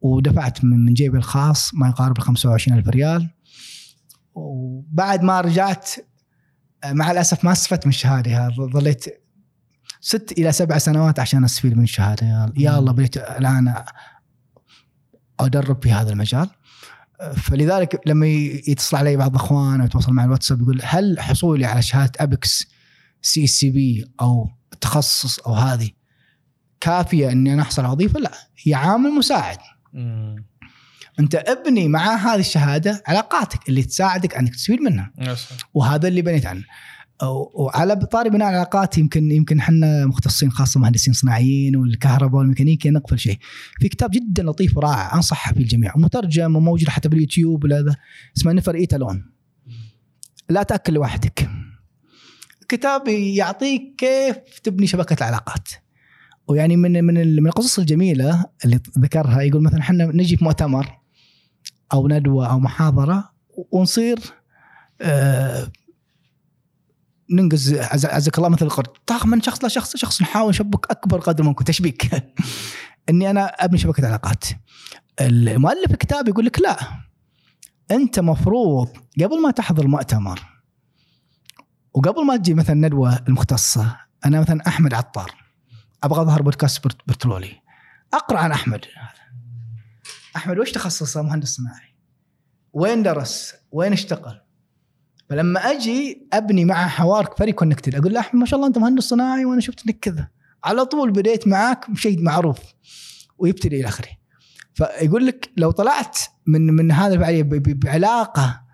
ودفعت 0.00 0.64
من 0.64 0.94
جيبي 0.94 1.18
الخاص 1.18 1.74
ما 1.74 1.88
يقارب 1.88 2.18
ال 2.18 2.22
25 2.22 2.78
ألف 2.78 2.88
ريال. 2.88 3.30
وبعد 4.34 5.22
ما 5.22 5.40
رجعت 5.40 5.90
آه، 6.84 6.92
مع 6.92 7.10
الأسف 7.10 7.44
ما 7.44 7.52
استفدت 7.52 7.86
من 7.86 7.90
الشهاده 7.90 8.48
ظليت 8.48 9.04
ست 10.00 10.32
إلى 10.38 10.52
سبع 10.52 10.78
سنوات 10.78 11.20
عشان 11.20 11.44
استفيد 11.44 11.76
من 11.76 11.82
الشهاده 11.82 12.52
يا 12.56 12.78
الله 12.78 12.92
بديت 12.92 13.16
الآن 13.16 13.74
أدرب 15.40 15.82
في 15.82 15.92
هذا 15.92 16.12
المجال 16.12 16.48
فلذلك 17.36 18.00
لما 18.06 18.26
يتصل 18.26 18.96
علي 18.96 19.16
بعض 19.16 19.30
الاخوان 19.30 19.80
أو 19.80 19.86
يتواصل 19.86 20.12
مع 20.12 20.24
الواتساب 20.24 20.62
يقول 20.62 20.80
هل 20.84 21.20
حصولي 21.20 21.66
على 21.66 21.82
شهادة 21.82 22.12
APICS 22.20 22.66
CSCP 23.22 24.04
أو 24.20 24.50
تخصص 24.80 25.38
أو 25.38 25.54
هذه 25.54 25.90
كافية 26.80 27.32
إني 27.32 27.54
أنا 27.54 27.62
أحصل 27.62 27.82
على 27.84 27.92
وظيفة؟ 27.92 28.20
لا 28.20 28.30
هي 28.64 28.74
عامل 28.74 29.10
مساعد. 29.10 29.58
مم. 29.92 30.44
انت 31.20 31.34
ابني 31.34 31.88
مع 31.88 32.16
هذه 32.16 32.40
الشهادة 32.40 33.02
علاقاتك 33.06 33.68
اللي 33.68 33.82
تساعدك 33.82 34.34
انك 34.34 34.54
تستفيد 34.54 34.80
منها. 34.80 35.12
وهذا 35.74 36.08
اللي 36.08 36.22
بنيت 36.22 36.46
عنه. 36.46 36.64
وعلى 37.54 37.96
طاري 37.96 38.30
بناء 38.30 38.50
العلاقات 38.50 38.98
يمكن 38.98 39.30
يمكن 39.30 39.58
إحنا 39.58 40.06
مختصين 40.06 40.50
خاصة 40.52 40.80
مهندسين 40.80 41.14
صناعيين 41.14 41.76
والكهرباء 41.76 42.38
والميكانيكا 42.38 42.90
نقفل 42.90 43.18
شيء. 43.18 43.38
في 43.80 43.88
كتاب 43.88 44.10
جدا 44.10 44.42
لطيف 44.42 44.76
ورائع 44.76 45.14
أنصحه 45.14 45.52
في 45.52 45.60
الجميع 45.60 45.92
ومترجم 45.96 46.56
وموجود 46.56 46.88
حتى 46.88 47.08
باليوتيوب 47.08 47.64
ولا 47.64 47.94
اسمه 48.36 48.52
نفر 48.52 48.74
إيتالون. 48.74 49.32
لا 50.50 50.62
تأكل 50.62 50.92
لوحدك. 50.92 51.50
كتاب 52.68 53.08
يعطيك 53.08 53.94
كيف 53.98 54.58
تبني 54.62 54.86
شبكة 54.86 55.16
العلاقات. 55.20 55.68
ويعني 56.48 56.76
من 56.76 57.04
من 57.04 57.14
من 57.42 57.46
القصص 57.46 57.78
الجميلة 57.78 58.44
اللي 58.64 58.80
ذكرها 58.98 59.42
يقول 59.42 59.62
مثلا 59.62 59.80
إحنا 59.80 60.04
نجي 60.04 60.36
في 60.36 60.44
مؤتمر 60.44 61.03
أو 61.92 62.08
ندوة 62.08 62.50
أو 62.50 62.58
محاضرة 62.58 63.30
ونصير 63.70 64.18
آه 65.00 65.72
ننقز 67.30 67.74
عزك 68.04 68.38
الله 68.38 68.48
مثل 68.48 68.66
القرد 68.66 68.86
طاق 69.06 69.26
من 69.26 69.42
شخص 69.42 69.64
لشخص 69.64 69.96
شخص 69.96 70.22
نحاول 70.22 70.48
نشبك 70.48 70.90
أكبر 70.90 71.20
قدر 71.20 71.44
ممكن 71.44 71.64
تشبيك. 71.64 72.10
إني 73.10 73.30
أنا 73.30 73.46
أبني 73.46 73.78
شبكة 73.78 74.06
علاقات. 74.06 74.44
المؤلف 75.20 75.90
الكتاب 75.90 76.28
يقول 76.28 76.44
لك 76.44 76.60
لا. 76.60 76.76
أنت 77.90 78.20
مفروض 78.20 78.88
قبل 79.22 79.42
ما 79.42 79.50
تحضر 79.50 79.86
مؤتمر 79.86 80.40
وقبل 81.94 82.26
ما 82.26 82.36
تجي 82.36 82.54
مثلا 82.54 82.88
ندوة 82.88 83.18
المختصة 83.28 83.96
أنا 84.24 84.40
مثلا 84.40 84.68
أحمد 84.68 84.94
عطار 84.94 85.30
أبغى 86.04 86.22
أظهر 86.22 86.42
بودكاست 86.42 86.86
بترولي 87.06 87.60
أقرأ 88.14 88.38
عن 88.38 88.52
أحمد. 88.52 88.84
احمد 90.36 90.58
وش 90.58 90.72
تخصصه 90.72 91.22
مهندس 91.22 91.48
صناعي 91.48 91.94
وين 92.72 93.02
درس 93.02 93.54
وين 93.72 93.92
اشتغل 93.92 94.40
فلما 95.30 95.60
أجي 95.60 96.28
ابني 96.32 96.64
معه 96.64 96.88
حوار 96.88 97.34
very 97.38 97.52
connected 97.52 97.94
أقول 97.94 98.14
له 98.14 98.20
احمد 98.20 98.40
ما 98.40 98.46
شاء 98.46 98.56
الله 98.56 98.68
انت 98.68 98.78
مهندس 98.78 99.04
صناعي 99.04 99.44
وأنا 99.44 99.60
شفت 99.60 99.86
انك 99.86 99.98
كذا 99.98 100.28
على 100.64 100.84
طول 100.84 101.10
بديت 101.10 101.48
معاك 101.48 101.90
بشيء 101.90 102.22
معروف 102.22 102.58
ويبتدي 103.38 103.80
إلى 103.80 103.88
اخره 103.88 104.08
فيقول 104.74 105.26
لك 105.26 105.50
لو 105.56 105.70
طلعت 105.70 106.18
من 106.46 106.66
من 106.66 106.92
هذا 106.92 107.42
بعلاقه 107.52 108.64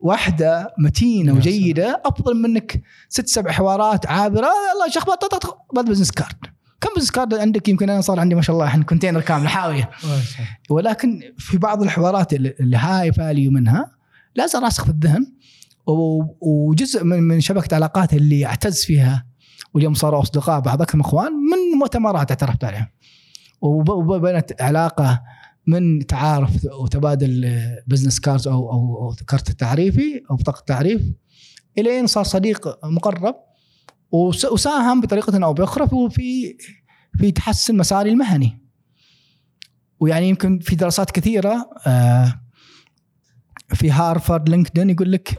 واحدة 0.00 0.74
متينه 0.78 1.32
وجيده 1.32 2.02
افضل 2.04 2.36
منك 2.36 2.82
ست 3.08 3.26
سبع 3.26 3.50
حوارات 3.52 4.06
عابره 4.06 4.50
الله 4.72 4.88
شيخ 4.88 5.06
بعد 5.74 5.84
business 5.84 6.10
card 6.10 6.46
كم 6.84 6.90
business 6.96 7.10
card 7.10 7.34
عندك؟ 7.34 7.68
يمكن 7.68 7.90
أنا 7.90 8.00
صار 8.00 8.20
عندي 8.20 8.34
ما 8.34 8.42
شاء 8.42 8.54
الله 8.54 8.66
الحين 8.66 8.82
container 8.82 9.20
كامل 9.20 9.48
حاويه 9.48 9.90
ولكن 10.70 11.20
في 11.38 11.58
بعض 11.58 11.82
الحوارات 11.82 12.32
اللي 12.32 12.76
high 12.76 13.12
value 13.12 13.50
منها 13.50 13.90
لازم 14.34 14.64
راسخ 14.64 14.84
في 14.84 14.90
الذهن 14.90 15.26
وجزء 16.40 17.04
من 17.04 17.22
من 17.22 17.40
شبكة 17.40 17.74
علاقات 17.74 18.14
اللي 18.14 18.46
اعتز 18.46 18.84
فيها 18.84 19.26
واليوم 19.74 19.94
صاروا 19.94 20.22
أصدقاء 20.22 20.60
بعض 20.60 20.82
أكثر 20.82 20.96
من 20.96 21.04
إخوان 21.04 21.32
من 21.32 21.78
مؤتمرات 21.78 22.30
اعترفت 22.30 22.64
عليها 22.64 22.90
وبنت 23.60 24.62
علاقة 24.62 25.22
من 25.66 26.06
تعارف 26.06 26.50
وتبادل 26.80 27.60
business 27.86 28.20
card 28.20 28.48
أو 28.48 28.72
أو, 28.72 29.14
كارت 29.28 29.50
التعريفي 29.50 30.22
أو 30.30 30.36
بطاقه 30.36 30.60
التعريف 30.60 31.02
إلين 31.78 32.06
صار 32.06 32.24
صديق 32.24 32.84
مقرب. 32.84 33.34
وساهم 34.52 35.00
بطريقة 35.00 35.44
أو 35.44 35.52
بأخرى 35.52 36.10
في 36.10 36.56
في 37.18 37.30
تحسن 37.30 37.76
مساري 37.76 38.10
المهني. 38.10 38.60
ويعني 40.00 40.28
يمكن 40.28 40.58
في 40.58 40.76
دراسات 40.76 41.10
كثيرة 41.10 41.70
آه، 41.86 42.40
في 43.74 43.90
هارفارد 43.90 44.48
LinkedIn 44.48 44.90
يقول 44.90 45.12
لك 45.12 45.38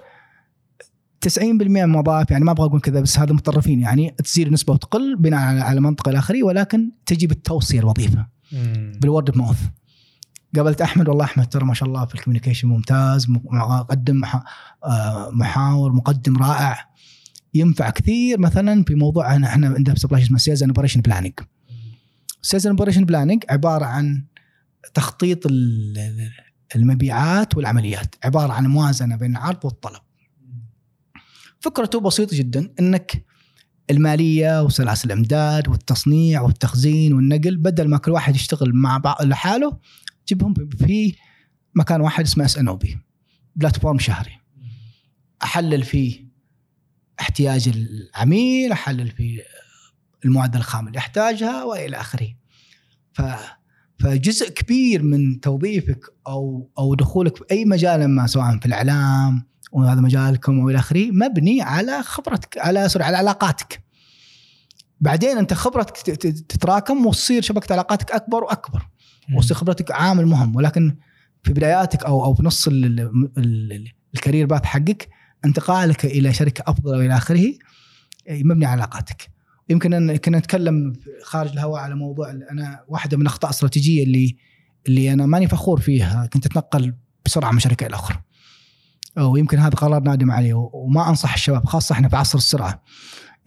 90% 1.26 1.86
من 1.86 1.96
الوظائف 1.96 2.32
يعني 2.32 2.46
ما 2.46 2.52
أبغى 2.52 2.68
أقول 2.68 2.82
كذا 2.82 3.02
بس 3.02 3.20
هذا 3.20 3.34
متطرفين 3.34 3.80
يعني 3.80 4.16
تزيد 4.24 4.52
نسبة 4.52 4.74
وتقل 4.74 5.16
بناء 5.16 5.60
على 5.60 5.82
منطقة 5.82 6.10
الاخرين 6.10 6.44
ولكن 6.44 6.92
تجي 7.06 7.28
بالتوصية 7.28 7.80
الوظيفة. 7.80 8.28
بال 9.02 9.11
word 9.11 9.30
of 9.30 9.38
mouth 9.38 9.60
قابلت 10.56 10.82
أحمد 10.82 11.10
والله 11.10 11.26
أحمد 11.26 11.50
ترى 11.50 11.66
ما 11.66 11.74
شاء 11.74 11.90
الله 11.90 12.06
في 12.06 12.16
ال 12.16 12.19
communication 12.19 12.68
ممتاز 12.68 13.30
مقدم 13.30 14.22
آه، 14.86 15.30
محاور 15.34 15.92
مقدم 15.94 16.38
رائع. 16.38 16.90
ينفع 17.56 17.90
كثير 17.90 18.40
مثلا 18.40 18.84
في 18.84 18.96
موضوع 18.96 19.36
إحنا 19.36 19.68
عندنا 19.68 19.96
supply 19.96 20.22
اسمه 20.22 20.38
sales 20.38 20.64
operation 20.64 21.02
planning 21.02 21.34
sales 22.42 22.68
operation 22.68 23.06
planning 23.06 23.44
عبارة 23.50 23.86
عن 23.86 24.24
تخطيط 24.94 25.40
المبيعات 26.76 27.58
والعمليات. 27.58 28.16
عبارة 28.24 28.54
عن 28.54 28.68
موازنة 28.68 29.16
بين 29.16 29.32
العرض 29.32 29.66
والطلب. 29.66 30.02
فكرته 31.60 32.00
بسيطة 32.00 32.38
جدا 32.38 32.74
إنك 32.80 33.26
المالية 33.90 34.64
وسلاسل 34.64 35.12
الإمداد 35.12 35.68
والتصنيع 35.68 36.42
والتخزين 36.42 37.14
والنقل 37.14 37.58
بدل 37.58 37.88
ما 37.88 37.98
كل 37.98 38.12
واحد 38.12 38.36
يشتغل 38.36 38.74
مع 38.74 38.98
بعض 38.98 39.22
لحاله 39.22 39.78
جيبهم 40.28 40.54
في 40.54 41.16
مكان 41.76 42.02
واحد 42.02 42.26
اسمه 42.26 42.46
S 42.46 42.58
and 42.58 42.68
OP 42.68 42.98
platform 43.56 44.00
شهري. 44.00 44.40
أحلل 45.44 45.84
فيه 45.84 46.25
احتياج 47.20 47.68
العميل 47.76 48.72
احلل 48.72 49.12
فيه 49.12 49.42
المواد 50.26 50.60
الخام 50.60 50.88
اللي 50.88 50.98
يحتاجها 50.98 51.64
وإلى 51.64 51.98
آخره. 51.98 52.28
ف 53.14 53.22
فجزء 54.00 54.50
كبير 54.50 55.04
من 55.04 55.40
توظيفك 55.40 56.00
أو 56.28 56.70
أو 56.78 56.96
دخولك 56.96 57.38
في 57.38 57.44
أي 57.52 57.66
مجال 57.66 58.08
ما 58.08 58.28
سواء 58.28 58.60
في 58.60 58.66
الإعلام 58.66 59.46
وهذا 59.72 60.02
مجالكم 60.02 60.60
وإلى 60.60 60.80
آخره 60.80 61.12
مبني 61.12 61.62
على 61.62 62.04
خبرتك 62.04 62.58
على 62.58 62.90
سوري 62.90 63.06
على 63.06 63.18
علاقاتك. 63.18 63.84
بعدين 65.02 65.38
أنت 65.38 65.54
خبرتك 65.54 65.98
تتراكم 66.50 67.06
وتصير 67.06 67.42
شبكة 67.42 67.74
علاقاتك 67.74 68.12
أكبر 68.12 68.44
وأكبر 68.44 68.88
وتصير 69.38 69.58
خبرتك 69.58 69.92
عامل 69.92 70.26
مهم. 70.26 70.56
ولكن 70.56 70.96
في 71.44 71.54
بداياتك 71.54 72.04
أو 72.04 72.26
أو 72.26 72.34
في 72.34 72.44
نص 72.44 72.68
ال- 72.68 72.86
ال- 72.86 73.32
ال- 73.38 73.92
الكارير 74.16 74.46
باث 74.46 74.64
حقك 74.64 75.10
انتقالك 75.46 76.06
إلى 76.06 76.34
شركة 76.34 76.64
أفضل 76.68 76.96
وإلى 76.96 77.18
آخره 77.18 77.54
مبني 78.30 78.66
على 78.66 78.82
علاقاتك. 78.82 79.30
يمكن 79.70 79.94
أن 79.94 80.16
كنا 80.16 80.38
نتكلم 80.38 80.94
خارج 81.24 81.52
الهواء 81.52 81.82
على 81.82 81.96
موضوع 81.96 82.32
أنا 82.32 82.84
واحدة 82.88 83.18
من 83.18 83.22
الاخطاء 83.22 83.52
الاستراتيجيه 83.52 84.04
اللي 84.04 84.38
اللي 84.88 85.14
أنا 85.14 85.26
ماني 85.26 85.48
فخور 85.48 85.80
فيها 85.80 86.30
كنت 86.34 86.46
أتنقل 86.46 86.94
بسرعة 87.26 87.52
من 87.52 87.60
شركة 87.60 87.88
إلى 87.88 87.96
أخرى. 87.96 88.22
ويمكن 89.18 89.60
هذا 89.60 89.76
قرار 89.76 90.04
نادم 90.04 90.32
عليه 90.32 90.54
وما 90.54 91.10
أنصح 91.10 91.34
الشباب 91.34 91.66
خاصة 91.66 91.94
إحنا 91.94 92.10
في 92.10 92.16
عصر 92.16 92.38
السرعة. 92.38 92.84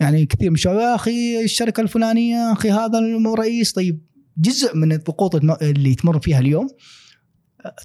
يعني 0.01 0.27
كثير 0.27 0.51
من 0.51 0.55
الشباب 0.55 0.79
يا 0.79 0.95
أخي 0.95 1.45
الشركة 1.45 1.81
الفلانية 1.81 2.53
أخي 2.53 2.71
هذا 2.71 2.99
الرئيس 2.99 3.73
طيب 3.73 4.01
جزء 4.37 4.77
من 4.77 4.93
الضغوط 4.93 5.35
اللي 5.63 5.95
تمر 5.95 6.21
فيها 6.21 6.39
اليوم 6.39 6.69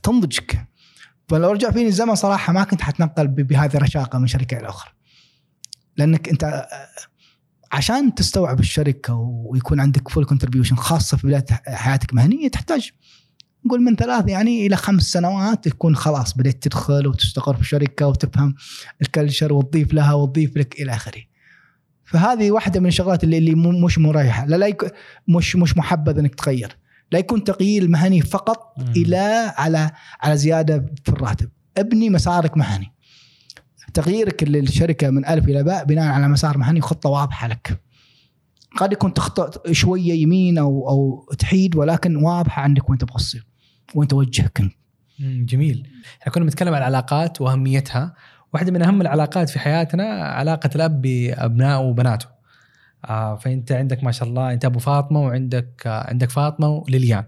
تنضجك. 0.04 0.68
فلو 1.28 1.52
رجع 1.52 1.72
فيني 1.72 1.88
الزمن 1.88 2.16
صراحة 2.16 2.54
ما 2.54 2.64
كنت 2.64 2.82
حتنقل 2.82 3.28
بهذه 3.28 3.78
الرشاقة 3.78 4.20
من 4.20 4.28
شركة 4.28 4.58
إلى 4.58 4.70
أخرى. 4.70 4.92
لأنك 5.98 6.30
أنت 6.30 6.66
عشان 7.72 8.16
تستوعب 8.16 8.60
الشركة 8.60 9.14
ويكون 9.46 9.80
عندك 9.80 10.10
full 10.10 10.26
contribution 10.26 10.76
خاصة 10.76 11.18
في 11.18 11.28
بداية 11.28 11.46
حياتك 11.68 12.10
المهنيه 12.12 12.48
تحتاج 12.48 12.92
نقول 13.66 13.82
من 13.82 13.96
ثلاث 13.96 14.28
يعني 14.28 14.68
إلى 14.68 14.76
خمس 14.76 15.04
سنوات 15.04 15.68
تكون 15.68 15.96
خلاص 15.96 16.38
بديت 16.38 16.64
تدخل 16.64 17.08
وتستقر 17.08 17.56
في 17.56 17.62
الشركة 17.62 18.08
وتفهم 18.08 18.56
ال 19.02 19.08
culture 19.08 19.54
وتضيف 19.54 19.94
لها 19.94 20.14
وتضيف 20.14 20.58
لك 20.58 20.82
إلى 20.82 20.92
آخره. 20.92 21.22
فهذه 22.06 22.52
واحدة 22.52 22.80
من 22.80 22.88
الشغلات 22.88 23.24
اللي, 23.24 23.38
اللي 23.38 23.56
مش 23.56 23.98
مريحة 23.98 24.46
لا, 24.46 24.56
لا. 24.56 24.78
مش 25.28 25.56
مش 25.56 25.78
محبذ 25.78 26.20
إنك 26.20 26.36
تغير. 26.36 26.78
لا 27.14 27.20
يكون 27.20 27.44
تغيير 27.44 27.88
مهني 27.88 28.22
فقط 28.22 28.74
مم. 28.78 28.94
إلى 28.96 29.54
على 29.58 29.92
على 30.22 30.38
زيادة 30.38 30.86
في 31.04 31.10
الراتب. 31.10 31.50
ابني 31.78 32.10
مسارك 32.10 32.58
مهني. 32.58 32.94
تغييرك 33.94 34.44
للشركة 34.44 35.10
من 35.10 35.26
ألف 35.26 35.46
إلى 35.46 35.64
باء 35.64 35.86
بناء 35.86 36.14
على 36.14 36.28
مسار 36.28 36.58
مهني 36.58 36.80
وخطة 36.80 37.10
واضحة 37.10 37.48
لك. 37.48 37.82
قد 38.78 38.92
يكون 38.92 39.14
تخطئ 39.14 39.74
شوية 39.74 40.14
يمين 40.14 40.58
أو 40.58 40.90
أو 40.90 41.26
تحيد 41.40 41.76
ولكن 41.76 42.16
واضحة 42.16 42.62
عندك 42.62 42.90
وين 42.90 42.98
تبغى 42.98 43.18
تصير. 43.18 43.48
وين 43.96 44.08
توجهك 44.08 44.60
أنت. 44.60 44.74
جميل 45.20 45.88
إحنا 46.22 46.34
كنا 46.34 46.44
بنتكلم 46.44 46.74
عن 46.74 46.82
العلاقات 46.82 47.42
وأهميتها 47.42 48.14
واحدة 48.54 48.72
من 48.72 48.82
أهم 48.82 49.02
العلاقات 49.02 49.50
في 49.50 49.60
حياتنا 49.60 50.04
علاقة 50.24 50.70
الأب 50.76 51.02
بأبنائه 51.02 51.80
وبناته 51.80 52.33
آه 53.06 53.36
فأنت 53.36 53.72
عندك 53.72 54.04
ما 54.04 54.12
شاء 54.12 54.30
الله 54.30 54.54
أنت 54.54 54.66
أبو 54.66 54.80
فاطمة 54.80 55.22
وعندك 55.22 55.70
آه 55.86 56.10
عندك 56.10 56.30
فاطمة 56.30 56.68
وليليان. 56.68 57.24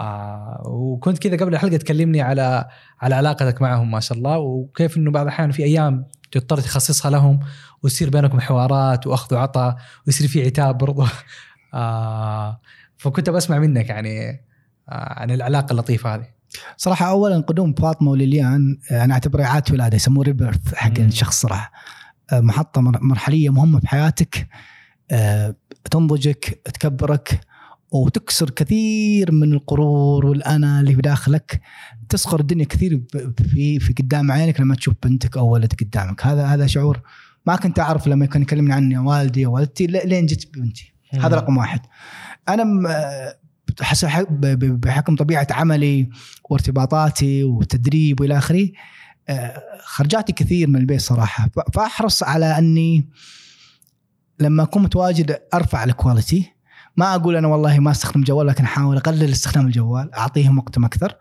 آه 0.00 0.62
وكنت 0.66 1.18
كذا 1.18 1.36
قبل 1.36 1.54
الحلقة 1.54 1.76
تكلمني 1.76 2.20
على 2.22 2.64
على 3.00 3.14
علاقتك 3.14 3.62
معهم 3.62 3.90
ما 3.90 4.00
شاء 4.00 4.18
الله 4.18 4.38
وكيف 4.38 4.96
إنه 4.96 5.10
بعض 5.10 5.22
الأحيان 5.22 5.50
في 5.50 5.64
أيام 5.64 6.04
تضطر 6.32 6.60
تخصصها 6.60 7.10
لهم 7.10 7.40
ويصير 7.82 8.10
بينكم 8.10 8.40
حوارات 8.40 9.06
وأخذ 9.06 9.34
وعطاء 9.36 9.76
ويصير 10.06 10.28
في 10.28 10.44
عتاب 10.46 10.78
برضه 10.78 11.08
آه 11.74 12.60
فكنت 12.96 13.30
بسمع 13.30 13.58
منك 13.58 13.88
يعني 13.88 14.30
آه 14.88 15.20
عن 15.20 15.30
العلاقة 15.30 15.72
اللطيفة 15.72 16.14
هذه. 16.14 16.26
صراحة 16.76 17.06
اولا 17.10 17.40
قدوم 17.40 17.72
فاطمة 17.74 18.10
وليليان 18.10 18.78
آه، 18.92 19.04
أنا 19.04 19.14
اعتبره 19.14 19.42
اعاده 19.44 19.72
ولادة 19.74 19.96
يسموه 19.96 20.24
ريبيرث 20.24 20.74
حق. 20.74 20.98
الشخص 20.98 21.40
صراحة. 21.40 21.72
آه، 22.32 22.40
محطة 22.40 22.80
مر- 22.80 23.02
مرحلية 23.02 23.50
مهمة 23.50 23.80
في 23.80 23.88
حياتك 23.88 24.48
تنضجك 25.90 26.60
تكبرك 26.64 27.40
وتكسر 27.90 28.50
كثير 28.50 29.32
من 29.32 29.52
القرور 29.52 30.26
والأنا 30.26 30.80
اللي 30.80 30.94
في 30.94 31.00
داخلك. 31.00 31.60
تصغر 32.08 32.40
الدنيا 32.40 32.64
كثير 32.64 33.00
في 33.52 33.78
في 33.80 33.92
قدام 33.92 34.32
عينك 34.32 34.60
لما 34.60 34.74
تشوف 34.74 34.94
بنتك 35.02 35.36
أو 35.36 35.48
ولدك 35.48 35.84
قدامك. 35.84 36.26
هذا 36.26 36.46
هذا 36.46 36.66
شعور 36.66 37.00
ما 37.46 37.56
كنت 37.56 37.78
أعرف 37.78 38.06
لما 38.06 38.26
كان 38.26 38.42
يكلمني 38.42 38.72
عني 38.72 38.98
والدي 38.98 39.46
ووالدتي 39.46 39.86
ل- 39.86 40.08
لين 40.08 40.26
جت 40.26 40.48
بنتي. 40.54 40.92
هذا 41.12 41.36
رقم 41.36 41.56
واحد. 41.56 41.80
أنا 42.48 42.90
آه، 42.90 43.38
بحكم 44.60 45.16
طبيعة 45.16 45.46
عملي 45.50 46.08
وارتباطاتي 46.50 47.44
وتدريب 47.44 48.20
وإلى 48.20 48.38
آخره 48.38 48.68
آه، 49.28 49.62
خرجاتي 49.84 50.32
كثير 50.32 50.68
من 50.68 50.76
البيت 50.76 51.00
صراحة. 51.00 51.50
فأحرص 51.74 52.22
على 52.22 52.58
أني 52.58 53.08
لما 54.40 54.62
أكون 54.62 54.82
متواجد 54.82 55.38
أرفع 55.54 55.84
الكواليتي 55.84 56.52
ما 56.96 57.14
أقول 57.14 57.36
أنا 57.36 57.48
والله 57.48 57.78
ما 57.78 57.90
أستخدم 57.90 58.22
جوال 58.22 58.46
لكن 58.46 58.64
أحاول 58.64 58.96
أقلل 58.96 59.32
استخدام 59.32 59.66
الجوال 59.66 60.14
أعطيهم 60.14 60.58
وقتهم 60.58 60.84
أكثر. 60.84 61.14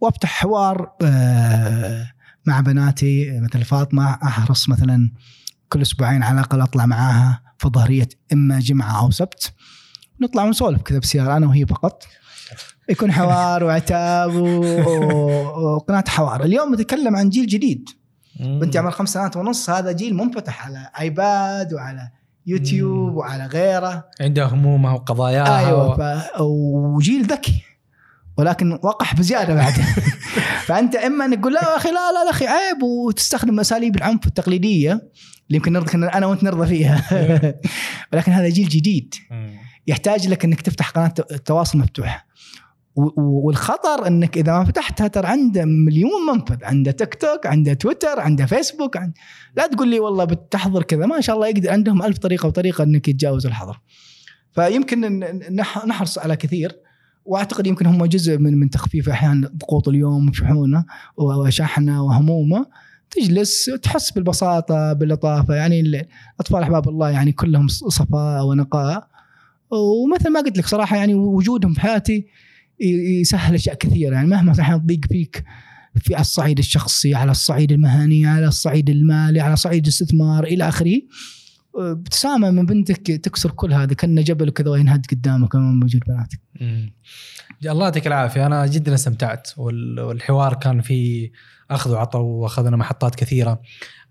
وأفتح 0.00 0.28
حوار 0.28 0.92
آه، 1.02 2.06
مع 2.46 2.60
بناتي 2.60 3.40
مثل 3.40 3.64
فاطمة 3.64 4.18
أحرص 4.22 4.68
مثلا 4.68 5.12
كل 5.68 5.82
أسبوعين 5.82 6.22
على 6.22 6.34
الأقل 6.34 6.60
أطلع 6.60 6.86
معاها 6.86 7.42
في 7.58 7.68
ظهرية 7.68 8.08
إما 8.32 8.58
جمعة 8.58 9.00
أو 9.00 9.10
سبت. 9.10 9.52
نطلع 10.20 10.44
ونسولف 10.44 10.82
كذا 10.82 10.98
بسيارة 10.98 11.36
أنا 11.36 11.46
وهي 11.46 11.66
فقط. 11.66 12.04
يكون 12.88 13.12
حوار 13.12 13.64
وعتاب 13.64 14.34
وقناة 14.34 16.04
حوار. 16.08 16.44
اليوم 16.44 16.74
نتكلم 16.74 17.16
عن 17.16 17.28
جيل 17.28 17.46
جديد. 17.46 17.88
بنتي 18.40 18.78
عمر 18.78 18.90
خمس 18.90 19.12
سنوات 19.12 19.36
ونص 19.36 19.70
هذا 19.70 19.92
جيل 19.92 20.14
منفتح 20.14 20.66
على 20.66 20.90
ايباد 21.00 21.74
وعلى 21.74 22.10
يوتيوب 22.48 23.10
مم. 23.12 23.16
وعلى 23.16 23.46
غيره. 23.46 24.04
عنده 24.20 24.44
همومها 24.44 24.92
وقضاياها 24.92 25.66
أيوه 25.66 25.88
و... 25.88 25.96
ف... 25.96 26.00
وجيل 26.40 27.26
ذكي 27.26 27.62
ولكن 28.38 28.72
وقح 28.72 29.14
بزيادة 29.14 29.54
بعد. 29.54 29.72
فأنت 30.66 30.96
إما 30.96 31.24
إنك 31.24 31.40
تقول 31.40 31.54
لا 31.54 31.76
أخي 31.76 31.88
لا 31.88 32.12
لا 32.12 32.24
يا 32.24 32.30
أخي 32.30 32.46
عيب 32.46 32.82
وتستخدم 32.82 33.60
أساليب 33.60 33.96
العنف 33.96 34.26
التقليدية 34.26 34.92
اللي 34.92 35.56
يمكن 35.56 35.72
نربى 35.72 36.06
أنا 36.06 36.26
وأنت 36.26 36.44
نربى 36.44 36.66
فيها. 36.66 37.04
ولكن 38.12 38.32
هذا 38.32 38.48
جيل 38.48 38.68
جديد. 38.68 39.14
يحتاج 39.86 40.28
لك 40.28 40.44
إنك 40.44 40.60
تفتح 40.60 40.90
قناة 40.90 41.14
التواصل 41.30 41.78
مفتوحة. 41.78 42.26
والخطر 43.16 44.06
إنك 44.06 44.38
إذا 44.38 44.52
ما 44.52 44.64
فتحتها 44.64 45.08
ترى 45.08 45.26
عنده 45.26 45.64
مليون 45.64 46.26
منفذ. 46.32 46.64
عنده 46.64 46.90
تيك 46.90 47.14
توك 47.14 47.46
عنده 47.46 47.74
تويتر 47.74 48.20
عنده 48.20 48.46
فيسبوك 48.46 48.96
عند... 48.96 49.12
لا 49.56 49.66
تقول 49.66 49.88
لي 49.88 50.00
والله 50.00 50.24
بتحضر 50.24 50.82
كذا. 50.82 51.06
ما 51.06 51.20
شاء 51.20 51.36
الله 51.36 51.48
يقدر 51.48 51.70
عندهم 51.70 52.02
ألف 52.02 52.18
طريقة 52.18 52.46
وطريقة 52.46 52.84
إنك 52.84 53.08
يتجاوز 53.08 53.46
الحظر. 53.46 53.80
فيمكن 54.52 55.20
نحرص 55.86 56.18
على 56.18 56.36
كثير. 56.36 56.76
وأعتقد 57.24 57.66
يمكن 57.66 57.86
هم 57.86 58.04
جزء 58.04 58.38
من 58.38 58.58
من 58.58 58.70
تخفيف 58.70 59.08
أحيانا 59.08 59.50
ضغوط 59.56 59.88
اليوم 59.88 60.28
وشحونة 60.28 60.84
وشحنة 61.16 62.04
وهمومة. 62.04 62.66
تجلس 63.10 63.70
تحس 63.82 64.10
بالبساطة 64.10 64.92
باللطافة. 64.92 65.54
يعني 65.54 65.80
الاطفال 65.80 66.62
أحباب 66.62 66.88
الله 66.88 67.10
يعني 67.10 67.32
كلهم 67.32 67.68
صفاء 67.68 68.46
ونقاء. 68.46 69.08
ومثل 69.70 70.32
ما 70.32 70.40
قلت 70.40 70.58
لك 70.58 70.66
صراحة 70.66 70.96
يعني 70.96 71.14
وجودهم 71.14 71.74
في 71.74 71.80
حياتي 71.80 72.26
يسهل 72.80 73.54
أشياء 73.54 73.74
كثيرة. 73.76 74.14
يعني 74.14 74.28
مهما 74.28 74.60
أحيانا 74.60 74.78
تضيق 74.78 75.00
فيك 75.08 75.44
في 75.96 76.20
الصعيد 76.20 76.58
الشخصي 76.58 77.14
على 77.14 77.30
الصعيد 77.30 77.72
المهني 77.72 78.26
على 78.26 78.46
الصعيد 78.46 78.90
المالي 78.90 79.40
على 79.40 79.56
صعيد 79.56 79.82
الاستثمار 79.82 80.44
إلى 80.44 80.68
آخره. 80.68 81.00
ابتسامه 81.76 82.50
من 82.50 82.66
بنتك 82.66 83.06
تكسر 83.06 83.50
كل 83.50 83.72
هذا 83.72 83.94
كانه 83.94 84.22
جبل 84.22 84.50
كذا 84.50 84.70
وينهد 84.70 85.06
قدامك 85.10 85.54
امام 85.54 85.82
وجود 85.82 86.02
بناتك. 86.08 86.40
الله 87.64 87.84
يعطيك 87.84 88.06
العافية. 88.06 88.46
أنا 88.46 88.66
جدا 88.66 88.94
استمتعت 88.94 89.50
وال- 89.56 90.00
والحوار 90.00 90.54
كان 90.54 90.80
فيه 90.80 91.30
أخذ 91.70 91.90
وعطاء 91.92 92.22
وأخذنا 92.22 92.76
محطات 92.76 93.14
كثيرة. 93.14 93.62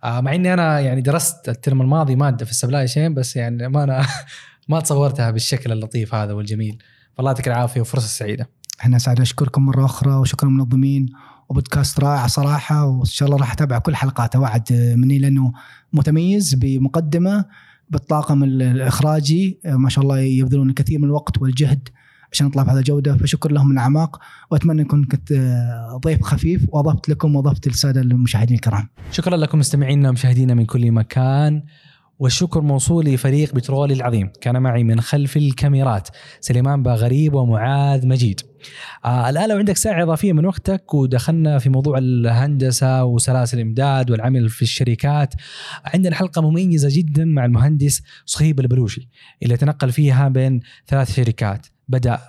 آه، 0.03 0.22
مع 0.22 0.35
إني 0.35 0.53
أنا 0.53 0.80
يعني 0.80 1.02
درست 1.02 1.49
الترم 1.49 1.81
الماضي 1.81 2.15
مادة 2.15 2.45
في 2.45 2.52
ال 2.52 2.57
supply 2.57 2.88
chain 2.88 3.14
بس 3.14 3.35
يعني 3.35 3.69
ما 3.69 3.84
أنا 3.84 4.06
ما 4.69 4.80
تصورتها 4.80 5.31
بالشكل 5.31 5.72
اللطيف 5.72 6.15
هذا 6.15 6.34
والجميل. 6.34 6.77
فالله 7.15 7.31
يعطيك 7.31 7.48
العافية 7.48 7.81
وفرصة 7.81 8.07
سعيدة. 8.07 8.49
إحنا 8.82 8.98
سعد 8.98 9.22
اشكركم 9.22 9.66
مرة 9.66 9.86
أخرى 9.86 10.14
وشكرا 10.14 10.49
المنظمين 10.49 11.06
وبودكاست 11.49 11.99
رائع 11.99 12.28
صراحة 12.28 12.86
وإن 12.86 13.06
شاء 13.06 13.28
الله 13.28 13.40
راح 13.40 13.52
أتابع 13.52 13.78
كل 13.80 13.95
حلقاته 13.95 14.40
وعد 14.40 14.94
مني 14.98 15.20
لأنه 15.20 15.54
متميز 15.94 16.54
بمقدمة 16.56 17.45
بالطاقم 17.90 18.44
ال- 18.44 18.62
الإخراجي. 18.62 19.60
ما 19.66 19.90
شاء 19.90 20.04
الله 20.04 20.20
يبذلون 20.20 20.70
الكثير 20.70 20.99
من 20.99 21.06
الوقت 21.06 21.41
والجهد 21.41 21.90
عشان 22.32 22.48
نطلع 22.48 22.64
بهذا 22.64 22.80
الجودة 22.80 23.18
فشكر 23.18 23.52
لهم 23.52 23.66
من 23.66 23.72
الأعماق. 23.72 24.20
وأتمنى 24.52 24.82
أكون 24.82 25.04
كنت 25.04 25.32
آه، 25.32 25.99
ضيف 26.04 26.22
خفيف 26.24 26.66
وأضفت 26.70 27.10
لكم 27.10 27.36
وأضفت 27.36 27.68
للسادة 27.68 28.02
المشاهدين 28.02 28.56
الكرام. 28.56 28.88
شكرا 29.12 29.38
لكم 29.38 29.60
مستمعينا 29.60 30.10
ومشاهدينا 30.10 30.54
من 30.54 30.66
كل 30.66 30.91
مكان. 30.91 31.64
والشكر 32.19 32.61
موصول 32.61 33.06
لفريق 33.06 33.56
بترولي 33.56 33.94
العظيم. 33.94 34.31
كان 34.41 34.61
معي 34.61 34.84
من 34.84 35.02
خلف 35.02 35.38
الكاميرات 35.38 36.07
سليمان 36.41 36.84
باغريب 36.84 37.34
ومعاذ 37.34 38.07
مجيد. 38.07 38.41
آه 39.06 39.30
الآن 39.30 39.49
لو 39.49 39.57
عندك 39.57 39.77
ساعة 39.77 40.03
إضافية 40.03 40.34
من 40.34 40.45
وقتك 40.45 40.94
ودخلنا 40.94 41.60
في 41.60 41.69
موضوع 41.69 41.98
الهندسة 41.98 43.03
وسلاسل 43.03 43.57
الإمداد 43.57 44.11
والعمل 44.11 44.49
في 44.49 44.61
الشركات. 44.61 45.34
عندنا 45.85 46.15
حلقة 46.15 46.41
مميزة 46.41 46.89
جدا 46.91 47.26
مع 47.26 47.45
المهندس 47.45 48.02
صهيب 48.26 48.60
البلوشي 48.60 49.10
اللي 49.44 49.57
تنقل 49.57 49.91
فيها 49.91 50.27
بين 50.27 50.60
ثلاث 50.88 51.15
شركات. 51.15 51.68
بدأ 51.89 52.19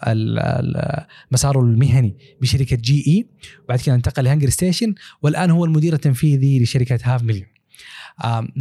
مساره 1.33 1.61
المهني 1.61 2.17
بشركة 2.41 2.77
جي 2.77 3.05
إي 3.07 3.27
وبعد 3.65 3.81
كده 3.81 3.95
انتقل 3.95 4.25
لهنجر 4.25 4.49
ستيشن 4.49 4.95
والآن 5.23 5.51
هو 5.51 5.65
المدير 5.65 5.93
التنفيذي 5.93 6.63
لشركة 6.63 6.99
هاف 7.05 7.23
مليون 7.23 7.58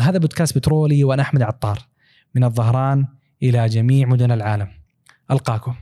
هذا 0.01 0.17
بودكاست 0.17 0.57
بترولي 0.57 1.03
وأنا 1.03 1.21
أحمد 1.21 1.41
عطار. 1.41 1.79
من 2.35 2.43
الظهران 2.43 3.07
إلى 3.43 3.65
جميع 3.65 4.07
مدن 4.07 4.31
العالم. 4.31 4.67
ألقاكم. 5.31 5.75